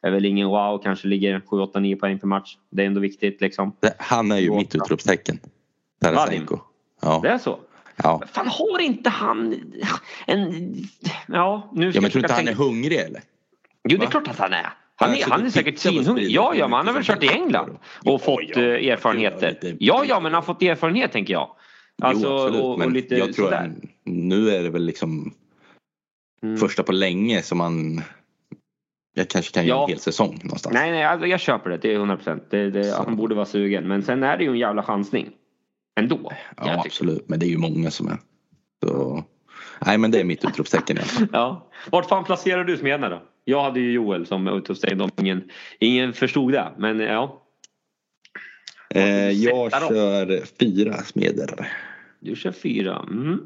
Är 0.02 0.10
väl 0.10 0.24
ingen 0.24 0.48
wow, 0.48 0.80
kanske 0.82 1.08
ligger 1.08 1.42
7, 1.46 1.60
8, 1.60 1.80
9 1.80 1.96
poäng 1.96 2.18
per 2.18 2.26
match. 2.26 2.56
Det 2.70 2.82
är 2.82 2.86
ändå 2.86 3.00
viktigt 3.00 3.40
liksom. 3.40 3.76
Han 3.98 4.32
är 4.32 4.38
ju 4.38 4.50
mitt 4.50 4.74
utropstecken. 4.74 5.38
Tarasenko. 6.02 6.58
Ja. 7.02 7.20
Det 7.22 7.28
är 7.28 7.38
så? 7.38 7.58
Ja. 7.96 8.22
Fan 8.32 8.48
har 8.48 8.78
inte 8.78 9.10
han 9.10 9.54
en... 10.26 10.74
Ja, 11.26 11.70
nu 11.72 11.92
ska 11.92 11.98
ja, 11.98 12.02
men 12.02 12.10
tror 12.10 12.22
du 12.22 12.26
inte 12.26 12.34
han 12.34 12.48
är 12.48 12.54
hungrig 12.54 12.98
eller? 12.98 13.22
Jo 13.88 13.98
det 13.98 14.04
är 14.04 14.10
klart 14.10 14.28
att 14.28 14.38
han 14.38 14.52
är. 14.52 14.72
Han 15.00 15.14
är, 15.14 15.24
han 15.30 15.46
är 15.46 15.50
säkert 15.50 15.78
svinhungrig. 15.78 16.30
Ja, 16.30 16.54
ja, 16.54 16.68
men 16.68 16.76
han 16.76 16.86
har 16.86 16.94
väl 16.94 17.04
kört 17.04 17.22
i 17.22 17.28
England 17.28 17.78
och 18.04 18.22
fått 18.22 18.56
eh, 18.56 18.62
erfarenheter. 18.64 19.58
Ja, 19.78 20.04
ja, 20.08 20.14
men 20.20 20.24
han 20.24 20.34
har 20.34 20.42
fått 20.42 20.62
erfarenhet 20.62 21.12
tänker 21.12 21.32
jag. 21.32 21.56
Alltså, 22.02 22.26
jo, 22.28 22.34
absolut, 22.36 22.60
och, 22.62 22.80
och 22.84 22.90
lite 22.92 23.14
jag 23.14 23.32
tror 23.34 23.44
sådär. 23.44 23.72
nu 24.04 24.50
är 24.50 24.62
det 24.62 24.70
väl 24.70 24.84
liksom 24.84 25.34
Mm. 26.42 26.56
första 26.56 26.82
på 26.82 26.92
länge 26.92 27.42
som 27.42 27.58
man 27.58 28.02
jag 29.14 29.28
kanske 29.28 29.52
kan 29.54 29.66
göra 29.66 29.78
Ja. 29.78 29.82
en 29.84 29.88
hel 29.88 29.98
säsong 29.98 30.40
någonstans. 30.42 30.74
Nej, 30.74 30.90
nej, 30.90 31.04
alltså 31.04 31.26
jag 31.26 31.40
köper 31.40 31.70
det. 31.70 31.76
Det 31.76 31.90
är 31.92 31.94
100 31.94 32.16
procent. 32.16 32.42
Han 33.06 33.16
borde 33.16 33.34
vara 33.34 33.46
sugen. 33.46 33.88
Men 33.88 34.02
sen 34.02 34.22
är 34.22 34.36
det 34.36 34.44
ju 34.44 34.50
en 34.50 34.58
jävla 34.58 34.82
chansning. 34.82 35.28
Ändå. 36.00 36.18
ja, 36.56 36.66
jag 36.66 36.78
absolut. 36.86 37.28
Men 37.28 37.38
det 37.38 37.46
är 37.46 37.50
ju 37.50 37.58
många 37.58 37.90
som 37.90 38.08
är. 38.08 38.18
Så, 38.84 39.24
nej, 39.86 39.98
men 39.98 40.10
det 40.10 40.20
är 40.20 40.24
mitt 40.24 40.44
utropstecken. 40.44 40.96
i 40.98 41.00
alla. 41.00 41.28
Ja. 41.32 41.70
Vart 41.90 42.08
fan 42.08 42.24
placerar 42.24 42.64
du 42.64 42.76
Smedna 42.76 43.08
då? 43.08 43.22
Jag 43.50 43.62
hade 43.62 43.80
ju 43.80 43.92
Joel 43.92 44.26
som 44.26 44.48
utropstecken 44.48 45.00
om 45.00 45.10
ingen, 45.20 45.50
ingen 45.78 46.12
förstod 46.12 46.52
det. 46.52 46.72
Men 46.78 47.00
ja, 47.00 47.36
Eh, 48.94 49.30
jag 49.30 49.70
dem. 49.70 49.80
kör 49.88 50.44
fyra 50.60 50.94
smeder. 50.98 51.68
du 52.20 52.36
kör 52.36 52.52
fyra. 52.52 53.06
Mm. 53.10 53.40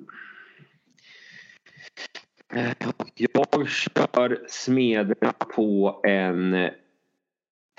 Eh, 2.55 2.72
Jag 3.16 3.68
kör 3.68 4.44
Smedna 4.48 5.32
på 5.57 6.00
en 6.07 6.55
eh, 6.55 6.70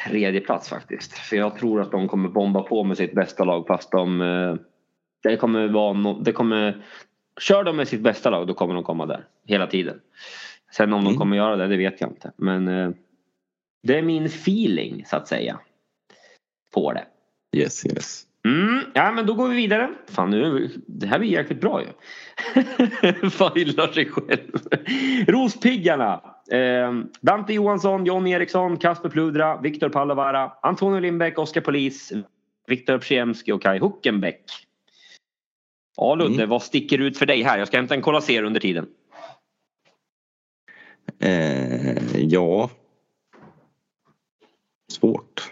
tredje 0.07 0.41
plats 0.41 0.69
faktiskt. 0.69 1.13
För 1.17 1.35
jag 1.35 1.57
tror 1.57 1.81
att 1.81 1.91
de 1.91 2.07
kommer 2.07 2.29
bomba 2.29 2.61
på 2.63 2.83
med 2.83 2.97
sitt 2.97 3.15
bästa 3.15 3.43
lag 3.43 3.67
fast 3.67 3.91
de... 3.91 4.21
eh, 4.21 4.55
Det 5.23 5.37
kommer 5.37 5.67
vara 5.67 5.93
no, 5.93 6.21
det 6.23 6.31
kommer, 6.31 6.85
Kör 7.41 7.63
de 7.63 7.75
med 7.77 7.87
sitt 7.87 8.01
bästa 8.01 8.29
lag 8.29 8.47
då 8.47 8.53
kommer 8.53 8.73
de 8.73 8.83
komma 8.83 9.05
där 9.05 9.25
hela 9.45 9.67
tiden. 9.67 9.99
Sen 10.77 10.93
om 10.93 11.03
de 11.03 11.07
Mm. 11.07 11.19
kommer 11.19 11.37
göra 11.37 11.55
det, 11.55 11.67
det 11.67 11.77
vet 11.77 12.01
jag 12.01 12.09
inte. 12.09 12.31
Men 12.37 12.67
eh, 12.67 12.89
det 13.83 13.97
är 13.97 14.01
min 14.01 14.25
feeling 14.25 15.05
så 15.05 15.15
att 15.17 15.27
säga. 15.27 15.59
På 16.73 16.93
det. 16.93 17.05
Yes, 17.57 17.85
yes. 17.85 18.23
Mm, 18.45 18.79
ja 18.93 19.11
men 19.11 19.25
då 19.25 19.33
går 19.33 19.49
vi 19.49 19.55
vidare. 19.55 19.89
Fan 20.07 20.29
nu, 20.31 20.69
det 20.87 21.07
här 21.07 21.19
blir 21.19 21.29
jäkligt 21.29 21.61
bra 21.61 21.81
ju. 21.81 21.87
Fan 23.29 23.51
hyllar 23.55 23.87
sig 23.87 24.05
själv. 24.11 24.51
Rospiggarna. 25.27 26.21
Eh, 26.51 26.93
Dante 27.21 27.53
Johansson, 27.53 28.05
John 28.05 28.27
Eriksson, 28.27 28.77
Kasper 28.77 29.09
Pludra, 29.09 29.61
Viktor 29.61 29.89
Pallovara, 29.89 30.51
Antonio 30.61 30.99
Lindbäck, 30.99 31.39
Oskar 31.39 31.61
Polis, 31.61 32.13
Viktor 32.67 32.97
Psiemski 32.97 33.51
och 33.51 33.61
Kai 33.61 33.79
Huckenbäck. 33.79 34.41
Ja 35.97 36.15
Ludde, 36.15 36.33
Mm. 36.35 36.49
vad 36.49 36.61
sticker 36.63 36.97
ut 36.99 37.17
för 37.17 37.25
dig 37.25 37.41
här? 37.43 37.57
Jag 37.57 37.67
ska 37.67 37.77
hämta 37.77 37.95
en 37.95 38.01
Cola 38.01 38.21
Zero 38.21 38.45
under 38.47 38.59
tiden. 38.59 38.87
Eh, 41.19 42.17
ja. 42.17 42.69
Svårt. 44.91 45.51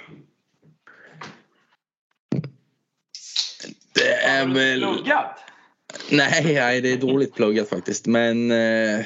Det 3.94 4.14
är 4.14 4.48
väl... 4.48 4.82
Pluggat? 4.82 5.40
Nej, 6.12 6.54
nej, 6.54 6.82
det 6.82 6.94
är 6.94 6.98
dåligt 6.98 7.36
pluggat 7.36 7.70
faktiskt. 7.70 8.08
Men 8.08 8.52
eh, 8.52 9.06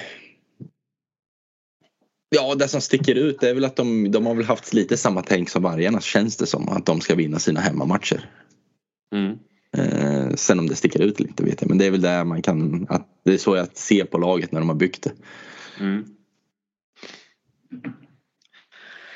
ja, 2.30 2.56
det 2.56 2.68
som 2.68 2.82
sticker 2.82 3.16
ut 3.16 3.44
är 3.44 3.54
väl 3.54 3.66
att 3.66 3.76
de, 3.76 4.12
de 4.12 4.26
har 4.26 4.36
väl 4.36 4.46
haft 4.46 4.74
lite 4.74 4.98
samma 4.98 5.22
tänk 5.22 5.50
som 5.50 5.64
Vargarna 5.64 6.02
känns 6.02 6.38
det 6.38 6.46
som. 6.46 6.70
Att 6.70 6.86
de 6.86 7.02
ska 7.02 7.16
vinna 7.16 7.40
sina 7.40 7.60
hemmamatcher. 7.60 8.30
Mm. 9.12 9.38
Eh, 9.78 10.36
sen 10.36 10.60
om 10.60 10.68
det 10.68 10.76
sticker 10.76 11.02
ut 11.02 11.20
inte 11.20 11.44
vet 11.44 11.62
jag. 11.62 11.70
Men 11.70 11.78
det 11.78 11.86
är 11.86 11.92
väl 11.92 12.02
där 12.02 12.24
man 12.24 12.42
kan, 12.42 12.88
att 12.90 13.08
det 13.26 13.34
är 13.34 13.38
så 13.38 13.56
jag 13.56 13.78
ser 13.78 14.04
på 14.04 14.18
laget 14.18 14.52
när 14.52 14.60
de 14.60 14.70
har 14.70 14.76
byggt 14.76 15.04
det. 15.04 15.12
Mm. 15.80 16.17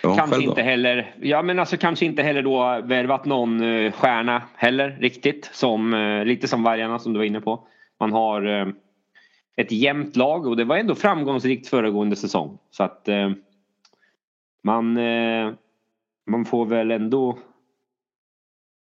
Ja, 0.04 0.16
Kanske 0.16 0.44
inte 0.44 0.62
heller, 0.62 1.16
ja 1.22 1.42
men 1.42 1.60
alltså 1.60 1.78
kanske 1.78 2.06
inte 2.06 2.24
heller 2.24 2.42
då 2.42 2.82
värvat 2.84 3.26
någon 3.26 3.62
eh, 3.62 3.92
stjärna 3.92 4.44
heller 4.56 4.98
riktigt. 5.00 5.50
Som, 5.54 5.94
eh, 5.94 6.26
lite 6.26 6.48
som 6.48 6.64
Vargarna 6.64 7.00
som 7.00 7.14
du 7.14 7.20
var 7.20 7.26
inne 7.26 7.42
på. 7.42 7.68
Man 8.00 8.12
har 8.12 8.46
eh, 8.46 8.68
ett 9.58 9.72
jämnt 9.72 10.16
lag 10.16 10.48
och 10.48 10.58
det 10.58 10.64
var 10.64 10.78
ändå 10.78 10.96
framgångsrikt 10.96 11.68
föregående 11.68 12.16
säsong. 12.16 12.58
Så 12.72 12.84
att 12.84 13.10
man, 14.64 14.94
man 16.28 16.46
får 16.46 16.66
väl 16.66 16.92
ändå 16.92 17.38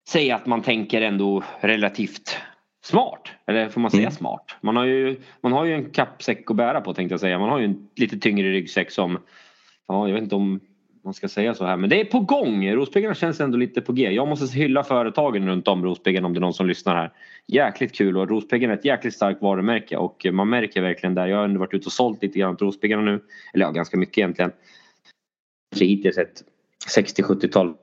säga 0.09 0.35
att 0.35 0.45
man 0.45 0.61
tänker 0.61 1.01
ändå 1.01 1.43
relativt 1.59 2.37
smart. 2.83 3.31
Eller 3.47 3.69
får 3.69 3.81
man 3.81 3.91
säga 3.91 4.01
Mm. 4.01 4.11
smart? 4.11 4.55
Man 4.61 4.75
har, 4.75 4.85
ju, 4.85 5.21
man 5.41 5.51
har 5.51 5.65
ju 5.65 5.73
en 5.73 5.89
kappsäck 5.89 6.51
att 6.51 6.57
bära 6.57 6.81
på 6.81 6.93
tänkte 6.93 7.13
jag 7.13 7.19
säga. 7.19 7.39
Man 7.39 7.49
har 7.49 7.59
ju 7.59 7.65
en 7.65 7.89
lite 7.95 8.17
tyngre 8.17 8.51
ryggsäck 8.51 8.91
som 8.91 9.19
Ja, 9.87 10.07
jag 10.07 10.13
vet 10.13 10.23
inte 10.23 10.35
om 10.35 10.59
man 11.03 11.13
ska 11.13 11.27
säga 11.27 11.53
så 11.53 11.65
här. 11.65 11.77
Men 11.77 11.89
det 11.89 12.01
är 12.01 12.05
på 12.05 12.19
gång. 12.19 12.69
Rospiggarna 12.71 13.15
känns 13.15 13.39
ändå 13.39 13.57
lite 13.57 13.81
på 13.81 13.93
G. 13.93 14.11
Jag 14.11 14.27
måste 14.27 14.57
hylla 14.57 14.83
företagen 14.83 15.47
runt 15.47 15.67
om 15.67 15.85
Rospiggarna 15.85 16.27
om 16.27 16.33
det 16.33 16.37
är 16.37 16.41
någon 16.41 16.53
som 16.53 16.67
lyssnar 16.67 16.95
här. 16.95 17.11
Jäkligt 17.47 17.95
kul 17.95 18.17
och 18.17 18.29
Rospiggarna 18.29 18.73
är 18.73 18.77
ett 18.77 18.85
jäkligt 18.85 19.13
starkt 19.13 19.41
varumärke 19.41 19.97
och 19.97 20.27
man 20.31 20.49
märker 20.49 20.81
verkligen 20.81 21.15
där. 21.15 21.27
Jag 21.27 21.37
har 21.37 21.43
ändå 21.43 21.59
varit 21.59 21.73
ute 21.73 21.85
och 21.85 21.91
sålt 21.91 22.23
lite 22.23 22.39
grann 22.39 22.57
till 22.57 22.65
Rospiggarna 22.65 23.03
nu. 23.03 23.23
Eller 23.53 23.65
ja, 23.65 23.71
ganska 23.71 23.97
mycket 23.97 24.17
egentligen. 24.17 24.51
Så 25.75 25.83
hittills 25.83 26.17
ett 26.17 26.43
60-70-tal. 26.95 27.73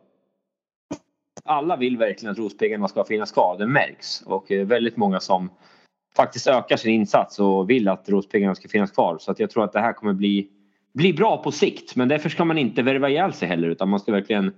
Alla 1.44 1.76
vill 1.76 1.98
verkligen 1.98 2.32
att 2.32 2.38
Rospiggarna 2.38 2.88
ska 2.88 3.04
finnas 3.04 3.32
kvar. 3.32 3.58
Det 3.58 3.66
märks. 3.66 4.22
Och 4.22 4.52
eh, 4.52 4.66
väldigt 4.66 4.96
många 4.96 5.20
som 5.20 5.50
faktiskt 6.16 6.46
ökar 6.46 6.76
sin 6.76 6.94
insats 6.94 7.38
och 7.38 7.70
vill 7.70 7.88
att 7.88 8.08
Rospiggarna 8.08 8.54
ska 8.54 8.68
finnas 8.68 8.90
kvar. 8.90 9.18
Så 9.20 9.30
att 9.30 9.40
jag 9.40 9.50
tror 9.50 9.64
att 9.64 9.72
det 9.72 9.80
här 9.80 9.92
kommer 9.92 10.12
bli 10.12 10.48
bli 10.94 11.12
bra 11.12 11.42
på 11.42 11.52
sikt. 11.52 11.96
Men 11.96 12.08
därför 12.08 12.28
ska 12.28 12.44
man 12.44 12.58
inte 12.58 12.82
värva 12.82 13.08
ihjäl 13.08 13.32
sig 13.32 13.48
heller 13.48 13.68
utan 13.68 13.88
man 13.88 14.00
ska 14.00 14.12
verkligen 14.12 14.52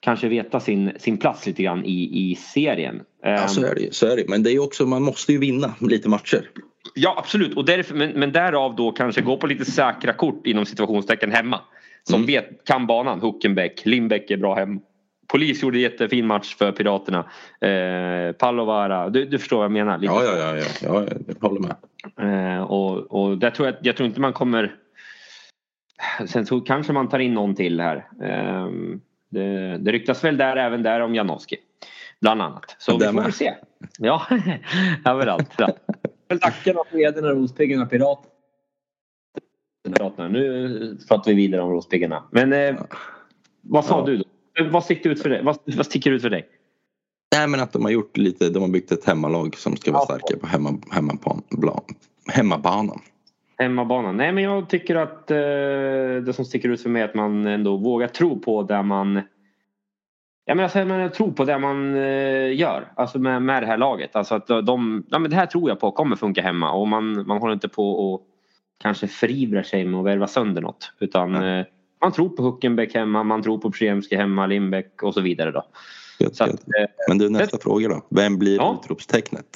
kanske 0.00 0.28
veta 0.28 0.60
sin, 0.60 0.92
sin 0.98 1.16
plats 1.18 1.46
lite 1.46 1.62
grann 1.62 1.84
i, 1.84 2.30
i 2.30 2.34
serien. 2.34 3.00
Ja, 3.22 3.28
Ehm, 3.28 3.48
så 3.48 3.64
är 3.66 3.74
det. 3.74 3.94
Så 3.94 4.06
är 4.06 4.16
det. 4.16 4.28
Men 4.28 4.42
det 4.42 4.52
är 4.52 4.58
också, 4.62 4.86
man 4.86 5.02
måste 5.02 5.32
ju 5.32 5.38
vinna 5.38 5.74
lite 5.80 6.08
matcher. 6.08 6.50
Ja 6.94 7.14
absolut, 7.18 7.56
och 7.56 7.64
därför, 7.64 7.94
men, 7.94 8.10
men 8.10 8.32
därav 8.32 8.76
då 8.76 8.92
kanske 8.92 9.20
gå 9.20 9.36
på 9.36 9.46
lite 9.46 9.64
säkra 9.64 10.12
kort 10.12 10.46
inom 10.46 10.66
situationstecken 10.66 11.32
hemma. 11.32 11.60
Som 12.04 12.14
Mm. 12.14 12.26
vet, 12.26 12.64
kan 12.64 12.86
banan, 12.86 13.20
Huckenbäck, 13.20 13.86
Lindbäck 13.86 14.30
är 14.30 14.36
bra 14.36 14.54
hem. 14.54 14.80
Polis 15.26 15.62
gjorde 15.62 15.78
jättefin 15.78 16.26
match 16.26 16.56
för 16.56 16.72
Piraterna. 16.72 17.18
Eh, 17.60 18.32
Pallovara, 18.32 19.08
du, 19.08 19.24
du 19.24 19.38
förstår 19.38 19.56
vad 19.56 19.64
jag 19.64 19.72
menar? 19.72 19.98
Lite 19.98 20.12
ja, 20.12 20.24
ja, 20.24 20.56
ja, 20.56 20.64
ja 20.82 21.06
jag 21.26 21.48
håller 21.48 21.60
med. 21.60 21.76
Eh, 22.56 22.62
och, 22.62 22.96
och 22.96 23.38
där 23.38 23.50
tror 23.50 23.68
jag, 23.68 23.76
jag 23.82 23.96
tror 23.96 24.06
inte 24.06 24.20
man 24.20 24.32
kommer... 24.32 24.74
Sen 26.26 26.46
så 26.46 26.60
kanske 26.60 26.92
man 26.92 27.08
tar 27.08 27.18
in 27.18 27.34
någon 27.34 27.54
till 27.54 27.80
här. 27.80 27.96
Eh, 28.22 28.68
det, 29.30 29.78
det 29.78 29.92
ryktas 29.92 30.24
väl 30.24 30.36
där 30.36 30.56
även 30.56 30.82
där 30.82 31.00
om 31.00 31.14
Janowski. 31.14 31.56
Bland 32.20 32.42
annat. 32.42 32.76
Så 32.78 32.98
vi 32.98 33.04
får 33.06 33.12
väl 33.22 33.32
se. 33.32 33.54
Ja, 33.98 34.22
överallt. 35.04 35.50
Tackarna, 36.40 36.80
Frederna, 36.90 37.28
Rospiggarna, 37.28 37.86
Piraterna. 37.86 38.30
Piraterna. 39.94 40.28
Nu 40.28 40.98
pratar 41.08 41.30
vi 41.30 41.36
vidare 41.36 41.62
om 41.62 41.70
Rospiggarna. 41.70 42.24
Men 42.30 42.52
eh, 42.52 42.76
vad 43.60 43.84
sa 43.84 43.98
Ja. 43.98 44.04
du 44.06 44.16
då? 44.16 44.24
Vad 44.70 44.84
sticker 44.84 45.10
ut 45.10 45.22
för 45.22 45.28
dig? 45.30 45.42
Vad, 45.44 45.58
vad 45.76 45.86
sticker 45.86 46.10
ut 46.10 46.22
för 46.22 46.30
dig? 46.30 46.48
Nej 47.36 47.48
men 47.48 47.60
att 47.60 47.72
de 47.72 47.82
har 47.84 47.90
gjort 47.90 48.16
lite, 48.16 48.48
de 48.50 48.62
har 48.62 48.68
byggt 48.68 48.92
ett 48.92 49.04
hemmalag 49.04 49.56
som 49.56 49.76
ska 49.76 49.92
vara 49.92 50.04
Ja. 50.08 50.18
starka 50.18 50.36
på 50.40 50.46
hemma, 50.46 50.78
hemmaplan, 50.90 51.42
bla- 51.50 51.82
hemmabanan. 52.32 53.00
Hemmabanan. 53.58 54.16
Nej 54.16 54.32
men 54.32 54.44
jag 54.44 54.68
tycker 54.68 54.96
att 54.96 55.30
eh, 55.30 55.36
det 56.24 56.32
som 56.34 56.44
sticker 56.44 56.68
ut 56.68 56.82
för 56.82 56.90
mig 56.90 57.02
är 57.02 57.08
att 57.08 57.14
man 57.14 57.46
ändå 57.46 57.76
vågar 57.76 58.08
tro 58.08 58.38
på 58.40 58.62
det 58.62 58.82
man 58.82 59.20
Ja, 60.44 60.54
men 60.54 60.70
säger 60.70 60.86
man 60.86 61.10
tror 61.12 61.32
på 61.32 61.44
det 61.44 61.58
man 61.58 61.94
eh, 61.96 62.56
gör. 62.56 62.92
Alltså 62.96 63.18
med, 63.18 63.42
med 63.42 63.62
det 63.62 63.66
här 63.66 63.76
laget. 63.76 64.16
Alltså 64.16 64.34
att 64.34 64.46
de, 64.46 65.04
ja, 65.10 65.18
men 65.18 65.30
det 65.30 65.36
här 65.36 65.46
tror 65.46 65.68
jag 65.68 65.80
på 65.80 65.90
kommer 65.90 66.16
funka 66.16 66.42
hemma. 66.42 66.72
Och 66.72 66.88
man, 66.88 67.26
man 67.26 67.38
håller 67.38 67.54
inte 67.54 67.68
på 67.68 67.90
och 68.12 68.22
kanske 68.82 69.06
förivrar 69.08 69.62
sig 69.62 69.84
med 69.84 70.00
att 70.00 70.06
värva 70.06 70.26
sönder 70.26 70.62
något. 70.62 70.92
Utan 71.00 71.34
eh, 71.34 71.64
man 72.00 72.12
tror 72.12 72.28
på 72.28 72.42
Huckenbäck 72.42 72.94
hemma, 72.94 73.22
man 73.22 73.42
tror 73.42 73.58
på 73.58 73.70
Przyjemski 73.70 74.16
hemma, 74.16 74.46
Lindbäck 74.46 75.02
och 75.02 75.14
så 75.14 75.20
vidare. 75.20 75.50
Då. 75.50 75.62
Gött, 76.18 76.36
Så 76.36 76.44
att, 76.44 76.50
gött. 76.50 76.60
eh, 76.60 76.84
Men 77.08 77.18
du 77.18 77.28
nästa 77.30 77.58
fråga 77.58 77.88
då. 77.88 78.06
Vem 78.10 78.38
blir 78.38 78.56
Ja. 78.56 78.80
utropstecknet? 78.82 79.46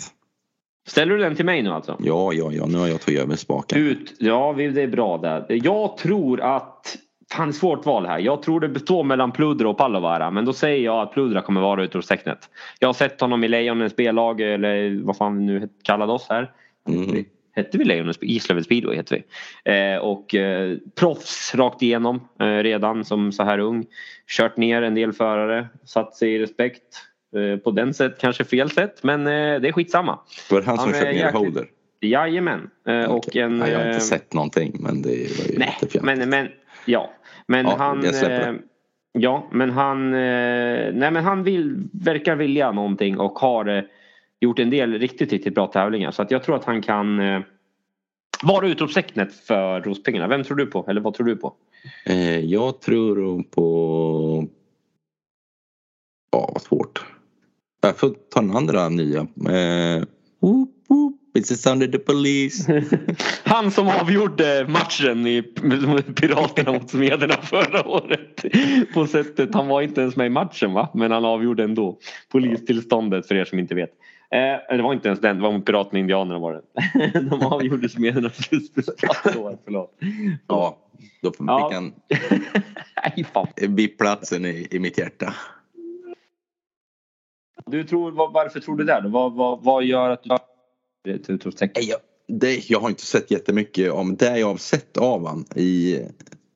Ställer 0.88 1.14
du 1.16 1.22
den 1.22 1.36
till 1.36 1.44
mig 1.44 1.62
nu 1.62 1.70
alltså? 1.70 1.96
Ja, 2.00 2.32
ja, 2.32 2.52
ja, 2.52 2.66
nu 2.66 2.78
har 2.78 2.88
jag 2.88 3.00
tagit 3.00 3.20
över 3.20 3.36
spaken. 3.36 3.78
Ut, 3.78 4.14
ja 4.18 4.52
vi- 4.52 4.68
det 4.68 4.82
är 4.82 4.86
bra 4.88 5.18
där. 5.18 5.46
Jag 5.48 5.96
tror 5.96 6.40
att, 6.40 6.96
fan 7.32 7.48
det 7.48 7.50
är 7.50 7.52
svårt 7.52 7.86
val 7.86 8.06
här. 8.06 8.18
Jag 8.18 8.42
tror 8.42 8.60
det 8.60 8.68
består 8.68 9.04
mellan 9.04 9.32
Pludra 9.32 9.68
och 9.68 9.78
Pallovara. 9.78 10.30
Men 10.30 10.44
då 10.44 10.52
säger 10.52 10.84
jag 10.84 11.00
att 11.02 11.12
Pludra 11.12 11.42
kommer 11.42 11.60
vara 11.60 11.84
utropstecknet. 11.84 12.38
Jag 12.78 12.88
har 12.88 12.92
sett 12.92 13.20
honom 13.20 13.44
i 13.44 13.48
Lejonens 13.48 13.96
B-lag 13.96 14.40
eller 14.40 15.00
vad 15.04 15.16
fan 15.16 15.38
vi 15.38 15.44
nu 15.44 15.68
kallade 15.82 16.12
oss 16.12 16.26
här. 16.28 16.50
Mm. 16.88 17.24
Hette 17.54 17.78
vi 17.78 17.84
Lejonens 17.84 18.18
Gislaved 18.22 18.64
speedway 18.64 18.96
hette 18.96 19.14
vi. 19.64 19.72
Eh, 19.72 19.96
och 19.98 20.34
eh, 20.34 20.76
proffs 20.94 21.54
rakt 21.54 21.82
igenom 21.82 22.20
eh, 22.40 22.46
redan 22.46 23.04
som 23.04 23.32
så 23.32 23.42
här 23.42 23.58
ung. 23.58 23.84
Kört 24.26 24.56
ner 24.56 24.82
en 24.82 24.94
del 24.94 25.12
förare, 25.12 25.68
satt 25.84 26.14
sig 26.16 26.34
i 26.34 26.38
respekt. 26.38 26.82
Eh, 27.36 27.56
på 27.58 27.70
den 27.70 27.94
sätt, 27.94 28.18
kanske 28.20 28.44
fel 28.44 28.70
sätt 28.70 29.02
men 29.02 29.20
eh, 29.26 29.60
det 29.60 29.68
är 29.68 29.72
skitsamma. 29.72 30.18
Var 30.50 30.60
det 30.60 30.66
han 30.66 30.78
som 30.78 30.90
köpte 30.92 31.04
ner 31.04 31.12
jäkligt- 31.12 31.34
Holder? 31.34 31.66
Jajamän. 32.00 32.70
Eh, 32.88 33.04
och 33.04 33.36
en, 33.36 33.58
Nej, 33.58 33.70
jag 33.72 33.78
har 33.78 33.86
inte 33.86 34.00
sett 34.00 34.32
någonting 34.34 34.76
men 34.80 35.02
det 35.02 35.08
var 35.08 35.52
ju 35.52 35.58
Nej, 35.58 35.76
men, 36.02 36.30
men 36.30 36.48
ja. 36.86 37.10
Men 37.46 37.66
Ja, 37.66 37.74
han... 37.78 38.02
Ja, 39.18 39.48
men 39.52 39.70
han... 39.70 40.10
Nej, 40.10 40.92
men 41.10 41.16
han 41.16 41.42
vill, 41.42 41.88
verkar 41.92 42.36
vilja 42.36 42.72
någonting 42.72 43.18
och 43.18 43.38
har 43.38 43.88
gjort 44.40 44.58
en 44.58 44.70
del 44.70 44.98
riktigt, 44.98 45.32
riktigt 45.32 45.54
bra 45.54 45.66
tävlingar. 45.66 46.10
Så 46.10 46.22
att 46.22 46.30
jag 46.30 46.42
tror 46.42 46.56
att 46.56 46.64
han 46.64 46.82
kan... 46.82 47.20
eh, 47.20 47.40
Var 48.42 48.62
utropstecknet 48.62 49.34
för 49.34 49.80
Rospiggarna? 49.80 50.28
Vem 50.28 50.44
tror 50.44 50.56
du 50.56 50.66
på? 50.66 50.84
Eller 50.88 51.00
vad 51.00 51.14
tror 51.14 51.26
du 51.26 51.36
på? 51.36 51.54
Jag 52.42 52.80
tror 52.80 53.42
på... 53.42 54.46
Ja, 56.30 56.50
vad 56.52 56.62
svårt. 56.62 57.04
Jag 57.82 57.96
får 57.98 58.10
ta 58.30 58.40
den 58.40 58.56
andra 58.56 58.88
nya. 58.88 59.20
Eh, 59.20 60.02
whoop, 60.40 60.70
whoop, 60.88 61.16
it's 61.34 61.84
of 61.86 61.92
the 61.92 61.98
police. 61.98 62.82
Han 63.44 63.70
som 63.70 63.88
avgjorde 63.88 64.66
matchen 64.68 65.26
i 65.26 65.42
Piraterna 66.16 66.72
mot 66.72 66.90
Smederna 66.90 67.34
förra 67.34 67.88
året. 67.88 68.44
På 68.94 69.06
sättet, 69.06 69.54
han 69.54 69.68
var 69.68 69.82
inte 69.82 70.00
ens 70.00 70.16
med 70.16 70.26
i 70.26 70.30
matchen 70.30 70.72
va? 70.72 70.88
Men 70.94 71.10
han 71.10 71.24
avgjorde 71.24 71.64
ändå. 71.64 71.98
Polistillståndet 72.32 73.28
för 73.28 73.34
er 73.34 73.44
som 73.44 73.58
inte 73.58 73.74
vet. 73.74 73.90
Eh, 74.30 74.76
det 74.76 74.82
var 74.82 74.92
inte 74.92 75.08
ens 75.08 75.20
den, 75.20 75.36
det 75.36 75.42
var 75.42 75.52
mot 75.52 75.66
Piraterna 75.66 75.90
och 75.92 75.98
Indianerna 75.98 76.38
var 76.38 76.52
det. 76.52 77.20
De 77.30 77.42
avgjorde 77.42 77.88
Smederna 77.88 78.30
Förlåt. 79.64 79.98
Ja, 80.46 80.78
då 81.22 81.30
fick 81.30 81.40
Ja. 81.40 81.70
han. 81.72 81.92
VIP-platsen 83.76 84.46
i, 84.46 84.68
i 84.70 84.78
mitt 84.78 84.98
hjärta. 84.98 85.34
Du 87.66 87.84
tror, 87.84 88.10
varför 88.32 88.60
tror 88.60 88.76
du 88.76 88.84
det? 88.84 89.00
Då? 89.00 89.08
Vad, 89.08 89.32
vad, 89.32 89.64
vad 89.64 89.84
gör 89.84 90.10
att 90.10 90.22
du 90.22 90.36
det 91.04 91.10
är 91.10 91.14
ett 91.14 91.30
utropstecken? 91.30 91.72
Nej, 91.76 91.88
Jag, 91.90 92.00
det, 92.40 92.70
jag 92.70 92.80
har 92.80 92.88
inte 92.88 93.06
sett 93.06 93.30
jättemycket 93.30 93.92
om 93.92 94.16
det 94.16 94.38
jag 94.38 94.46
har 94.46 94.56
sett 94.56 94.96
av 94.96 95.26
han 95.26 95.44
i, 95.56 96.00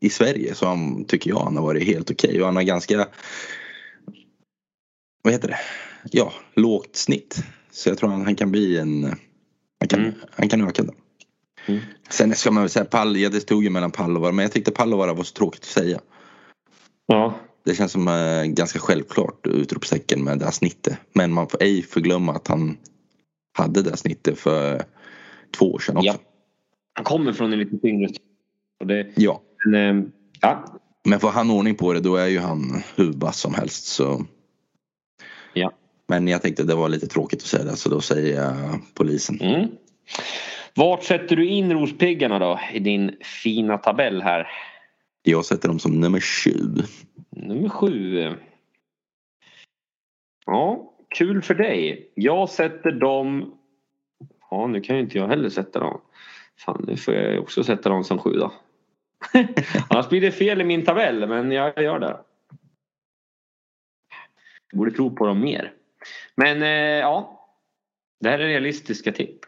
i 0.00 0.10
Sverige 0.10 0.54
så 0.54 0.66
han, 0.66 1.04
tycker 1.04 1.30
jag 1.30 1.38
han 1.38 1.56
har 1.56 1.62
varit 1.62 1.86
helt 1.86 2.10
okej 2.10 2.40
och 2.40 2.46
han 2.46 2.56
har 2.56 2.62
ganska 2.62 3.08
vad 5.22 5.32
heter 5.32 5.48
det? 5.48 5.58
Ja, 6.10 6.32
lågt 6.54 6.96
snitt. 6.96 7.42
Så 7.70 7.88
jag 7.88 7.98
tror 7.98 8.10
han, 8.10 8.24
han 8.24 8.36
kan 8.36 8.50
bli 8.50 8.78
en 8.78 9.04
han 9.80 9.88
kan, 9.88 10.00
Mm. 10.00 10.14
han 10.30 10.48
kan 10.48 10.68
öka 10.68 10.82
det. 10.82 10.92
Mm. 11.66 11.80
Sen 12.08 12.34
ska 12.34 12.50
man 12.50 12.62
väl 12.62 12.70
säga 12.70 12.84
Pall, 12.84 13.16
ja, 13.16 13.28
det 13.28 13.40
stod 13.40 13.64
ju 13.64 13.70
mellan 13.70 13.90
Pallovara 13.90 14.32
men 14.32 14.42
jag 14.42 14.52
tyckte 14.52 14.70
Pallovara 14.70 15.14
var 15.14 15.24
så 15.24 15.34
tråkigt 15.34 15.60
att 15.60 15.66
säga. 15.66 16.00
Ja. 17.06 17.34
Det 17.66 17.74
känns 17.74 17.92
som 17.92 18.08
eh, 18.08 18.44
ganska 18.44 18.78
självklart 18.78 19.46
utropstecken 19.46 20.24
med 20.24 20.38
det 20.38 20.44
här 20.44 20.52
snittet. 20.52 20.98
Men 21.12 21.32
man 21.32 21.48
får 21.48 21.62
ej 21.62 21.82
förglömma 21.82 22.32
att 22.32 22.48
han 22.48 22.76
hade 23.58 23.82
det 23.82 23.90
här 23.90 23.96
snittet 23.96 24.38
för 24.38 24.82
två 25.58 25.72
år 25.72 25.78
sedan 25.78 25.96
också. 25.96 26.06
Ja. 26.06 26.14
Han 26.92 27.04
kommer 27.04 27.32
från 27.32 27.52
en 27.52 27.58
lite 27.58 27.78
tyngre 27.78 28.08
det, 28.84 29.06
ja. 29.14 29.42
men, 29.64 29.98
eh, 29.98 30.04
ja. 30.40 30.64
Men 31.04 31.20
får 31.20 31.30
han 31.30 31.50
ordning 31.50 31.74
på 31.74 31.92
det 31.92 32.00
då 32.00 32.16
är 32.16 32.26
ju 32.26 32.38
han 32.38 32.82
hur 32.96 33.12
vass 33.12 33.40
som 33.40 33.54
helst. 33.54 33.86
Så. 33.86 34.26
Ja. 35.54 35.72
Men 36.08 36.28
jag 36.28 36.42
tänkte 36.42 36.64
det 36.64 36.74
var 36.74 36.88
lite 36.88 37.06
tråkigt 37.06 37.42
att 37.42 37.48
säga 37.48 37.64
det 37.64 37.76
så 37.76 37.88
då 37.88 38.00
säger 38.00 38.42
jag 38.42 38.54
polisen. 38.94 39.40
Mm. 39.40 39.68
Vart 40.74 41.04
sätter 41.04 41.36
du 41.36 41.48
in 41.48 41.72
Rospiggarna 41.72 42.38
då 42.38 42.60
i 42.72 42.78
din 42.78 43.16
fina 43.42 43.78
tabell 43.78 44.22
här? 44.22 44.46
Jag 45.22 45.44
sätter 45.44 45.68
dem 45.68 45.78
som 45.78 46.00
nummer 46.00 46.20
sju. 46.20 46.82
Nummer 47.36 47.68
sju. 47.68 48.34
Ja, 50.46 50.92
kul 51.08 51.42
för 51.42 51.54
dig. 51.54 52.10
Jag 52.14 52.48
sätter 52.48 52.92
dem... 52.92 53.58
Ja, 54.50 54.66
nu 54.66 54.80
kan 54.80 54.96
ju 54.96 55.02
inte 55.02 55.18
jag 55.18 55.28
heller 55.28 55.48
sätta 55.48 55.80
dem. 55.80 56.00
Fan, 56.58 56.84
nu 56.88 56.96
får 56.96 57.14
jag 57.14 57.42
också 57.42 57.64
sätta 57.64 57.88
dem 57.88 58.04
som 58.04 58.18
sju 58.18 58.30
då. 58.30 58.52
Annars 59.90 60.08
blir 60.08 60.20
det 60.20 60.32
fel 60.32 60.60
i 60.60 60.64
min 60.64 60.84
tabell, 60.84 61.28
men 61.28 61.52
jag 61.52 61.82
gör 61.82 61.98
det. 61.98 62.20
Jag 64.70 64.78
borde 64.78 64.90
tro 64.90 65.16
på 65.16 65.26
dem 65.26 65.40
mer. 65.40 65.72
Men 66.34 66.62
eh, 66.62 66.98
ja, 66.98 67.46
det 68.20 68.28
här 68.28 68.38
är 68.38 68.46
realistiska 68.46 69.12
tipp. 69.12 69.40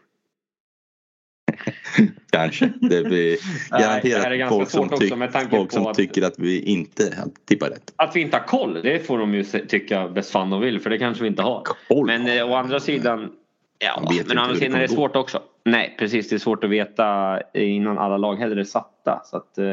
Kanske. 2.31 2.69
Det 2.81 3.03
blir 3.03 3.37
Nej, 3.71 3.99
det 4.03 4.09
garanterat 4.09 4.49
folk 4.49 4.69
som, 4.69 4.89
tyck, 4.89 5.13
folk 5.51 5.71
som 5.71 5.87
att- 5.87 5.97
tycker 5.97 6.21
att 6.21 6.39
vi 6.39 6.61
inte 6.61 7.13
tippar 7.45 7.69
rätt. 7.69 7.93
Att 7.95 8.15
vi 8.15 8.21
inte 8.21 8.37
har 8.37 8.43
koll, 8.43 8.81
det 8.83 9.07
får 9.07 9.17
de 9.17 9.33
ju 9.33 9.43
tycka 9.43 10.07
bäst 10.07 10.31
fan 10.31 10.49
de 10.49 10.61
vill, 10.61 10.79
för 10.79 10.89
det 10.89 10.97
kanske 10.97 11.23
vi 11.23 11.27
inte 11.29 11.41
har. 11.41 11.63
Koll. 11.87 12.05
Men 12.05 12.27
eh, 12.37 12.49
å 12.51 12.53
andra 12.55 12.79
sidan, 12.79 13.31
ja, 13.79 14.11
men 14.27 14.37
å 14.37 14.41
andra 14.41 14.55
sidan 14.55 14.75
är 14.75 14.79
det 14.81 14.87
gå. 14.87 14.95
svårt 14.95 15.15
också. 15.15 15.41
Nej, 15.65 15.95
precis. 15.99 16.29
Det 16.29 16.35
är 16.35 16.37
svårt 16.37 16.63
att 16.63 16.69
veta 16.69 17.39
innan 17.53 17.97
alla 17.97 18.17
lag 18.17 18.35
heller 18.35 18.55
är 18.57 18.63
satta. 18.63 19.21
Så 19.25 19.37
att, 19.37 19.57
eh, 19.57 19.65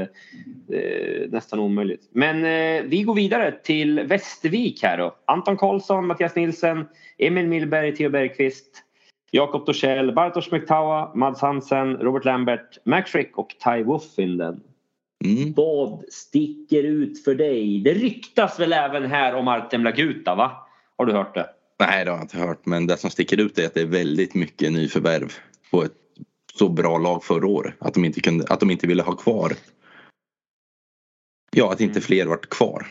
eh, 0.78 1.28
nästan 1.28 1.58
omöjligt. 1.58 2.08
Men 2.12 2.44
eh, 2.44 2.82
vi 2.84 3.02
går 3.02 3.14
vidare 3.14 3.52
till 3.64 4.00
Västervik 4.00 4.82
här 4.82 4.98
då. 4.98 5.14
Anton 5.24 5.56
Karlsson, 5.56 6.06
Mattias 6.06 6.34
Nilsen, 6.34 6.84
Emil 7.18 7.46
Millberg, 7.46 7.96
Theo 7.96 8.10
Bergqvist, 8.10 8.82
Jakob 9.30 9.66
Torssell, 9.66 10.12
Bartosz 10.12 10.50
Mektawa, 10.50 11.14
Mads 11.14 11.40
Hansen, 11.40 11.96
Robert 11.96 12.24
Lambert, 12.24 12.78
Max 12.84 13.10
Frick 13.10 13.38
och 13.38 13.48
Ty 13.64 13.82
Woffinden. 13.82 14.60
Mm. 15.24 15.52
Vad 15.56 16.04
sticker 16.08 16.82
ut 16.82 17.24
för 17.24 17.34
dig? 17.34 17.80
Det 17.80 17.94
ryktas 17.94 18.60
väl 18.60 18.72
även 18.72 19.06
här 19.06 19.34
om 19.34 19.48
Artem 19.48 19.84
Laguta, 19.84 20.34
va? 20.34 20.66
Har 20.96 21.06
du 21.06 21.12
hört 21.12 21.34
det? 21.34 21.50
Nej 21.80 22.04
det 22.04 22.10
har 22.10 22.18
jag 22.18 22.24
inte 22.24 22.38
hört 22.38 22.66
men 22.66 22.86
det 22.86 22.96
som 22.96 23.10
sticker 23.10 23.40
ut 23.40 23.58
är 23.58 23.66
att 23.66 23.74
det 23.74 23.80
är 23.80 23.86
väldigt 23.86 24.34
mycket 24.34 24.72
nyförvärv 24.72 25.32
på 25.70 25.82
ett 25.84 25.92
så 26.54 26.68
bra 26.68 26.98
lag 26.98 27.24
förra 27.24 27.46
året. 27.46 27.74
Att 27.78 27.94
de 27.94 28.04
inte, 28.04 28.20
kunde, 28.20 28.44
att 28.48 28.60
de 28.60 28.70
inte 28.70 28.86
ville 28.86 29.02
ha 29.02 29.12
kvar. 29.16 29.52
Ja 31.56 31.72
att 31.72 31.80
inte 31.80 31.92
Mm. 31.98 32.02
fler 32.02 32.26
vart 32.26 32.48
kvar. 32.48 32.86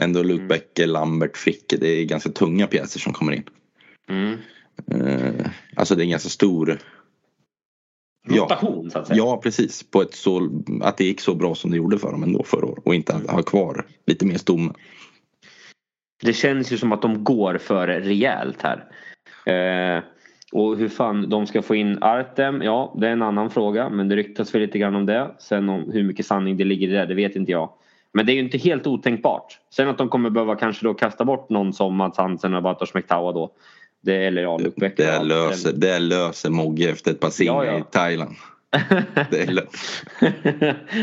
Ändå 0.00 0.22
Luke 0.22 0.34
Mm. 0.34 0.48
Becker, 0.48 0.86
Lambert, 0.86 1.36
Fricke. 1.36 1.76
Det 1.76 1.88
är 1.88 2.04
ganska 2.04 2.30
tunga 2.30 2.66
pjäser 2.66 3.00
som 3.00 3.12
kommer 3.12 3.32
in. 3.32 3.44
Mm. 4.08 4.38
Eh, 4.90 5.46
alltså 5.76 5.94
det 5.94 6.02
är 6.02 6.04
en 6.04 6.10
ganska 6.10 6.28
stor. 6.28 6.78
Ja, 8.28 8.42
Rotation 8.42 8.90
så 8.90 8.98
att 8.98 9.06
säga. 9.06 9.16
ja 9.16 9.40
precis. 9.42 9.90
På 9.90 10.02
ett 10.02 10.14
så, 10.14 10.62
att 10.82 10.96
det 10.96 11.04
gick 11.04 11.20
så 11.20 11.34
bra 11.34 11.54
som 11.54 11.70
det 11.70 11.76
gjorde 11.76 11.98
för 11.98 12.12
dem 12.12 12.22
ändå 12.22 12.42
förra 12.42 12.66
året. 12.66 12.84
Och 12.86 12.94
inte 12.94 13.14
att 13.14 13.30
ha 13.30 13.42
kvar 13.42 13.86
lite 14.06 14.26
mer 14.26 14.38
stomme. 14.38 14.72
Det 16.22 16.32
känns 16.32 16.72
ju 16.72 16.78
som 16.78 16.92
att 16.92 17.02
de 17.02 17.24
går 17.24 17.58
för 17.58 17.86
rejält 17.86 18.62
här. 18.62 18.84
Eh, 19.46 20.02
och 20.52 20.76
hur 20.76 20.88
fan 20.88 21.28
de 21.28 21.46
ska 21.46 21.62
få 21.62 21.74
in 21.74 22.02
Artem, 22.02 22.62
ja 22.62 22.94
det 23.00 23.06
är 23.08 23.12
en 23.12 23.22
annan 23.22 23.50
fråga. 23.50 23.88
Men 23.88 24.08
det 24.08 24.16
ryktas 24.16 24.54
väl 24.54 24.62
lite 24.62 24.78
grann 24.78 24.94
om 24.94 25.06
det. 25.06 25.34
Sen 25.38 25.68
om 25.68 25.90
hur 25.92 26.02
mycket 26.02 26.26
sanning 26.26 26.56
det 26.56 26.64
ligger 26.64 26.88
i 26.88 26.92
det, 26.92 27.06
det 27.06 27.14
vet 27.14 27.36
inte 27.36 27.52
jag. 27.52 27.70
Men 28.12 28.26
det 28.26 28.32
är 28.32 28.34
ju 28.34 28.40
inte 28.40 28.58
helt 28.58 28.86
otänkbart. 28.86 29.58
Sen 29.70 29.88
att 29.88 29.98
de 29.98 30.08
kommer 30.08 30.30
behöva 30.30 30.56
kanske 30.56 30.86
då 30.86 30.94
kasta 30.94 31.24
bort 31.24 31.50
någon 31.50 31.72
som 31.72 31.96
Mats 31.96 32.18
Hansen 32.18 32.54
och 32.54 32.62
Bartosz 32.62 32.94
Mektawa 32.94 33.32
då. 33.32 33.52
Det, 34.04 34.14
eller 34.26 34.42
ja, 34.42 34.58
Luke 34.58 34.80
Becker. 34.80 35.18
Det 35.18 35.24
löser, 35.24 35.72
det 35.72 35.98
löser 35.98 36.50
Mogge 36.50 36.90
efter 36.90 37.10
ett 37.10 37.20
par 37.20 37.30
Ja, 37.38 37.64
ja. 37.64 37.78
i 37.78 37.82
Thailand. 37.90 38.34
Det. 39.30 39.64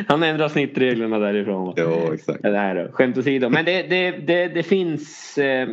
Han 0.08 0.24
ändrar 0.24 0.50
snittreglerna 0.50 1.20
därifrån. 1.20 1.74
Ja, 1.78 2.14
exakt. 2.14 2.40
Nej 2.44 2.76
då, 2.76 2.92
skämt 2.92 3.18
åsido. 3.18 3.50
Men 3.50 3.66
det, 3.66 3.82
det, 3.84 4.12
det, 4.12 4.48
det 4.48 4.64
finns... 4.64 5.38
Eh, 5.38 5.70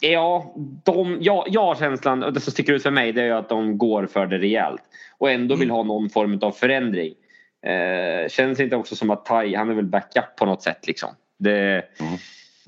ja, 0.00 0.54
de, 0.84 1.18
ja, 1.20 1.44
jag 1.48 1.64
har 1.64 1.74
känslan, 1.74 2.22
och 2.22 2.32
det 2.32 2.40
som 2.40 2.52
sticker 2.52 2.72
ut 2.72 2.82
för 2.82 2.90
mig 2.90 3.12
det 3.12 3.22
är 3.22 3.32
att 3.32 3.48
de 3.48 3.78
går 3.78 4.06
för 4.06 4.26
det 4.26 4.38
rejält. 4.38 4.82
Och 5.18 5.30
ändå 5.30 5.54
vill 5.54 5.68
Mm. 5.68 5.76
ha 5.76 5.82
någon 5.82 6.10
form 6.10 6.38
av 6.42 6.52
förändring. 6.52 7.14
Eh, 7.66 8.28
känns 8.28 8.60
inte 8.60 8.76
också 8.76 8.96
som 8.96 9.10
att 9.10 9.24
Tai, 9.24 9.54
han 9.54 9.70
är 9.70 9.74
väl 9.74 9.84
backup 9.86 10.36
på 10.38 10.46
något 10.46 10.62
sätt 10.62 10.86
liksom. 10.86 11.08
Det, 11.38 11.82
Mm. 12.00 12.12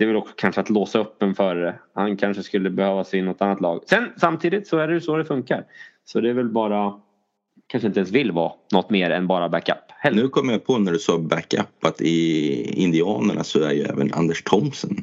Det 0.01 0.05
är 0.05 0.07
väl 0.07 0.17
också 0.17 0.35
kanske 0.37 0.61
att 0.61 0.71
låsa 0.71 0.99
upp 0.99 1.23
en 1.23 1.35
förare. 1.35 1.79
Han 1.95 2.17
kanske 2.17 2.43
skulle 2.43 2.71
behöva 2.71 3.05
se 3.05 3.19
in 3.19 3.25
något 3.25 3.43
annat 3.43 3.61
lag. 3.61 3.83
Sen 3.87 4.13
samtidigt 4.17 4.69
så 4.69 4.79
är 4.79 4.89
det 4.89 4.95
ju 4.95 5.01
så 5.01 5.17
det 5.17 5.25
funkar. 5.25 5.65
Så 6.05 6.21
det 6.21 6.31
är 6.31 6.35
väl 6.35 6.49
bara 6.49 6.95
kanske 7.67 7.87
inte 7.87 8.01
ens 8.01 8.11
vill 8.11 8.33
vara 8.33 8.53
något 8.73 8.91
mer 8.91 9.11
än 9.11 9.27
bara 9.27 9.49
backup. 9.49 9.77
Heller. 9.89 10.23
Nu 10.23 10.29
kom 10.29 10.49
jag 10.49 10.65
på 10.67 10.79
när 10.79 10.93
du 10.93 10.99
sa 10.99 11.19
backup 11.19 11.85
att 11.85 12.01
i 12.01 12.63
Indianerna 12.83 13.45
så 13.45 13.63
är 13.63 13.73
ju 13.73 13.83
även 13.83 14.13
Anders 14.13 14.43
Thomsen 14.43 14.97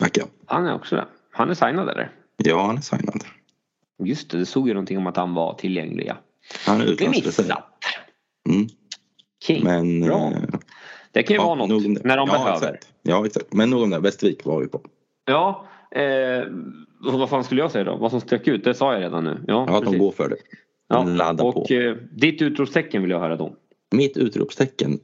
backup. 0.00 0.30
Han 0.46 0.66
är 0.66 0.74
också 0.74 0.96
det. 0.96 1.06
Han 1.32 1.50
är 1.50 1.54
signad 1.54 1.88
eller? 1.88 2.10
Ja, 2.36 2.66
han 2.66 2.76
är 2.76 2.80
signad. 2.80 3.24
Just 4.04 4.30
det, 4.30 4.38
det 4.38 4.46
såg 4.46 4.68
ju 4.68 4.74
någonting 4.74 4.98
om 4.98 5.06
att 5.06 5.16
han 5.16 5.34
var 5.34 5.54
tillgänglig. 5.54 6.12
Han 6.66 6.80
är 6.80 6.84
Det 6.84 6.90
är 6.90 6.92
utlandsreserv. 6.92 7.56
Mm. 8.48 8.68
King. 9.46 9.64
Men... 9.64 10.00
Bra. 10.00 10.32
eh, 10.32 10.58
Det 11.18 11.22
kan 11.24 11.34
ju 11.34 11.40
ja, 11.42 11.46
vara 11.46 11.66
något 11.66 12.04
när 12.04 12.16
de 12.16 12.28
ja, 12.28 12.32
behöver. 12.32 12.54
Exakt. 12.74 12.88
Ja, 13.02 13.26
exakt. 13.26 13.52
Men 13.52 13.70
nog 13.70 13.82
om 13.82 13.90
det. 13.90 13.98
Västervik 13.98 14.44
var 14.44 14.60
vi 14.60 14.68
på. 14.68 14.80
Ja, 15.24 15.66
eh, 15.90 16.46
vad 17.00 17.30
fan 17.30 17.44
skulle 17.44 17.60
jag 17.60 17.70
säga 17.70 17.84
då? 17.84 17.96
Vad 17.96 18.10
som 18.10 18.20
stack 18.20 18.48
ut, 18.48 18.64
det 18.64 18.74
sa 18.74 18.92
jag 18.92 19.02
redan 19.02 19.24
nu. 19.24 19.44
Ja, 19.46 19.66
Ja, 19.68 19.80
de 19.80 19.98
går 19.98 20.12
för 20.12 20.28
det. 20.28 20.36
ja. 20.88 21.02
ladda 21.04 21.44
Och 21.44 21.54
på. 21.54 21.74
eh, 21.74 21.94
ditt 22.10 22.42
utropstecken 22.42 23.02
vill 23.02 23.10
jag 23.10 23.20
höra 23.20 23.36
då. 23.36 23.54
Mitt 23.90 24.16
utropstecken. 24.16 24.98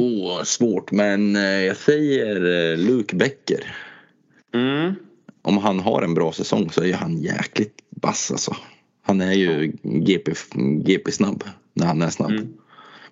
Åh, 0.00 0.42
svårt. 0.42 0.92
Men 0.92 1.36
eh, 1.36 1.42
jag 1.42 1.76
säger 1.76 2.36
eh, 2.72 2.78
Luke 2.78 3.16
Becker. 3.16 3.76
Mm. 4.54 4.94
Om 5.42 5.58
han 5.58 5.80
har 5.80 6.02
en 6.02 6.14
bra 6.14 6.32
säsong 6.32 6.70
så 6.70 6.84
är 6.84 6.94
han 6.94 7.16
jäkligt 7.22 7.74
vass 7.90 8.30
alltså. 8.30 8.56
Han 9.02 9.20
är 9.20 9.32
ju 9.32 9.72
GP, 9.82 10.32
GP 10.84 11.10
när 11.74 11.86
han 11.86 12.02
är 12.02 12.10
snabb. 12.10 12.30
Mm. 12.30 12.52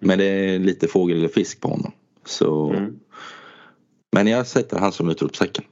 Men 0.01 0.19
det 0.19 0.25
är 0.25 0.59
lite 0.59 0.89
fågel 0.89 1.19
eller 1.19 1.29
fisk 1.29 1.61
på 1.61 1.69
honom. 1.69 1.93
Så. 2.25 2.71
Mm. 2.71 3.01
Men 4.13 4.27
jag 4.27 4.47
sätter 4.47 4.79
han 4.79 4.93
som 4.93 5.11
utropstecken. 5.11 5.65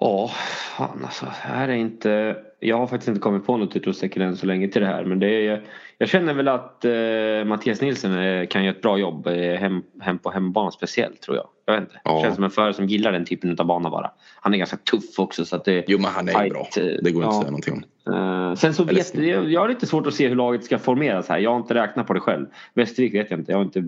Ja, 0.00 0.30
fan 0.76 1.04
alltså. 1.04 1.26
Här 1.30 1.68
är 1.68 1.72
inte... 1.72 2.36
Jag 2.60 2.78
har 2.78 2.86
faktiskt 2.86 3.08
inte 3.08 3.20
kommit 3.20 3.46
på 3.46 3.56
något 3.56 3.76
utropstecken 3.76 4.22
än 4.22 4.36
så 4.36 4.46
länge 4.46 4.68
till 4.68 4.82
det 4.82 4.88
här. 4.88 5.04
Men 5.04 5.18
det 5.18 5.46
är, 5.46 5.66
jag 5.98 6.08
känner 6.08 6.34
väl 6.34 6.48
att 6.48 6.84
eh, 6.84 7.44
Mattias 7.44 7.80
Nilsson 7.80 8.18
eh, 8.18 8.46
kan 8.46 8.64
göra 8.64 8.74
ett 8.76 8.82
bra 8.82 8.98
jobb 8.98 9.26
eh, 9.26 9.54
hem, 9.54 9.82
hem 10.00 10.18
på 10.18 10.30
hemmabana 10.30 10.70
speciellt 10.70 11.20
tror 11.20 11.36
jag. 11.36 11.48
Jag 11.72 11.80
vet 11.80 11.88
inte. 11.88 12.00
Ja. 12.04 12.22
Känns 12.22 12.34
som 12.34 12.44
en 12.44 12.50
förare 12.50 12.74
som 12.74 12.86
gillar 12.86 13.12
den 13.12 13.24
typen 13.24 13.58
av 13.60 13.66
bana 13.66 13.90
bara. 13.90 14.10
Han 14.40 14.54
är 14.54 14.58
ganska 14.58 14.76
tuff 14.76 15.18
också 15.18 15.44
så 15.44 15.56
att 15.56 15.64
det... 15.64 15.84
Jo 15.88 15.98
men 15.98 16.10
han 16.10 16.28
är 16.28 16.44
ju 16.44 16.50
bra. 16.50 16.68
Tight, 16.72 16.86
eh, 16.86 16.98
Det 17.02 17.10
går 17.10 17.24
inte 17.24 17.26
ja. 17.26 17.28
att 17.28 17.34
säga 17.34 17.50
någonting 17.50 17.84
om. 18.06 18.48
Eh, 18.50 18.54
sen 18.54 18.74
så 18.74 18.84
vet 18.84 19.14
jag, 19.14 19.50
jag 19.52 19.60
har 19.60 19.68
lite 19.68 19.86
svårt 19.86 20.06
att 20.06 20.14
se 20.14 20.28
hur 20.28 20.36
laget 20.36 20.64
ska 20.64 20.78
formeras 20.78 21.28
här. 21.28 21.38
Jag 21.38 21.50
har 21.50 21.56
inte 21.56 21.74
räknat 21.74 22.06
på 22.06 22.12
det 22.12 22.20
själv. 22.20 22.46
Västervik 22.74 23.14
vet 23.14 23.30
jag 23.30 23.40
inte. 23.40 23.52
Jag 23.52 23.58
har 23.58 23.64
inte 23.64 23.84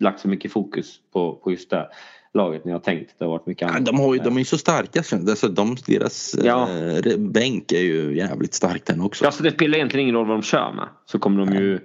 lagt 0.00 0.20
så 0.20 0.28
mycket 0.28 0.52
fokus 0.52 1.00
på, 1.12 1.34
på 1.34 1.50
just 1.50 1.70
det 1.70 1.88
laget 2.34 2.64
när 2.64 2.72
jag 2.72 2.82
tänkt. 2.82 3.14
Det 3.18 3.24
har 3.24 3.32
varit 3.32 3.46
mycket 3.46 3.62
Ja, 3.68 3.74
annat. 3.74 3.86
de, 3.86 4.00
har 4.00 4.14
ju, 4.14 4.20
de 4.20 4.34
är 4.34 4.38
ju 4.38 4.44
så 4.44 4.58
starka. 4.58 4.98
Alltså, 4.98 5.48
de, 5.48 5.76
deras 5.86 6.34
Ja. 6.44 6.68
eh, 6.70 7.16
bänk 7.18 7.72
är 7.72 7.80
ju 7.80 8.16
jävligt 8.16 8.54
stark 8.54 8.86
den 8.86 9.00
också. 9.00 9.26
Alltså 9.26 9.42
det 9.42 9.50
spelar 9.50 9.76
egentligen 9.76 10.02
ingen 10.02 10.14
roll 10.14 10.26
vad 10.26 10.36
de 10.36 10.42
kör 10.42 10.72
med. 10.72 10.88
Så 11.06 11.18
kommer 11.18 11.46
de 11.46 11.54
ju... 11.54 11.78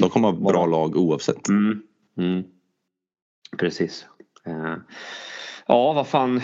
De 0.00 0.10
kommer 0.10 0.28
ha 0.28 0.38
bra 0.52 0.66
lag 0.66 0.96
oavsett. 0.96 1.48
Mm, 1.48 1.82
mm. 2.18 2.42
Precis. 3.58 4.06
Eh, 4.46 4.74
ja, 5.66 5.92
vad 5.92 6.06
fan. 6.08 6.40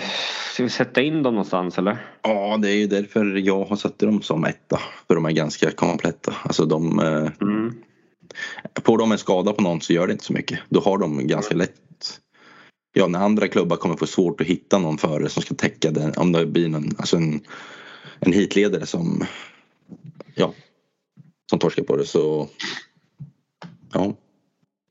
Ska 0.53 0.63
vi 0.63 0.69
sätta 0.71 1.03
in 1.03 1.23
dem 1.23 1.35
någonstans 1.35 1.79
eller? 1.79 2.07
Ja, 2.23 2.57
det 2.57 2.71
är 2.71 2.77
ju 2.77 2.87
därför 2.87 3.25
jag 3.25 3.65
har 3.65 3.77
satt 3.77 3.99
dem 3.99 4.23
som 4.23 4.45
etta. 4.45 4.81
För 5.07 5.15
de 5.15 5.25
är 5.25 5.31
ganska 5.31 5.71
kompletta. 5.71 6.35
Alltså 6.43 6.65
de, 6.67 6.99
eh, 6.99 7.31
Mm. 7.41 7.75
får 8.85 8.99
de 8.99 9.13
en 9.13 9.19
skada 9.19 9.53
på 9.53 9.63
någon 9.63 9.81
så 9.81 9.93
gör 9.93 10.07
det 10.07 10.13
inte 10.13 10.25
så 10.25 10.33
mycket. 10.33 10.59
Då 10.69 10.81
har 10.81 10.99
de 10.99 11.27
ganska 11.27 11.55
lätt. 11.55 12.21
Ja, 12.93 13.07
när 13.07 13.19
andra 13.21 13.49
klubbar 13.49 13.77
kommer 13.77 13.97
få 13.97 14.07
svårt 14.07 14.41
att 14.41 14.47
hitta 14.47 14.79
någon 14.79 14.99
förare 14.99 15.29
som 15.29 15.43
ska 15.43 15.55
täcka 15.55 15.91
den. 15.91 16.13
Om 16.17 16.33
det 16.33 16.47
blir 16.47 16.69
någon, 16.69 16.89
alltså 16.99 17.17
en, 17.17 17.41
en 18.21 18.33
hitledare 18.33 18.87
som, 18.87 19.25
ja, 20.35 20.53
som 21.51 21.59
torskar 21.59 21.83
på 21.83 21.97
det 21.97 22.07
så. 22.07 22.49
Ja, 23.93 24.15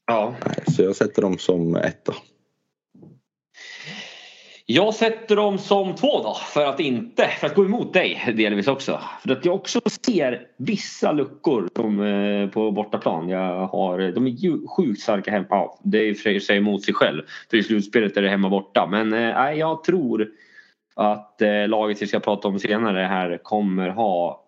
Ja. 0.08 0.36
nej, 0.46 0.64
så 0.76 0.82
jag 0.84 0.96
sätter 0.96 1.22
dem 1.22 1.38
som 1.38 1.76
etta. 1.76 2.14
Jag 4.76 4.94
sätter 4.94 5.36
dem 5.36 5.58
som 5.58 5.96
två 5.96 6.24
då. 6.24 6.34
För 6.34 6.66
att 6.66 6.80
inte, 6.80 7.28
för 7.28 7.48
att 7.48 7.56
gå 7.56 7.66
emot 7.66 7.94
dig 7.94 8.34
delvis 8.38 8.68
också. 8.68 9.00
För 9.22 9.32
att 9.32 9.46
jag 9.46 9.56
också 9.56 9.82
ser 10.06 10.48
vissa 10.58 11.12
luckor 11.12 11.70
som, 11.76 12.02
eh, 12.02 12.50
på 12.50 12.72
bortaplan. 12.72 13.30
Jag 13.30 13.68
har, 13.68 14.12
de 14.12 14.28
är 14.28 14.32
ju 14.32 14.68
sjukt 14.68 15.02
starka 15.02 15.32
hemma. 15.32 15.46
Ja, 15.50 15.80
det 15.84 15.98
är 15.98 16.04
i 16.04 16.14
och 16.14 16.18
för 16.18 16.40
sig 16.40 16.58
emot 16.58 16.84
sig 16.84 16.94
själv. 16.94 17.22
För 17.50 17.58
i 17.58 17.64
slutspelet 17.64 18.18
är 18.18 18.22
det 18.22 18.30
hemma 18.30 18.50
borta. 18.50 18.88
Men 18.92 19.14
eh, 19.14 19.52
jag 19.60 19.84
tror 19.84 20.28
att 20.96 21.42
eh, 21.42 21.68
laget 21.68 22.02
vi 22.02 22.08
ska 22.08 22.20
prata 22.20 22.48
om 22.48 22.60
senare 22.60 23.00
här 23.00 23.40
kommer 23.44 23.90
ha 23.90 24.44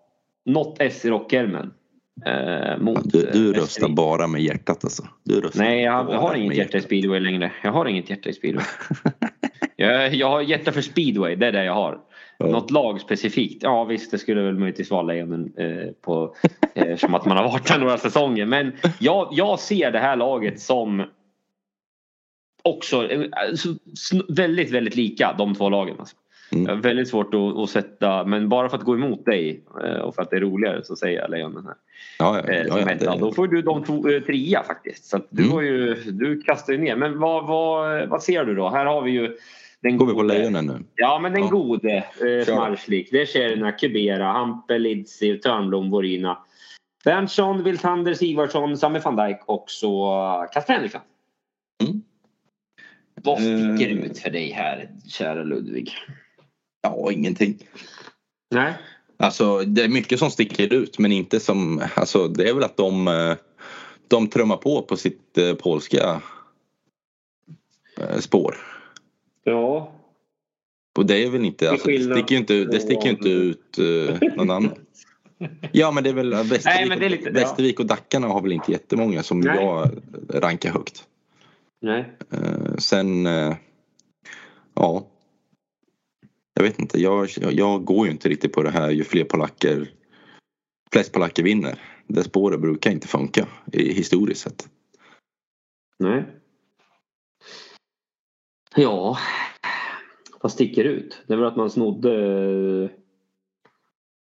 något 0.46 0.76
S 0.80 1.06
i 1.06 1.10
rockärmen. 1.10 1.74
Eh, 2.26 2.78
mot, 2.78 3.00
Ja, 3.14 3.22
du, 3.22 3.30
du 3.34 3.50
eh, 3.50 3.62
röstar 3.62 3.90
bara 3.90 4.28
med 4.28 4.42
hjärtat 4.42 4.84
alltså. 4.84 5.04
Du 5.24 5.42
röstar 5.42 5.64
Nej, 5.64 5.82
jag, 5.82 6.10
jag 6.12 6.20
har 6.20 6.36
inget 6.36 6.58
hjärta 6.58 6.78
i 6.78 6.82
speedway 6.82 7.20
längre. 7.20 7.52
Jag 7.64 7.72
har 7.72 7.86
inget 7.86 8.10
hjärta 8.10 8.30
i 8.30 8.34
speedway. 8.34 8.66
jag, 9.76 10.14
jag 10.14 10.30
har 10.30 10.42
hjärta 10.42 10.72
för 10.72 10.82
speedway, 10.82 11.36
det 11.36 11.48
är 11.48 11.52
det 11.52 11.64
jag 11.64 11.74
har. 11.74 12.00
Ja. 12.38 12.46
Något 12.46 12.72
lag 12.72 13.02
specifikt? 13.02 13.64
Ja 13.64 13.84
visst, 13.84 14.12
det 14.12 14.18
skulle 14.18 14.42
väl 14.42 14.58
möjligtvis 14.58 14.92
vara 14.92 15.02
Lejonen 15.02 15.54
eh, 15.58 15.92
på, 16.02 16.36
eh, 16.76 16.98
som 16.98 17.16
att 17.16 17.26
man 17.26 17.38
har 17.38 17.44
varit 17.44 17.68
där 17.68 17.80
några 17.80 17.98
säsonger. 17.98 18.46
Men 18.46 18.74
jag, 19.00 19.28
jag 19.32 19.60
ser 19.60 19.92
det 19.92 20.00
här 20.00 20.16
laget 20.16 20.60
som 20.60 21.04
också 22.64 23.12
eh, 23.12 23.30
alltså, 23.32 23.70
väldigt, 24.30 24.72
väldigt 24.72 24.96
lika 24.96 25.36
de 25.38 25.56
två 25.56 25.70
lagen. 25.70 25.96
Alltså. 26.00 26.16
Mm. 26.52 26.66
Har 26.68 26.76
Väldigt 26.76 27.08
svårt 27.10 27.34
att, 27.34 27.58
att 27.58 27.70
sätta, 27.70 28.24
men 28.26 28.50
bara 28.50 28.70
för 28.70 28.78
att 28.78 28.84
gå 28.84 28.94
emot 28.96 29.26
dig 29.26 29.64
eh, 29.84 29.98
och 30.00 30.16
för 30.16 30.22
att 30.22 30.30
det 30.30 30.36
är 30.36 30.42
roligare 30.42 30.84
så 30.84 30.96
säger 30.96 31.22
jag 31.22 31.30
Lejonen 31.32 31.66
här. 31.66 31.76
Ja, 32.20 32.38
ja, 32.48 32.54
Eh, 32.54 32.66
ja, 32.68 32.80
ja, 32.80 32.86
det, 33.14 33.20
Då 33.20 33.32
får 33.32 33.48
du 33.48 33.62
de 33.62 33.84
två, 33.84 34.10
eh, 34.10 34.22
trea 34.22 34.64
faktiskt. 34.64 35.06
Så 35.06 35.18
att 35.18 35.28
du, 35.30 35.44
Mm. 35.52 35.66
ju, 35.66 35.94
du 36.12 36.42
kastar 36.42 36.74
ju 36.74 36.80
ner. 36.80 36.96
Men 36.96 37.20
vad, 37.20 37.48
vad, 37.48 38.08
vad 38.10 38.24
ser 38.24 38.46
du 38.46 38.56
då? 38.56 38.70
Här 38.70 38.86
har 38.86 39.02
vi 39.02 39.12
ju 39.12 39.38
den 39.82 39.98
går 39.98 40.06
vi 40.06 40.12
på 40.14 40.18
gode- 40.22 40.34
Lejonen 40.34 40.66
nu? 40.66 40.84
Ja 40.96 41.20
men 41.20 41.34
den 41.34 41.42
Ja. 41.42 41.50
gode 41.50 41.96
eh, 41.98 42.46
Smarslik. 42.46 43.08
Det 43.12 43.22
är 43.22 43.26
Tjerna, 43.26 43.72
Kubera, 43.72 44.26
Hampe, 44.26 44.78
Lidsi, 44.78 45.38
Törnblom, 45.40 45.90
Vorina. 45.90 46.38
Berntsson, 47.06 47.64
Wiltander, 47.64 48.14
Sigvardsson, 48.14 48.78
Sami 48.78 49.00
van 49.00 49.16
Dijk 49.16 49.38
och 49.46 49.66
så 49.68 50.16
Kasper 50.54 50.74
Henriksson. 50.74 51.02
Mm. 51.84 52.02
Vad 53.24 53.38
sticker 53.38 53.92
Eh. 53.98 54.06
ut 54.06 54.20
för 54.20 54.30
dig 54.30 54.52
här 54.52 54.90
kära 55.08 55.44
Ludvig? 55.44 55.92
Ja, 56.86 57.12
ingenting. 57.12 57.58
Nej. 58.52 58.74
Alltså 59.18 59.60
det 59.60 59.84
är 59.84 59.90
mycket 59.90 60.20
som 60.20 60.32
sticker 60.32 60.74
ut 60.74 61.00
men 61.00 61.12
inte 61.12 61.40
som, 61.40 61.84
alltså 61.96 62.28
det 62.28 62.50
är 62.50 62.54
väl 62.54 62.64
att 62.64 62.78
de, 62.78 63.08
eh, 63.08 63.36
de 64.08 64.28
trummar 64.28 64.58
på 64.58 64.82
på 64.82 64.98
sitt 64.98 65.38
eh, 65.38 65.54
polska 65.54 66.22
eh, 67.98 68.20
spår. 68.20 68.58
Ja. 69.44 69.92
Och 70.98 71.06
det 71.06 71.24
är 71.24 71.30
väl 71.30 71.46
inte, 71.46 71.70
alltså, 71.72 71.88
det 71.88 72.00
sticker 72.00 72.32
ju 72.36 72.38
inte, 72.38 72.66
det 72.66 72.80
sticker 72.80 73.10
inte 73.10 73.30
ut 73.30 73.78
någon 74.36 74.50
annan. 74.50 74.72
Ja 75.72 75.92
men 75.92 76.04
det 76.04 76.10
är 76.10 76.14
väl 76.14 76.30
Västervik, 76.34 76.66
Nej, 76.66 76.90
men 76.90 77.00
det 77.00 77.06
är 77.06 77.10
lite- 77.10 77.30
Västervik 77.32 77.80
och 77.80 77.86
Dackarna 77.86 78.28
har 78.28 78.42
väl 78.42 78.52
inte 78.52 78.72
jättemånga 78.72 79.24
som 79.24 79.40
Nej. 79.40 79.56
jag 79.56 79.90
rankar 80.30 80.72
högt. 80.72 81.04
Nej. 81.82 82.18
Sen, 82.78 83.26
ja. 84.76 85.08
Jag 86.58 86.64
vet 86.64 86.80
inte, 86.80 87.02
jag, 87.02 87.30
jag, 87.38 87.86
går 87.86 88.06
ju 88.06 88.12
inte 88.12 88.30
riktigt 88.30 88.54
på 88.54 88.64
det 88.64 88.70
här 88.70 88.90
ju 88.90 89.04
fler 89.04 89.24
polacker, 89.24 89.90
flest 90.92 91.14
polacker 91.14 91.44
vinner. 91.44 91.80
Det 92.08 92.24
spåret 92.24 92.62
brukar 92.62 92.92
inte 92.92 93.08
funka 93.08 93.48
i, 93.72 93.94
historiskt 93.94 94.42
sett. 94.42 94.70
Nej. 96.00 96.26
Ja. 98.76 99.18
Vad 100.42 100.52
sticker 100.52 100.84
ut? 100.84 101.24
Det 101.28 101.36
väl 101.36 101.46
att 101.46 101.56
man 101.56 101.70
snodde... 101.70 102.90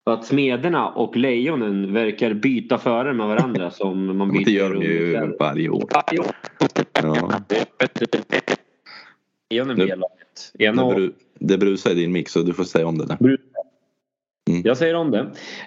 Att 0.05 0.25
Smederna 0.25 0.89
och 0.89 1.17
Lejonen 1.17 1.93
verkar 1.93 2.33
byta 2.33 2.77
före 2.77 3.13
med 3.13 3.27
varandra 3.27 3.71
som 3.71 4.05
man 4.05 4.17
Men 4.27 4.29
byter 4.29 4.45
det 4.45 4.51
gör 4.51 4.73
de 4.73 4.83
ju 4.83 5.37
varje 5.39 5.69
år. 5.69 5.89
Varje 5.93 6.19
år. 6.19 6.35
Ja. 6.93 7.41
Lejonen 9.51 9.77
Nu- 9.77 9.85
B-laget. 9.85 10.51
Det, 10.53 10.63
Ena 10.63 10.83
år- 10.83 10.93
bru, 10.95 11.13
det 11.39 11.57
brusar 11.57 11.91
i 11.91 11.93
din 11.93 12.11
mix 12.11 12.31
så 12.31 12.39
du 12.41 12.53
får 12.53 12.63
säga 12.63 12.87
om 12.87 12.97
det 12.97 13.05
där. 13.05 13.17
Mm. 13.21 14.61
Jag 14.63 14.77
säger 14.77 14.93
om 14.95 15.11
det. 15.11 15.19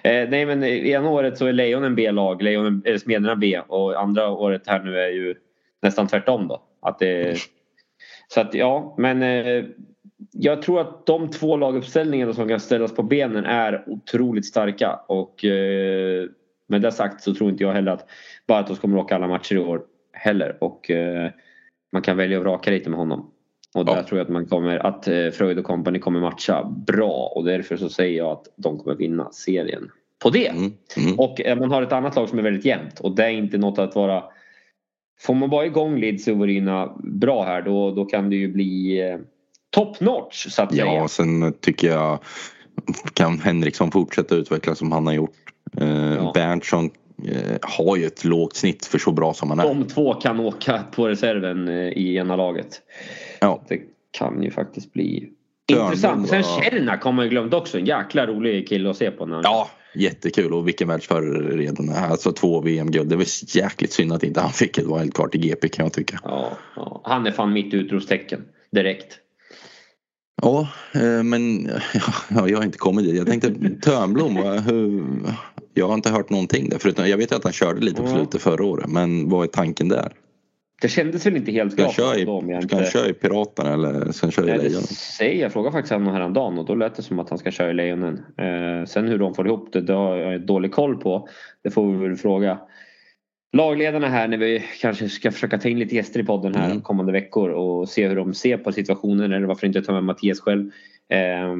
Eh, 0.03 0.29
nej 0.29 0.45
men 0.45 0.63
ena 0.63 1.09
året 1.09 1.37
så 1.37 1.45
är 1.45 1.53
Lejonen 1.53 1.95
B-lag, 1.95 2.41
Lejonen, 2.41 2.81
eh, 2.85 2.97
Smederna 2.97 3.35
B 3.35 3.61
och 3.67 4.01
andra 4.01 4.29
året 4.29 4.67
här 4.67 4.83
nu 4.83 4.99
är 4.99 5.09
ju 5.09 5.35
nästan 5.81 6.07
tvärtom 6.07 6.47
då. 6.47 6.63
Att 6.81 6.99
det, 6.99 7.37
så 8.27 8.41
att 8.41 8.53
ja, 8.53 8.95
men 8.97 9.23
eh, 9.23 9.65
jag 10.31 10.61
tror 10.61 10.81
att 10.81 11.05
de 11.05 11.29
två 11.29 11.57
laguppställningarna 11.57 12.33
som 12.33 12.47
kan 12.47 12.59
ställas 12.59 12.95
på 12.95 13.03
benen 13.03 13.45
är 13.45 13.83
otroligt 13.87 14.45
starka 14.45 14.99
och 15.07 15.45
eh, 15.45 16.25
med 16.67 16.81
det 16.81 16.91
sagt 16.91 17.23
så 17.23 17.35
tror 17.35 17.49
inte 17.49 17.63
jag 17.63 17.73
heller 17.73 17.91
att 17.91 18.09
Bartos 18.47 18.79
kommer 18.79 18.97
åka 18.97 19.15
alla 19.15 19.27
matcher 19.27 19.55
i 19.55 19.59
år 19.59 19.81
heller 20.13 20.57
och 20.59 20.91
eh, 20.91 21.31
man 21.91 22.01
kan 22.01 22.17
välja 22.17 22.37
att 22.37 22.43
vraka 22.43 22.71
lite 22.71 22.89
med 22.89 22.99
honom. 22.99 23.31
Och 23.75 23.85
där 23.85 23.95
Ja. 23.95 24.03
tror 24.03 24.17
jag 24.19 24.25
att 24.25 24.31
man 24.31 24.45
kommer 24.45 24.85
att 24.85 25.07
eh, 25.07 25.29
Freud 25.29 25.59
och 25.59 25.65
company 25.65 25.99
kommer 25.99 26.19
matcha 26.19 26.63
bra 26.87 27.31
och 27.35 27.45
därför 27.45 27.77
så 27.77 27.89
säger 27.89 28.17
jag 28.17 28.31
att 28.31 28.43
de 28.55 28.77
kommer 28.79 28.95
vinna 28.95 29.31
serien 29.31 29.91
på 30.23 30.29
det. 30.29 30.47
Mm. 30.47 30.73
Mm. 30.97 31.19
Och 31.19 31.41
eh, 31.41 31.59
man 31.59 31.71
har 31.71 31.81
ett 31.81 31.91
annat 31.91 32.15
lag 32.15 32.29
som 32.29 32.39
är 32.39 32.43
väldigt 32.43 32.65
jämnt 32.65 32.99
och 32.99 33.15
det 33.15 33.23
är 33.25 33.29
inte 33.29 33.57
något 33.57 33.79
att 33.79 33.95
vara 33.95 34.23
Får 35.19 35.33
man 35.33 35.49
bara 35.49 35.65
igång 35.65 35.99
Leeds 35.99 36.27
och 36.27 36.37
Vorina 36.37 36.95
bra 37.03 37.43
här 37.43 37.61
då, 37.61 37.91
då 37.91 38.05
kan 38.05 38.29
det 38.29 38.35
ju 38.35 38.47
bli 38.53 39.01
eh, 39.09 39.17
top 39.69 39.99
notch 39.99 40.47
så 40.49 40.61
att 40.63 40.71
säga. 40.71 40.85
Ja, 40.85 41.07
sen 41.07 41.53
tycker 41.61 41.87
jag 41.87 42.19
kan 43.13 43.39
Henriksson 43.39 43.91
fortsätta 43.91 44.35
utvecklas 44.35 44.77
som 44.79 44.91
han 44.91 45.07
har 45.07 45.13
gjort. 45.13 45.35
Eh, 45.77 46.13
Ja. 46.15 46.31
Berntsson 46.33 46.89
har 47.61 47.97
ju 47.97 48.05
ett 48.05 48.25
lågt 48.25 48.55
snitt 48.55 48.85
för 48.85 48.97
så 48.97 49.11
bra 49.11 49.33
som 49.33 49.49
han 49.49 49.59
är. 49.59 49.63
De 49.63 49.83
två 49.83 50.13
kan 50.13 50.39
åka 50.39 50.83
på 50.91 51.07
reserven 51.07 51.69
i 51.69 52.15
ena 52.15 52.35
laget. 52.35 52.81
Ja. 53.41 53.63
Det 53.67 53.81
kan 54.11 54.43
ju 54.43 54.51
faktiskt 54.51 54.93
bli 54.93 55.29
Törnblom 55.67 55.85
intressant. 55.85 56.29
Sen 56.29 56.43
Cernak 56.43 57.03
har 57.03 57.11
man 57.11 57.25
ju 57.25 57.29
glömt 57.29 57.53
också. 57.53 57.79
En 57.79 57.85
jäkla 57.85 58.27
rolig 58.27 58.67
kille 58.67 58.89
att 58.89 58.97
se 58.97 59.11
på. 59.11 59.25
När 59.25 59.35
han... 59.35 59.43
Ja, 59.43 59.69
jättekul 59.95 60.53
och 60.53 60.67
vilken 60.67 60.87
världsförare 60.87 61.57
redan. 61.57 61.89
Alltså 61.89 62.31
två 62.31 62.61
VM-guld. 62.61 63.09
Det 63.09 63.15
var 63.15 63.55
jäkligt 63.57 63.91
synd 63.91 64.13
att 64.13 64.23
inte 64.23 64.41
han 64.41 64.51
fick 64.51 64.77
ett 64.77 64.85
wildcard 64.85 65.35
i 65.35 65.37
GP 65.37 65.69
kan 65.69 65.85
jag 65.85 65.93
tycka. 65.93 66.19
Ja, 66.23 66.51
ja. 66.75 67.01
Han 67.03 67.27
är 67.27 67.31
fan 67.31 67.53
mitt 67.53 67.73
utropstecken. 67.73 68.41
Direkt. 68.71 69.19
Ja, 70.41 70.67
eh, 70.93 71.23
men 71.23 71.69
ja, 72.29 72.49
jag 72.49 72.57
har 72.57 72.63
inte 72.63 72.77
kommit 72.77 73.05
dit. 73.05 73.15
Jag 73.15 73.27
tänkte 73.27 73.49
Törnblom, 73.81 74.35
jag 75.73 75.87
har 75.87 75.93
inte 75.93 76.09
hört 76.09 76.29
någonting 76.29 76.69
där 76.69 76.77
förutom 76.77 77.09
jag 77.09 77.17
vet 77.17 77.31
att 77.31 77.43
han 77.43 77.53
körde 77.53 77.81
lite 77.81 78.01
på 78.01 78.07
slutet 78.07 78.41
förra 78.41 78.65
året 78.65 78.89
men 78.89 79.29
vad 79.29 79.43
är 79.43 79.47
tanken 79.47 79.87
där? 79.87 80.13
Det 80.81 80.87
kändes 80.87 81.25
väl 81.25 81.35
inte 81.35 81.51
helt 81.51 81.73
Ska 81.73 81.81
klart 81.83 81.95
köra 81.95 82.17
i, 82.17 82.25
då 82.25 82.31
om 82.31 82.49
jag 82.49 82.63
ska 82.63 82.75
han 82.75 82.85
köra 82.85 83.09
i 83.09 83.13
Piraterna 83.13 83.73
eller 83.73 84.11
ska 84.11 84.25
han 84.25 84.31
köra 84.31 84.45
i 84.45 84.49
Nej, 84.49 84.57
Lejonen? 84.57 84.83
säger 84.83 85.41
jag. 85.41 85.53
frågade 85.53 85.71
faktiskt 85.73 85.93
honom 85.93 86.13
häromdagen 86.13 86.57
och 86.59 86.65
då 86.65 86.75
lät 86.75 86.95
det 86.95 87.03
som 87.03 87.19
att 87.19 87.29
han 87.29 87.37
ska 87.39 87.51
köra 87.51 87.69
i 87.69 87.73
Lejonen. 87.73 88.13
Eh, 88.37 88.85
sen 88.87 89.07
hur 89.07 89.17
de 89.19 89.33
får 89.33 89.47
ihop 89.47 89.73
det, 89.73 89.81
det 89.81 89.93
har 89.93 90.15
jag 90.17 90.41
dålig 90.41 90.71
koll 90.71 90.97
på. 90.97 91.27
Det 91.63 91.69
får 91.71 91.91
vi 91.91 92.07
väl 92.07 92.15
fråga 92.17 92.57
lagledarna 93.53 94.07
här 94.07 94.27
när 94.27 94.37
vi 94.37 94.63
kanske 94.81 95.09
ska 95.09 95.31
försöka 95.31 95.57
ta 95.57 95.69
in 95.69 95.79
lite 95.79 95.95
gäster 95.95 96.19
i 96.19 96.23
podden 96.23 96.55
här 96.55 96.65
Mm. 96.69 96.81
kommande 96.81 97.11
veckor 97.11 97.49
och 97.49 97.89
se 97.89 98.07
hur 98.07 98.15
de 98.15 98.33
ser 98.33 98.57
på 98.57 98.71
situationen 98.71 99.33
eller 99.33 99.47
varför 99.47 99.67
inte 99.67 99.81
ta 99.81 99.91
med 99.93 100.03
Mattias 100.03 100.39
själv. 100.39 100.71
Eh, 101.09 101.55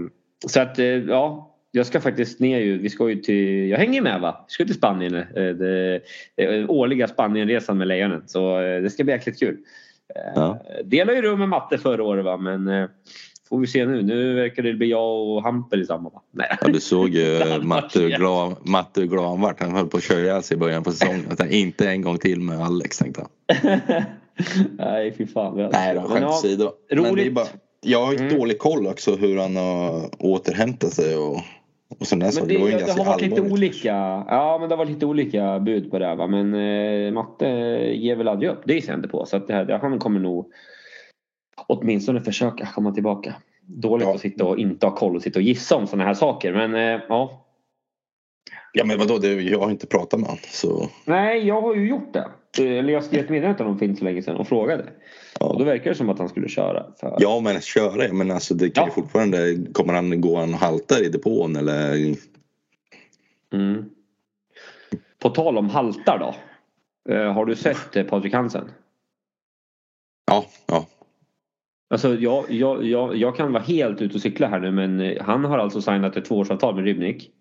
så 0.47 0.59
att 0.61 0.79
eh, 0.79 0.85
ja, 0.85 1.54
jag 1.77 1.85
ska 1.85 2.01
faktiskt 2.01 2.39
ner 2.39 2.59
ju. 2.59 2.77
Vi 2.77 2.89
ska 2.89 3.09
ju 3.09 3.15
till, 3.15 3.69
jag 3.69 3.77
hänger 3.77 4.01
med 4.01 4.21
va? 4.21 4.45
Vi 4.47 4.51
ska 4.53 4.65
till 4.65 4.75
Spanien. 4.75 5.15
Eh, 5.15 5.23
det, 5.33 5.99
det, 6.35 6.65
årliga 6.67 7.07
Spanienresan 7.07 7.77
med 7.77 7.87
Lejonen. 7.87 8.23
Så 8.27 8.59
eh, 8.61 8.81
det 8.81 8.89
ska 8.89 9.03
bli 9.03 9.13
jäkligt 9.13 9.39
kul. 9.39 9.57
Eh, 10.15 10.31
Ja. 10.35 10.61
Delade 10.83 11.15
ju 11.17 11.21
rum 11.21 11.39
med 11.39 11.49
matte 11.49 11.77
förra 11.77 12.03
året 12.03 12.25
va 12.25 12.37
men 12.37 12.67
eh, 12.67 12.89
får 13.49 13.59
vi 13.59 13.67
se 13.67 13.85
nu. 13.85 14.01
Nu 14.01 14.33
verkar 14.33 14.63
det 14.63 14.73
bli 14.73 14.89
jag 14.89 15.27
och 15.27 15.43
Hampel 15.43 15.81
i 15.81 15.85
samma 15.85 16.09
va? 16.09 16.21
Nej. 16.31 16.57
Ja, 16.61 16.67
du 16.67 16.79
såg 16.79 17.09
ju 17.09 17.39
Matte 17.61 17.99
hur 17.99 18.09
glad, 18.09 18.55
Matte 18.63 19.01
hur 19.01 19.07
glad 19.07 19.25
han 19.29 19.41
vart. 19.41 19.59
Han 19.61 19.71
höll 19.75 19.87
på 19.87 19.97
att 19.97 20.03
köra 20.03 20.19
ihjäl 20.19 20.43
sig 20.43 20.55
i 20.57 20.59
början 20.59 20.83
på 20.83 20.91
säsongen. 20.91 21.25
Jag 21.29 21.37
tänkte, 21.37 21.57
inte 21.57 21.89
en 21.89 22.01
gång 22.01 22.17
till 22.17 22.39
med 22.41 22.59
Alex 22.61 22.97
tänkte 22.97 23.21
han. 23.21 23.79
Nej 24.77 25.13
fy 25.17 25.27
fan. 25.27 25.69
Nej 25.71 25.95
då, 25.95 26.01
skämt 26.01 26.25
åsido. 26.25 26.71
Men 26.89 27.03
det 27.03 27.07
är 27.07 27.11
roligt. 27.11 27.33
bara, 27.33 27.45
jag 27.81 28.05
har 28.05 28.13
ju 28.13 28.19
Mm. 28.19 28.37
dålig 28.37 28.59
koll 28.59 28.87
också 28.87 29.15
hur 29.15 29.37
han 29.37 29.55
har 29.55 30.09
återhämtat 30.19 30.93
sig 30.93 31.15
och, 31.17 31.39
och 31.99 32.07
sådana 32.07 32.31
saker. 32.31 32.47
det, 32.47 32.53
Det 32.53 32.59
var 32.59 32.69
ju 32.69 32.77
det 32.77 32.91
har 32.91 33.05
varit 33.05 33.21
lite 33.21 33.41
olika. 33.41 33.93
Ja 34.27 34.57
men 34.59 34.69
det 34.69 34.75
har 34.75 34.77
varit 34.77 34.89
lite 34.93 35.05
olika 35.05 35.59
bud 35.59 35.91
på 35.91 35.99
det 35.99 36.05
här 36.05 36.15
va. 36.15 36.27
Men 36.27 36.53
eh, 36.53 37.13
Matte 37.13 37.47
ger 37.95 38.15
väl 38.15 38.27
aldrig 38.27 38.49
upp. 38.49 38.61
Det 38.65 38.81
ser 38.81 38.91
jag 38.91 38.97
inte 38.97 39.09
på. 39.09 39.25
Så 39.25 39.37
att 39.37 39.47
det 39.47 39.53
här, 39.53 39.79
han 39.81 39.99
kommer 39.99 40.19
nog 40.19 40.51
åtminstone 41.67 42.21
försöka 42.21 42.65
komma 42.65 42.91
tillbaka. 42.91 43.33
Dåligt 43.61 44.07
Ja. 44.07 44.13
att 44.15 44.21
sitta 44.21 44.45
och 44.45 44.57
inte 44.59 44.85
ha 44.85 44.95
koll 44.95 45.15
och 45.15 45.21
sitta 45.21 45.39
och 45.39 45.43
gissa 45.43 45.75
om 45.75 45.87
sådana 45.87 46.03
här 46.03 46.13
saker. 46.13 46.53
Men 46.53 46.75
eh, 46.75 47.01
ja. 47.09 47.44
Ja 48.77 48.85
men 48.85 48.97
vadå, 48.97 49.17
det, 49.17 49.41
jag 49.41 49.59
har 49.59 49.71
inte 49.71 49.87
pratat 49.87 50.19
med 50.19 50.29
honom. 50.29 50.43
Så 50.51 50.89
Nej 51.05 51.47
jag 51.47 51.61
har 51.61 51.75
ju 51.75 51.87
gjort 51.89 52.13
det. 52.13 52.27
Eh, 52.59 52.79
Eller 52.79 52.93
jag 52.93 53.03
skrev 53.03 53.23
ett 53.23 53.29
meddelande 53.29 53.57
till 53.57 53.65
honom 53.65 53.79
för 53.79 53.85
inte 53.85 53.99
så 53.99 54.05
länge 54.05 54.21
sedan 54.21 54.35
och 54.35 54.47
frågade. 54.47 54.83
Och 55.39 55.59
då 55.59 55.61
ja. 55.61 55.65
verkar 55.65 55.89
det 55.89 55.95
som 55.95 56.09
att 56.09 56.19
han 56.19 56.29
skulle 56.29 56.49
köra. 56.49 56.85
För... 56.99 57.17
ja 57.19 57.39
men 57.39 57.61
köra, 57.61 58.13
men 58.13 58.31
alltså 58.31 58.53
det 58.53 58.69
kan 58.69 58.83
ju 58.83 58.89
Ja. 58.89 58.93
fortfarande, 58.93 59.57
kommer 59.73 59.93
han 59.93 60.21
gå 60.21 60.37
han 60.37 60.53
och 60.53 60.59
haltar 60.59 61.05
i 61.05 61.09
depån 61.09 61.55
eller? 61.55 62.15
Mm. 63.53 63.85
På 65.19 65.29
tal 65.29 65.57
om 65.57 65.69
haltar 65.69 66.19
då. 66.19 66.35
Eh, 67.13 67.33
har 67.33 67.45
du 67.45 67.55
sett 67.55 67.95
eh, 67.95 68.03
Patrik 68.03 68.33
Hansen? 68.33 68.71
Ja, 70.31 70.45
ja. 70.67 70.85
Alltså 71.89 72.15
jag, 72.15 72.51
jag, 72.51 72.85
jag, 72.85 73.15
jag 73.15 73.35
kan 73.35 73.51
vara 73.53 73.63
helt 73.63 74.01
ute 74.01 74.15
och 74.15 74.21
cykla 74.21 74.47
här 74.47 74.59
nu 74.59 74.71
men 74.71 75.17
han 75.21 75.45
har 75.45 75.57
alltså 75.57 75.81
signat 75.81 76.17
ett 76.17 76.25
tvåårsavtal 76.25 76.75
med 76.75 76.83
Rybnik. 76.83 77.31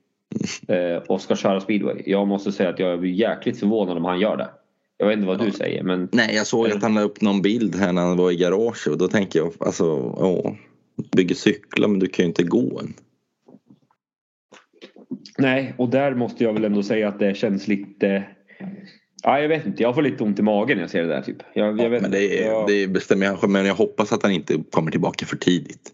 Eh, 0.68 0.96
och 0.96 1.20
ska 1.20 1.36
köra 1.36 1.60
speedway. 1.60 2.02
Jag 2.06 2.28
måste 2.28 2.52
säga 2.52 2.68
att 2.68 2.78
jag 2.78 3.00
blir 3.00 3.10
jäkligt 3.10 3.58
förvånad 3.60 3.96
om 3.96 4.04
han 4.04 4.20
gör 4.20 4.36
det. 4.36 4.48
Jag 4.96 5.06
vet 5.06 5.16
inte 5.16 5.26
vad 5.26 5.40
du 5.40 5.50
säger 5.50 5.82
men 5.82 6.08
Nej 6.12 6.34
jag 6.34 6.46
såg 6.46 6.70
att 6.70 6.82
han 6.82 6.94
la 6.94 7.00
upp 7.00 7.20
någon 7.20 7.42
bild 7.42 7.76
här 7.76 7.92
när 7.92 8.02
han 8.02 8.16
var 8.16 8.30
i 8.30 8.36
garaget 8.36 8.86
och 8.86 8.98
då 8.98 9.08
tänker 9.08 9.38
jag 9.38 9.52
alltså, 9.60 9.84
ja. 10.18 10.56
Bygger 11.16 11.34
cyklar 11.34 11.88
men 11.88 11.98
du 11.98 12.06
kan 12.06 12.24
ju 12.24 12.28
inte 12.28 12.42
gå 12.42 12.80
än. 12.80 12.94
nej 15.38 15.74
och 15.78 15.88
där 15.88 16.14
måste 16.14 16.44
jag 16.44 16.52
väl 16.52 16.64
ändå 16.64 16.82
säga 16.82 17.08
att 17.08 17.18
det 17.18 17.36
känns 17.36 17.68
lite 17.68 18.24
Ja, 19.26 19.40
jag 19.40 19.48
vet 19.48 19.66
inte. 19.66 19.82
Jag 19.82 19.94
får 19.94 20.02
lite 20.02 20.24
ont 20.24 20.38
i 20.38 20.42
magen 20.42 20.76
när 20.76 20.82
jag 20.82 20.90
ser 20.90 21.02
det 21.02 21.08
där. 21.08 21.22
Typ. 21.22 21.36
Jag, 21.54 21.80
jag 21.80 21.90
vet 21.90 22.02
men 22.02 22.10
det, 22.10 22.42
är, 22.42 22.46
jag, 22.46 22.68
det 22.68 22.88
bestämmer 22.88 23.26
jag 23.26 23.50
Men 23.50 23.66
jag 23.66 23.74
hoppas 23.74 24.12
att 24.12 24.22
han 24.22 24.32
inte 24.32 24.62
kommer 24.70 24.90
tillbaka 24.90 25.26
för 25.26 25.36
tidigt. 25.36 25.92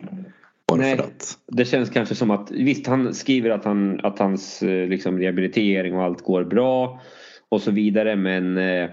Bara 0.71 0.79
Nej. 0.81 0.97
för 0.97 1.05
att. 1.05 1.39
det 1.47 1.65
känns 1.65 1.91
kanske 1.91 2.15
som 2.15 2.31
att 2.31 2.51
visst 2.51 2.87
han 2.87 3.15
skriver 3.15 3.51
att, 3.51 3.65
han, 3.65 4.01
att 4.01 4.19
hans 4.19 4.63
eh, 4.63 4.89
liksom, 4.89 5.19
rehabilitering 5.19 5.95
och 5.95 6.03
allt 6.03 6.25
går 6.25 6.45
bra 6.45 7.01
och 7.49 7.63
så 7.63 7.71
vidare 7.71 8.17
men 8.17 8.57
eh, 8.59 8.91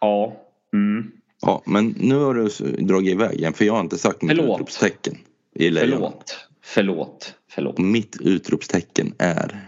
ja. 0.00 0.36
Mm. 0.74 1.12
Ja 1.40 1.62
men 1.66 1.94
nu 1.98 2.14
har 2.14 2.34
du 2.34 2.48
dragit 2.84 3.10
iväg 3.14 3.34
igen 3.34 3.52
för 3.52 3.64
jag 3.64 3.72
har 3.72 3.80
inte 3.80 3.98
sagt 3.98 4.22
mitt 4.22 4.36
Förlåt. 4.36 4.56
utropstecken. 4.60 5.14
I. 5.54 5.70
Förlåt. 5.70 6.48
Förlåt. 6.64 7.34
Förlåt. 7.50 7.78
Mitt 7.78 8.16
utropstecken 8.20 9.14
är. 9.18 9.60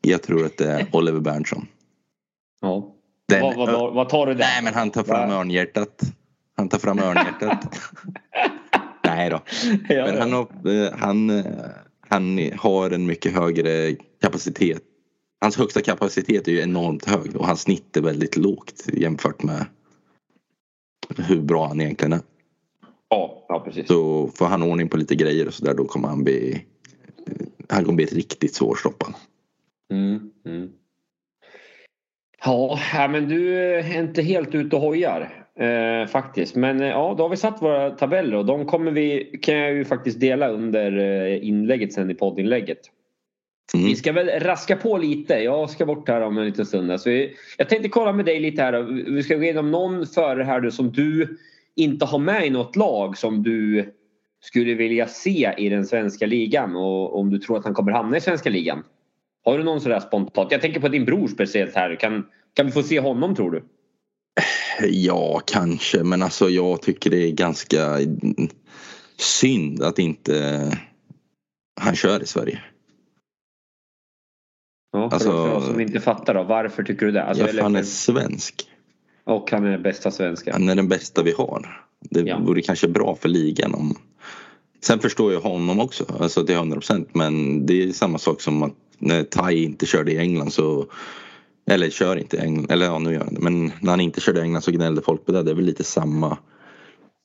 Jag 0.00 0.22
tror 0.22 0.46
att 0.46 0.56
det 0.56 0.68
är 0.72 0.86
Oliver 0.92 1.20
Berntsson. 1.20 1.66
Ja. 2.60 2.94
Den- 3.28 3.42
vad, 3.42 3.56
vad, 3.56 3.72
vad, 3.72 3.94
vad 3.94 4.08
tar 4.08 4.26
du 4.26 4.34
där? 4.34 4.40
Nej 4.40 4.62
men 4.64 4.74
han 4.74 4.90
tar 4.90 5.02
fram 5.04 5.28
Va? 5.30 5.36
örnhjärtat. 5.36 6.00
Han 6.56 6.68
tar 6.68 6.78
fram 6.78 6.98
örnhjärtat. 7.02 7.80
Nej 9.04 9.30
då. 9.30 9.40
ja, 9.88 10.04
Men 10.06 10.18
han 10.18 10.32
har, 10.32 10.46
eh, 10.84 10.92
han, 10.98 11.30
eh, 11.30 11.44
han 12.08 12.50
har 12.58 12.90
en 12.90 13.06
mycket 13.06 13.34
högre 13.34 13.96
kapacitet. 14.22 14.82
Hans 15.40 15.56
högsta 15.56 15.80
kapacitet 15.80 16.48
är 16.48 16.52
ju 16.52 16.60
enormt 16.60 17.04
hög 17.04 17.36
och 17.36 17.46
hans 17.46 17.60
snitt 17.62 17.96
är 17.96 18.00
väldigt 18.00 18.36
lågt 18.36 18.88
jämfört 18.92 19.42
med 19.42 19.66
hur 21.16 21.40
bra 21.40 21.66
han 21.66 21.80
egentligen 21.80 22.12
är. 22.12 22.20
ja, 23.08 23.46
ja, 23.48 23.60
precis. 23.60 23.88
Så 23.88 24.28
får 24.28 24.46
han 24.46 24.62
ordning 24.62 24.88
på 24.88 24.96
lite 24.96 25.14
grejer 25.14 25.46
och 25.46 25.54
sådär 25.54 25.74
då 25.74 25.84
kommer 25.84 26.08
han 26.08 26.24
bli 26.24 26.64
han 27.68 27.84
kommer 27.84 27.96
bli 27.96 28.04
ett 28.04 28.12
riktigt 28.12 28.54
svårstoppad. 28.54 29.14
Mm, 29.92 30.30
mm. 30.46 30.70
Ja, 32.44 32.80
ja, 32.94 33.08
men 33.08 33.28
du 33.28 33.54
är 33.58 33.98
inte 34.00 34.22
helt 34.22 34.54
ute 34.54 34.76
och 34.76 34.82
hojar 34.82 35.41
eh, 35.58 36.06
faktiskt. 36.06 36.54
Men 36.54 36.80
eh, 36.80 36.88
ja, 36.88 37.14
då 37.18 37.24
har 37.24 37.28
vi 37.28 37.36
satt 37.36 37.62
våra 37.62 37.90
tabeller 37.90 38.36
och 38.36 38.46
de 38.46 38.66
kommer 38.66 38.90
vi, 38.90 39.38
kan 39.42 39.56
jag 39.56 39.74
ju 39.74 39.84
faktiskt 39.84 40.20
dela 40.20 40.48
under 40.48 40.98
eh, 40.98 41.48
inlägget 41.48 41.92
sen 41.92 42.10
i 42.10 42.14
poddinlägget. 42.14 42.80
Mm. 43.74 43.86
Vi 43.86 43.96
ska 43.96 44.12
väl 44.12 44.40
raska 44.40 44.76
på 44.76 44.98
lite. 44.98 45.34
Jag 45.34 45.70
ska 45.70 45.86
bort 45.86 46.08
här 46.08 46.20
om 46.20 46.38
en 46.38 46.44
liten 46.44 46.66
stund. 46.66 47.00
Så 47.00 47.10
vi, 47.10 47.34
jag 47.58 47.68
tänkte 47.68 47.88
kolla 47.88 48.12
med 48.12 48.24
dig 48.24 48.40
lite 48.40 48.62
här. 48.62 48.82
Vi 49.12 49.22
ska 49.22 49.36
gå 49.36 49.42
igenom 49.42 49.70
någon 49.70 50.06
förare 50.06 50.42
här 50.42 50.70
som 50.70 50.92
du 50.92 51.38
inte 51.76 52.04
har 52.04 52.18
med 52.18 52.46
i 52.46 52.50
något 52.50 52.76
lag 52.76 53.18
som 53.18 53.42
du 53.42 53.92
skulle 54.40 54.74
vilja 54.74 55.06
se 55.06 55.54
i 55.58 55.68
den 55.68 55.86
svenska 55.86 56.26
ligan 56.26 56.76
och 56.76 57.18
om 57.18 57.30
du 57.30 57.38
tror 57.38 57.58
att 57.58 57.64
han 57.64 57.74
kommer 57.74 57.92
hamna 57.92 58.16
i 58.16 58.20
svenska 58.20 58.50
ligan. 58.50 58.82
Har 59.44 59.58
du 59.58 59.64
någon 59.64 59.80
sådär 59.80 60.00
spontant? 60.00 60.52
Jag 60.52 60.60
tänker 60.60 60.80
på 60.80 60.88
din 60.88 61.04
bror 61.04 61.28
speciellt 61.28 61.74
här. 61.74 61.94
Kan, 61.94 62.26
kan 62.54 62.66
vi 62.66 62.72
få 62.72 62.82
se 62.82 63.00
honom 63.00 63.34
tror 63.34 63.50
du? 63.50 63.58
Ja, 64.80 65.40
kanske. 65.46 66.02
Men 66.02 66.22
alltså 66.22 66.48
jag 66.50 66.82
tycker 66.82 67.10
det 67.10 67.16
är 67.28 67.30
ganska 67.32 67.98
synd 69.16 69.82
att 69.82 69.98
inte 69.98 70.78
han 71.80 71.94
kör 71.96 72.22
i 72.22 72.26
Sverige. 72.26 72.60
Ja, 74.92 75.10
för, 75.10 75.16
Alltså- 75.16 75.30
för 75.30 75.52
oss 75.54 75.66
som 75.66 75.80
inte 75.80 76.00
fattar 76.00 76.34
då. 76.34 76.42
Varför 76.42 76.82
tycker 76.82 77.06
du 77.06 77.12
det? 77.12 77.22
Alltså, 77.24 77.44
ja, 77.46 77.52
för 77.52 77.60
han 77.62 77.76
är 77.76 77.82
svensk. 77.82 78.64
Och 79.24 79.50
han 79.50 79.66
är 79.66 79.78
bästa 79.78 80.10
svenska. 80.10 80.52
Han 80.52 80.68
är 80.68 80.74
den 80.74 80.88
bästa 80.88 81.22
vi 81.22 81.32
har. 81.32 81.84
Det 82.00 82.20
Ja. 82.20 82.38
vore 82.38 82.62
kanske 82.62 82.88
bra 82.88 83.16
för 83.20 83.28
ligan 83.28 83.74
om... 83.74 83.96
Sen 84.80 84.98
förstår 84.98 85.32
jag 85.32 85.40
honom 85.40 85.80
också, 85.80 86.04
alltså 86.20 86.46
till 86.46 86.54
100 86.54 86.74
procent. 86.76 87.14
Men 87.14 87.66
det 87.66 87.82
är 87.82 87.92
samma 87.92 88.18
sak 88.18 88.40
som 88.40 88.62
att 88.62 88.72
när 88.98 89.22
Tai 89.22 89.64
inte 89.64 89.86
körde 89.86 90.12
i 90.12 90.18
England 90.18 90.52
så... 90.52 90.86
Eller 91.66 91.90
kör 91.90 92.16
inte 92.16 92.38
England, 92.38 92.70
eller 92.70 92.86
ja 92.86 92.98
nu 92.98 93.12
gör 93.12 93.24
han 93.24 93.34
det. 93.34 93.40
Men 93.40 93.72
när 93.80 93.90
han 93.90 94.00
inte 94.00 94.20
körde 94.20 94.42
England 94.42 94.62
så 94.62 94.70
gnällde 94.70 95.02
folk 95.02 95.26
på 95.26 95.32
det. 95.32 95.42
Det 95.42 95.50
är 95.50 95.54
väl 95.54 95.64
lite 95.64 95.84
samma... 95.84 96.38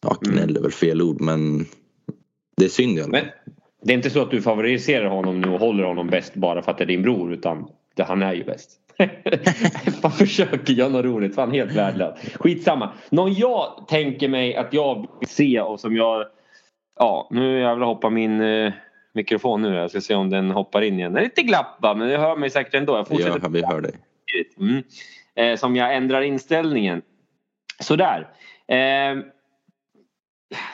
Ja, 0.02 0.18
gnäll 0.22 0.58
är 0.58 0.62
väl 0.62 0.72
fel 0.72 1.02
ord 1.02 1.22
men... 1.22 1.66
Det 2.58 2.66
är 2.66 2.70
synd 2.70 2.98
i 2.98 3.02
alla 3.02 3.12
fall. 3.12 3.22
Men 3.22 3.54
det 3.82 3.94
är 3.94 3.98
inte 3.98 4.10
så 4.10 4.22
att 4.22 4.32
du 4.32 4.42
favoriserar 4.42 5.10
honom 5.10 5.42
nu 5.42 5.50
och 5.50 5.60
håller 5.60 5.84
honom 5.84 6.08
bäst 6.08 6.36
bara 6.36 6.62
för 6.62 6.72
att 6.72 6.78
det 6.78 6.84
är 6.84 6.86
din 6.86 7.02
bror 7.02 7.34
utan 7.34 7.68
det, 7.96 8.04
han 8.04 8.24
är 8.24 8.34
ju 8.34 8.44
bäst. 8.44 8.72
Fan 10.02 10.12
försöker 10.12 10.74
göra 10.74 10.90
något 10.90 11.06
roligt. 11.06 11.36
Fan 11.36 11.52
helt 11.52 11.72
värdelöst. 11.72 12.38
Skitsamma. 12.40 12.94
Någon 13.10 13.34
jag 13.34 13.86
tänker 13.88 14.28
mig 14.28 14.56
att 14.56 14.74
jag 14.74 15.08
vill 15.20 15.30
se 15.30 15.62
och 15.62 15.80
som 15.80 15.96
jag... 15.96 16.26
Ja, 17.00 17.28
nu 17.32 17.60
jävlar 17.60 17.88
hoppar 17.88 18.10
min 18.10 18.42
eh, 18.42 18.74
mikrofon 19.14 19.62
nu. 19.62 19.76
Jag 19.76 19.90
ska 19.90 20.02
se 20.02 20.16
om 20.16 20.30
den 20.30 20.52
hoppar 20.52 20.82
in 20.82 21.00
igen. 21.00 21.14
Den 21.14 21.20
är 21.20 21.26
lite 21.26 21.42
glapp 21.42 21.78
va? 21.82 21.94
men 21.94 22.08
det 22.08 22.18
hör 22.18 22.36
mig 22.36 22.50
säkert 22.50 22.74
ändå. 22.74 22.98
Jag 22.98 23.08
fortsätter. 23.08 23.40
Ja, 23.44 23.50
vi 23.50 23.66
hör 23.66 23.82
dig. 23.82 23.92
Mm. 24.60 24.84
Eh, 25.36 25.58
som 25.58 25.76
jag 25.76 25.96
ändrar 25.96 26.22
inställningen. 26.22 27.02
Sådär. 27.80 28.28
Eh, 28.68 29.24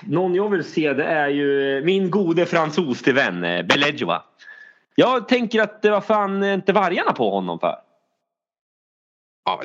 någon 0.03 0.35
jag 0.35 0.49
vill 0.49 0.63
se 0.63 0.93
det 0.93 1.05
är 1.05 1.27
ju 1.27 1.81
min 1.85 2.11
gode 2.11 2.45
fransos 2.45 3.01
till 3.01 3.13
vän 3.13 3.43
eh, 3.43 3.65
Belejoa. 3.65 4.23
Jag 4.95 5.27
tänker 5.27 5.61
att 5.61 5.81
det 5.81 5.89
var 5.89 6.01
fan 6.01 6.43
inte 6.43 6.73
vargarna 6.73 7.13
på 7.13 7.29
honom 7.29 7.59
för. 7.59 7.75
Ja, 9.45 9.63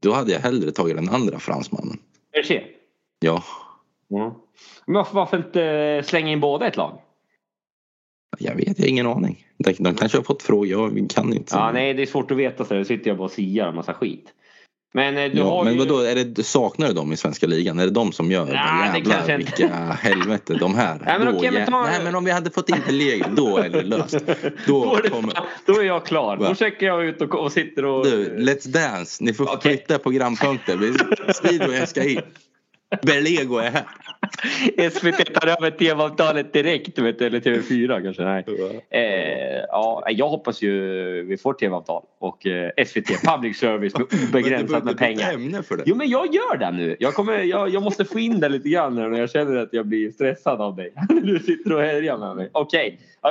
då 0.00 0.12
hade 0.12 0.32
jag 0.32 0.40
hellre 0.40 0.70
tagit 0.70 0.96
den 0.96 1.08
andra 1.08 1.38
fransmannen. 1.38 1.98
Berger. 2.32 2.66
Ja, 3.18 3.42
Mm. 4.10 4.30
Men 4.84 4.94
varför, 4.94 5.14
varför 5.14 5.36
inte 5.36 6.02
slänga 6.04 6.32
in 6.32 6.40
båda 6.40 6.64
i 6.64 6.68
ett 6.68 6.76
lag? 6.76 7.02
jag 8.38 8.54
vet, 8.54 8.78
jag 8.78 8.84
har 8.84 8.90
ingen 8.90 9.06
aning. 9.06 9.45
De, 9.58 9.94
kanske 9.94 10.18
har 10.18 10.22
fått 10.22 10.42
frågor, 10.42 10.68
jag 10.98 11.10
kan 11.10 11.32
inte. 11.32 11.54
Ja, 11.56 11.72
nej, 11.72 11.94
det 11.94 12.02
är 12.02 12.06
svårt 12.06 12.30
att 12.30 12.36
veta 12.36 12.64
så 12.64 12.74
det 12.74 12.84
sitter 12.84 13.08
jag 13.10 13.16
bara 13.18 13.24
och 13.24 13.30
siar 13.30 13.68
en 13.68 13.74
massa 13.74 13.94
skit. 13.94 14.32
Men 14.94 15.16
eh, 15.18 15.30
du 15.32 15.38
Ja, 15.38 15.44
har 15.44 15.64
men 15.64 15.72
ju... 15.72 15.78
vadå, 15.78 15.98
är 16.00 16.14
det, 16.24 16.42
saknar 16.44 16.88
du 16.88 16.92
dem 16.94 17.12
i 17.12 17.16
svenska 17.16 17.46
ligan? 17.46 17.78
Är 17.78 17.84
det 17.84 17.90
de 17.90 18.12
som 18.12 18.30
gör 18.30 18.44
Nej, 18.46 18.52
det 18.92 18.98
Jävlar 18.98 19.14
kanske 19.16 19.34
inte. 19.34 19.44
vilka 19.62 19.74
helvete 20.02 20.54
de 20.54 20.74
här. 20.74 20.98
Nej, 21.06 21.18
men 21.18 21.32
Då 21.32 21.38
okej, 21.38 21.50
men 21.50 21.66
ta- 21.66 21.82
Nej 21.82 22.00
men 22.04 22.14
om 22.14 22.24
vi 22.24 22.30
hade 22.30 22.50
fått 22.50 22.68
in 22.68 22.76
Pellegrini 22.86 23.24
då 23.36 23.56
är 23.58 23.68
det 23.68 23.82
löst. 23.82 24.18
Då, 24.66 24.84
Då 24.84 24.96
är, 24.96 25.02
det, 25.02 25.08
kommer... 25.08 25.38
då 25.66 25.72
är 25.80 25.84
jag 25.84 26.06
klar. 26.06 26.36
Va? 26.36 26.48
Då 26.48 26.54
checkar 26.54 26.86
jag 26.86 27.04
ut 27.04 27.22
och, 27.22 27.34
och 27.34 27.52
sitter 27.52 27.84
och... 27.84 28.04
Du, 28.04 28.36
Let's 28.38 28.68
Dance, 28.68 29.24
ni 29.24 29.34
får 29.34 29.44
Okej. 29.44 29.58
flytta 29.60 29.98
programpunkter. 29.98 30.78
Speedway 31.32 31.86
ska 31.86 32.04
in. 32.08 32.20
Berlego 33.02 33.56
är 33.58 33.70
här. 33.70 33.84
SVT 34.90 35.34
tar 35.34 35.46
över 35.48 35.70
tv-avtalet 35.70 36.52
direkt, 36.52 36.98
vet 36.98 37.18
du, 37.18 37.26
eller 37.26 37.40
TV4 37.40 38.02
kanske. 38.02 38.22
Nej. 38.22 38.44
Eh, 38.90 39.64
ja, 39.68 40.04
jag 40.10 40.28
hoppas 40.28 40.62
ju 40.62 40.72
vi 41.22 41.36
får 41.36 41.52
tv-avtal 41.54 42.02
och 42.18 42.46
eh, 42.46 42.70
SVT, 42.86 43.22
public 43.24 43.58
service 43.58 43.94
med 43.98 44.06
obegränsat 44.28 44.84
med 44.84 44.98
pengar. 44.98 45.32
ämne 45.32 45.62
för 45.62 45.76
det. 45.76 45.82
Jo 45.86 45.96
men 45.96 46.08
jag 46.08 46.34
gör 46.34 46.56
det 46.58 46.70
nu. 46.70 46.96
Jag, 47.00 47.14
kommer, 47.14 47.38
jag, 47.38 47.68
jag 47.68 47.82
måste 47.82 48.04
få 48.04 48.18
in 48.18 48.40
det 48.40 48.48
lite 48.48 48.68
grann 48.68 48.94
när 48.94 49.18
jag 49.18 49.30
känner 49.30 49.56
att 49.56 49.68
jag 49.72 49.86
blir 49.86 50.10
stressad 50.10 50.60
av 50.60 50.76
dig. 50.76 50.92
Du 51.22 51.38
sitter 51.38 51.72
och 51.72 51.80
härjar 51.82 52.18
med 52.18 52.36
mig. 52.36 52.50
Okej. 52.52 53.00
Ja, 53.22 53.30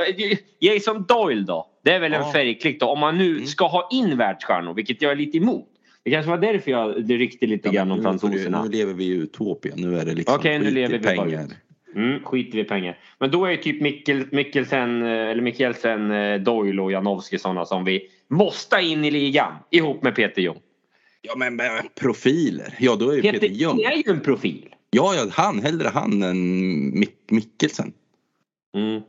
Jason 0.59 1.05
Doyle 1.07 1.45
då? 1.45 1.67
Det 1.83 1.91
är 1.91 1.99
väl 1.99 2.13
en 2.13 2.21
Ja. 2.21 2.31
färgklick 2.31 2.79
då. 2.79 2.85
Om 2.85 2.99
man 2.99 3.17
nu 3.17 3.31
Mm. 3.31 3.45
ska 3.45 3.67
ha 3.67 3.89
in 3.91 4.17
världsstjärnor, 4.17 4.73
vilket 4.73 5.01
jag 5.01 5.11
är 5.11 5.15
lite 5.15 5.37
emot. 5.37 5.67
Det 6.05 6.11
kanske 6.11 6.29
var 6.31 6.37
därför 6.37 6.71
jag 6.71 7.09
ryckte 7.11 7.45
lite 7.47 7.69
grann 7.69 7.91
om 7.91 7.97
nu, 7.97 8.03
fransoserna. 8.03 8.63
nu 8.63 8.69
lever 8.69 8.93
vi 8.93 9.03
i 9.05 9.09
Utopia. 9.09 9.73
Nu 9.77 9.97
är 9.99 10.05
det 10.05 10.13
liksom 10.13 10.35
Okej, 10.35 10.59
nu 10.59 10.65
skit 10.65 10.71
i 10.71 10.75
lever 10.75 10.97
vi 10.97 11.03
bara 11.17 11.25
pengar. 11.25 11.43
ut. 11.45 11.51
Mm, 11.95 12.23
skiter 12.23 12.51
vi 12.57 12.59
i 12.61 12.63
pengar. 12.63 12.97
Men 13.19 13.31
då 13.31 13.45
är 13.45 13.51
ju 13.51 13.57
typ 13.57 13.81
Mikkel, 13.81 14.25
Mikkelsen, 14.31 15.01
eh, 15.03 15.09
eller 15.09 15.41
Mikkelsen, 15.41 16.11
eh, 16.11 16.39
Doyle 16.41 16.79
och 16.81 16.91
Janowski 16.91 17.37
sådana 17.37 17.65
som 17.65 17.83
vi 17.85 18.07
måste 18.27 18.81
in 18.81 19.05
i 19.05 19.11
ligan 19.11 19.53
ihop 19.71 20.03
med 20.03 20.15
Peter 20.15 20.41
Jung. 20.41 20.57
Ja 21.21 21.33
men 21.37 21.55
men 21.55 21.69
profiler. 22.01 22.73
Ja 22.79 22.95
då 22.95 23.09
är 23.09 23.15
ju 23.15 23.21
Peter, 23.21 23.39
Peter. 23.39 23.53
Jung 23.55 23.79
är 23.81 23.95
ju 23.95 24.03
en 24.11 24.19
profil. 24.19 24.69
Ja, 24.89 25.13
ja 25.15 25.25
han. 25.31 25.59
Hellre 25.59 25.87
han 25.87 26.23
än 26.23 26.37
Mik- 26.99 27.29
Mikkelsen. 27.31 27.93
Mm. 28.77 29.01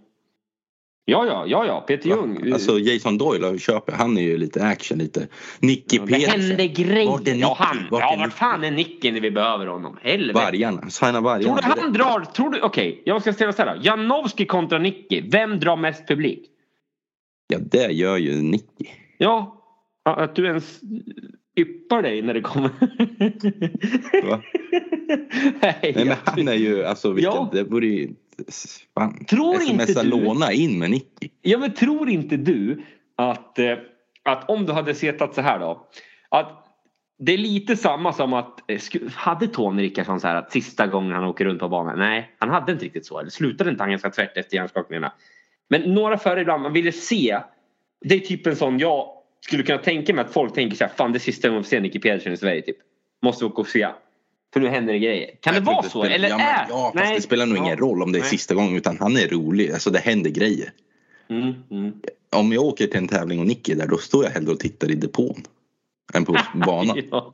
Ja, 1.09 1.27
ja, 1.27 1.45
ja, 1.47 1.67
ja, 1.67 1.81
Peter 1.81 2.09
Jung. 2.09 2.53
Alltså 2.53 2.79
Jason 2.79 3.19
Doyle 3.19 3.43
jag 3.47 3.61
köper. 3.61 3.93
Han 3.93 4.19
är 4.19 4.23
ju 4.23 4.37
lite 4.39 4.65
action 4.67 4.99
lite. 4.99 5.29
Nicky 5.61 5.97
Ja, 5.97 6.03
det 6.07 6.13
Petersen. 6.13 6.41
händer 6.41 6.65
grejer. 6.65 7.07
Vart 7.07 7.21
är 7.21 7.25
Nicky? 7.25 7.41
ja, 7.41 7.57
han, 7.59 7.77
Vart 7.91 8.01
ja, 8.03 8.17
vart 8.19 8.33
fan 8.33 8.65
är 8.65 8.71
Nicky 8.71 9.13
när 9.13 9.21
vi 9.21 9.31
behöver 9.31 9.67
honom? 9.67 9.99
Helvete. 10.03 10.39
Vargarna. 10.45 10.91
Signa 10.91 11.13
Tror 11.13 11.23
vargarna. 11.23 11.61
du 11.75 11.81
han 11.81 11.93
drar, 11.93 12.21
tror 12.21 12.51
du, 12.51 12.61
okej, 12.61 13.03
jag 13.05 13.21
ska 13.23 13.33
ställa 13.33 13.53
så 13.53 13.63
här. 13.63 13.79
Janowski 13.83 14.47
kontra 14.47 14.79
Nicky. 14.79 15.23
Vem 15.31 15.61
drar 15.61 15.77
mest 15.77 16.09
publik? 16.09 16.47
Ja 17.49 17.59
det 17.59 17.93
gör 17.93 18.17
ju 18.17 18.43
Nicky. 18.43 18.87
Ja, 19.19 19.63
att 20.05 20.35
du 20.37 20.47
ens 20.47 20.81
yppar 21.57 22.03
dig 22.03 22.23
när 22.23 22.35
det 22.35 22.41
kommer. 22.41 22.71
Va? 24.29 24.43
Nej, 25.63 25.93
Nej 25.95 26.05
men 26.05 26.17
han 26.25 26.49
är 26.49 26.55
ju 26.55 26.85
alltså 26.85 27.13
vilken, 27.13 27.33
Ja. 27.33 27.49
det 27.53 27.63
vore 27.65 27.87
ju 27.87 28.09
fan. 28.95 29.25
Tror 29.25 29.63
inte 29.63 29.87
Smsa 29.87 30.03
du- 30.03 30.09
låna 30.09 30.53
in 30.53 30.79
med 30.79 30.91
Nicky. 30.91 31.29
Ja 31.43 31.59
men 31.59 31.75
tror 31.75 32.09
inte 32.11 32.37
du 32.37 32.83
att, 33.17 33.59
eh, 33.59 33.75
att 34.23 34.51
om 34.51 34.67
du 34.67 34.73
hade 34.73 34.95
setat 34.95 35.35
så 35.35 35.41
här 35.41 35.59
då. 35.59 35.87
Att 36.29 36.63
det 37.19 37.33
är 37.33 37.39
lite 37.39 37.77
samma 37.77 38.13
som 38.13 38.33
att 38.33 38.71
eh, 38.71 38.79
hade 39.15 39.47
Tony 39.47 39.83
Rickardsson 39.83 40.21
så 40.21 40.27
här 40.29 40.35
att 40.37 40.53
sista 40.53 40.87
gången 40.87 41.13
han 41.13 41.25
åker 41.25 41.45
runt 41.45 41.61
på 41.61 41.69
banan. 41.69 41.99
Nej, 41.99 42.31
han 42.39 42.51
hade 42.51 42.73
inte 42.73 42.85
riktigt 42.85 43.07
så. 43.07 43.19
Eller 43.21 43.31
slutade 43.31 43.71
inte 43.71 43.83
han 43.83 43.91
ganska 43.91 44.11
tvärt 44.11 44.37
efter 44.37 44.57
hjärnskakningarna. 44.57 45.13
Men 45.69 45.95
några 45.95 46.19
före 46.19 46.41
ibland, 46.41 46.63
man 46.63 46.73
ville 46.73 46.93
se. 46.93 47.39
Det 48.05 48.15
är 48.15 48.19
typ 48.21 48.47
en 48.47 48.57
sån 48.57 48.79
jag 48.79 49.09
skulle 49.41 49.63
kunna 49.63 49.79
tänka 49.79 50.15
mig 50.15 50.25
att 50.25 50.33
folk 50.33 50.55
tänker 50.55 50.77
så 50.77 50.85
här. 50.85 50.93
Fan 50.97 51.13
det 51.13 51.17
är 51.17 51.21
sista 51.21 51.49
gången 51.49 51.63
vi 51.63 51.65
får 51.65 51.69
se 51.71 51.81
Nicky 51.81 51.99
Pedersen 51.99 52.33
i 52.33 52.37
Sverige 52.37 52.63
typ. 52.63 52.77
Måste 53.23 53.45
åka 53.45 53.61
och 53.61 53.69
se. 53.69 53.89
För 54.57 54.61
nu 54.61 54.69
händer 54.69 54.93
det 54.93 54.99
grejer. 54.99 55.31
Kan 55.41 55.55
det 55.55 55.59
Jag 55.59 55.65
tror 55.65 55.75
vara 55.75 55.83
så? 55.83 55.89
spelar- 55.89 56.15
Eller 56.15 56.29
ja, 56.29 56.37
men, 56.37 56.47
är? 56.47 56.67
ja 56.69 56.93
fast 56.97 57.15
det 57.15 57.23
spelar 57.23 57.47
nog 57.47 57.59
ingen 57.59 57.77
roll 57.77 58.03
om 58.03 58.13
det 58.13 58.19
är 58.19 58.21
Nej. 58.21 58.31
sista 58.31 58.55
gången 58.55 58.77
utan 58.77 58.97
han 59.01 59.17
är 59.17 59.29
rolig. 59.29 59.71
Alltså 59.73 59.91
det 59.91 59.99
händer 59.99 60.31
grejer. 60.31 60.71
Mm, 61.31 61.55
mm. 61.71 61.93
Om 62.37 62.53
jag 62.53 62.65
åker 62.65 62.87
till 62.87 62.97
en 62.99 63.09
tävling 63.09 63.41
och 63.41 63.47
Nicky 63.47 63.73
är 63.73 63.77
där 63.77 63.87
då 63.87 63.99
står 63.99 64.25
jag 64.25 64.31
hellre 64.31 64.53
och 64.53 64.59
tittar 64.61 64.91
i 64.91 64.95
depån. 64.95 65.43
Än 66.15 66.25
på 66.25 66.37
banan. 66.67 67.03
ja. 67.11 67.33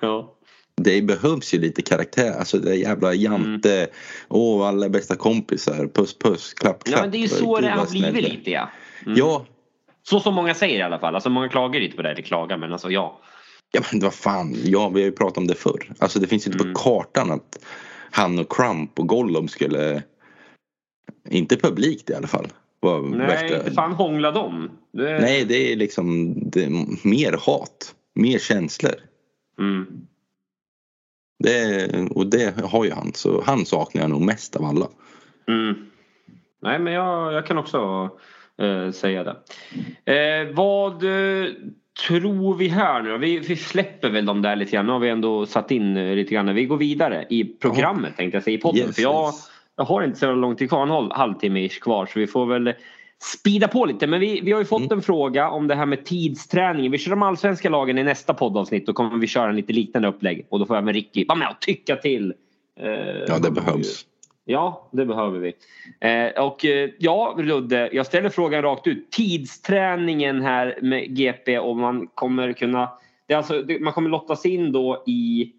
ja. 0.00 0.34
Det 0.76 1.02
behövs 1.02 1.54
ju 1.54 1.58
lite 1.58 1.82
karaktär. 1.82 2.32
Alltså 2.38 2.58
det 2.58 2.74
jävla 2.74 3.14
jante. 3.14 3.86
Åh 4.28 4.68
alla 4.68 4.88
bästa 4.88 5.16
kompisar. 5.16 5.86
Puss 5.94 6.18
puss. 6.18 6.54
Klapp 6.54 6.84
klapp. 6.84 6.96
Ja 6.98 7.02
men 7.02 7.10
det 7.10 7.16
är 7.16 7.20
ju 7.22 7.28
så 7.28 7.60
det 7.60 7.68
har 7.70 7.90
blivit 7.90 8.14
det 8.14 8.20
lite 8.20 8.50
ja. 8.50 8.70
Mm. 9.06 9.18
Ja. 9.18 9.46
Så 10.02 10.20
som 10.20 10.34
många 10.34 10.54
säger 10.54 10.78
i 10.78 10.82
alla 10.82 10.98
fall. 10.98 11.14
Alltså 11.14 11.30
många 11.30 11.48
klagar 11.48 11.80
lite 11.80 11.96
på 11.96 12.02
det. 12.02 12.10
Eller 12.10 12.22
klagar 12.22 12.56
men 12.56 12.72
alltså 12.72 12.90
ja. 12.90 13.20
Ja 13.74 13.80
men 13.92 14.00
vad 14.00 14.14
fan. 14.14 14.56
Ja 14.64 14.88
vi 14.88 15.00
har 15.00 15.06
ju 15.06 15.12
pratat 15.12 15.38
om 15.38 15.46
det 15.46 15.54
förr. 15.54 15.92
Alltså 15.98 16.18
det 16.20 16.26
finns 16.26 16.46
ju 16.46 16.52
inte 16.52 16.64
Mm. 16.64 16.74
på 16.74 16.80
kartan 16.80 17.30
att 17.30 17.64
han 18.10 18.38
och 18.38 18.52
Crump 18.52 18.98
och 18.98 19.08
Gollum 19.08 19.48
skulle. 19.48 20.02
Inte 21.30 21.56
publikt 21.56 22.10
i 22.10 22.14
alla 22.14 22.26
fall. 22.26 22.46
Var 22.80 23.00
Nej, 23.02 23.26
värsta- 23.26 23.56
inte 23.58 23.70
fan 23.72 23.92
hångla 23.92 24.30
dem. 24.30 24.70
Det... 24.92 25.18
Nej 25.20 25.44
det 25.44 25.72
är 25.72 25.76
liksom 25.76 26.34
det 26.50 26.64
är 26.64 26.70
mer 27.08 27.32
hat. 27.46 27.94
Mer 28.14 28.38
känslor. 28.38 28.94
Mm. 29.58 29.86
Det, 31.38 31.88
och 32.10 32.26
det 32.26 32.60
har 32.64 32.84
ju 32.84 32.90
han. 32.90 33.12
Så 33.14 33.42
han 33.46 33.66
saknar 33.66 34.02
jag 34.02 34.10
nog 34.10 34.20
mest 34.22 34.56
av 34.56 34.64
alla. 34.64 34.88
Mm. 35.48 35.74
Nej 36.62 36.78
men 36.78 36.92
jag, 36.92 37.32
jag 37.32 37.46
kan 37.46 37.58
också 37.58 38.10
eh, 38.58 38.90
säga 38.90 39.24
det. 39.24 39.36
Eh, 40.14 40.54
vad 40.54 41.04
eh, 41.04 41.46
tror 42.08 42.54
vi 42.54 42.68
här 42.68 43.02
nu 43.02 43.18
vi, 43.18 43.38
vi 43.38 43.56
släpper 43.56 44.10
väl 44.10 44.26
de 44.26 44.42
där 44.42 44.56
lite 44.56 44.72
grann. 44.72 44.86
Nu 44.86 44.92
har 44.92 44.98
vi 44.98 45.08
ändå 45.08 45.46
satt 45.46 45.70
in 45.70 45.96
eh, 45.96 46.14
lite 46.14 46.34
grann. 46.34 46.54
Vi 46.54 46.64
går 46.64 46.76
vidare 46.76 47.26
i 47.30 47.44
programmet 47.44 48.16
tänkte 48.16 48.36
jag 48.36 48.44
säga 48.44 48.58
i 48.58 48.60
podden. 48.60 48.86
Yes, 48.86 48.94
för 48.94 49.02
jag, 49.02 49.26
yes. 49.26 49.50
jag 49.76 49.84
har 49.84 50.02
inte 50.02 50.18
så 50.18 50.32
lång 50.32 50.56
tid 50.56 50.68
kvar, 50.68 50.82
en 50.82 50.90
halv, 50.90 51.12
halvtimme 51.12 51.68
kvar 51.68 52.06
så 52.06 52.18
vi 52.18 52.26
får 52.26 52.46
väl 52.46 52.74
speeda 53.22 53.68
på 53.68 53.84
lite. 53.86 54.06
Men 54.06 54.20
vi, 54.20 54.40
vi 54.40 54.52
har 54.52 54.58
ju 54.58 54.64
fått 54.64 54.82
Mm. 54.82 54.98
en 54.98 55.02
fråga 55.02 55.50
om 55.50 55.66
det 55.66 55.74
här 55.74 55.86
med 55.86 56.04
tidsträningen. 56.04 56.92
Vi 56.92 56.98
kör 56.98 57.10
de 57.10 57.22
allsvenska 57.22 57.68
lagen 57.68 57.98
i 57.98 58.04
nästa 58.04 58.34
poddavsnitt. 58.34 58.86
Då 58.86 58.92
kommer 58.92 59.18
vi 59.18 59.26
köra 59.26 59.48
en 59.48 59.56
lite 59.56 59.72
liknande 59.72 60.08
upplägg. 60.08 60.46
Och 60.48 60.58
då 60.58 60.66
får 60.66 60.76
även 60.76 60.94
Ricky 60.94 61.24
vara 61.28 61.38
med 61.38 61.48
och 61.48 61.60
tycka 61.60 61.96
till. 61.96 62.34
Eh, 62.80 62.88
Ja 63.28 63.38
det 63.38 63.50
behövs. 63.50 64.06
Ja, 64.44 64.88
det 64.92 65.06
behöver 65.06 65.38
vi. 65.38 65.54
Eh, 66.00 66.44
och 66.44 66.64
eh, 66.64 66.90
ja, 66.98 67.36
Ludde, 67.38 67.90
jag 67.92 68.06
ställer 68.06 68.28
frågan 68.28 68.62
rakt 68.62 68.86
ut. 68.86 69.10
Tidsträningen 69.10 70.42
här 70.42 70.78
med 70.82 71.16
GP 71.16 71.58
och 71.58 71.76
man 71.76 72.06
kommer 72.06 72.52
kunna... 72.52 72.88
Det 73.26 73.34
är 73.34 73.38
alltså, 73.38 73.62
det, 73.62 73.80
man 73.80 73.92
kommer 73.92 74.10
lottas 74.10 74.46
in 74.46 74.72
då 74.72 75.04
i 75.06 75.52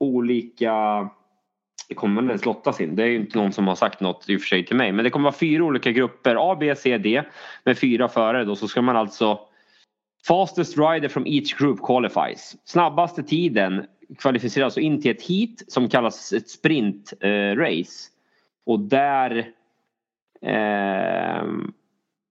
olika... 0.00 1.08
Det 1.88 1.94
kommer 1.94 2.14
man 2.14 2.28
ens 2.28 2.44
lottas 2.44 2.80
in. 2.80 2.96
Det 2.96 3.02
är 3.02 3.06
ju 3.06 3.16
inte 3.16 3.38
någon 3.38 3.52
som 3.52 3.68
har 3.68 3.74
sagt 3.74 4.00
något 4.00 4.24
i 4.28 4.36
och 4.36 4.40
för 4.40 4.48
sig 4.48 4.66
till 4.66 4.76
mig. 4.76 4.92
Men 4.92 5.04
det 5.04 5.10
kommer 5.10 5.24
vara 5.24 5.38
fyra 5.38 5.64
olika 5.64 5.90
grupper. 5.90 6.52
A, 6.52 6.56
B, 6.60 6.74
C, 6.74 6.98
D. 6.98 7.22
Med 7.64 7.78
fyra 7.78 8.08
förare 8.08 8.44
då. 8.44 8.56
Så 8.56 8.68
ska 8.68 8.82
man 8.82 8.96
alltså... 8.96 9.38
Fastest 10.26 10.78
rider 10.78 11.08
from 11.08 11.26
each 11.26 11.54
group 11.58 11.82
qualifies. 11.82 12.56
Snabbaste 12.64 13.22
tiden 13.22 13.86
kvalificeras 14.18 14.64
alltså 14.64 14.80
in 14.80 15.02
till 15.02 15.10
ett 15.10 15.22
heat 15.22 15.62
som 15.68 15.88
kallas 15.88 16.32
ett 16.32 16.50
sprint 16.50 17.12
eh, 17.20 17.56
race. 17.56 18.08
Och 18.66 18.80
där 18.80 19.50
ehm, 20.42 21.72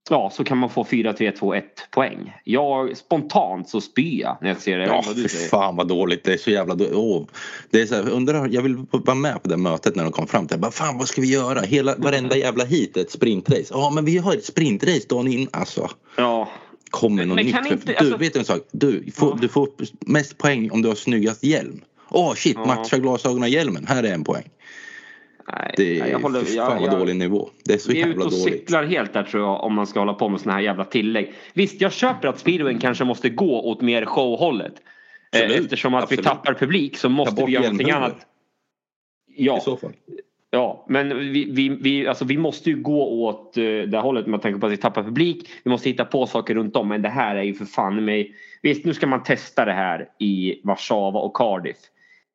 ja, 0.09 0.29
så 0.33 0.43
kan 0.43 0.57
man 0.57 0.69
få 0.69 0.83
4, 0.83 1.13
3, 1.13 1.31
2, 1.31 1.53
1 1.53 1.63
poäng. 1.91 2.33
Jag 2.43 2.97
spontant 2.97 3.69
så 3.69 3.81
spyr 3.81 4.21
jag 4.21 4.37
när 4.41 4.49
jag 4.49 4.57
ser 4.57 4.77
det. 4.77 4.85
Ja 4.85 5.03
vad 5.05 5.15
du 5.15 5.29
säger. 5.29 5.49
fan 5.49 5.75
vad 5.75 5.87
dåligt. 5.87 6.23
Det 6.23 6.33
är 6.33 6.37
så 6.37 6.51
jävla 6.51 6.75
dåligt. 6.75 6.93
Åh, 6.95 7.25
det 7.69 7.81
är 7.81 7.85
så 7.85 7.95
här, 7.95 8.09
undrar, 8.09 8.47
jag 8.51 8.61
vill 8.61 8.85
vara 8.91 9.15
med 9.15 9.43
på 9.43 9.49
det 9.49 9.57
mötet 9.57 9.95
när 9.95 10.03
de 10.03 10.11
kom 10.11 10.27
fram 10.27 10.47
till 10.47 10.59
bara, 10.59 10.71
fan 10.71 10.97
vad 10.97 11.07
ska 11.07 11.21
vi 11.21 11.33
göra? 11.33 11.61
Hela, 11.61 11.95
varenda 11.97 12.37
jävla 12.37 12.65
hit 12.65 12.97
är 12.97 13.01
ett 13.01 13.11
sprintrace. 13.11 13.65
Ja 13.69 13.91
men 13.95 14.05
vi 14.05 14.17
har 14.17 14.33
ett 14.33 14.45
sprintrace 14.45 15.07
dagen 15.09 15.27
in. 15.27 15.47
Alltså 15.51 15.89
Ja, 16.17 16.49
kommer 16.89 17.25
något 17.25 17.35
nytt. 17.37 17.55
inte- 17.71 17.77
du 17.85 17.95
alltså- 17.95 18.17
vet 18.17 18.35
en 18.35 18.45
sak. 18.45 18.61
Du 18.71 19.11
får, 19.11 19.29
Ja. 19.29 19.37
du 19.41 19.47
får 19.47 19.69
mest 20.05 20.37
poäng 20.37 20.71
om 20.71 20.81
du 20.81 20.87
har 20.87 20.95
snyggast 20.95 21.43
hjälm. 21.43 21.81
Åh 22.09 22.33
shit, 22.33 22.55
Ja. 22.57 22.65
matcha 22.65 22.97
glasögonen 22.97 23.49
hjälmen. 23.51 23.85
Här 23.87 24.03
är 24.03 24.13
en 24.13 24.23
poäng. 24.23 24.49
nej, 25.53 25.73
Det 25.77 25.99
är 25.99 26.07
jag 26.07 26.19
håller, 26.19 26.41
för 26.43 26.55
jag, 26.55 26.67
fan 26.67 26.81
vad 26.81 26.91
jag, 26.93 26.99
dålig 26.99 27.15
nivå. 27.15 27.49
Det 27.65 27.73
är 27.73 27.77
så 27.77 27.91
Vi 27.91 27.95
är 27.95 27.99
ute 28.01 28.09
jävla 28.09 28.25
och 28.25 28.31
dåligt. 28.31 28.43
cyklar 28.53 28.83
helt 28.83 29.13
där 29.13 29.23
tror 29.23 29.43
jag 29.43 29.63
om 29.63 29.73
man 29.73 29.87
ska 29.87 29.99
hålla 29.99 30.13
på 30.13 30.29
med 30.29 30.41
såna 30.41 30.53
här 30.53 30.61
jävla 30.61 30.85
tillägg. 30.85 31.33
Visst, 31.53 31.81
jag 31.81 31.93
köper 31.93 32.27
att 32.27 32.39
speedwayen 32.39 32.79
kanske 32.79 33.03
måste 33.03 33.29
gå 33.29 33.61
åt 33.69 33.81
mer 33.81 34.05
showhållet. 34.05 34.73
Eh, 35.31 35.41
Absolut, 35.41 35.63
Eftersom 35.63 35.93
att 35.93 36.03
absolut. 36.03 36.19
vi 36.19 36.23
tappar 36.23 36.53
publik 36.53 36.97
så 36.97 37.09
måste 37.09 37.45
vi 37.45 37.51
göra 37.51 37.63
någonting 37.63 37.91
annat. 37.91 38.15
Ja, 39.35 39.57
I 39.57 39.61
så 39.61 39.77
fall. 39.77 39.91
Ja, 40.51 40.85
men 40.87 41.17
vi, 41.17 41.51
vi, 41.51 41.69
vi, 41.69 42.07
alltså 42.07 42.25
vi 42.25 42.37
måste 42.37 42.69
ju 42.69 42.81
gå 42.81 43.23
åt 43.25 43.57
eh, 43.57 43.63
det 43.63 43.99
hållet 43.99 44.27
med 44.27 44.41
tanke 44.41 44.59
på 44.59 44.65
att 44.65 44.71
vi 44.71 44.77
tappar 44.77 45.03
publik. 45.03 45.49
Vi 45.63 45.71
måste 45.71 45.89
hitta 45.89 46.05
på 46.05 46.27
saker 46.27 46.55
runt 46.55 46.75
om. 46.75 46.87
Men 46.87 47.01
det 47.01 47.09
här 47.09 47.35
är 47.35 47.43
ju 47.43 47.53
för 47.53 47.65
fan 47.65 48.05
mig... 48.05 48.35
Visst, 48.61 48.85
nu 48.85 48.93
ska 48.93 49.07
man 49.07 49.23
testa 49.23 49.65
det 49.65 49.73
här 49.73 50.09
i 50.19 50.61
Warszawa 50.63 51.19
och 51.19 51.35
Cardiff. 51.35 51.77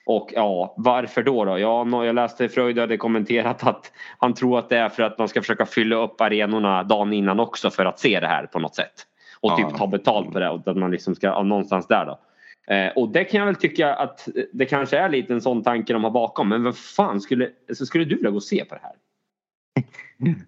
Och 0.06 0.30
ja, 0.34 0.74
varför 0.76 1.22
då? 1.22 1.44
då? 1.44 1.58
Ja, 1.58 2.04
jag 2.04 2.14
läste 2.14 2.48
Fröjd 2.48 2.78
hade 2.78 2.96
kommenterat 2.96 3.66
att 3.66 3.92
han 4.18 4.34
tror 4.34 4.58
att 4.58 4.68
det 4.68 4.78
är 4.78 4.88
för 4.88 5.02
att 5.02 5.18
man 5.18 5.28
ska 5.28 5.40
försöka 5.40 5.66
fylla 5.66 5.96
upp 5.96 6.20
arenorna 6.20 6.82
dagen 6.82 7.12
innan 7.12 7.40
också 7.40 7.70
för 7.70 7.84
att 7.84 7.98
se 7.98 8.20
det 8.20 8.26
här 8.26 8.46
på 8.46 8.58
något 8.58 8.74
sätt. 8.74 9.06
Och 9.40 9.56
typ 9.56 9.76
ta 9.76 9.86
betalt 9.86 10.32
på 10.32 10.38
det 10.38 10.48
och 10.48 10.68
att 10.68 10.76
man 10.76 10.90
liksom 10.90 11.14
ska, 11.14 11.42
någonstans 11.42 11.86
där 11.86 12.06
då. 12.06 12.18
Eh, 12.66 12.88
och 12.96 13.08
det 13.08 13.24
kan 13.24 13.38
jag 13.38 13.46
väl 13.46 13.56
tycka 13.56 13.94
att 13.94 14.28
det 14.52 14.66
kanske 14.66 14.98
är 14.98 15.08
lite 15.08 15.32
en 15.32 15.40
sån 15.40 15.62
tanke 15.62 15.92
de 15.92 16.04
har 16.04 16.10
bakom. 16.10 16.48
Men 16.48 16.62
vad 16.62 16.76
fan 16.76 17.20
skulle, 17.20 17.50
alltså 17.68 17.86
skulle 17.86 18.04
du 18.04 18.14
vilja 18.14 18.30
gå 18.30 18.36
och 18.36 18.42
se 18.42 18.64
på 18.64 18.74
det 18.74 18.80
här? 18.82 18.94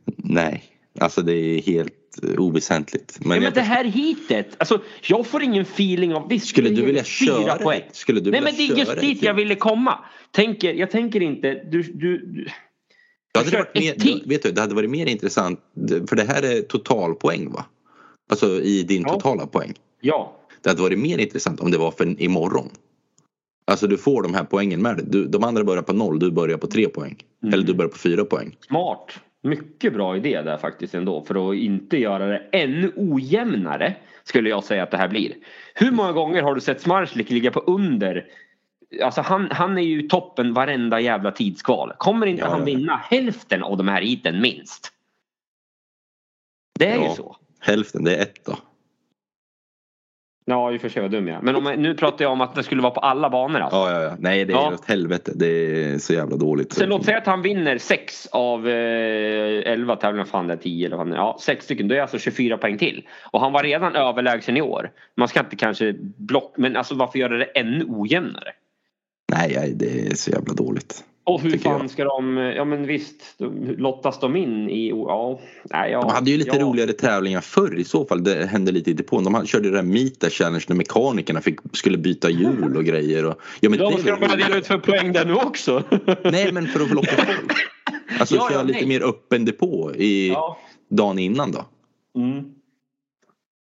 Nej, 0.16 0.64
alltså 1.00 1.22
det 1.22 1.32
är 1.32 1.62
helt 1.62 2.06
oväsentligt. 2.38 3.24
Men, 3.24 3.36
ja, 3.36 3.42
men 3.42 3.52
det 3.52 3.60
här 3.60 3.84
hitet, 3.84 4.56
alltså 4.58 4.82
jag 5.02 5.26
får 5.26 5.42
ingen 5.42 5.62
feeling 5.62 6.14
av... 6.14 6.28
Visst, 6.28 6.46
skulle 6.46 6.70
du 6.70 6.84
vilja 6.84 7.04
köra 7.04 7.56
poäng? 7.56 7.82
Skulle 7.92 8.20
du 8.20 8.30
Nej 8.30 8.40
men 8.40 8.54
det 8.56 8.62
är 8.62 8.78
just 8.78 9.00
dit 9.00 9.22
jag 9.22 9.34
ville 9.34 9.54
komma. 9.54 9.98
Tänker, 10.30 10.74
jag 10.74 10.90
tänker 10.90 11.22
inte, 11.22 11.54
du... 11.70 11.82
du, 11.82 12.18
du 12.18 12.48
det 13.32 13.38
hade, 13.38 13.56
varit 13.56 13.74
mer, 13.74 14.28
vet 14.28 14.42
du, 14.42 14.52
det 14.52 14.60
hade 14.60 14.74
varit 14.74 14.90
mer 14.90 15.06
intressant, 15.06 15.60
för 16.08 16.16
det 16.16 16.24
här 16.24 16.42
är 16.42 16.62
totalpoäng 16.62 17.52
va? 17.52 17.64
Alltså 18.30 18.60
i 18.60 18.82
din 18.82 19.02
ja. 19.02 19.12
totala 19.12 19.46
poäng. 19.46 19.74
Ja. 20.00 20.36
Det 20.66 20.70
hade 20.70 20.82
varit 20.82 20.98
mer 20.98 21.18
intressant 21.18 21.60
om 21.60 21.70
det 21.70 21.78
var 21.78 21.90
för 21.90 22.22
imorgon. 22.22 22.68
Alltså 23.66 23.86
du 23.86 23.98
får 23.98 24.22
de 24.22 24.34
här 24.34 24.44
poängen 24.44 24.82
med 24.82 24.96
dig. 24.96 25.26
de 25.28 25.44
andra 25.44 25.64
börjar 25.64 25.82
på 25.82 25.92
noll, 25.92 26.18
du 26.18 26.30
börjar 26.30 26.58
på 26.58 26.66
tre 26.66 26.88
poäng. 26.88 27.16
Mm. 27.42 27.54
Eller 27.54 27.66
du 27.66 27.74
börjar 27.74 27.88
på 27.88 27.98
fyra 27.98 28.24
poäng. 28.24 28.56
Smart. 28.60 29.20
Mycket 29.42 29.92
bra 29.92 30.16
idé 30.16 30.42
där 30.42 30.58
faktiskt 30.58 30.94
ändå 30.94 31.22
för 31.22 31.50
att 31.50 31.56
inte 31.56 31.96
göra 31.96 32.26
det 32.26 32.42
ännu 32.52 32.92
ojämnare 32.96 33.96
skulle 34.24 34.48
jag 34.48 34.64
säga 34.64 34.82
att 34.82 34.90
det 34.90 34.96
här 34.96 35.08
blir. 35.08 35.34
Hur 35.74 35.90
många 35.90 36.12
gånger 36.12 36.42
har 36.42 36.54
du 36.54 36.60
sett 36.60 36.80
Smarslik 36.80 37.30
ligga 37.30 37.50
på 37.50 37.60
under 37.60 38.26
Alltså 39.02 39.20
han, 39.20 39.48
han 39.50 39.78
är 39.78 39.82
ju 39.82 40.02
toppen 40.02 40.54
varenda 40.54 41.00
jävla 41.00 41.30
tidskval. 41.30 41.92
Kommer 41.98 42.26
inte 42.26 42.42
ja, 42.42 42.50
han 42.50 42.64
vinna 42.64 42.96
hälften 42.96 43.62
av 43.62 43.76
de 43.76 43.88
här 43.88 44.02
heaten 44.02 44.40
minst? 44.40 44.92
Det 46.78 46.86
är 46.86 46.96
ja, 46.96 47.08
ju 47.08 47.14
så. 47.14 47.36
Hälften, 47.60 48.04
det 48.04 48.16
är 48.16 48.22
ett 48.22 48.44
då. 48.44 48.56
Ja, 50.49 50.72
i 50.72 50.76
och 50.76 50.80
för 50.80 50.88
sig 50.88 51.03
vad 51.03 51.11
dum 51.11 51.28
jag 51.28 51.42
Men 51.42 51.57
om, 51.57 51.64
nu 51.64 51.94
pratar 51.94 52.24
jag 52.24 52.32
om 52.32 52.40
att 52.40 52.55
det 52.55 52.62
skulle 52.62 52.82
vara 52.82 52.92
på 52.92 53.01
alla 53.01 53.30
banor 53.30 53.61
alltså. 53.61 53.76
Ja, 53.76 53.92
ja, 53.92 54.03
ja. 54.03 54.16
Nej, 54.18 54.44
det 54.44 54.53
är 54.53 54.55
ja. 54.55 54.72
åt 54.74 54.88
helvete. 54.88 55.32
Det 55.34 55.47
är 55.47 55.99
så 55.99 56.12
jävla 56.12 56.36
dåligt. 56.36 56.72
Sen 56.72 56.88
låt 56.88 57.05
säga 57.05 57.18
att 57.18 57.26
han 57.26 57.42
vinner 57.42 57.78
6 57.78 58.26
av 58.26 58.68
eh, 58.68 59.72
11 59.72 59.97
tävlingar, 59.97 60.24
fan 60.24 60.47
det 60.47 60.53
är 60.53 60.57
10 60.57 60.86
eller 60.86 60.97
vad 60.97 61.09
Ja, 61.09 61.38
6 61.40 61.64
stycken. 61.64 61.88
Då 61.88 61.94
är 61.94 62.01
alltså 62.01 62.18
24 62.18 62.59
poäng 62.59 62.78
till. 62.78 63.09
Och 63.30 63.40
han 63.40 63.53
var 63.53 63.62
redan 63.62 63.97
överlägsen 63.97 64.57
i 64.57 64.62
år. 64.62 64.90
Man 65.14 65.28
ska 65.28 65.40
inte 65.40 65.57
kanske 65.57 65.94
block... 66.16 66.55
Men 66.57 66.76
alltså 66.76 66.94
varför 66.94 67.18
göra 67.18 67.36
det 67.36 67.44
ännu 67.44 67.84
ojämnare? 67.88 68.53
Nej, 69.32 69.72
det 69.76 70.07
är 70.07 70.14
så 70.14 70.30
jävla 70.30 70.55
dåligt. 70.55 71.05
Och 71.26 71.40
hur 71.40 71.58
fan 71.58 71.80
jag. 71.80 71.90
ska 71.90 72.04
de, 72.04 72.36
ja 72.36 72.64
men 72.64 72.86
visst, 72.86 73.36
lottas 73.78 74.20
de 74.20 74.36
in 74.36 74.70
i, 74.70 74.88
ja, 74.88 75.40
nej, 75.64 75.90
ja 75.90 76.00
De 76.00 76.10
hade 76.10 76.30
ju 76.30 76.36
lite 76.36 76.56
ja. 76.56 76.62
roligare 76.62 76.92
tävlingar 76.92 77.40
förr 77.40 77.78
i 77.78 77.84
så 77.84 78.04
fall, 78.04 78.24
det 78.24 78.46
hände 78.46 78.72
lite 78.72 78.90
i 78.90 78.94
depån. 78.94 79.24
De 79.24 79.46
körde 79.46 79.70
det 79.70 79.76
där 79.76 79.82
Mita 79.82 80.30
Challenge 80.30 80.64
när 80.68 80.76
mekanikerna 80.76 81.40
fick, 81.40 81.58
skulle 81.72 81.98
byta 81.98 82.30
hjul 82.30 82.76
och 82.76 82.84
grejer. 82.84 83.24
Och, 83.24 83.40
ja, 83.60 83.70
men 83.70 83.78
de 83.78 83.98
ska 83.98 84.16
börja 84.16 84.36
dela 84.36 84.56
ut 84.56 84.66
för 84.66 84.78
poäng 84.78 85.12
där 85.12 85.24
nu 85.24 85.34
också. 85.34 85.82
nej 86.22 86.52
men 86.52 86.66
för 86.66 86.80
att 86.80 86.88
få 86.88 86.94
locka 86.94 87.16
folk. 87.16 87.52
Alltså 88.20 88.34
ja, 88.34 88.48
köra 88.48 88.58
ja, 88.58 88.62
lite 88.62 88.86
mer 88.86 89.02
öppen 89.02 89.44
depå 89.44 89.92
i 89.94 90.28
ja. 90.28 90.58
dagen 90.88 91.18
innan 91.18 91.52
då. 91.52 91.64
Mm. 92.16 92.55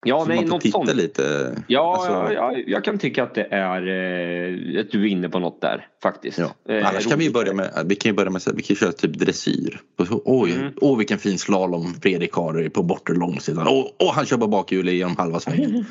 Ja, 0.05 0.19
så 0.19 0.27
nej, 0.27 0.37
man 0.37 0.47
får 0.47 0.59
titta 0.59 0.85
sånt. 0.85 0.95
lite. 0.95 1.55
Ja, 1.67 1.93
alltså... 1.93 2.33
ja, 2.33 2.53
ja, 2.53 2.63
jag 2.67 2.83
kan 2.83 2.97
tycka 2.97 3.23
att 3.23 3.33
det 3.33 3.47
är 3.51 3.87
eh, 3.87 4.81
att 4.81 4.91
du 4.91 5.03
är 5.03 5.07
inne 5.07 5.29
på 5.29 5.39
något 5.39 5.61
där 5.61 5.87
faktiskt. 6.03 6.37
Ja. 6.37 6.73
Eh, 6.73 6.87
Annars 6.89 7.07
kan 7.07 7.19
vi 7.19 7.31
börja 7.31 7.53
med, 7.53 7.85
vi 7.85 7.95
kan 7.95 8.15
börja 8.15 8.29
med 8.29 8.41
vi 8.55 8.63
kan 8.63 8.75
köra 8.75 8.91
typ 8.91 9.13
dressyr. 9.13 9.81
Oj, 10.25 10.51
mm. 10.51 10.73
åh 10.81 10.97
vilken 10.97 11.17
fin 11.17 11.37
slalom 11.37 11.93
Fredrik 12.01 12.33
har 12.33 12.69
på 12.69 12.83
bortre 12.83 13.13
långsidan. 13.13 13.67
Åh, 13.67 13.85
åh 13.99 14.13
han 14.13 14.25
kör 14.25 14.37
på 14.37 14.47
bakhjulet 14.47 14.93
genom 14.93 15.17
halva 15.17 15.39
svängen. 15.39 15.85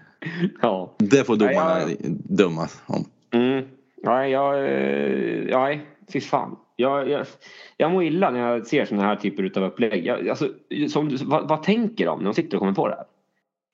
ja. 0.62 0.94
Det 0.98 1.24
får 1.26 1.36
domarna 1.36 1.80
ja, 1.80 1.88
ja. 1.88 1.96
döma 2.24 2.68
om. 2.86 3.04
Mm. 3.32 3.64
Nej, 4.02 4.30
jag, 4.30 4.54
nej, 5.60 5.74
eh, 5.74 5.80
fy 6.12 6.20
fan. 6.20 6.56
Jag, 6.76 7.08
jag, 7.10 7.26
jag 7.76 7.90
mår 7.90 8.04
illa 8.04 8.30
när 8.30 8.40
jag 8.40 8.66
ser 8.66 8.84
sådana 8.84 9.06
här 9.06 9.16
typer 9.16 9.58
av 9.58 9.64
upplägg. 9.64 10.06
Jag, 10.06 10.28
alltså, 10.28 10.48
som, 10.88 11.18
vad, 11.22 11.48
vad 11.48 11.62
tänker 11.62 12.06
de 12.06 12.18
när 12.18 12.24
de 12.24 12.34
sitter 12.34 12.56
och 12.56 12.60
kommer 12.60 12.72
på 12.72 12.88
det 12.88 12.94
här? 12.94 13.04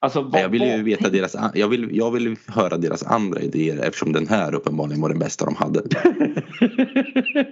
Alltså, 0.00 0.20
vad, 0.20 0.42
jag 0.42 0.48
vill 0.48 0.62
ju 0.62 0.82
veta 0.82 1.08
deras, 1.08 1.36
jag 1.54 1.68
vill, 1.68 1.96
jag 1.96 2.10
vill 2.10 2.36
höra 2.46 2.76
deras 2.76 3.02
andra 3.02 3.40
idéer 3.40 3.78
eftersom 3.84 4.12
den 4.12 4.26
här 4.28 4.54
uppenbarligen 4.54 5.02
var 5.02 5.08
den 5.08 5.18
bästa 5.18 5.44
de 5.44 5.56
hade. 5.56 5.82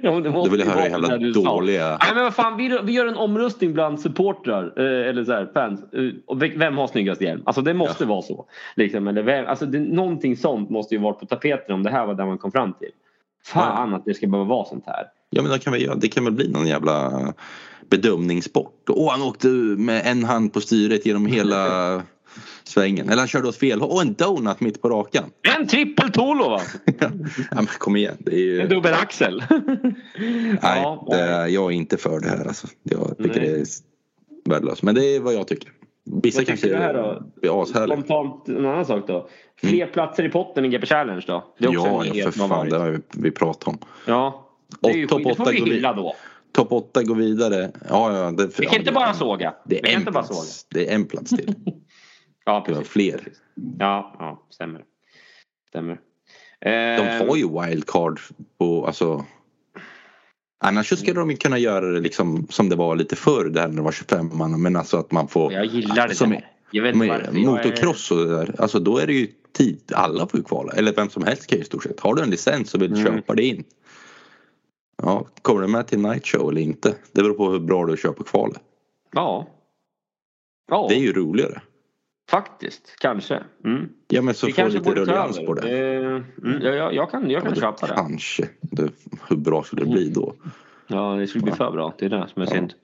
ja, 0.03 0.21
det 0.21 0.31
Då 0.31 0.49
vill 0.49 0.61
jag 0.61 0.67
höra 0.67 0.83
hur 0.83 0.91
jävla 0.91 1.19
dåliga... 1.19 1.99
Nej 2.01 2.15
men 2.15 2.25
vad 2.25 2.35
fan, 2.35 2.57
vi, 2.57 2.79
vi 2.85 2.93
gör 2.93 3.07
en 3.07 3.17
omröstning 3.17 3.73
bland 3.73 4.01
supportrar 4.01 4.73
eh, 4.77 5.09
eller 5.09 5.25
så 5.25 5.33
här, 5.33 5.51
fans. 5.55 5.81
Eh, 5.93 6.37
vem 6.57 6.77
har 6.77 6.87
snyggast 6.87 7.21
hjälm? 7.21 7.43
Alltså 7.47 7.63
det 7.63 7.75
måste 7.75 8.05
ja. 8.05 8.09
vara 8.09 8.23
så. 8.23 8.47
Liksom, 8.77 9.09
eller 9.09 9.23
vem, 9.23 9.47
alltså, 9.47 9.67
det, 9.67 9.79
någonting 9.79 10.37
sånt 10.37 10.71
måste 10.71 10.95
ju 10.95 11.01
vara 11.01 11.15
på 11.15 11.27
tapeten 11.27 11.75
om 11.75 11.83
det 11.83 11.91
här 11.91 12.07
var 12.07 12.15
det 12.15 12.27
man 12.27 12.39
kom 12.39 12.53
fram 12.53 12.73
till. 12.73 12.91
Fan 13.45 13.91
ja. 13.91 13.97
att 13.97 14.05
det 14.05 14.15
ska 14.15 14.27
behöva 14.27 14.49
vara 14.49 14.65
sånt 14.65 14.85
här. 14.87 15.05
Ja 15.31 15.43
men 15.43 15.51
det 15.51 15.59
kan, 15.59 15.73
väl, 15.73 16.01
det 16.01 16.09
kan 16.09 16.25
väl 16.25 16.33
bli 16.33 16.49
någon 16.49 16.67
jävla 16.67 17.13
bedömningssport. 17.91 18.85
Åh 18.89 19.11
han 19.11 19.23
åkte 19.23 19.49
med 19.49 20.03
en 20.07 20.25
hand 20.25 20.53
på 20.53 20.61
styret 20.61 21.07
genom 21.07 21.27
hela 21.27 22.03
svängen. 22.65 23.09
Eller 23.09 23.19
han 23.19 23.29
körde 23.29 23.49
åt 23.49 23.57
fel 23.57 23.81
håll. 23.81 23.91
Och 23.91 24.03
en 24.03 24.15
donut 24.15 24.61
mitt 24.61 24.83
på 24.83 24.89
rakan. 24.89 25.31
En 25.59 25.67
trippel 25.67 26.13
Tolo 26.13 26.49
va? 26.49 26.61
ja 27.01 27.09
men 27.51 27.67
kom 27.67 27.97
igen. 27.97 28.17
Det 28.19 28.35
är 28.35 28.39
ju... 28.39 28.61
En 28.61 28.69
dubbel 28.69 28.95
axel. 28.95 29.43
Nej, 30.63 30.99
det, 31.11 31.49
jag 31.49 31.65
är 31.65 31.71
inte 31.71 31.97
för 31.97 32.21
det 32.21 32.29
här 32.29 32.47
alltså. 32.47 32.67
Jag 32.83 33.19
tycker 33.19 33.41
Nej. 33.41 33.51
det 33.51 33.61
är 33.61 33.67
värdelöst. 34.45 34.83
Men 34.83 34.95
det 34.95 35.17
är 35.17 35.21
vad 35.21 35.35
jag 35.35 35.49
tycker. 35.49 35.73
Vissa 36.23 36.41
vad 36.41 36.47
kanske 36.47 36.67
blir 36.67 37.63
ashärliga. 37.63 37.97
Spontant 37.97 38.49
en 38.49 38.67
annan 38.67 38.87
sak 38.87 39.07
då. 39.07 39.29
Fler 39.61 39.83
mm. 39.83 39.93
platser 39.93 40.25
i 40.25 40.29
potten 40.29 40.65
i 40.65 40.69
GP 40.69 40.87
Challenge 40.87 41.25
då? 41.27 41.45
Det 41.59 41.65
är 41.65 41.69
också 41.69 41.89
ja, 41.89 42.05
ja 42.15 42.31
för 42.31 42.49
fan. 42.49 42.69
Det 42.69 42.79
har 42.79 42.91
vi, 42.91 42.99
vi 43.17 43.31
pratat 43.31 43.69
om. 43.69 43.79
Ja. 44.07 44.49
Det, 44.81 44.89
är 44.89 44.95
ju, 44.95 45.07
top 45.07 45.25
det 45.25 45.35
får 45.35 45.53
vi 45.53 45.61
hylla 45.61 45.93
då. 45.93 46.15
Topp 46.53 46.73
8 46.73 47.03
går 47.03 47.15
vidare. 47.15 47.71
Ja, 47.89 48.17
ja, 48.17 48.31
det, 48.31 48.61
vi 48.61 48.67
kan 48.67 48.79
inte 48.79 48.93
bara 48.93 49.15
såga. 49.15 49.55
Det 49.65 49.93
är, 49.93 49.97
en 49.97 50.05
plats, 50.05 50.67
det 50.71 50.91
är 50.91 50.95
en 50.95 51.07
plats 51.07 51.31
till. 51.31 51.55
Ja, 52.45 52.65
precis. 52.67 52.89
fler. 52.89 53.29
Ja, 53.79 54.17
ja 54.19 54.47
stämmer. 54.51 54.85
stämmer. 55.69 56.01
De 56.99 57.27
får 57.27 57.39
ju 57.39 57.61
wildcard 57.61 58.21
på, 58.59 58.87
alltså. 58.87 59.25
Annars 60.65 60.99
skulle 60.99 61.21
de 61.21 61.37
kunna 61.37 61.59
göra 61.59 61.91
det 61.91 62.01
liksom 62.01 62.47
som 62.51 62.69
det 62.69 62.77
var 62.77 62.97
lite 62.97 63.17
förr 63.17 63.45
där 63.45 63.69
när 63.69 63.77
det 63.77 63.83
var 63.83 63.93
25 63.93 64.31
man. 64.35 64.63
Men 64.63 64.77
alltså 64.77 64.97
att 64.97 65.13
man 65.13 65.29
får. 65.29 65.53
Jag 65.53 65.67
gillar 65.67 66.09
det. 66.09 66.15
Som, 66.15 66.37
jag 66.71 66.83
vet 66.83 66.97
med, 66.97 67.35
motocross 67.35 68.11
och 68.11 68.19
det 68.19 68.37
där. 68.37 68.55
Alltså 68.59 68.79
då 68.79 68.99
är 68.99 69.07
det 69.07 69.13
ju 69.13 69.29
tid. 69.53 69.93
Alla 69.95 70.27
får 70.27 70.41
ju 70.41 70.45
kvala. 70.45 70.73
Eller 70.73 70.93
vem 70.93 71.09
som 71.09 71.25
helst 71.25 71.47
kan 71.47 71.59
ju 71.59 71.63
i 71.63 71.67
stort 71.67 71.83
sett. 71.83 72.01
Har 72.01 72.15
du 72.15 72.23
en 72.23 72.31
licens 72.31 72.75
och 72.75 72.83
vill 72.83 72.93
mm. 72.93 73.05
köpa 73.05 73.35
det 73.35 73.43
in. 73.43 73.65
Ja, 75.03 75.27
kommer 75.43 75.61
du 75.61 75.69
med 75.69 75.87
till 75.87 75.99
night 75.99 76.27
show 76.27 76.51
eller 76.51 76.61
inte? 76.61 76.95
Det 77.13 77.23
beror 77.23 77.35
på 77.35 77.51
hur 77.51 77.61
bra 77.61 77.87
du 77.87 77.97
kör 77.97 78.13
på 78.13 78.25
kvalet. 78.25 78.63
Ja. 79.13 79.47
ja. 80.69 80.87
Det 80.89 80.95
är 80.95 81.01
ju 81.01 81.13
roligare. 81.13 81.61
Faktiskt, 82.31 82.97
kanske. 83.01 83.43
Mm. 83.65 83.89
Ja 84.09 84.23
men 84.23 84.35
så 84.35 84.47
Vi 84.47 84.53
får 84.53 84.69
lite 84.69 84.91
ruljans 84.91 85.39
på 85.39 85.55
det. 85.55 85.97
Mm, 85.97 86.25
jag, 86.63 86.95
jag, 86.95 87.11
kan, 87.11 87.31
jag 87.31 87.43
kan 87.43 87.55
ja, 87.55 87.61
köpa 87.61 87.87
det. 87.87 87.95
Kanske. 87.95 88.49
Det, 88.61 88.89
hur 89.29 89.37
bra 89.37 89.63
skulle 89.63 89.85
det 89.85 89.91
bli 89.91 90.11
då? 90.11 90.35
Ja 90.87 91.15
det 91.15 91.27
skulle 91.27 91.45
bli 91.45 91.53
för 91.53 91.71
bra. 91.71 91.95
Det 91.99 92.05
är 92.05 92.11
det 92.11 92.29
som 92.33 92.43
är 92.43 92.47
ja. 92.47 92.53
synd. 92.53 92.75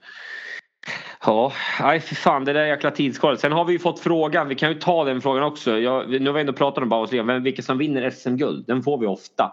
Ja, 1.25 1.53
nej 1.79 1.99
för 1.99 2.15
fan 2.15 2.45
det 2.45 2.53
där 2.53 2.65
jäkla 2.65 2.91
tidskalet. 2.91 3.39
Sen 3.39 3.51
har 3.51 3.65
vi 3.65 3.73
ju 3.73 3.79
fått 3.79 3.99
frågan, 3.99 4.47
vi 4.47 4.55
kan 4.55 4.69
ju 4.69 4.79
ta 4.79 5.05
den 5.05 5.21
frågan 5.21 5.43
också. 5.43 5.79
Jag, 5.79 6.09
nu 6.09 6.25
har 6.25 6.33
vi 6.33 6.41
ändå 6.41 6.53
pratat 6.53 6.83
om 6.83 6.89
Bauhausligan, 6.89 7.25
men 7.25 7.43
vilka 7.43 7.61
som 7.61 7.77
vinner 7.77 8.09
SM-guld? 8.09 8.65
Den 8.67 8.83
får 8.83 8.97
vi 8.97 9.07
ofta. 9.07 9.51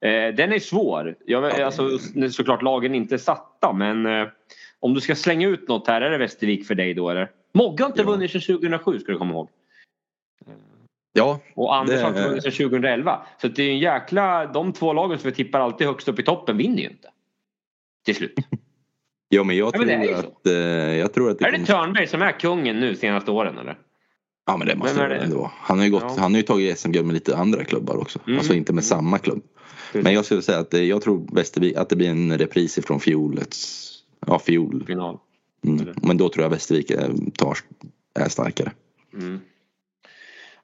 Eh, 0.00 0.34
den 0.34 0.52
är 0.52 0.58
svår. 0.58 1.16
Jag, 1.26 1.60
alltså, 1.60 1.98
såklart 2.30 2.62
lagen 2.62 2.94
är 2.94 2.96
inte 2.96 3.18
satta 3.18 3.72
men 3.72 4.06
eh, 4.06 4.28
om 4.80 4.94
du 4.94 5.00
ska 5.00 5.14
slänga 5.14 5.48
ut 5.48 5.68
något 5.68 5.88
här, 5.88 6.00
är 6.00 6.10
det 6.10 6.18
Västervik 6.18 6.66
för 6.66 6.74
dig 6.74 6.94
då 6.94 7.10
eller? 7.10 7.30
Mogge 7.52 7.82
har 7.82 7.88
inte 7.88 8.00
ja. 8.00 8.06
vunnit 8.06 8.30
sedan 8.30 8.40
2007 8.40 8.98
ska 8.98 9.12
du 9.12 9.18
komma 9.18 9.32
ihåg. 9.32 9.48
Ja. 11.12 11.40
Och 11.54 11.76
Anders 11.76 12.02
har 12.02 12.08
inte 12.08 12.28
vunnit 12.28 12.42
sedan 12.42 12.52
2011. 12.52 13.26
Så 13.40 13.48
det 13.48 13.62
är 13.62 13.70
en 13.70 13.78
jäkla... 13.78 14.46
De 14.46 14.72
två 14.72 14.92
lagen 14.92 15.18
som 15.18 15.30
vi 15.30 15.36
tippar 15.36 15.60
alltid 15.60 15.86
högst 15.86 16.08
upp 16.08 16.18
i 16.18 16.22
toppen 16.22 16.56
vinner 16.56 16.78
ju 16.78 16.88
inte. 16.88 17.08
Till 18.04 18.14
slut. 18.14 18.34
ja 19.28 19.44
men 19.44 19.56
jag, 19.56 19.66
ja, 19.66 19.70
tror, 19.72 19.86
men 19.86 20.14
att, 20.14 20.46
eh, 20.46 20.52
jag 20.98 21.12
tror 21.14 21.30
att... 21.30 21.38
Det 21.38 21.44
är 21.44 21.52
det 21.52 21.64
Törnberg 21.64 22.06
som 22.06 22.22
är 22.22 22.32
kungen 22.32 22.80
nu 22.80 22.96
senaste 22.96 23.30
åren 23.30 23.58
eller? 23.58 23.78
Ja 24.46 24.56
men 24.56 24.66
det 24.66 24.76
måste 24.76 25.08
det 25.08 25.16
ändå. 25.16 25.50
Han 25.56 25.78
har 25.78 25.84
ju, 25.84 25.92
gått, 25.92 26.02
ja. 26.02 26.14
han 26.18 26.32
har 26.32 26.38
ju 26.38 26.42
tagit 26.42 26.78
SM-guld 26.78 27.06
med 27.06 27.14
lite 27.14 27.36
andra 27.36 27.64
klubbar 27.64 27.96
också. 27.96 28.18
Mm. 28.26 28.38
Alltså 28.38 28.54
inte 28.54 28.72
med 28.72 28.84
samma 28.84 29.18
klubb. 29.18 29.42
Precis. 29.92 30.04
Men 30.04 30.14
jag 30.14 30.24
skulle 30.24 30.42
säga 30.42 30.58
att 30.58 30.72
jag 30.72 31.02
tror 31.02 31.28
Västervik, 31.32 31.76
att 31.76 31.88
det 31.88 31.96
blir 31.96 32.10
en 32.10 32.38
repris 32.38 32.78
ifrån 32.78 33.00
fjolets... 33.00 33.86
Ja 34.26 34.38
fjol. 34.38 34.84
Final. 34.86 35.18
Mm. 35.64 35.94
Men 36.02 36.16
då 36.16 36.28
tror 36.28 36.42
jag 36.42 36.50
Västervik 36.50 36.92
tar, 37.36 37.58
är 38.14 38.28
starkare. 38.28 38.72
Mm. 39.14 39.40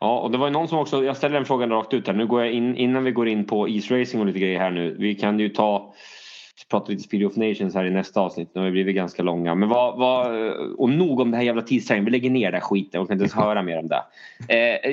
Ja, 0.00 0.18
och 0.20 0.30
det 0.30 0.38
var 0.38 0.50
någon 0.50 0.68
som 0.68 0.78
också, 0.78 1.04
jag 1.04 1.16
ställer 1.16 1.34
den 1.34 1.44
frågan 1.44 1.70
rakt 1.70 1.94
ut 1.94 2.06
här. 2.06 2.14
Nu 2.14 2.26
går 2.26 2.44
jag 2.44 2.52
in, 2.52 2.76
innan 2.76 3.04
vi 3.04 3.10
går 3.10 3.28
in 3.28 3.46
på 3.46 3.68
isracing 3.68 4.20
och 4.20 4.26
lite 4.26 4.38
grejer 4.38 4.58
här 4.58 4.70
nu. 4.70 4.96
Vi 4.98 5.14
kan 5.14 5.38
ju 5.38 5.48
ta 5.48 5.94
prata 6.70 6.92
lite 6.92 7.02
Speed 7.02 7.26
of 7.26 7.36
Nations 7.36 7.74
här 7.74 7.84
i 7.84 7.90
nästa 7.90 8.20
avsnitt. 8.20 8.48
Nu 8.52 8.60
har 8.60 8.66
vi 8.66 8.70
blivit 8.72 8.96
ganska 8.96 9.22
långa. 9.22 9.54
Men 9.54 9.68
vad, 9.68 9.98
vad, 9.98 10.52
och 10.52 10.90
nog 10.90 11.20
om 11.20 11.30
det 11.30 11.36
här 11.36 11.44
jävla 11.44 11.62
tidsträningen. 11.62 12.04
Vi 12.04 12.10
lägger 12.10 12.30
ner 12.30 12.50
det 12.50 12.56
här 12.56 12.64
skiten 12.64 13.00
och 13.00 13.08
kan 13.08 13.14
inte 13.14 13.22
ens 13.22 13.34
höra 13.34 13.62
mer 13.62 13.78
om 13.78 13.88
det. 13.88 14.02
Eh, 14.48 14.90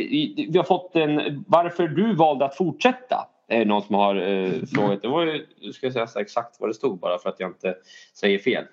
vi 0.49 0.53
har 0.57 0.63
fått 0.63 0.95
en... 0.95 1.43
Varför 1.47 1.87
du 1.87 2.15
valde 2.15 2.45
att 2.45 2.57
fortsätta. 2.57 3.27
Är 3.47 3.65
någon 3.65 3.81
som 3.81 3.95
har 3.95 4.15
eh, 4.15 4.51
frågat. 4.73 5.01
Det 5.01 5.07
var 5.07 5.25
ju, 5.25 5.45
nu 5.61 5.73
ska 5.73 5.85
jag 5.85 6.09
säga 6.09 6.21
exakt 6.21 6.55
vad 6.59 6.69
det 6.69 6.73
stod 6.73 6.99
bara 6.99 7.17
för 7.17 7.29
att 7.29 7.39
jag 7.39 7.49
inte 7.49 7.75
säger 8.13 8.39
fel. 8.39 8.63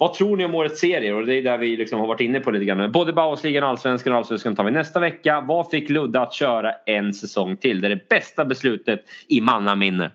Vad 0.00 0.14
tror 0.14 0.36
ni 0.36 0.44
om 0.44 0.54
årets 0.54 0.80
serier? 0.80 1.14
Och 1.14 1.26
det 1.26 1.34
är 1.34 1.42
där 1.42 1.58
vi 1.58 1.76
liksom 1.76 2.00
har 2.00 2.06
varit 2.06 2.20
inne 2.20 2.40
på 2.40 2.50
lite 2.50 2.64
grann. 2.64 2.92
Både 2.92 3.12
Bauhausligan, 3.12 3.64
Allsvenskan 3.64 4.12
och 4.12 4.18
Allsvenskan 4.18 4.56
tar 4.56 4.64
vi 4.64 4.70
nästa 4.70 5.00
vecka. 5.00 5.44
Vad 5.48 5.70
fick 5.70 5.90
Ludde 5.90 6.20
att 6.20 6.32
köra 6.32 6.72
en 6.86 7.14
säsong 7.14 7.56
till? 7.56 7.80
Det 7.80 7.86
är 7.86 7.90
det 7.90 8.08
bästa 8.08 8.44
beslutet 8.44 9.00
i 9.28 9.40
mannaminne. 9.40 10.10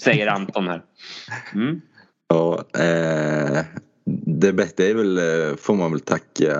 Säger 0.00 0.26
Anton 0.26 0.68
här. 0.68 0.82
Mm. 1.54 1.80
Ja, 2.30 2.58
eh, 2.78 3.58
det 4.26 4.52
bästa 4.52 4.84
är 4.84 4.94
väl, 4.94 5.18
eh, 5.18 5.56
får 5.56 5.74
man 5.74 5.90
väl 5.90 6.00
tacka 6.00 6.56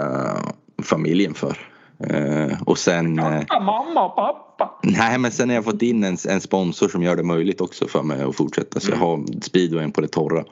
familjen 0.82 1.34
för. 1.34 1.56
Eh, 2.04 2.62
och 2.66 2.78
sen... 2.78 3.18
Eh, 3.18 3.42
mamma 3.60 4.04
och 4.06 4.16
pappa. 4.16 4.80
Nej 4.82 5.18
men 5.18 5.30
sen 5.30 5.48
har 5.48 5.54
jag 5.56 5.64
fått 5.64 5.82
in 5.82 6.04
en, 6.04 6.16
en 6.28 6.40
sponsor 6.40 6.88
som 6.88 7.02
gör 7.02 7.16
det 7.16 7.22
möjligt 7.22 7.60
också 7.60 7.86
för 7.86 8.02
mig 8.02 8.22
att 8.22 8.36
fortsätta. 8.36 8.80
Så 8.80 8.90
jag 8.90 8.96
Mm. 8.96 9.08
har 9.08 9.42
speedwayen 9.42 9.92
på 9.92 10.00
det 10.00 10.08
torra. 10.08 10.44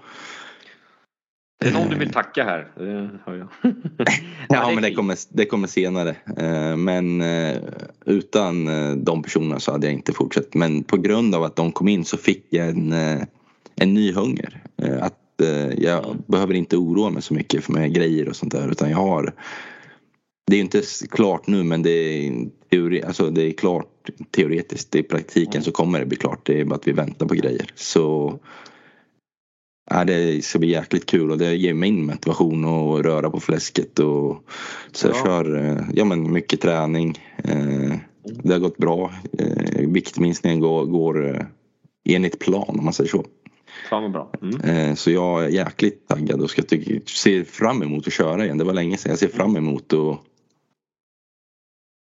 Det 1.59 1.69
är 1.69 1.73
någon 1.73 1.89
du 1.91 1.97
vill 1.99 2.13
tacka 2.13 2.45
här. 2.45 2.69
Det 2.77 3.09
hör 3.25 3.35
jag. 3.37 3.49
Ja 4.49 4.71
men 4.75 4.83
det 4.83 4.95
kommer, 4.95 5.17
det 5.29 5.45
kommer 5.47 5.69
senare. 5.69 6.17
Eh, 6.37 6.77
Men 6.77 7.21
eh, 7.21 7.57
utan 8.07 8.69
eh, 8.69 8.97
de 8.97 9.23
personerna 9.23 9.61
så 9.61 9.73
hade 9.73 9.87
jag 9.87 9.95
inte 9.95 10.13
fortsatt. 10.13 10.55
Men 10.55 10.85
på 10.85 10.97
grund 10.97 11.35
av 11.35 11.43
att 11.45 11.57
de 11.57 11.73
kom 11.73 11.89
in 11.89 12.05
så 12.05 12.17
fick 12.17 12.47
jag 12.51 12.69
en, 12.69 12.93
eh, 12.93 13.23
en 13.77 13.95
ny 13.95 14.13
hunger. 14.13 14.63
Eh, 14.83 15.03
Att 15.03 15.41
eh, 15.43 15.69
jag 15.83 16.05
Mm. 16.05 16.23
behöver 16.27 16.55
inte 16.55 16.77
oroa 16.77 17.11
mig 17.11 17.23
så 17.23 17.35
mycket 17.35 17.65
för 17.65 17.73
med 17.73 17.95
grejer 17.95 18.29
och 18.29 18.37
sånt 18.37 18.53
där. 18.53 18.71
Utan 18.71 18.91
jag 18.91 18.99
har 18.99 19.33
Det 20.51 20.57
är 20.57 20.61
inte 20.61 20.83
klart 21.11 21.47
nu 21.47 21.63
men 21.65 21.83
det 21.83 21.91
är, 21.91 22.33
teori, 22.71 23.03
alltså 23.03 23.31
det 23.31 23.43
är 23.43 23.53
klart 23.53 24.11
teoretiskt. 24.31 24.95
I 24.95 25.03
praktiken 25.03 25.63
så 25.63 25.73
kommer 25.73 26.01
det 26.01 26.07
bli 26.07 26.17
klart. 26.17 26.41
Det 26.47 26.61
är 26.61 26.65
bara 26.65 26.75
att 26.75 26.89
vi 26.89 26.93
väntar 26.93 27.27
på 27.27 27.35
grejer. 27.35 27.67
Så 27.75 28.39
Ja, 29.91 30.05
det 30.05 30.45
ska 30.45 30.59
bli 30.59 30.71
jäkligt 30.71 31.07
kul 31.07 31.31
och 31.31 31.39
det 31.39 31.55
ger 31.55 31.75
mig 31.75 31.89
en 31.89 32.07
motivation 32.07 32.65
att 32.65 33.05
röra 33.05 33.31
på 33.31 33.41
fläsket. 33.41 33.99
Och, 33.99 34.43
så 34.93 35.07
jag 35.09 35.17
Ja. 35.17 35.25
kör 35.25 35.65
eh, 35.65 35.79
ja, 35.95 36.05
men 36.05 36.33
mycket 36.33 36.61
träning. 36.61 37.19
Eh, 37.45 37.93
det 38.43 38.53
har 38.53 38.59
gått 38.61 38.77
bra. 38.77 39.13
Eh, 39.39 39.89
viktminskningen 39.89 40.61
går, 40.61 40.85
går 40.85 41.47
enligt 42.09 42.39
plan 42.39 42.77
om 42.79 42.85
man 42.85 42.93
säger 42.93 43.11
så. 43.11 43.25
Fan 43.91 44.03
vad 44.03 44.13
bra. 44.13 44.33
Mm. 44.43 44.97
Så 44.97 45.11
jag 45.11 45.45
är 45.45 45.49
jäkligt 45.49 46.09
taggad 46.09 46.41
och 46.41 46.51
ska 46.51 46.63
ser 46.63 47.45
fram 47.45 47.83
emot 47.83 48.07
att 48.07 48.13
köra 48.13 48.45
igen. 48.45 48.59
Det 48.59 48.65
var 48.65 48.73
länge 48.73 48.97
sedan. 48.97 49.11
Jag 49.11 49.19
ser 49.19 49.29
fram 49.29 49.57
emot 49.57 49.93
att 49.93 50.19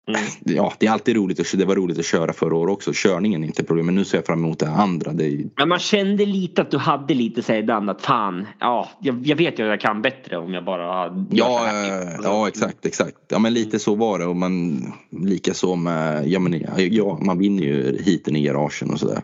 Mm. 0.09 0.21
Ja, 0.45 0.73
det 0.79 0.87
är 0.87 0.91
alltid 0.91 1.17
roligt 1.17 1.53
det 1.59 1.65
var 1.65 1.77
roligt 1.77 1.99
att 1.99 2.05
köra 2.05 2.33
förra 2.33 2.57
året 2.57 2.73
också. 2.73 2.91
Körningen 2.95 3.43
är 3.43 3.47
inte 3.47 3.65
problem. 3.65 3.87
Men 3.87 3.95
nu 3.95 4.05
ser 4.05 4.19
jag 4.19 4.27
fram 4.27 4.45
emot 4.45 4.59
det 4.59 4.69
andra. 4.69 5.13
Det 5.13 5.25
är, 5.25 5.45
Men 5.57 5.69
man 5.69 5.79
kände 5.79 6.27
lite 6.27 6.63
att 6.63 6.71
du 6.71 6.79
hade 6.79 7.15
lite 7.15 7.43
så 7.43 7.53
ibland 7.53 7.91
att 7.91 8.03
fan, 8.03 8.47
ja, 8.61 8.89
jag, 9.01 9.27
jag 9.27 9.37
vet 9.37 9.59
ju 9.59 9.63
att 9.63 9.69
jag 9.69 9.81
kan 9.81 10.03
bättre 10.03 10.37
om 10.37 10.55
jag 10.55 10.65
bara 10.65 11.27
Ja, 11.31 11.67
eh, 11.67 12.21
ja 12.23 12.49
exakt, 12.49 12.87
exakt. 12.87 13.17
Ja 13.29 13.39
men 13.39 13.55
lite 13.55 13.79
så 13.79 13.95
var 13.95 14.19
det 14.19 14.25
och 14.25 14.37
man 14.37 14.83
lika 15.11 15.55
så 15.55 15.77
med, 15.77 16.29
ja 16.29 16.39
men 16.39 16.65
ja, 16.77 17.19
man 17.23 17.39
vinner 17.39 17.63
ju 17.63 18.03
hiten 18.03 18.37
i 18.37 18.43
garagen 18.43 18.91
och 18.91 19.01
sådär. 19.01 19.23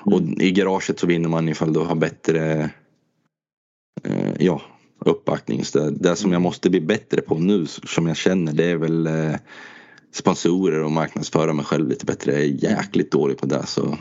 Och 0.00 0.20
i 0.20 0.50
garaget 0.50 0.98
så 0.98 1.06
vinner 1.06 1.28
man 1.28 1.48
ifall 1.48 1.72
du 1.72 1.80
har 1.80 1.96
bättre 1.96 2.70
eh, 4.04 4.32
ja, 4.38 4.62
uppbackning. 4.98 5.64
Så 5.64 5.78
det, 5.78 5.90
det 5.90 6.16
som 6.16 6.32
jag 6.32 6.42
måste 6.42 6.70
bli 6.70 6.80
bättre 6.80 7.20
på 7.20 7.34
nu 7.34 7.66
som 7.66 8.06
jag 8.06 8.16
känner 8.16 8.52
det 8.52 8.64
är 8.64 8.76
väl 8.76 9.06
eh, 9.06 9.34
sponsorer 10.12 10.82
och 10.82 10.90
marknadsföra 10.90 11.52
mig 11.52 11.64
själv 11.64 11.88
lite 11.88 12.06
bättre. 12.06 12.32
Jag 12.32 12.40
är 12.40 12.70
jäkligt 12.70 13.12
dålig 13.12 13.38
på 13.38 13.46
det 13.46 13.66
så 13.66 13.98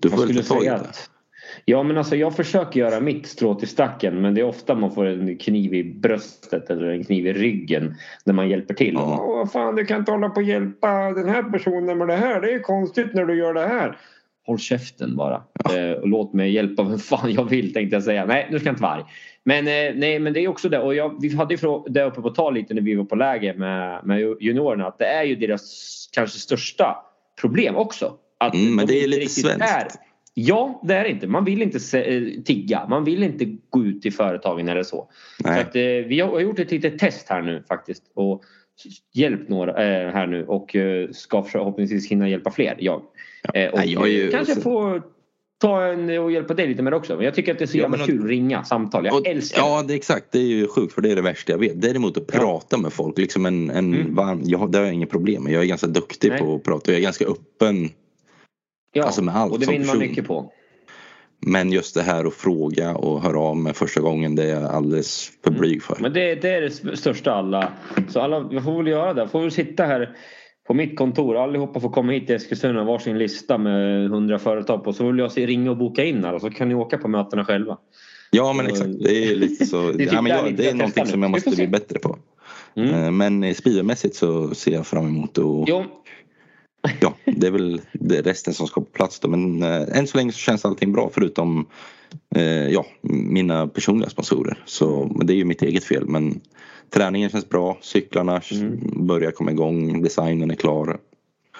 du 0.00 0.10
får 0.10 0.26
väl 0.26 0.36
ta 0.36 0.42
tag 0.42 0.58
i 0.58 0.60
säga 0.60 0.72
det. 0.72 0.80
att 0.80 1.10
Ja 1.64 1.82
men 1.82 1.98
alltså 1.98 2.16
jag 2.16 2.36
försöker 2.36 2.80
göra 2.80 3.00
mitt 3.00 3.26
strå 3.26 3.54
till 3.54 3.68
stacken 3.68 4.20
men 4.20 4.34
det 4.34 4.40
är 4.40 4.44
ofta 4.44 4.74
man 4.74 4.94
får 4.94 5.06
en 5.06 5.38
kniv 5.38 5.74
i 5.74 5.84
bröstet 5.84 6.70
eller 6.70 6.88
en 6.88 7.04
kniv 7.04 7.26
i 7.26 7.32
ryggen 7.32 7.94
när 8.24 8.34
man 8.34 8.48
hjälper 8.48 8.74
till. 8.74 8.94
Ja. 8.94 9.18
Åh 9.20 9.46
fan 9.46 9.76
du 9.76 9.84
kan 9.84 9.98
inte 9.98 10.12
hålla 10.12 10.28
på 10.28 10.40
och 10.40 10.46
hjälpa 10.46 10.88
den 11.12 11.28
här 11.28 11.42
personen 11.42 11.98
med 11.98 12.08
det 12.08 12.16
här. 12.16 12.40
Det 12.40 12.52
är 12.52 12.58
konstigt 12.58 13.14
när 13.14 13.24
du 13.24 13.38
gör 13.38 13.54
det 13.54 13.68
här. 13.68 13.98
Håll 14.46 14.58
käften 14.58 15.16
bara. 15.16 15.42
Eh, 15.74 15.92
och 15.92 16.08
låt 16.08 16.32
mig 16.32 16.52
hjälpa 16.52 16.82
vem 16.82 16.98
fan 16.98 17.32
jag 17.32 17.44
vill 17.44 17.72
tänkte 17.72 17.96
jag 17.96 18.02
säga. 18.02 18.24
Nej 18.26 18.48
nu 18.50 18.58
ska 18.58 18.68
jag 18.68 18.72
inte 18.72 18.82
vara 18.82 18.92
arg. 18.92 19.04
Men, 19.48 19.66
eh, 19.68 19.94
nej, 20.00 20.18
men 20.18 20.32
det 20.32 20.40
är 20.40 20.48
också 20.48 20.68
det. 20.68 20.78
Och 20.78 20.94
jag, 20.94 21.20
vi 21.22 21.36
hade 21.36 21.54
ju 21.54 21.60
det 21.88 22.02
uppe 22.04 22.20
på 22.22 22.30
tal 22.30 22.54
lite 22.54 22.74
när 22.74 22.82
vi 22.82 22.94
var 22.94 23.04
på 23.04 23.16
läger 23.16 23.54
med, 23.54 24.00
med 24.04 24.20
juniorerna. 24.40 24.86
Att 24.86 24.98
det 24.98 25.04
är 25.06 25.22
ju 25.24 25.36
deras 25.36 26.08
kanske 26.12 26.38
största 26.38 26.96
problem 27.40 27.76
också. 27.76 28.14
Att 28.40 28.54
Mm, 28.54 28.74
men 28.76 28.86
de 28.86 28.92
det 28.92 29.04
är 29.04 29.08
lite 29.08 29.28
svenskt. 29.32 29.60
är- 29.62 29.86
Ja, 30.34 30.80
det 30.84 30.94
är 30.94 31.04
det 31.04 31.10
inte. 31.10 31.26
Man 31.26 31.44
vill 31.44 31.62
inte 31.62 31.98
eh, 31.98 32.42
tigga. 32.44 32.86
Man 32.88 33.04
vill 33.04 33.22
inte 33.22 33.44
gå 33.70 33.84
ut 33.84 34.06
i 34.06 34.10
företagen 34.10 34.68
eller 34.68 34.82
så. 34.82 35.08
Så 35.42 35.48
att, 35.48 35.76
eh, 35.76 35.82
vi 35.82 36.20
har 36.20 36.40
gjort 36.40 36.58
ett 36.58 36.70
litet 36.70 36.98
test 36.98 37.28
här 37.28 37.42
nu 37.42 37.64
faktiskt. 37.68 38.02
Och 38.14 38.42
hjälpt 39.14 39.48
några 39.48 39.70
eh, 39.70 40.12
här 40.12 40.26
nu 40.26 40.44
och 40.46 40.76
eh, 40.76 41.08
ska 41.10 41.42
förhoppningsvis 41.42 42.10
hinna 42.10 42.28
hjälpa 42.28 42.50
fler. 42.50 42.74
Jag. 42.78 43.02
Eh, 43.54 43.70
och 43.70 43.78
Nej, 43.78 43.92
jag 43.92 44.08
ju- 44.08 44.30
kanske 44.30 44.52
alltså- 44.52 44.70
få 44.70 45.00
ta 45.60 45.84
en 45.84 46.18
och 46.18 46.32
hjälpa 46.32 46.54
dig 46.54 46.66
lite 46.66 46.82
med 46.82 46.92
det 46.92 46.96
också. 46.96 47.16
Men 47.16 47.24
jag 47.24 47.34
tycker 47.34 47.52
att 47.52 47.58
det 47.58 47.64
är 47.64 47.66
så 47.66 47.78
Ja, 47.78 47.82
jävla 47.82 47.96
men- 47.96 48.06
kul 48.06 48.20
att 48.22 48.28
ringa 48.28 48.64
samtal. 48.64 49.06
Jag 49.06 49.14
Och- 49.14 49.26
älskar 49.26 49.60
Ja, 49.62 49.82
det 49.88 49.94
är 49.94 49.96
exakt. 49.96 50.26
Det 50.30 50.38
är 50.38 50.42
ju 50.42 50.68
sjukt 50.68 50.92
för 50.92 51.02
det 51.02 51.10
är 51.12 51.16
det 51.16 51.22
värsta 51.22 51.52
jag 51.52 51.58
vet. 51.58 51.82
Däremot 51.82 52.16
att 52.16 52.24
Ja. 52.32 52.38
prata 52.38 52.78
med 52.78 52.92
folk. 52.92 53.18
Liksom 53.18 53.46
en, 53.46 53.70
en 53.70 53.94
Mm. 53.94 54.14
varm, 54.14 54.40
jag, 54.44 54.72
det 54.72 54.78
har 54.78 54.84
jag 54.84 54.94
inget 54.94 55.10
problem 55.10 55.42
med. 55.44 55.52
Jag 55.52 55.62
är 55.62 55.66
ganska 55.66 55.86
duktig 55.86 56.28
Nej. 56.30 56.38
på 56.40 56.54
att 56.54 56.62
prata. 56.64 56.90
Jag 56.90 56.98
är 56.98 57.02
ganska 57.02 57.24
öppen. 57.26 57.88
Ja, 58.92 59.04
Alltså 59.04 59.22
med 59.22 59.36
allt 59.36 59.52
och 59.52 59.60
det 59.60 59.66
vinner 59.66 59.86
man 59.86 59.98
mycket 59.98 60.26
på. 60.26 60.52
Men 61.40 61.72
just 61.72 61.94
det 61.94 62.02
här 62.02 62.24
att 62.24 62.34
fråga 62.34 62.96
och 62.96 63.22
höra 63.22 63.40
av 63.40 63.56
mig 63.56 63.74
första 63.74 64.00
gången. 64.00 64.34
Det 64.34 64.42
är 64.44 64.60
jag 64.60 64.64
alldeles 64.64 65.30
för 65.44 65.50
blyg 65.50 65.82
för. 65.82 65.96
Men 66.00 66.12
det, 66.12 66.34
det 66.34 66.48
är 66.50 66.60
det 66.60 66.96
största 66.96 67.32
alla. 67.32 67.72
Så 68.08 68.20
alla, 68.20 68.40
vi 68.40 68.60
får 68.60 68.76
väl 68.76 68.86
göra 68.86 69.14
det. 69.14 69.28
Får 69.28 69.40
väl 69.40 69.50
sitta 69.50 69.84
här 69.84 70.16
på 70.68 70.74
mitt 70.74 70.96
kontor. 70.96 71.36
Allihopa 71.36 71.80
får 71.80 71.90
komma 71.90 72.12
hit 72.12 72.26
till 72.26 72.36
Eskilstuna 72.36 72.80
och 72.80 72.86
varsin 72.86 73.18
lista 73.18 73.58
med 73.58 74.06
100 74.06 74.38
företag 74.38 74.84
på. 74.84 74.92
Så 74.92 75.06
vill 75.06 75.18
jag 75.18 75.32
se, 75.32 75.46
ringa 75.46 75.70
och 75.70 75.76
boka 75.76 76.04
in 76.04 76.24
alla 76.24 76.40
så 76.40 76.50
kan 76.50 76.68
ni 76.68 76.74
åka 76.74 76.98
på 76.98 77.08
mötena 77.08 77.44
själva. 77.44 77.78
Ja 78.30 78.52
men 78.52 78.66
exakt. 78.66 78.90
Det 79.00 79.24
är 79.24 79.36
lite 79.36 79.66
så. 79.66 79.92
Det 79.92 80.04
ja, 80.04 80.22
men 80.22 80.32
jag, 80.32 80.56
det 80.56 80.68
är 80.68 80.74
någonting 80.74 81.06
som 81.06 81.22
jag 81.22 81.30
måste 81.30 81.50
bli 81.50 81.66
bättre 81.68 81.98
på. 81.98 82.18
Mm. 82.76 82.94
Eh, 82.94 83.10
Men 83.10 83.54
speedermässigt 83.54 84.16
så 84.16 84.54
ser 84.54 84.72
jag 84.72 84.86
fram 84.86 85.06
emot 85.06 85.38
och 85.38 85.64
Jo, 85.68 85.84
ja, 87.00 87.14
det 87.24 87.46
är 87.46 87.50
väl 87.50 87.80
det 87.92 88.22
resten 88.22 88.54
som 88.54 88.66
ska 88.66 88.80
på 88.80 88.86
plats 88.86 89.20
då. 89.20 89.28
Men 89.28 89.62
eh, 89.62 89.98
än 89.98 90.06
så 90.06 90.18
länge 90.18 90.32
så 90.32 90.38
känns 90.38 90.64
allting 90.64 90.92
bra 90.92 91.10
förutom 91.14 91.66
eh, 92.34 92.68
ja, 92.68 92.86
mina 93.02 93.68
personliga 93.68 94.10
sponsorer. 94.10 94.62
Så 94.64 95.12
men 95.16 95.26
det 95.26 95.32
är 95.32 95.36
ju 95.36 95.44
mitt 95.44 95.62
eget 95.62 95.84
fel. 95.84 96.06
Men 96.06 96.40
träningen 96.90 97.30
känns 97.30 97.48
bra. 97.48 97.78
Cyklarna 97.80 98.40
Mm. 98.52 99.06
börjar 99.06 99.30
komma 99.30 99.50
igång. 99.50 100.02
Designen 100.02 100.50
är 100.50 100.54
klar. 100.54 100.98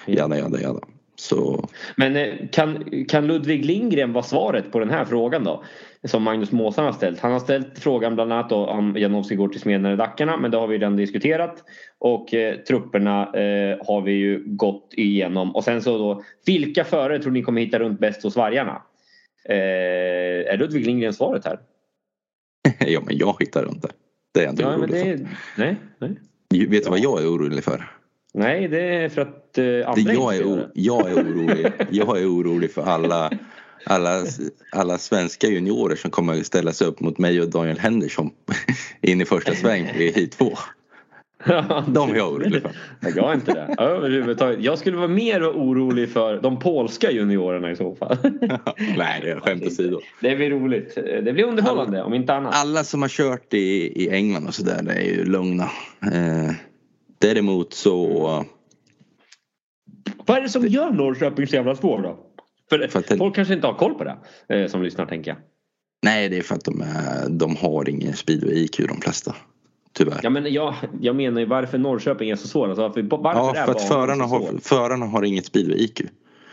Jada, 0.06 0.38
jada, 0.38 0.60
jada. 0.60 0.80
Så 1.16 1.68
Men 1.96 2.16
eh, 2.16 2.34
kan, 2.52 2.84
kan 3.08 3.26
Ludvig 3.26 3.64
Lindgren 3.64 4.12
vara 4.12 4.24
svaret 4.24 4.72
på 4.72 4.78
den 4.78 4.90
här 4.90 5.04
frågan 5.04 5.44
då? 5.44 5.64
Som 6.04 6.22
Magnus 6.22 6.52
Måsan 6.52 6.84
har 6.84 6.92
ställt. 6.92 7.20
Han 7.20 7.32
har 7.32 7.40
ställt 7.40 7.78
frågan 7.78 8.14
bland 8.14 8.32
annat 8.32 8.52
om 8.52 8.96
Janowski 8.96 9.34
går 9.34 9.48
till 9.48 9.60
Smedjan 9.60 9.92
i 9.92 9.96
Dackarna 9.96 10.36
men 10.36 10.50
det 10.50 10.56
har 10.56 10.66
vi 10.66 10.74
redan 10.74 10.96
diskuterat. 10.96 11.64
Och 11.98 12.34
eh, 12.34 12.56
trupperna 12.56 13.22
eh, 13.22 13.78
har 13.86 14.00
vi 14.00 14.12
ju 14.12 14.42
gått 14.46 14.90
igenom. 14.92 15.56
Och 15.56 15.64
sen 15.64 15.82
så 15.82 15.98
då, 15.98 16.22
vilka 16.46 16.84
förare 16.84 17.18
tror 17.18 17.32
ni 17.32 17.42
kommer 17.42 17.60
hitta 17.60 17.78
runt 17.78 18.00
bäst 18.00 18.22
hos 18.22 18.36
vargarna? 18.36 18.82
Eh, 19.48 20.52
är 20.52 20.56
Ludvig 20.58 20.86
Lindgren 20.86 21.12
svaret 21.12 21.44
här? 21.44 21.58
ja, 22.78 23.00
men 23.06 23.16
jag 23.18 23.36
hittar 23.40 23.62
runt 23.62 23.82
det. 23.82 23.88
Det 24.38 24.42
är 24.42 24.46
jag 24.46 24.52
inte 24.52 24.62
Ja, 24.62 24.70
men 24.70 24.80
orolig 24.80 24.94
det 24.94 25.10
är, 25.10 25.28
nej, 25.56 25.76
nej. 25.98 26.18
för. 26.50 26.66
Vet 26.66 26.84
du 26.84 26.90
vad 26.90 26.98
jag 26.98 27.22
är 27.22 27.26
orolig 27.26 27.64
för? 27.64 27.90
nej, 28.34 28.68
det 28.68 28.80
är 28.80 29.08
för 29.08 29.20
att 29.20 29.58
eh, 29.58 29.64
andra 29.88 30.14
jag, 30.14 30.36
är 30.36 30.46
o, 30.46 30.58
jag 30.74 31.10
är 31.10 31.14
orolig. 31.14 31.72
Jag 31.90 32.18
är 32.18 32.26
orolig 32.32 32.72
för 32.72 32.82
alla, 32.82 33.30
alla, 33.84 34.24
alla 34.72 34.98
svenska 34.98 35.46
juniorer 35.48 35.96
som 35.96 36.10
kommer 36.10 36.42
ställa 36.42 36.72
sig 36.72 36.86
upp 36.86 37.00
mot 37.00 37.18
mig 37.18 37.40
och 37.40 37.48
Daniel 37.50 37.78
Henderson 37.78 38.30
in 39.00 39.20
i 39.20 39.24
första 39.24 39.54
sväng 39.54 39.86
i 39.86 40.12
hit 40.12 40.32
två. 40.32 40.52
De 41.86 42.10
är 42.10 42.16
jag 42.16 42.32
orolig 42.32 42.62
för. 42.62 42.70
Jag 43.16 43.30
är 43.30 43.34
inte 43.34 43.52
det. 43.52 43.82
Överhuvudtaget. 43.82 44.64
Jag 44.64 44.78
skulle 44.78 44.96
vara 44.96 45.08
mer 45.08 45.42
orolig 45.50 46.10
för 46.12 46.40
de 46.40 46.58
polska 46.58 47.10
juniorerna 47.10 47.70
i 47.70 47.76
så 47.76 47.94
fall. 47.94 48.16
Nej, 48.96 49.20
det 49.22 49.30
är 49.30 49.40
skämt 49.40 49.66
åsido. 49.66 50.00
Det 50.20 50.36
blir 50.36 50.50
roligt. 50.50 50.94
Det 50.94 51.32
blir 51.32 51.44
underhållande 51.44 52.02
om 52.02 52.14
inte 52.14 52.34
annat. 52.34 52.54
Alla 52.54 52.84
som 52.84 53.02
har 53.02 53.08
kört 53.08 53.54
i, 53.54 54.02
i 54.04 54.10
England 54.10 54.46
och 54.46 54.54
sådär 54.54 54.88
är 54.90 55.00
ju 55.02 55.24
lugna. 55.24 55.64
Eh, 56.02 56.50
däremot 57.18 57.72
så 57.74 58.18
Vad 60.26 60.36
är 60.36 60.42
det 60.42 60.48
som 60.48 60.66
gör 60.66 60.90
Norrköping 60.90 61.46
så 61.46 61.56
jävla 61.56 61.76
svår 61.76 62.02
då? 62.02 62.18
För, 62.70 62.88
För 62.88 63.02
det- 63.08 63.16
folk 63.16 63.34
kanske 63.34 63.54
inte 63.54 63.66
har 63.66 63.74
koll 63.74 63.94
på 63.94 64.04
det 64.04 64.16
eh, 64.48 64.66
som 64.68 64.82
lyssnar 64.82 65.06
tänker 65.06 65.30
jag. 65.30 65.38
Nej, 66.02 66.28
det 66.28 66.38
är 66.38 66.42
för 66.42 66.54
att 66.54 66.64
de, 66.64 66.80
är, 66.82 67.28
de 67.28 67.56
har 67.56 67.88
ingen 67.88 68.12
speedway-IQ 68.12 68.86
de 68.88 69.00
flesta. 69.00 69.34
Tyvärr. 69.98 70.20
Ja 70.22 70.30
men 70.30 70.52
jag, 70.52 70.74
jag 71.00 71.16
menar 71.16 71.40
ju 71.40 71.46
varför 71.46 71.78
Norrköping 71.78 72.30
är 72.30 72.36
så 72.36 72.48
svår. 72.48 72.68
Alltså, 72.68 72.82
varför, 72.82 73.02
varför 73.02 73.58
Ja, 73.58 73.64
för 73.64 73.72
att 73.72 73.88
förarna 73.88 74.24
har, 74.24 74.60
förarna 74.62 75.06
har 75.06 75.22
inget 75.22 75.46
speedway-IQ. 75.46 76.06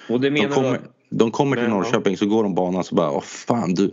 Och 0.10 0.22
det 0.22 0.28
De 0.30 0.32
menar 0.42 0.56
kommer, 0.56 0.72
du? 0.72 1.18
de 1.18 1.32
kommer 1.32 1.58
till. 1.58 1.68
Norrköping 1.70 2.18
så 2.18 2.26
går 2.26 2.44
de 2.44 2.56
banan 2.56 2.84
så 2.84 2.96
bara, 2.96 3.12
åh 3.12 3.22
fan 3.22 3.74
du. 3.74 3.92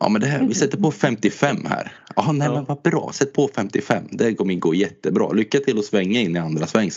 Ja 0.00 0.08
men 0.08 0.20
det 0.20 0.26
här, 0.26 0.46
vi 0.48 0.54
sätter 0.54 0.78
på 0.78 0.90
55 0.90 1.56
här. 1.68 1.92
Ja 2.16 2.32
nej 2.32 2.48
Ja. 2.48 2.54
men 2.54 2.64
vad 2.64 2.82
bra, 2.82 3.10
sätt 3.12 3.32
på 3.32 3.48
55. 3.54 4.04
Det 4.10 4.34
kommer 4.34 4.54
gå 4.54 4.74
jättebra. 4.74 5.32
Lycka 5.32 5.58
till 5.58 5.78
att 5.78 5.84
svänga 5.84 6.20
in 6.20 6.36
i 6.36 6.38
andra 6.38 6.66
svängen. 6.66 6.90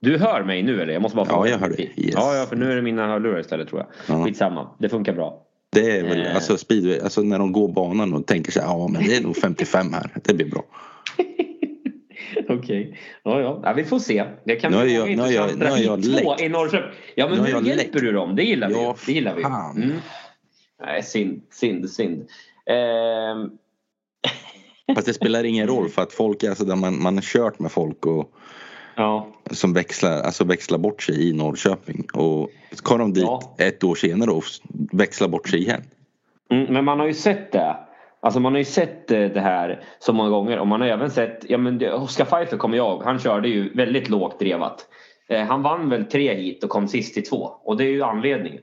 Du 0.00 0.18
hör 0.18 0.44
mig 0.44 0.62
nu 0.62 0.82
eller? 0.82 0.92
Jag 0.92 1.02
måste 1.02 1.16
bara 1.16 1.26
Ja, 1.30 1.48
jag 1.48 1.58
hör 1.58 1.68
dig. 1.68 1.92
Yes. 1.96 2.14
Ja, 2.14 2.36
ja, 2.36 2.46
för 2.46 2.56
nu 2.56 2.72
är 2.72 2.76
det 2.76 2.82
mina 2.82 3.06
hörlurar 3.06 3.40
istället 3.40 3.68
tror 3.68 3.80
jag. 3.80 4.18
Ja. 4.18 4.24
Skitsamma, 4.24 4.68
det 4.78 4.88
funkar 4.88 5.12
bra. 5.14 5.42
Det 5.80 5.96
är 5.96 6.02
väl, 6.04 6.26
Eh. 6.26 6.34
alltså 6.34 6.56
speedway, 6.58 6.98
alltså 7.00 7.22
när 7.22 7.38
de 7.38 7.52
går 7.52 7.68
banan 7.68 8.14
och 8.14 8.26
tänker 8.26 8.52
sig, 8.52 8.62
ja 8.62 8.88
men 8.88 9.04
det 9.06 9.16
är 9.16 9.20
nog 9.22 9.36
55 9.42 9.92
här. 9.92 10.10
Det 10.24 10.34
blir 10.34 10.46
bra. 10.50 10.64
Okej, 12.48 12.98
ja, 13.22 13.40
ja. 13.40 13.60
ja 13.64 13.72
vi 13.72 13.84
får 13.84 13.98
se. 13.98 14.24
Det 14.44 14.56
kan 14.56 14.72
Nu 14.72 14.82
bli 14.82 14.94
jag- 14.94 15.00
har 15.02 15.30
jag- 15.30 15.98
nu 15.98 16.18
två 16.18 16.36
i 16.38 16.48
Norrköping. 16.48 16.90
Ja 17.14 17.28
men 17.28 17.38
Nu 17.38 17.42
nu, 17.44 17.48
hjälper 17.50 17.76
läckt. 17.76 17.92
du 17.92 18.12
dem, 18.12 18.36
det 18.36 18.42
gillar 18.42 18.68
vi. 18.68 18.74
Ja, 18.74 18.96
Det 19.06 19.12
gillar 19.12 19.34
vi. 19.34 19.42
Mm. 19.42 19.96
Nej, 20.82 21.02
synd, 21.02 21.42
synd, 21.50 21.90
synd. 21.90 22.28
Ehm, 22.70 23.50
Fast 24.94 25.06
det 25.06 25.14
spelar 25.14 25.44
ingen 25.44 25.66
roll 25.66 25.88
för 25.88 26.02
att 26.02 26.12
folk, 26.12 26.44
alltså 26.44 26.64
där 26.64 26.76
man, 26.76 27.02
man 27.02 27.14
har 27.14 27.22
kört 27.22 27.58
med 27.58 27.72
folk 27.72 28.06
och 28.06 28.32
ja. 28.96 29.26
som 29.50 29.72
växlar, 29.72 30.22
alltså 30.22 30.44
växlar 30.44 30.78
bort 30.78 31.02
sig 31.02 31.28
i 31.28 31.32
Norrköping. 31.32 32.06
Och 32.14 32.50
kommer 32.82 32.98
de 32.98 33.12
dit 33.12 33.22
Ja. 33.22 33.54
ett 33.58 33.84
år 33.84 33.94
senare 33.94 34.30
och 34.30 34.44
växlar 34.92 35.28
bort 35.28 35.48
sig 35.48 35.58
igen. 35.58 35.82
Mm, 36.50 36.72
men 36.72 36.84
man 36.84 37.00
har 37.00 37.06
ju 37.06 37.14
sett 37.14 37.52
det. 37.52 37.76
Alltså 38.20 38.40
man 38.40 38.52
har 38.52 38.58
ju 38.58 38.64
sett 38.64 39.10
eh, 39.10 39.20
det 39.20 39.40
här 39.40 39.84
så 39.98 40.12
många 40.12 40.30
gånger 40.30 40.58
och 40.58 40.66
man 40.66 40.80
har 40.80 40.88
även 40.88 41.10
sett, 41.10 41.44
ja 41.48 41.58
men 41.58 41.92
Oscar 41.92 42.24
Pfeiffer 42.24 42.56
kommer 42.56 42.76
jag 42.76 42.86
ihåg, 42.86 43.02
han 43.02 43.18
körde 43.18 43.48
ju 43.48 43.72
väldigt 43.74 44.08
lågt 44.08 44.38
drevat. 44.38 44.86
Eh, 45.28 45.42
han 45.42 45.62
vann 45.62 45.90
väl 45.90 46.04
tre 46.04 46.34
hit 46.34 46.64
och 46.64 46.70
kom 46.70 46.88
sist 46.88 47.16
i 47.16 47.22
två 47.22 47.50
och 47.64 47.76
det 47.76 47.84
är 47.84 47.88
ju 47.90 48.02
anledningen. 48.02 48.62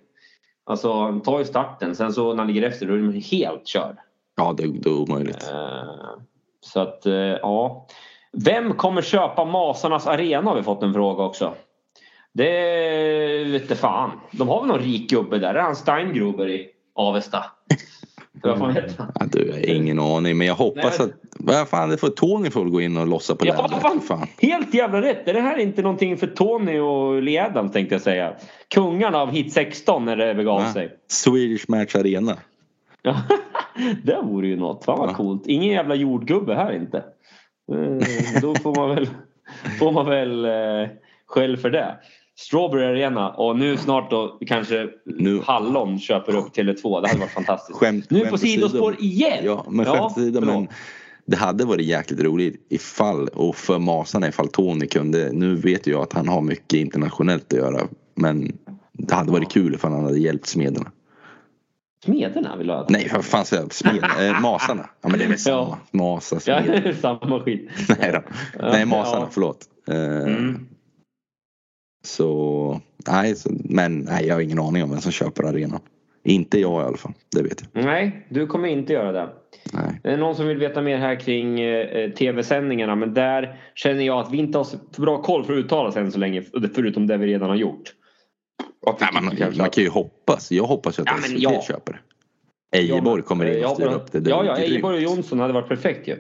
Alltså 0.65 0.93
han 0.93 1.21
tar 1.21 1.39
ju 1.39 1.45
starten, 1.45 1.95
sen 1.95 2.13
så 2.13 2.29
när 2.29 2.37
han 2.37 2.47
ligger 2.47 2.67
efter 2.67 2.85
då 2.85 2.93
är 2.93 2.97
man 2.97 3.13
helt 3.13 3.67
körd. 3.67 3.97
Ja, 4.35 4.53
det, 4.57 4.67
det 4.67 4.89
är 4.89 5.01
omöjligt. 5.01 5.49
Eh, 5.51 6.19
så 6.61 6.79
att 6.79 7.01
ja. 7.41 7.87
Vem 8.37 8.73
kommer 8.73 9.01
köpa 9.01 9.45
Masarnas 9.45 10.07
arena 10.07 10.49
har 10.49 10.55
vi 10.57 10.63
fått 10.63 10.83
en 10.83 10.93
fråga 10.93 11.23
också. 11.23 11.53
Det 12.33 13.43
vet 13.43 13.79
fan. 13.79 14.11
De 14.31 14.47
har 14.49 14.59
väl 14.59 14.67
någon 14.67 14.79
rik 14.79 15.09
gubbe 15.09 15.37
där. 15.37 15.53
Det 15.53 15.59
är 15.59 15.63
han 15.63 15.75
Steingruber 15.75 16.49
i 16.49 16.67
Avesta. 16.95 17.45
Vad 18.43 18.57
fan 18.59 18.75
heter 18.75 18.95
han? 18.97 19.11
Ja, 19.19 19.25
du, 19.31 19.45
jag 19.47 19.53
har 19.53 19.75
ingen 19.75 19.99
aning 19.99 20.37
men 20.37 20.47
jag 20.47 20.55
hoppas 20.55 20.99
Nej. 20.99 21.07
att, 21.07 21.13
vad 21.39 21.67
fan 21.69 21.89
det 21.89 21.97
får 21.97 22.09
Tony 22.09 22.49
får 22.49 22.65
gå 22.65 22.81
in 22.81 22.97
och 22.97 23.07
lossa 23.07 23.35
på 23.35 23.45
Ja, 23.47 23.67
vad 23.71 23.81
fan. 23.81 24.01
fan. 24.01 24.27
Helt 24.41 24.73
jävla 24.73 25.01
rätt. 25.01 25.27
Är 25.27 25.33
det 25.33 25.41
här 25.41 25.57
inte 25.57 25.81
någonting 25.81 26.17
för 26.17 26.27
Tony 26.27 26.79
och 26.79 27.21
Lee 27.21 27.45
Adams 27.45 27.71
tänkte 27.71 27.95
jag 27.95 28.01
säga. 28.01 28.33
Kungarna 28.73 29.17
av 29.21 29.31
hit 29.31 29.53
16 29.53 30.05
när 30.05 30.15
det 30.15 30.35
begav 30.35 30.61
Va? 30.61 30.73
sig. 30.73 30.97
Swedish 31.07 31.65
Match 31.69 31.95
Arena. 31.95 32.37
Ja, 33.01 33.15
det 34.03 34.21
vore 34.23 34.47
ju 34.47 34.55
något. 34.55 34.85
Fan 34.85 34.99
vad 34.99 35.09
Va? 35.09 35.15
coolt. 35.15 35.47
Ingen 35.47 35.69
jävla 35.69 35.95
jordgubbe 35.95 36.55
här 36.55 36.71
inte. 36.75 37.03
Eh, 37.71 38.41
Då 38.41 38.55
får 38.55 38.75
man 38.75 38.89
väl, 38.95 39.07
får 39.79 39.91
man 39.91 40.05
väl 40.05 40.45
eh, 40.45 40.89
skäll 41.27 41.57
för 41.57 41.69
det. 41.69 41.97
Strawberry 42.35 42.83
Arena 42.85 43.29
och 43.29 43.57
nu 43.59 43.77
snart 43.77 44.11
då 44.11 44.37
kanske 44.47 44.87
Nu- 45.05 45.41
Hallon 45.45 45.99
köper 45.99 46.35
upp 46.35 46.55
Tele2. 46.55 47.01
Det 47.01 47.07
hade 47.07 47.19
varit 47.19 47.31
fantastiskt. 47.31 47.79
Skämt- 47.79 48.05
nu 48.09 48.19
skämt 48.19 48.31
på 48.31 48.37
sidospår 48.37 48.95
igen. 48.99 49.39
Ja, 49.45 49.65
men 49.69 49.85
Ja, 49.85 49.91
skämt 49.91 50.05
åsido, 50.17 50.41
men 50.41 50.67
det 51.25 51.35
hade 51.35 51.65
varit 51.65 51.85
jäkligt 51.85 52.19
roligt 52.19 52.65
ifall 52.69 53.27
och 53.27 53.55
för 53.55 53.79
Masarna 53.79 54.27
ifall 54.27 54.47
Tony 54.47 54.87
kunde. 54.87 55.29
Nu 55.31 55.55
vet 55.55 55.87
jag 55.87 56.01
att 56.01 56.13
han 56.13 56.27
har 56.27 56.41
mycket 56.41 56.73
internationellt 56.79 57.53
att 57.53 57.59
göra. 57.59 57.87
Men 58.15 58.51
det 58.93 59.13
hade 59.15 59.31
varit 59.31 59.51
kul 59.51 59.73
ifall 59.75 59.91
han 59.91 60.03
hade 60.03 60.19
hjälpt 60.19 60.45
smederna. 60.47 60.91
Smederna 62.03 62.55
vill 62.55 62.67
du 62.67 62.73
ha? 62.73 62.85
Nej, 62.89 63.09
vad 63.13 63.25
fan 63.25 63.45
säger 63.45 63.63
jag? 63.63 63.73
Smed, 63.73 64.03
äh, 64.29 64.41
masarna. 64.41 64.89
Ja 65.01 65.09
men 65.09 65.19
det 65.19 65.25
är 65.25 65.29
väl 65.29 65.39
samma. 65.39 65.57
Ja. 65.57 65.77
Masa, 65.91 66.35
Ja, 66.45 66.61
smed. 66.63 66.85
är 66.85 66.93
samma 67.01 67.39
skit. 67.39 67.69
Nej 67.99 68.11
då. 68.13 68.21
Nej, 68.71 68.85
masarna, 68.85 69.21
Ja. 69.21 69.29
förlåt. 69.31 69.65
Eh, 69.87 69.95
Mm. 70.33 70.65
Så, 72.05 72.81
nej, 73.07 73.35
så, 73.35 73.49
men 73.63 73.99
nej, 73.99 74.25
jag 74.27 74.35
har 74.35 74.41
ingen 74.41 74.59
aning 74.59 74.83
om 74.83 74.89
vem 74.91 75.01
som 75.01 75.11
köper 75.11 75.43
arenan. 75.43 75.79
Inte 76.23 76.59
jag 76.59 76.81
i 76.81 76.85
alla 76.85 76.97
fall, 76.97 77.11
det 77.35 77.43
vet 77.43 77.63
jag. 77.73 77.85
Nej, 77.85 78.25
du 78.29 78.47
kommer 78.47 78.67
inte 78.67 78.93
göra 78.93 79.11
det. 79.11 79.29
Nej. 79.73 79.99
Det 80.03 80.09
är 80.09 80.17
någon 80.17 80.35
som 80.35 80.47
vill 80.47 80.57
veta 80.57 80.81
mer 80.81 80.97
här 80.97 81.19
kring 81.19 81.59
eh, 81.59 82.09
tv-sändningarna 82.11 82.95
men 82.95 83.13
där 83.13 83.55
känner 83.75 84.03
jag 84.03 84.19
att 84.19 84.31
vi 84.31 84.37
inte 84.37 84.57
har 84.57 84.65
så 84.65 84.77
bra 84.97 85.21
koll 85.21 85.43
för 85.45 85.53
att 85.53 85.59
uttala 85.65 85.91
sig 85.91 86.01
än 86.01 86.11
så 86.11 86.19
länge 86.19 86.43
förutom 86.75 87.07
det 87.07 87.17
vi 87.17 87.27
redan 87.27 87.49
har 87.49 87.55
gjort. 87.55 87.93
Vi 88.85 88.91
Nej, 88.99 89.09
man, 89.13 89.25
man 89.57 89.69
kan 89.69 89.83
ju 89.83 89.89
hoppas. 89.89 90.51
Jag 90.51 90.63
hoppas 90.63 90.99
ju 90.99 91.03
att 91.03 91.07
Ja, 91.09 91.17
SVT 91.23 91.39
ja. 91.39 91.61
köper 91.67 91.93
det. 91.93 91.99
Ejeborg 92.77 93.21
kommer 93.23 93.45
in 93.57 93.65
och 93.65 93.71
styr 93.75 93.85
hoppas- 93.85 94.01
upp 94.01 94.11
det. 94.11 94.19
det 94.19 94.29
Ja, 94.29 94.45
ja. 94.45 94.57
Ejeborg 94.57 94.95
och 94.95 95.01
Jonsson 95.01 95.39
hade 95.39 95.53
varit 95.53 95.67
perfekt 95.67 96.07
ju. 96.07 96.13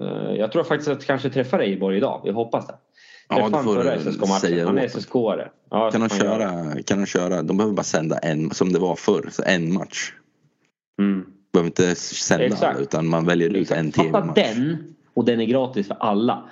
Eh, 0.00 0.32
Jag 0.36 0.52
tror 0.52 0.64
faktiskt 0.64 0.88
att 0.90 0.98
jag 0.98 1.06
kanske 1.06 1.30
träffar 1.30 1.58
Ejeborg 1.58 1.96
idag. 1.96 2.22
Jag 2.24 2.32
hoppas 2.34 2.66
det. 2.66 2.74
Ja, 3.28 3.48
han 3.52 3.64
får 3.64 3.74
förra 3.74 3.96
du 3.96 4.00
SSK-matchen. 4.00 4.40
säga 4.40 4.66
Han 4.66 4.78
är. 4.78 4.88
SSK-are. 4.88 5.48
Ja, 5.70 5.90
Kan 5.90 6.00
de, 6.00 6.08
köra, 6.08 6.82
kan 6.82 6.98
de 7.00 7.06
köra, 7.06 7.42
de 7.42 7.56
behöver 7.56 7.74
bara 7.76 7.82
sända 7.82 8.18
en, 8.18 8.50
som 8.50 8.72
det 8.72 8.78
var 8.78 8.96
förr, 8.96 9.28
så 9.32 9.42
en 9.46 9.72
match. 9.74 10.12
Mm. 11.00 11.26
behöver 11.52 11.66
inte 11.68 11.94
sända 11.94 12.44
Exakt. 12.44 12.80
utan 12.80 13.06
man 13.06 13.26
väljer 13.26 13.48
ut 13.56 13.70
en 13.70 13.92
Fatta 13.92 14.02
tv-match. 14.02 14.34
den 14.34 14.94
och 15.14 15.24
den 15.24 15.40
är 15.40 15.44
gratis 15.44 15.86
för 15.86 15.94
alla. 16.00 16.50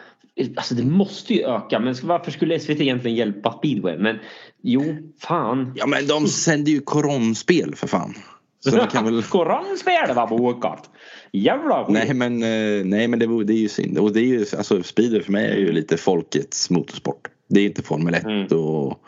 Alltså 0.56 0.74
det 0.74 0.84
måste 0.84 1.34
ju 1.34 1.42
öka. 1.42 1.78
Men 1.80 1.94
varför 2.02 2.30
skulle 2.30 2.60
SVT 2.60 2.80
egentligen 2.80 3.16
hjälpa 3.16 3.58
speedway? 3.58 3.98
Men 3.98 4.18
jo, 4.62 4.82
fan. 5.20 5.72
Ja 5.76 5.86
men 5.86 6.06
de 6.06 6.28
sänder 6.28 6.72
ju 6.72 6.80
koronspel 6.80 7.74
för 7.74 7.86
fan. 7.86 8.14
Så 8.60 8.70
kan 8.70 9.04
väl... 9.04 9.22
Koranspel 9.30 10.14
var 10.14 10.26
bokat. 10.26 10.90
Jävla 11.32 11.84
skit. 11.84 11.94
Nej 11.94 12.14
men, 12.14 12.42
eh, 12.42 12.84
nej, 12.84 13.08
men 13.08 13.18
det, 13.18 13.44
det 13.44 13.52
är 13.52 13.58
ju 13.58 13.68
synd. 13.68 13.98
Och 13.98 14.12
det 14.12 14.20
är 14.20 14.24
ju, 14.24 14.46
alltså 14.58 14.82
speedway 14.82 15.22
för 15.22 15.32
mig 15.32 15.50
är 15.50 15.56
ju 15.56 15.72
lite 15.72 15.96
folkets 15.96 16.70
motorsport. 16.70 17.28
Det 17.48 17.60
är 17.60 17.64
inte 17.64 17.82
Formel 17.82 18.14
1 18.14 18.24
Mm. 18.24 18.46
och 18.46 19.04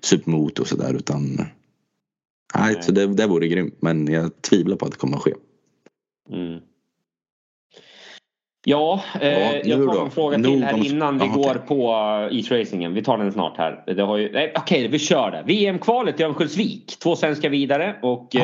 Supermoto 0.00 0.62
och 0.62 0.68
sådär 0.68 0.94
utan 0.94 1.36
Nej, 2.54 2.74
Nej. 2.74 2.82
så 2.82 2.92
det, 2.92 3.06
det 3.06 3.26
vore 3.26 3.48
grymt 3.48 3.76
men 3.80 4.12
jag 4.12 4.42
tvivlar 4.42 4.76
på 4.76 4.84
att 4.86 4.92
det 4.92 4.98
kommer 4.98 5.16
att 5.16 5.22
ske. 5.22 5.34
Mm. 6.32 6.60
Ja, 8.64 9.02
eh, 9.20 9.28
Ja, 9.28 9.60
jag 9.64 9.86
tar 9.94 10.04
en 10.04 10.10
fråga 10.10 10.36
till 10.36 10.64
här 10.64 10.86
innan 10.86 11.18
vi 11.18 11.26
Ja, 11.26 11.32
går 11.32 11.50
okej. 11.50 11.62
på 11.68 11.90
uh, 11.92 12.36
East-racingen. 12.36 12.94
Vi 12.94 13.02
tar 13.02 13.18
den 13.18 13.32
snart 13.32 13.56
här. 13.56 13.82
Det 13.86 14.02
har 14.02 14.16
ju, 14.16 14.32
nej, 14.32 14.52
okej, 14.56 14.88
vi 14.88 14.98
kör 14.98 15.30
det. 15.30 15.42
VM-kvalet 15.46 16.20
i 16.20 16.22
Örnsköldsvik. 16.22 16.98
Två 17.02 17.16
svenska 17.16 17.48
vidare 17.48 17.96
och 18.02 18.28
Ja. 18.30 18.40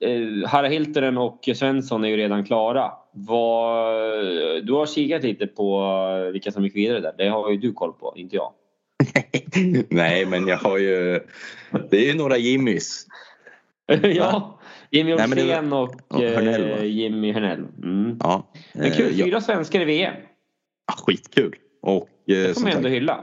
eh, 0.00 0.10
eh, 0.10 0.48
Harra 0.48 0.68
Hiltunen 0.68 1.18
och 1.18 1.48
Svensson 1.54 2.04
är 2.04 2.08
ju 2.08 2.16
redan 2.16 2.44
klara. 2.44 2.92
Vad, 3.12 3.94
du 4.66 4.72
har 4.72 4.86
kikat 4.86 5.22
lite 5.22 5.46
på 5.46 5.82
eh, 6.26 6.32
vilka 6.32 6.52
som 6.52 6.64
gick 6.64 6.76
vidare 6.76 7.00
där. 7.00 7.14
Det 7.18 7.28
har 7.28 7.50
ju 7.50 7.56
du 7.56 7.72
koll 7.72 7.92
på, 7.92 8.12
inte 8.16 8.36
jag. 8.36 8.52
nej 9.88 10.26
men 10.26 10.46
jag 10.48 10.56
har 10.56 10.78
ju 10.78 11.20
Det 11.90 11.96
är 11.96 12.06
ju 12.12 12.14
några 12.14 12.36
Jimmys. 12.36 13.06
ja, 14.02 14.57
Jimmy 14.90 15.12
Olsén 15.14 15.72
och 15.72 15.94
och 16.08 16.20
Hörnell, 16.20 16.70
eh? 16.78 16.84
Jimmy 16.84 17.32
Hörnell. 17.32 17.64
Mm. 17.82 18.16
Ja. 18.22 18.52
Men 18.72 18.90
kul, 18.90 19.06
Eh, 19.06 19.18
ja, 19.18 19.24
fyra 19.24 19.40
svenskar 19.40 19.80
i 19.80 19.84
VM. 19.84 20.14
skitkul. 21.06 21.54
Och 21.82 22.02
eh, 22.02 22.08
Det 22.26 22.54
får 22.54 22.62
man 22.62 22.72
ändå 22.72 22.88
hylla. 22.88 23.20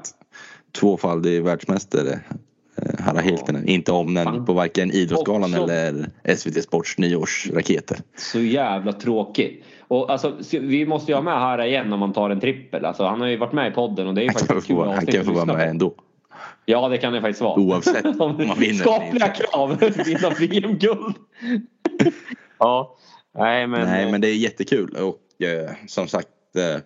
tvåfaldig 0.79 1.43
världsmästare 1.43 2.19
Harra 2.99 3.19
Hiltunen. 3.21 3.67
Inte 3.67 3.91
omnämnd 3.91 4.45
på 4.45 4.53
varken 4.53 4.91
Idrottsgalan 4.91 5.43
Också- 5.55 5.73
eller 5.73 6.09
SVT 6.35 6.63
Sports 6.63 6.97
nyårsraketer. 6.97 7.97
Så 8.17 8.39
jävla 8.39 8.93
tråkigt. 8.93 9.63
Och 9.87 10.09
alltså, 10.11 10.33
vi 10.51 10.85
måste 10.85 11.11
ju 11.11 11.15
ha 11.15 11.21
med 11.21 11.33
Harra 11.33 11.67
igen 11.67 11.93
om 11.93 11.99
man 11.99 12.13
tar 12.13 12.29
en 12.29 12.39
trippel. 12.39 12.85
Alltså, 12.85 13.03
han 13.03 13.21
har 13.21 13.27
ju 13.27 13.37
varit 13.37 13.53
med 13.53 13.71
i 13.71 13.75
podden 13.75 14.07
och 14.07 14.13
det 14.13 14.21
är 14.21 14.23
ju 14.23 14.29
faktiskt 14.31 14.67
kul 14.67 14.77
han 14.77 15.05
kan 15.05 15.25
få 15.25 15.31
vara 15.31 15.45
med 15.45 15.69
ändå. 15.69 15.93
Ja, 16.65 16.89
det 16.89 16.97
kan 16.97 17.13
det 17.13 17.21
faktiskt 17.21 17.41
vara. 17.41 17.59
Oavsett 17.59 18.05
om 18.19 18.47
man 18.47 18.59
vinner 18.59 18.73
Skapliga 18.79 19.27
krav. 19.27 19.79
Vinna 20.05 20.29
VM-guld. 20.29 21.15
ja. 22.59 22.97
Nej, 23.37 23.67
men... 23.67 23.81
Nej 23.87 24.11
men 24.11 24.21
det 24.21 24.27
är 24.27 24.35
jättekul 24.35 24.95
och 24.95 25.45
eh, 25.45 25.71
som 25.87 26.07
sagt 26.07 26.27
eh, 26.57 26.81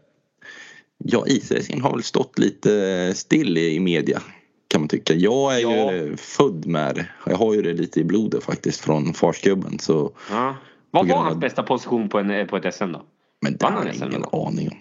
Ja 0.97 1.23
isracingen 1.27 1.81
har 1.83 1.91
väl 1.91 2.03
stått 2.03 2.39
lite 2.39 3.13
still 3.15 3.57
i, 3.57 3.75
i 3.75 3.79
media 3.79 4.21
kan 4.67 4.81
man 4.81 4.87
tycka. 4.87 5.13
Jag 5.13 5.55
är 5.55 5.59
Ja. 5.59 5.91
ju 5.93 6.17
född 6.17 6.65
med 6.65 6.95
det. 6.95 7.05
Jag 7.25 7.37
har 7.37 7.53
ju 7.53 7.61
det 7.61 7.73
lite 7.73 7.99
i 7.99 8.03
blodet 8.03 8.43
faktiskt 8.43 8.81
från 8.81 9.13
farsgubben 9.13 9.79
så 9.79 10.11
Ja. 10.31 10.55
Vad 10.91 11.07
var 11.07 11.17
hans 11.17 11.31
av- 11.33 11.39
bästa 11.39 11.63
position 11.63 12.09
på, 12.09 12.19
en, 12.19 12.47
på 12.47 12.57
ett 12.57 12.75
SM 12.75 12.91
då? 12.91 13.01
Men 13.41 13.57
det 13.57 13.65
har 13.65 13.85
jag 13.85 13.95
ingen 13.95 14.25
aning 14.31 14.69
om. 14.69 14.77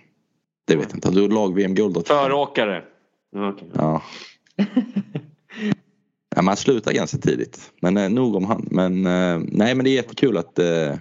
Det 0.67 0.77
vet 0.77 0.87
jag 0.89 0.97
inte. 0.97 1.11
Du 1.11 1.21
har 1.23 1.29
lag-VM-guld 1.29 2.07
Föråkare. 2.07 2.83
Okej. 3.37 3.69
Ja. 3.75 4.03
Ja, 6.36 6.43
man 6.43 6.56
slutar 6.56 6.93
ganska 6.93 7.18
tidigt. 7.18 7.72
Men 7.80 7.97
eh, 7.97 8.10
nog 8.10 8.36
om 8.36 8.44
han. 8.44 8.68
Men 8.70 9.06
eh, 9.06 9.39
nej 9.52 9.74
men 9.74 9.85
det 9.85 9.90
är 9.90 9.94
jättekul 9.94 10.36
att, 10.36 10.59
eh, 10.59 10.94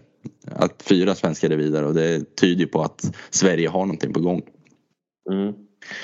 att 0.51 0.83
fyra 0.83 1.15
svenskar 1.15 1.49
är 1.49 1.55
vidare 1.55 1.85
och 1.85 1.93
det 1.93 2.35
tyder 2.35 2.65
på 2.65 2.81
att 2.81 3.15
Sverige 3.29 3.69
har 3.69 3.79
någonting 3.79 4.13
på 4.13 4.19
gång. 4.19 4.41
Mm. 5.31 5.53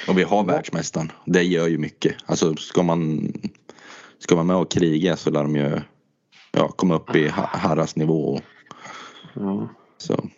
Och 0.08 0.18
vi 0.18 0.24
har 0.24 0.44
världsmästaren. 0.44 1.12
Det 1.26 1.44
gör 1.44 1.68
ju 1.68 1.78
mycket. 1.78 2.16
Alltså 2.26 2.56
ska 2.56 2.84
man, 2.84 3.34
ska 4.20 4.36
man 4.36 4.48
med 4.48 4.56
och 4.56 4.72
kriga 4.72 5.16
så 5.16 5.32
lär 5.32 5.44
de 5.44 5.56
ju 5.56 5.80
ja, 6.52 6.68
komma 6.68 6.96
upp 6.96 7.16
i 7.16 7.28
ha- 7.28 7.50
Harras 7.52 7.96
nivå. 7.96 8.40
Ja. 9.34 9.70
Så. 9.98 10.30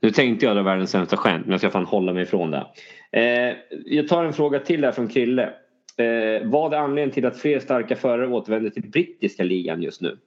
Nu 0.00 0.10
tänkte 0.10 0.46
jag 0.46 0.56
dra 0.56 0.62
världens 0.62 0.90
sämsta 0.90 1.16
skämt 1.16 1.44
men 1.44 1.50
jag 1.50 1.60
ska 1.60 1.70
fan 1.70 1.84
hålla 1.84 2.12
mig 2.12 2.22
ifrån 2.22 2.50
det. 2.50 2.66
Eh, 3.12 3.56
jag 3.86 4.08
tar 4.08 4.24
en 4.24 4.32
fråga 4.32 4.58
till 4.58 4.80
där 4.80 4.92
från 4.92 5.08
Krille. 5.08 5.52
Eh, 5.98 6.48
vad 6.48 6.74
är 6.74 6.78
anledningen 6.78 7.10
till 7.10 7.26
att 7.26 7.36
fler 7.36 7.60
starka 7.60 7.96
förare 7.96 8.28
återvänder 8.28 8.70
till 8.70 8.90
brittiska 8.90 9.44
ligan 9.44 9.82
just 9.82 10.00
nu? 10.00 10.18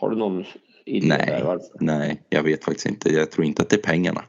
Har 0.00 0.10
du 0.10 0.16
någon 0.16 0.44
idé 0.84 1.08
där 1.08 1.18
Nej, 1.18 1.42
varför? 1.44 1.68
nej, 1.80 2.22
jag 2.28 2.42
vet 2.42 2.64
faktiskt 2.64 2.86
inte. 2.86 3.08
Jag 3.08 3.30
tror 3.30 3.46
inte 3.46 3.62
att 3.62 3.68
det 3.68 3.76
är 3.76 3.82
pengarna. 3.82 4.24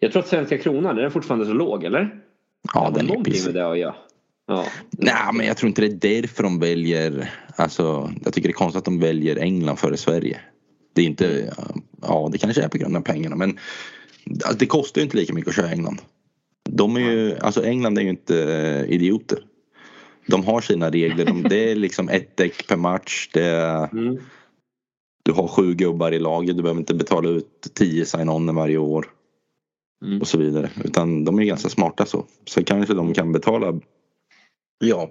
Jag 0.00 0.12
tror 0.12 0.22
att 0.22 0.28
svenska 0.28 0.58
kronan, 0.58 0.98
är 0.98 1.02
den 1.02 1.10
fortfarande 1.10 1.46
så 1.46 1.52
låg 1.52 1.84
eller? 1.84 2.20
Ja, 2.74 2.92
den 2.94 3.10
är 3.10 3.24
pissig. 3.24 3.46
med 3.46 3.54
det 3.54 3.70
att 3.70 3.78
göra. 3.78 3.94
Ja. 4.46 4.64
Nej, 4.90 5.14
men 5.34 5.46
jag 5.46 5.56
tror 5.56 5.68
inte 5.68 5.82
det 5.82 5.86
är 5.86 6.22
därför 6.22 6.42
de 6.42 6.58
väljer. 6.60 7.30
Alltså, 7.56 8.12
jag 8.24 8.34
tycker 8.34 8.48
det 8.48 8.52
är 8.52 8.54
konstigt 8.54 8.78
att 8.78 8.84
de 8.84 9.00
väljer 9.00 9.36
England 9.36 9.76
före 9.76 9.96
Sverige. 9.96 10.40
Det 10.94 11.02
är 11.02 11.06
inte, 11.06 11.54
ja 12.02 12.28
det 12.32 12.38
kanske 12.38 12.62
är 12.62 12.68
på 12.68 12.78
grund 12.78 12.96
av 12.96 13.00
pengarna 13.00 13.36
men 13.36 13.58
alltså, 14.44 14.58
det 14.58 14.66
kostar 14.66 15.00
ju 15.00 15.04
inte 15.04 15.16
lika 15.16 15.34
mycket 15.34 15.48
att 15.48 15.56
köra 15.56 15.70
England. 15.70 16.00
De 16.70 16.96
är 16.96 17.00
ju, 17.00 17.36
alltså 17.38 17.64
England 17.64 17.98
är 17.98 18.02
ju 18.02 18.08
inte 18.08 18.52
eh, 18.52 18.92
idioter. 18.94 19.38
De 20.26 20.44
har 20.44 20.60
sina 20.60 20.90
regler. 20.90 21.24
De, 21.24 21.42
det 21.42 21.70
är 21.70 21.74
liksom 21.74 22.08
ett 22.08 22.36
däck 22.36 22.66
per 22.68 22.76
match. 22.76 23.30
Det 23.32 23.44
är, 23.44 23.88
Mm. 23.92 24.18
du 25.24 25.32
har 25.32 25.48
sju 25.48 25.74
gubbar 25.74 26.12
i 26.12 26.18
laget. 26.18 26.56
Du 26.56 26.62
behöver 26.62 26.80
inte 26.80 26.94
betala 26.94 27.28
ut 27.28 27.68
tio 27.74 28.04
sign-on 28.04 28.54
varje 28.54 28.78
år. 28.78 29.06
Mm. 30.04 30.20
Och 30.20 30.26
så 30.28 30.38
vidare. 30.38 30.70
Utan 30.84 31.24
de 31.24 31.38
är 31.38 31.44
ganska 31.44 31.68
smarta 31.68 32.06
så. 32.06 32.26
Så 32.44 32.64
kanske 32.64 32.94
de 32.94 33.14
kan 33.14 33.32
betala 33.32 33.80
ja, 34.84 35.10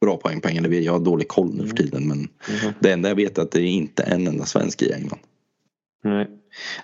bra 0.00 0.16
poängpengar. 0.16 0.62
Det 0.62 0.68
vet 0.68 0.84
Jag 0.84 0.92
har 0.92 1.00
dålig 1.00 1.28
koll 1.28 1.54
nu 1.54 1.66
för 1.68 1.76
tiden. 1.76 2.08
Men 2.08 2.18
Mhm. 2.18 2.72
det 2.80 2.92
enda 2.92 3.08
jag 3.08 3.16
vet 3.16 3.38
är 3.38 3.42
att 3.42 3.50
det 3.50 3.60
är 3.60 3.66
inte 3.66 4.02
en 4.02 4.26
enda 4.26 4.44
svensk 4.44 4.82
i 4.82 4.92
England. 4.92 5.20
Nej. 6.04 6.26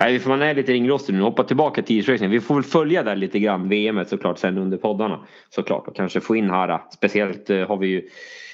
Nej, 0.01 0.19
för 0.19 0.29
man 0.29 0.43
är 0.43 0.55
lite 0.55 0.73
ringrostig 0.73 1.15
nu. 1.15 1.21
Hoppa 1.21 1.45
tillbaka 1.45 1.83
till 1.83 1.99
isracing. 1.99 2.31
Vi 2.31 2.41
får 2.41 2.55
väl 2.55 2.65
följa 2.65 3.03
där 3.03 3.17
lite 3.17 3.39
grann. 3.39 3.69
VM 3.69 4.05
såklart 4.05 4.39
sen 4.39 4.59
under 4.59 4.79
poddarna. 4.79 5.27
Såklart. 5.51 5.89
Och 5.89 5.97
kanske 5.97 6.21
få 6.21 6.37
in 6.37 6.51
Hara. 6.51 6.81
Speciellt 6.95 7.51
eh, 7.51 7.69
har 7.69 7.77
vi 7.77 7.87
ju. 7.87 8.09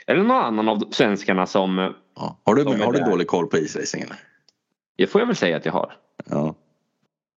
Eller 0.06 0.22
någon 0.22 0.44
annan 0.44 0.68
av 0.68 0.78
svenskarna 0.90 1.46
som. 1.46 1.92
Ja. 2.16 2.40
Har, 2.44 2.54
du, 2.54 2.64
De 2.64 2.74
är 2.80 2.84
har 2.84 2.92
du 2.92 2.98
dålig 3.00 3.26
koll 3.26 3.46
på 3.46 3.58
isracing? 3.58 4.04
Det 4.98 5.06
får 5.06 5.20
jag 5.20 5.26
väl 5.26 5.36
säga 5.36 5.56
att 5.56 5.64
jag 5.64 5.72
har. 5.72 5.92
Ja. 6.30 6.54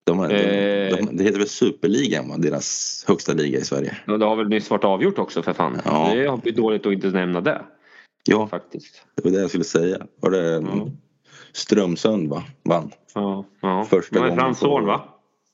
De, 0.07 0.19
de, 0.19 0.35
Eh. 0.35 0.97
de, 0.97 1.17
det 1.17 1.25
heter 1.25 1.39
väl 1.39 1.49
Superligan 1.49 2.29
va? 2.29 2.35
Deras 2.39 3.05
högsta 3.09 3.33
liga 3.33 3.59
i 3.59 3.65
Sverige. 3.65 3.97
Och 4.07 4.19
det 4.19 4.25
har 4.25 4.37
väl 4.37 4.49
nyss 4.49 4.71
varit 4.71 4.85
avgjort 4.85 5.19
också 5.19 5.43
för 5.43 5.53
fan. 5.53 5.81
Ja. 5.85 6.11
Det 6.15 6.27
har 6.27 6.37
blivit 6.37 6.57
dåligt 6.57 6.87
att 6.87 6.93
inte 6.93 7.07
nämna 7.11 7.41
det. 7.41 7.63
Ja, 8.25 8.47
Faktiskt. 8.49 9.03
det 9.17 9.25
var 9.25 9.31
det 9.31 9.41
jag 9.41 9.49
skulle 9.49 9.65
säga. 9.65 10.07
Var 10.21 10.31
det 10.31 10.51
Ja. 10.53 10.89
Strömsund 11.53 12.29
va? 12.29 12.45
Vann? 12.65 12.91
Ja. 13.15 13.45
ja. 13.61 13.85
Första 13.91 14.15
det 14.15 14.21
var 14.21 14.29
gången 14.29 14.41
Frans 14.41 14.61
på- 14.61 14.81
va? 14.81 15.05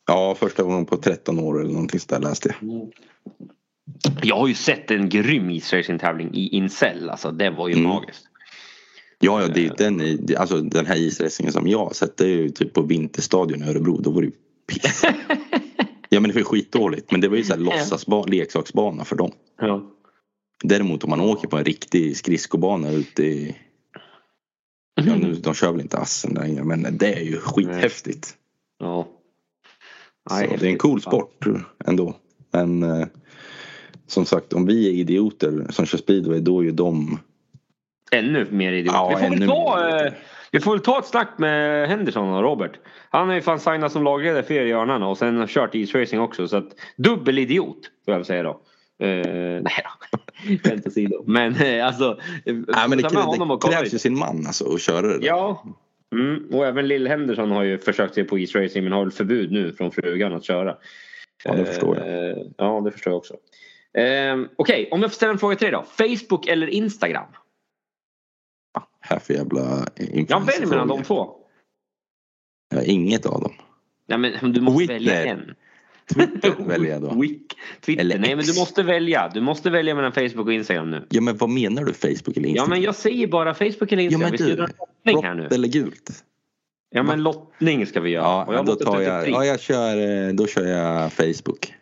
Ja, 0.06 0.34
första 0.38 0.62
gången 0.62 0.86
på 0.86 0.96
13 0.96 1.38
år 1.38 1.60
eller 1.60 1.72
någonting 1.72 2.00
sådär 2.00 2.20
läste 2.20 2.54
jag. 2.60 2.90
Jag 4.22 4.36
har 4.36 4.48
ju 4.48 4.54
sett 4.54 4.90
en 4.90 5.08
grym 5.08 5.50
isracing-tävling 5.50 6.30
i 6.34 6.48
Incel. 6.48 7.10
Alltså 7.10 7.30
det 7.30 7.50
var 7.50 7.68
ju 7.68 7.74
Mm. 7.74 7.88
magiskt. 7.88 8.24
Ja, 9.20 9.42
ja 9.42 9.48
det 9.48 9.78
den, 9.78 10.18
alltså, 10.38 10.60
den 10.60 10.86
här 10.86 10.96
isracingen 10.96 11.52
som 11.52 11.68
jag 11.68 11.78
har 11.78 11.92
sett 11.92 12.16
det 12.16 12.24
är 12.24 12.28
ju 12.28 12.48
typ 12.50 12.72
på 12.74 12.82
Vinterstadion 12.82 13.62
i 13.62 13.70
Örebro. 13.70 13.98
Då 14.00 14.10
var 14.10 14.20
det 14.22 14.26
ju 14.26 14.32
piss. 14.72 15.02
ja 16.08 16.20
men 16.20 16.22
det 16.22 16.34
var 16.34 16.40
ju 16.40 16.44
skitdåligt. 16.44 17.10
Men 17.12 17.20
det 17.20 17.28
var 17.28 17.36
ju 17.36 17.44
såhär 17.44 17.60
låtsasbana, 17.60 18.24
leksaksbana 18.26 19.04
för 19.04 19.16
dem. 19.16 19.30
Ja. 19.60 19.82
Däremot 20.64 21.04
om 21.04 21.10
man 21.10 21.20
åker 21.20 21.48
på 21.48 21.56
en 21.56 21.64
riktig 21.64 22.16
skridskobana 22.16 22.90
ute 22.90 23.22
i... 23.22 23.56
Ja, 25.06 25.16
nu, 25.16 25.34
de 25.34 25.54
kör 25.54 25.72
väl 25.72 25.80
inte 25.80 25.98
Assen 25.98 26.34
längre 26.34 26.64
men 26.64 26.98
det 26.98 27.14
är 27.14 27.20
ju 27.24 27.36
skithäftigt. 27.36 28.34
ja. 28.78 29.08
Så 30.28 30.34
Nej, 30.34 30.56
det 30.60 30.66
är 30.66 30.70
en 30.70 30.78
cool 30.78 31.00
sport 31.02 31.44
ändå. 31.86 32.14
Men 32.52 32.82
eh, 32.82 33.06
som 34.06 34.24
sagt 34.24 34.52
om 34.52 34.66
vi 34.66 34.88
är 34.88 34.92
idioter 34.92 35.66
som 35.70 35.86
kör 35.86 35.98
speedway 35.98 36.40
då 36.40 36.60
är 36.60 36.64
ju 36.64 36.70
de... 36.70 37.18
Ännu 38.12 38.46
mer 38.50 38.72
idiot. 38.72 38.94
Ja, 38.94 39.08
vi, 39.08 39.14
får 39.14 39.30
väl 39.30 39.48
ta, 39.48 39.88
idioter. 39.88 40.06
eh, 40.06 40.12
vi 40.52 40.60
får 40.60 40.70
väl 40.70 40.80
ta 40.80 40.98
ett 40.98 41.06
snack 41.06 41.28
med 41.38 41.88
Henderson 41.88 42.34
och 42.34 42.42
Robert. 42.42 42.72
Han 43.10 43.28
har 43.28 43.34
ju 43.34 43.40
fan 43.40 43.60
signat 43.60 43.92
som 43.92 44.04
lagledare 44.04 44.42
för 44.42 44.54
er 44.54 44.66
i 44.66 44.72
Örnarna 44.72 45.08
och 45.08 45.18
sen 45.18 45.46
kört 45.46 45.74
East 45.74 45.94
Racing 45.94 46.20
också. 46.22 46.48
Så 46.48 46.56
att 46.56 46.68
dubbel 46.96 47.38
idiot 47.38 47.90
får 48.04 48.14
jag 48.14 48.18
väl 48.18 48.24
säga 48.24 48.42
då. 48.42 48.60
Eh, 48.98 49.62
nej 49.62 49.84
då. 49.84 50.18
Skämt 50.68 50.86
åsido. 50.86 51.24
Men 51.26 51.54
eh, 51.54 51.86
alltså. 51.86 52.18
Nej 52.44 52.88
men 52.88 52.98
det, 52.98 53.18
honom 53.18 53.58
det 53.62 53.68
krävs 53.68 53.94
ju 53.94 53.98
sin 53.98 54.18
man 54.18 54.46
alltså 54.46 54.74
att 54.74 54.80
köra 54.80 55.06
det 55.06 55.18
där. 55.18 55.26
Ja. 55.26 55.64
Mm. 56.12 56.48
Och 56.52 56.66
även 56.66 56.88
Lill 56.88 57.08
Henderson 57.08 57.50
har 57.50 57.62
ju 57.62 57.78
försökt 57.78 58.14
sig 58.14 58.24
på 58.24 58.38
East 58.38 58.54
Racing 58.54 58.84
men 58.84 58.92
har 58.92 59.04
väl 59.04 59.12
förbud 59.12 59.52
nu 59.52 59.72
från 59.72 59.90
frugan 59.90 60.32
att 60.32 60.44
köra. 60.44 60.76
Ja, 61.44 61.54
det 61.54 61.64
förstår 61.64 61.96
jag. 61.96 62.30
Eh, 62.30 62.36
Ja 62.56 62.80
det 62.84 62.90
förstår 62.90 63.10
jag 63.10 63.18
också. 63.18 63.34
Eh, 63.98 64.38
Okej, 64.56 64.88
om 64.90 65.02
jag 65.02 65.10
får 65.10 65.16
ställa 65.16 65.32
en 65.32 65.38
fråga 65.38 65.56
till 65.56 65.64
dig 65.64 65.72
då. 65.72 66.06
Facebook 66.06 66.46
eller 66.46 66.66
Instagram? 66.66 67.26
Här 69.00 69.18
för 69.18 69.34
jävla 69.34 69.86
Jag 70.28 70.46
väljer 70.46 70.66
mellan 70.66 70.88
de 70.88 71.02
två. 71.02 71.36
Ja, 72.74 72.82
inget 72.82 73.26
av 73.26 73.40
dem. 73.40 73.52
Nej 74.06 74.18
men 74.18 74.52
du 74.52 74.60
måste 74.60 74.78
Twitter. 74.78 74.94
välja 74.94 75.24
en. 75.24 75.54
Twitter 76.14 76.54
väljer 76.66 76.90
jag 76.92 77.02
då. 77.02 77.20
Wick. 77.20 77.42
Twitter. 77.80 78.00
Eller 78.00 78.18
Nej 78.18 78.36
men 78.36 78.44
du 78.44 78.54
måste 78.60 78.82
välja. 78.82 79.30
Du 79.34 79.40
måste 79.40 79.70
välja 79.70 79.94
mellan 79.94 80.12
Facebook 80.12 80.46
och 80.46 80.52
Instagram 80.52 80.90
nu. 80.90 81.06
Ja 81.10 81.20
men 81.20 81.36
vad 81.36 81.50
menar 81.50 81.84
du 81.84 81.92
Facebook 81.92 82.36
eller 82.36 82.46
Ja 82.46 82.50
Instagram? 82.50 82.70
men 82.70 82.82
jag 82.82 82.94
säger 82.94 83.26
bara 83.26 83.54
Facebook 83.54 83.92
eller 83.92 84.02
Ja, 84.02 84.06
Instagram. 84.06 84.20
men 84.20 84.32
vi 84.32 84.38
ska 84.38 84.46
du, 84.46 84.52
en 84.62 84.68
lottning 84.78 85.24
här 85.24 85.34
nu. 85.34 85.48
Eller 85.54 85.68
gult? 85.68 86.24
Ja 86.90 87.02
men 87.02 87.22
lottning 87.22 87.86
ska 87.86 88.00
vi 88.00 88.10
göra. 88.10 88.24
Ja, 88.24 88.44
Och 88.44 88.54
jag 88.54 88.66
då 88.66 88.74
tar 88.74 89.00
jag, 89.00 89.28
ja, 89.28 89.44
jag 89.44 89.60
kör, 89.60 90.26
eh, 90.28 90.34
då 90.34 90.46
kör 90.46 90.64
jag 90.66 91.12
Facebook. 91.12 91.74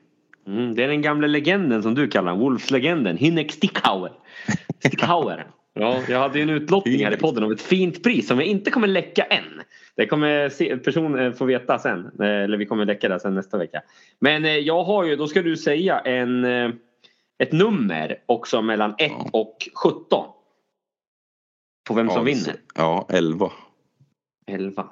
Mm, 0.47 0.75
det 0.75 0.85
är 0.85 0.89
den 0.89 1.03
gamla 1.03 1.27
legenden 1.27 1.83
som 1.83 1.95
du 1.95 2.09
kallar 2.09 2.37
Wolves-legenden. 2.37 3.17
Hinek 3.17 3.53
Stickhauer. 3.53 4.13
Stickhauer. 4.79 5.47
Ja, 5.79 6.03
jag 6.09 6.19
hade 6.19 6.39
ju 6.39 6.43
en 6.43 6.51
utlottning 6.51 7.05
här 7.05 7.15
i 7.15 7.17
podden 7.17 7.45
av 7.45 7.53
ett 7.53 7.61
fint 7.63 8.03
pris 8.03 8.29
som 8.29 8.39
jag 8.39 8.47
inte 8.47 8.71
kommer 8.71 8.87
läcka 8.89 9.23
än. 9.23 9.63
Det 9.97 10.07
kommer 10.07 10.49
se, 10.49 10.77
person 10.77 11.19
eh, 11.19 11.33
få 11.33 11.45
veta 11.45 11.79
sen. 11.79 12.11
Eh, 12.21 12.27
Eller 12.27 12.57
vi 12.59 12.67
kommer 12.67 12.85
läcka 12.85 13.09
det 13.09 13.21
sen 13.21 13.35
nästa 13.35 13.59
vecka. 13.59 13.83
Men 14.19 14.45
eh, 14.45 14.51
jag 14.57 14.85
har 14.85 15.05
ju, 15.05 15.17
då 15.17 15.27
ska 15.27 15.43
du 15.43 15.57
säga 15.57 15.99
en, 16.01 16.45
ett 17.39 17.53
nummer 17.53 18.19
också 18.27 18.63
mellan 18.63 18.91
1 18.99 19.13
Ja. 19.19 19.31
och 19.33 19.57
17. 19.75 20.27
På 21.89 21.95
vem 21.95 22.09
som 22.09 22.17
ja, 22.17 22.23
vinner. 22.23 22.39
så- 22.41 22.51
Ja, 22.75 23.07
11. 23.11 23.53
11. 24.47 24.87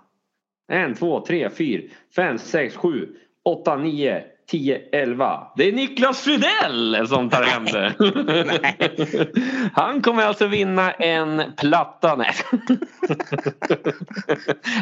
1, 0.72 0.98
2, 0.98 1.24
3, 1.26 1.50
4, 1.50 1.82
5, 2.16 2.38
6, 2.38 2.76
7, 2.76 3.08
8, 3.44 3.76
9, 3.76 4.24
10, 4.46 4.80
11. 4.92 5.46
Det 5.56 5.68
är 5.68 5.72
Niklas 5.72 6.20
Fridell 6.20 7.08
som 7.08 7.30
tar 7.30 7.42
hem 7.42 7.64
det. 7.64 7.94
Han 9.72 10.02
kommer 10.02 10.22
alltså 10.22 10.46
vinna 10.46 10.92
en 10.92 11.42
platta. 11.56 12.16
Nej. 12.16 12.32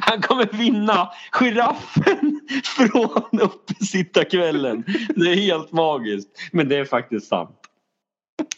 Han 0.01 0.20
kommer 0.22 0.48
vinna 0.52 1.09
giraffen 1.32 2.40
från 2.76 3.40
uppesittarkvällen. 3.40 4.84
Det 5.16 5.30
är 5.30 5.36
helt 5.36 5.72
magiskt. 5.72 6.28
Men 6.52 6.68
det 6.68 6.76
är 6.76 6.84
faktiskt 6.84 7.28
sant. 7.28 7.59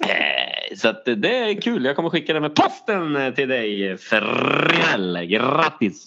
Eh, 0.06 0.76
Så 0.76 0.88
att 0.88 1.04
det 1.04 1.36
är 1.36 1.60
kul. 1.60 1.84
Jag 1.84 1.96
kommer 1.96 2.10
skicka 2.10 2.32
det 2.32 2.40
med 2.40 2.54
posten 2.54 3.34
till 3.34 3.48
dig 3.48 3.98
Fridell. 3.98 5.26
Grattis! 5.26 6.06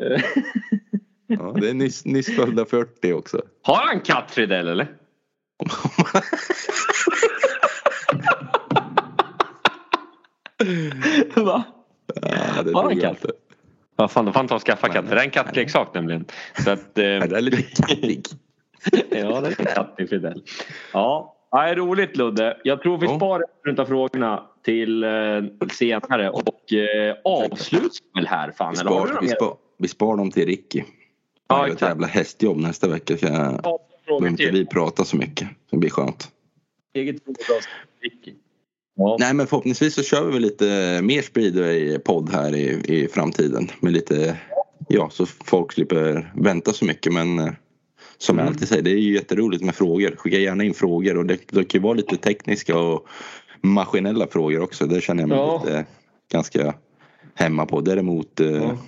Ja, 1.38 1.52
det 1.60 1.70
är 1.70 1.74
nyss, 1.74 2.04
nyss 2.04 2.36
födda 2.36 2.64
40 2.64 3.12
också. 3.12 3.42
Har 3.62 3.86
han 3.86 4.00
katt 4.00 4.30
Fridell 4.30 4.68
eller? 4.68 4.88
Va? 11.36 11.62
Ja, 12.22 12.62
det 12.62 12.72
Har 12.72 12.82
han 12.82 13.00
katt? 13.00 13.24
Ja, 13.96 14.08
fan, 14.08 14.24
då 14.24 14.32
får 14.32 14.38
han 14.40 14.48
ta 14.48 14.54
och 14.54 14.62
skaffa 14.62 14.88
katt. 14.88 15.10
Det 15.10 15.16
är 15.16 15.24
en 15.24 15.30
kattleksak 15.30 15.94
nämligen. 15.94 16.24
Så 16.64 16.70
att, 16.70 16.98
eh, 16.98 17.04
Ja, 17.04 17.26
det 17.26 17.36
är 17.36 17.40
lite 17.40 17.62
kattig. 17.62 18.26
ja, 19.10 19.40
det 19.40 19.46
är 19.48 19.60
en 19.60 19.66
katt 19.66 19.94
i 19.98 20.06
Fidel. 20.06 20.42
Ja, 20.92 21.36
ja, 21.50 21.62
det 21.62 21.70
är 21.70 21.76
roligt 21.76 22.16
Ludde. 22.16 22.56
Jag 22.64 22.82
tror 22.82 22.98
vi 22.98 23.06
Ja. 23.06 23.16
sparar 23.16 23.44
runt 23.64 23.88
frågorna 23.88 24.42
till 24.64 25.04
eh, 25.04 25.10
senare 25.72 26.30
och 26.30 26.72
eh, 26.72 27.16
avslutar 27.24 28.14
väl 28.14 28.26
här 28.26 28.52
fan. 28.52 28.70
Vi 28.70 28.76
spar, 28.76 28.90
några 28.90 29.20
vi, 29.20 29.28
spar, 29.28 29.54
vi 29.78 29.88
spar 29.88 30.16
dem 30.16 30.30
till 30.30 30.46
Ricky. 30.46 30.82
Ja, 31.50 31.58
gör 31.58 31.66
ett 31.66 31.72
exakt. 31.72 31.90
jävla 31.90 32.06
hästjobb 32.06 32.56
nästa 32.56 32.88
vecka. 32.88 33.18
Så 33.18 33.26
jag, 33.26 33.60
frågor 34.06 34.20
behöver 34.20 34.28
inte 34.28 34.50
vi 34.50 34.66
prata 34.66 35.04
så 35.04 35.16
mycket. 35.16 35.48
Det 35.70 35.76
blir 35.76 35.90
skönt. 35.90 36.28
Eget. 36.94 37.16
Ja. 38.96 39.16
Nej 39.20 39.34
men 39.34 39.46
förhoppningsvis 39.46 39.94
så 39.94 40.02
kör 40.02 40.24
vi 40.26 40.32
väl 40.32 40.42
lite 40.42 41.00
mer 41.02 41.22
speedway-podd 41.22 42.30
här 42.32 42.54
i, 42.54 42.66
i 42.84 43.08
framtiden. 43.08 43.70
Med 43.80 43.92
lite, 43.92 44.36
ja 44.88 45.10
så 45.10 45.26
folk 45.26 45.72
slipper 45.72 46.32
vänta 46.36 46.72
så 46.72 46.84
mycket 46.84 47.12
men 47.12 47.38
eh, 47.38 47.52
som 48.18 48.36
mm. 48.36 48.46
jag 48.46 48.52
alltid 48.52 48.68
säger, 48.68 48.82
det 48.82 48.90
är 48.90 48.98
ju 48.98 49.14
jätteroligt 49.14 49.64
med 49.64 49.74
frågor. 49.74 50.16
Skicka 50.16 50.38
gärna 50.38 50.64
in 50.64 50.74
frågor 50.74 51.16
och 51.16 51.26
det, 51.26 51.38
det 51.50 51.64
kan 51.64 51.80
ju 51.80 51.82
vara 51.82 51.94
lite 51.94 52.16
tekniska 52.16 52.78
och 52.78 53.06
maskinella 53.60 54.26
frågor 54.26 54.62
också. 54.62 54.86
Det 54.86 55.00
känner 55.00 55.22
jag 55.22 55.28
mig 55.28 55.38
ja. 55.38 55.62
lite 55.64 55.84
ganska 56.32 56.74
hemma 57.34 57.66
på. 57.66 57.80
Däremot 57.80 58.40
eh, 58.40 58.50
ja. 58.50 58.78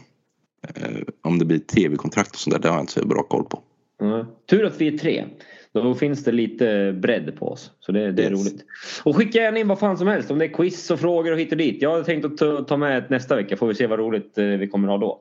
Eh, 0.75 0.91
om 1.23 1.39
det 1.39 1.45
blir 1.45 1.59
tv-kontrakt 1.59 2.31
och 2.31 2.37
sånt 2.37 2.55
där, 2.55 2.63
det 2.63 2.69
har 2.69 2.77
jag 2.77 2.83
inte 2.83 2.93
så 2.93 3.07
bra 3.07 3.23
koll 3.23 3.45
på. 3.45 3.63
Mm. 4.01 4.27
Tur 4.51 4.65
att 4.65 4.81
vi 4.81 4.89
är 4.89 4.99
tre. 4.99 5.25
Då 5.73 5.95
finns 5.95 6.25
det 6.25 6.33
lite 6.33 6.93
bredd 6.93 7.37
på 7.39 7.49
oss. 7.49 7.71
Så 7.81 7.93
det, 7.93 8.13
det 8.13 8.23
är 8.25 8.31
yes. 8.31 8.41
roligt. 8.41 8.65
Och 9.03 9.17
skicka 9.17 9.39
gärna 9.39 9.59
in 9.59 9.69
vad 9.69 9.79
fan 9.79 9.99
som 9.99 10.07
helst. 10.07 10.31
Om 10.31 10.39
det 10.39 10.45
är 10.45 10.53
quiz 10.53 10.91
och 10.91 11.01
frågor 11.01 11.33
och 11.33 11.39
hit 11.39 11.53
och 11.53 11.59
dit. 11.59 11.83
Jag 11.83 11.91
har 11.91 12.03
tänkt 12.03 12.25
att 12.25 12.37
ta, 12.37 12.65
ta 12.65 12.77
med 12.77 12.99
ett 12.99 13.11
nästa 13.11 13.37
vecka. 13.37 13.57
Får 13.57 13.67
vi 13.67 13.75
se 13.75 13.87
vad 13.87 13.99
roligt 13.99 14.39
eh, 14.39 14.45
vi 14.45 14.69
kommer 14.69 14.89
ha 14.89 14.99
då. 14.99 15.21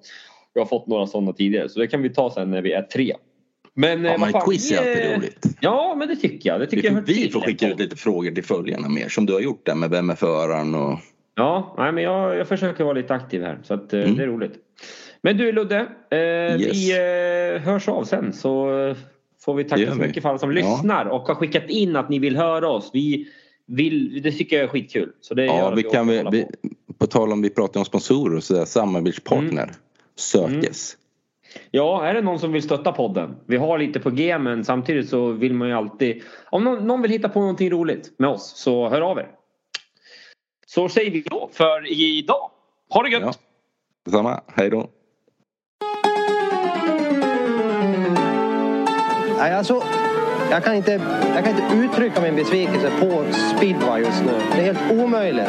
Jag 0.53 0.61
har 0.61 0.67
fått 0.67 0.87
några 0.87 1.07
sådana 1.07 1.33
tidigare. 1.33 1.69
Så 1.69 1.79
det 1.79 1.87
kan 1.87 2.01
vi 2.01 2.09
ta 2.09 2.31
sen 2.31 2.51
när 2.51 2.61
vi 2.61 2.71
är 2.71 2.81
tre. 2.81 3.13
Men, 3.73 4.05
ja, 4.05 4.17
men 4.17 4.41
quiz 4.41 4.71
är 4.71 4.77
alltid 4.77 5.17
roligt. 5.17 5.45
Ja, 5.59 5.95
men 5.97 6.07
det 6.07 6.15
tycker 6.15 6.49
jag. 6.49 6.59
Det 6.59 6.67
tycker 6.67 6.89
vi, 6.89 6.95
jag 6.95 7.01
vi 7.01 7.29
får 7.31 7.41
skicka 7.41 7.69
ut 7.69 7.79
lite 7.79 7.95
frågor 7.95 8.31
till 8.31 8.43
följarna 8.43 8.89
mer. 8.89 9.09
Som 9.09 9.25
du 9.25 9.33
har 9.33 9.39
gjort 9.39 9.65
där 9.65 9.75
med 9.75 9.89
Vem 9.89 10.09
är 10.09 10.15
föraren 10.15 10.75
och... 10.75 10.99
Ja, 11.35 11.75
nej, 11.77 11.91
men 11.91 12.03
jag, 12.03 12.37
jag 12.37 12.47
försöker 12.47 12.83
vara 12.83 12.93
lite 12.93 13.13
aktiv 13.13 13.43
här. 13.43 13.59
Så 13.63 13.73
att, 13.73 13.93
eh, 13.93 14.03
mm. 14.03 14.15
det 14.15 14.23
är 14.23 14.27
roligt. 14.27 14.53
Men 15.23 15.37
du 15.37 15.51
Ludde, 15.51 15.87
eh, 16.09 16.17
yes. 16.17 16.77
vi 16.77 16.91
eh, 16.91 17.61
hörs 17.61 17.87
av 17.87 18.03
sen 18.03 18.33
så 18.33 18.95
får 19.45 19.53
vi 19.53 19.63
tacka 19.63 19.91
så 19.91 19.97
mycket 19.97 20.23
för 20.23 20.29
alla 20.29 20.37
som 20.37 20.49
ja. 20.49 20.55
lyssnar 20.55 21.05
och 21.05 21.21
har 21.21 21.35
skickat 21.35 21.69
in 21.69 21.95
att 21.95 22.09
ni 22.09 22.19
vill 22.19 22.37
höra 22.37 22.69
oss. 22.69 22.89
Vi 22.93 23.27
vill, 23.65 24.21
det 24.21 24.31
tycker 24.31 24.55
jag 24.55 24.63
är 24.63 24.67
skitkul. 24.67 25.11
Så 25.21 25.33
det 25.33 25.45
ja, 25.45 25.73
vi 25.75 25.83
kan 25.83 26.07
vi, 26.07 26.23
vi, 26.31 26.45
på 26.97 27.07
tal 27.07 27.31
om 27.31 27.41
vi 27.41 27.49
pratar 27.49 27.79
om 27.79 27.85
sponsorer 27.85 28.35
och 28.35 28.43
sådär, 28.43 28.65
samarbetspartner 28.65 29.63
mm. 29.63 29.75
sökes. 30.15 30.95
Mm. 30.95 31.01
Ja, 31.71 32.05
är 32.05 32.13
det 32.13 32.21
någon 32.21 32.39
som 32.39 32.51
vill 32.51 32.63
stötta 32.63 32.91
podden? 32.91 33.35
Vi 33.45 33.57
har 33.57 33.77
lite 33.79 33.99
på 33.99 34.09
G 34.09 34.37
men 34.39 34.65
samtidigt 34.65 35.09
så 35.09 35.31
vill 35.31 35.53
man 35.53 35.67
ju 35.67 35.73
alltid... 35.73 36.21
Om 36.49 36.63
någon, 36.63 36.87
någon 36.87 37.01
vill 37.01 37.11
hitta 37.11 37.29
på 37.29 37.39
någonting 37.39 37.69
roligt 37.69 38.13
med 38.17 38.29
oss 38.29 38.53
så 38.55 38.89
hör 38.89 39.01
av 39.01 39.17
er. 39.17 39.27
Så 40.65 40.89
säger 40.89 41.11
vi 41.11 41.21
då 41.21 41.49
för 41.53 41.91
idag. 41.91 42.51
Ha 42.89 43.03
det 43.03 43.09
gött! 43.09 43.21
Ja. 43.23 43.33
Detsamma. 44.05 44.41
Hej 44.47 44.69
då! 44.69 44.89
Nej, 49.41 49.53
alltså, 49.53 49.83
jag, 50.51 50.63
kan 50.63 50.75
inte, 50.75 50.91
jag 51.35 51.45
kan 51.45 51.55
inte 51.55 51.75
uttrycka 51.75 52.21
min 52.21 52.35
besvikelse 52.35 52.91
på 52.99 53.25
speedway 53.57 54.01
just 54.01 54.23
nu. 54.25 54.33
Det 54.55 54.61
är 54.61 54.73
helt 54.73 54.91
omöjligt. 54.91 55.47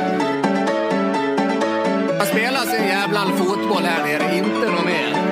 Man 2.19 2.27
spelar 2.27 2.61
sin 2.61 2.89
jävla 2.89 3.21
fotboll 3.21 3.83
här 3.83 4.07
nere, 4.07 4.37
inte 4.37 4.71
något 4.71 4.85
mer. 4.85 5.32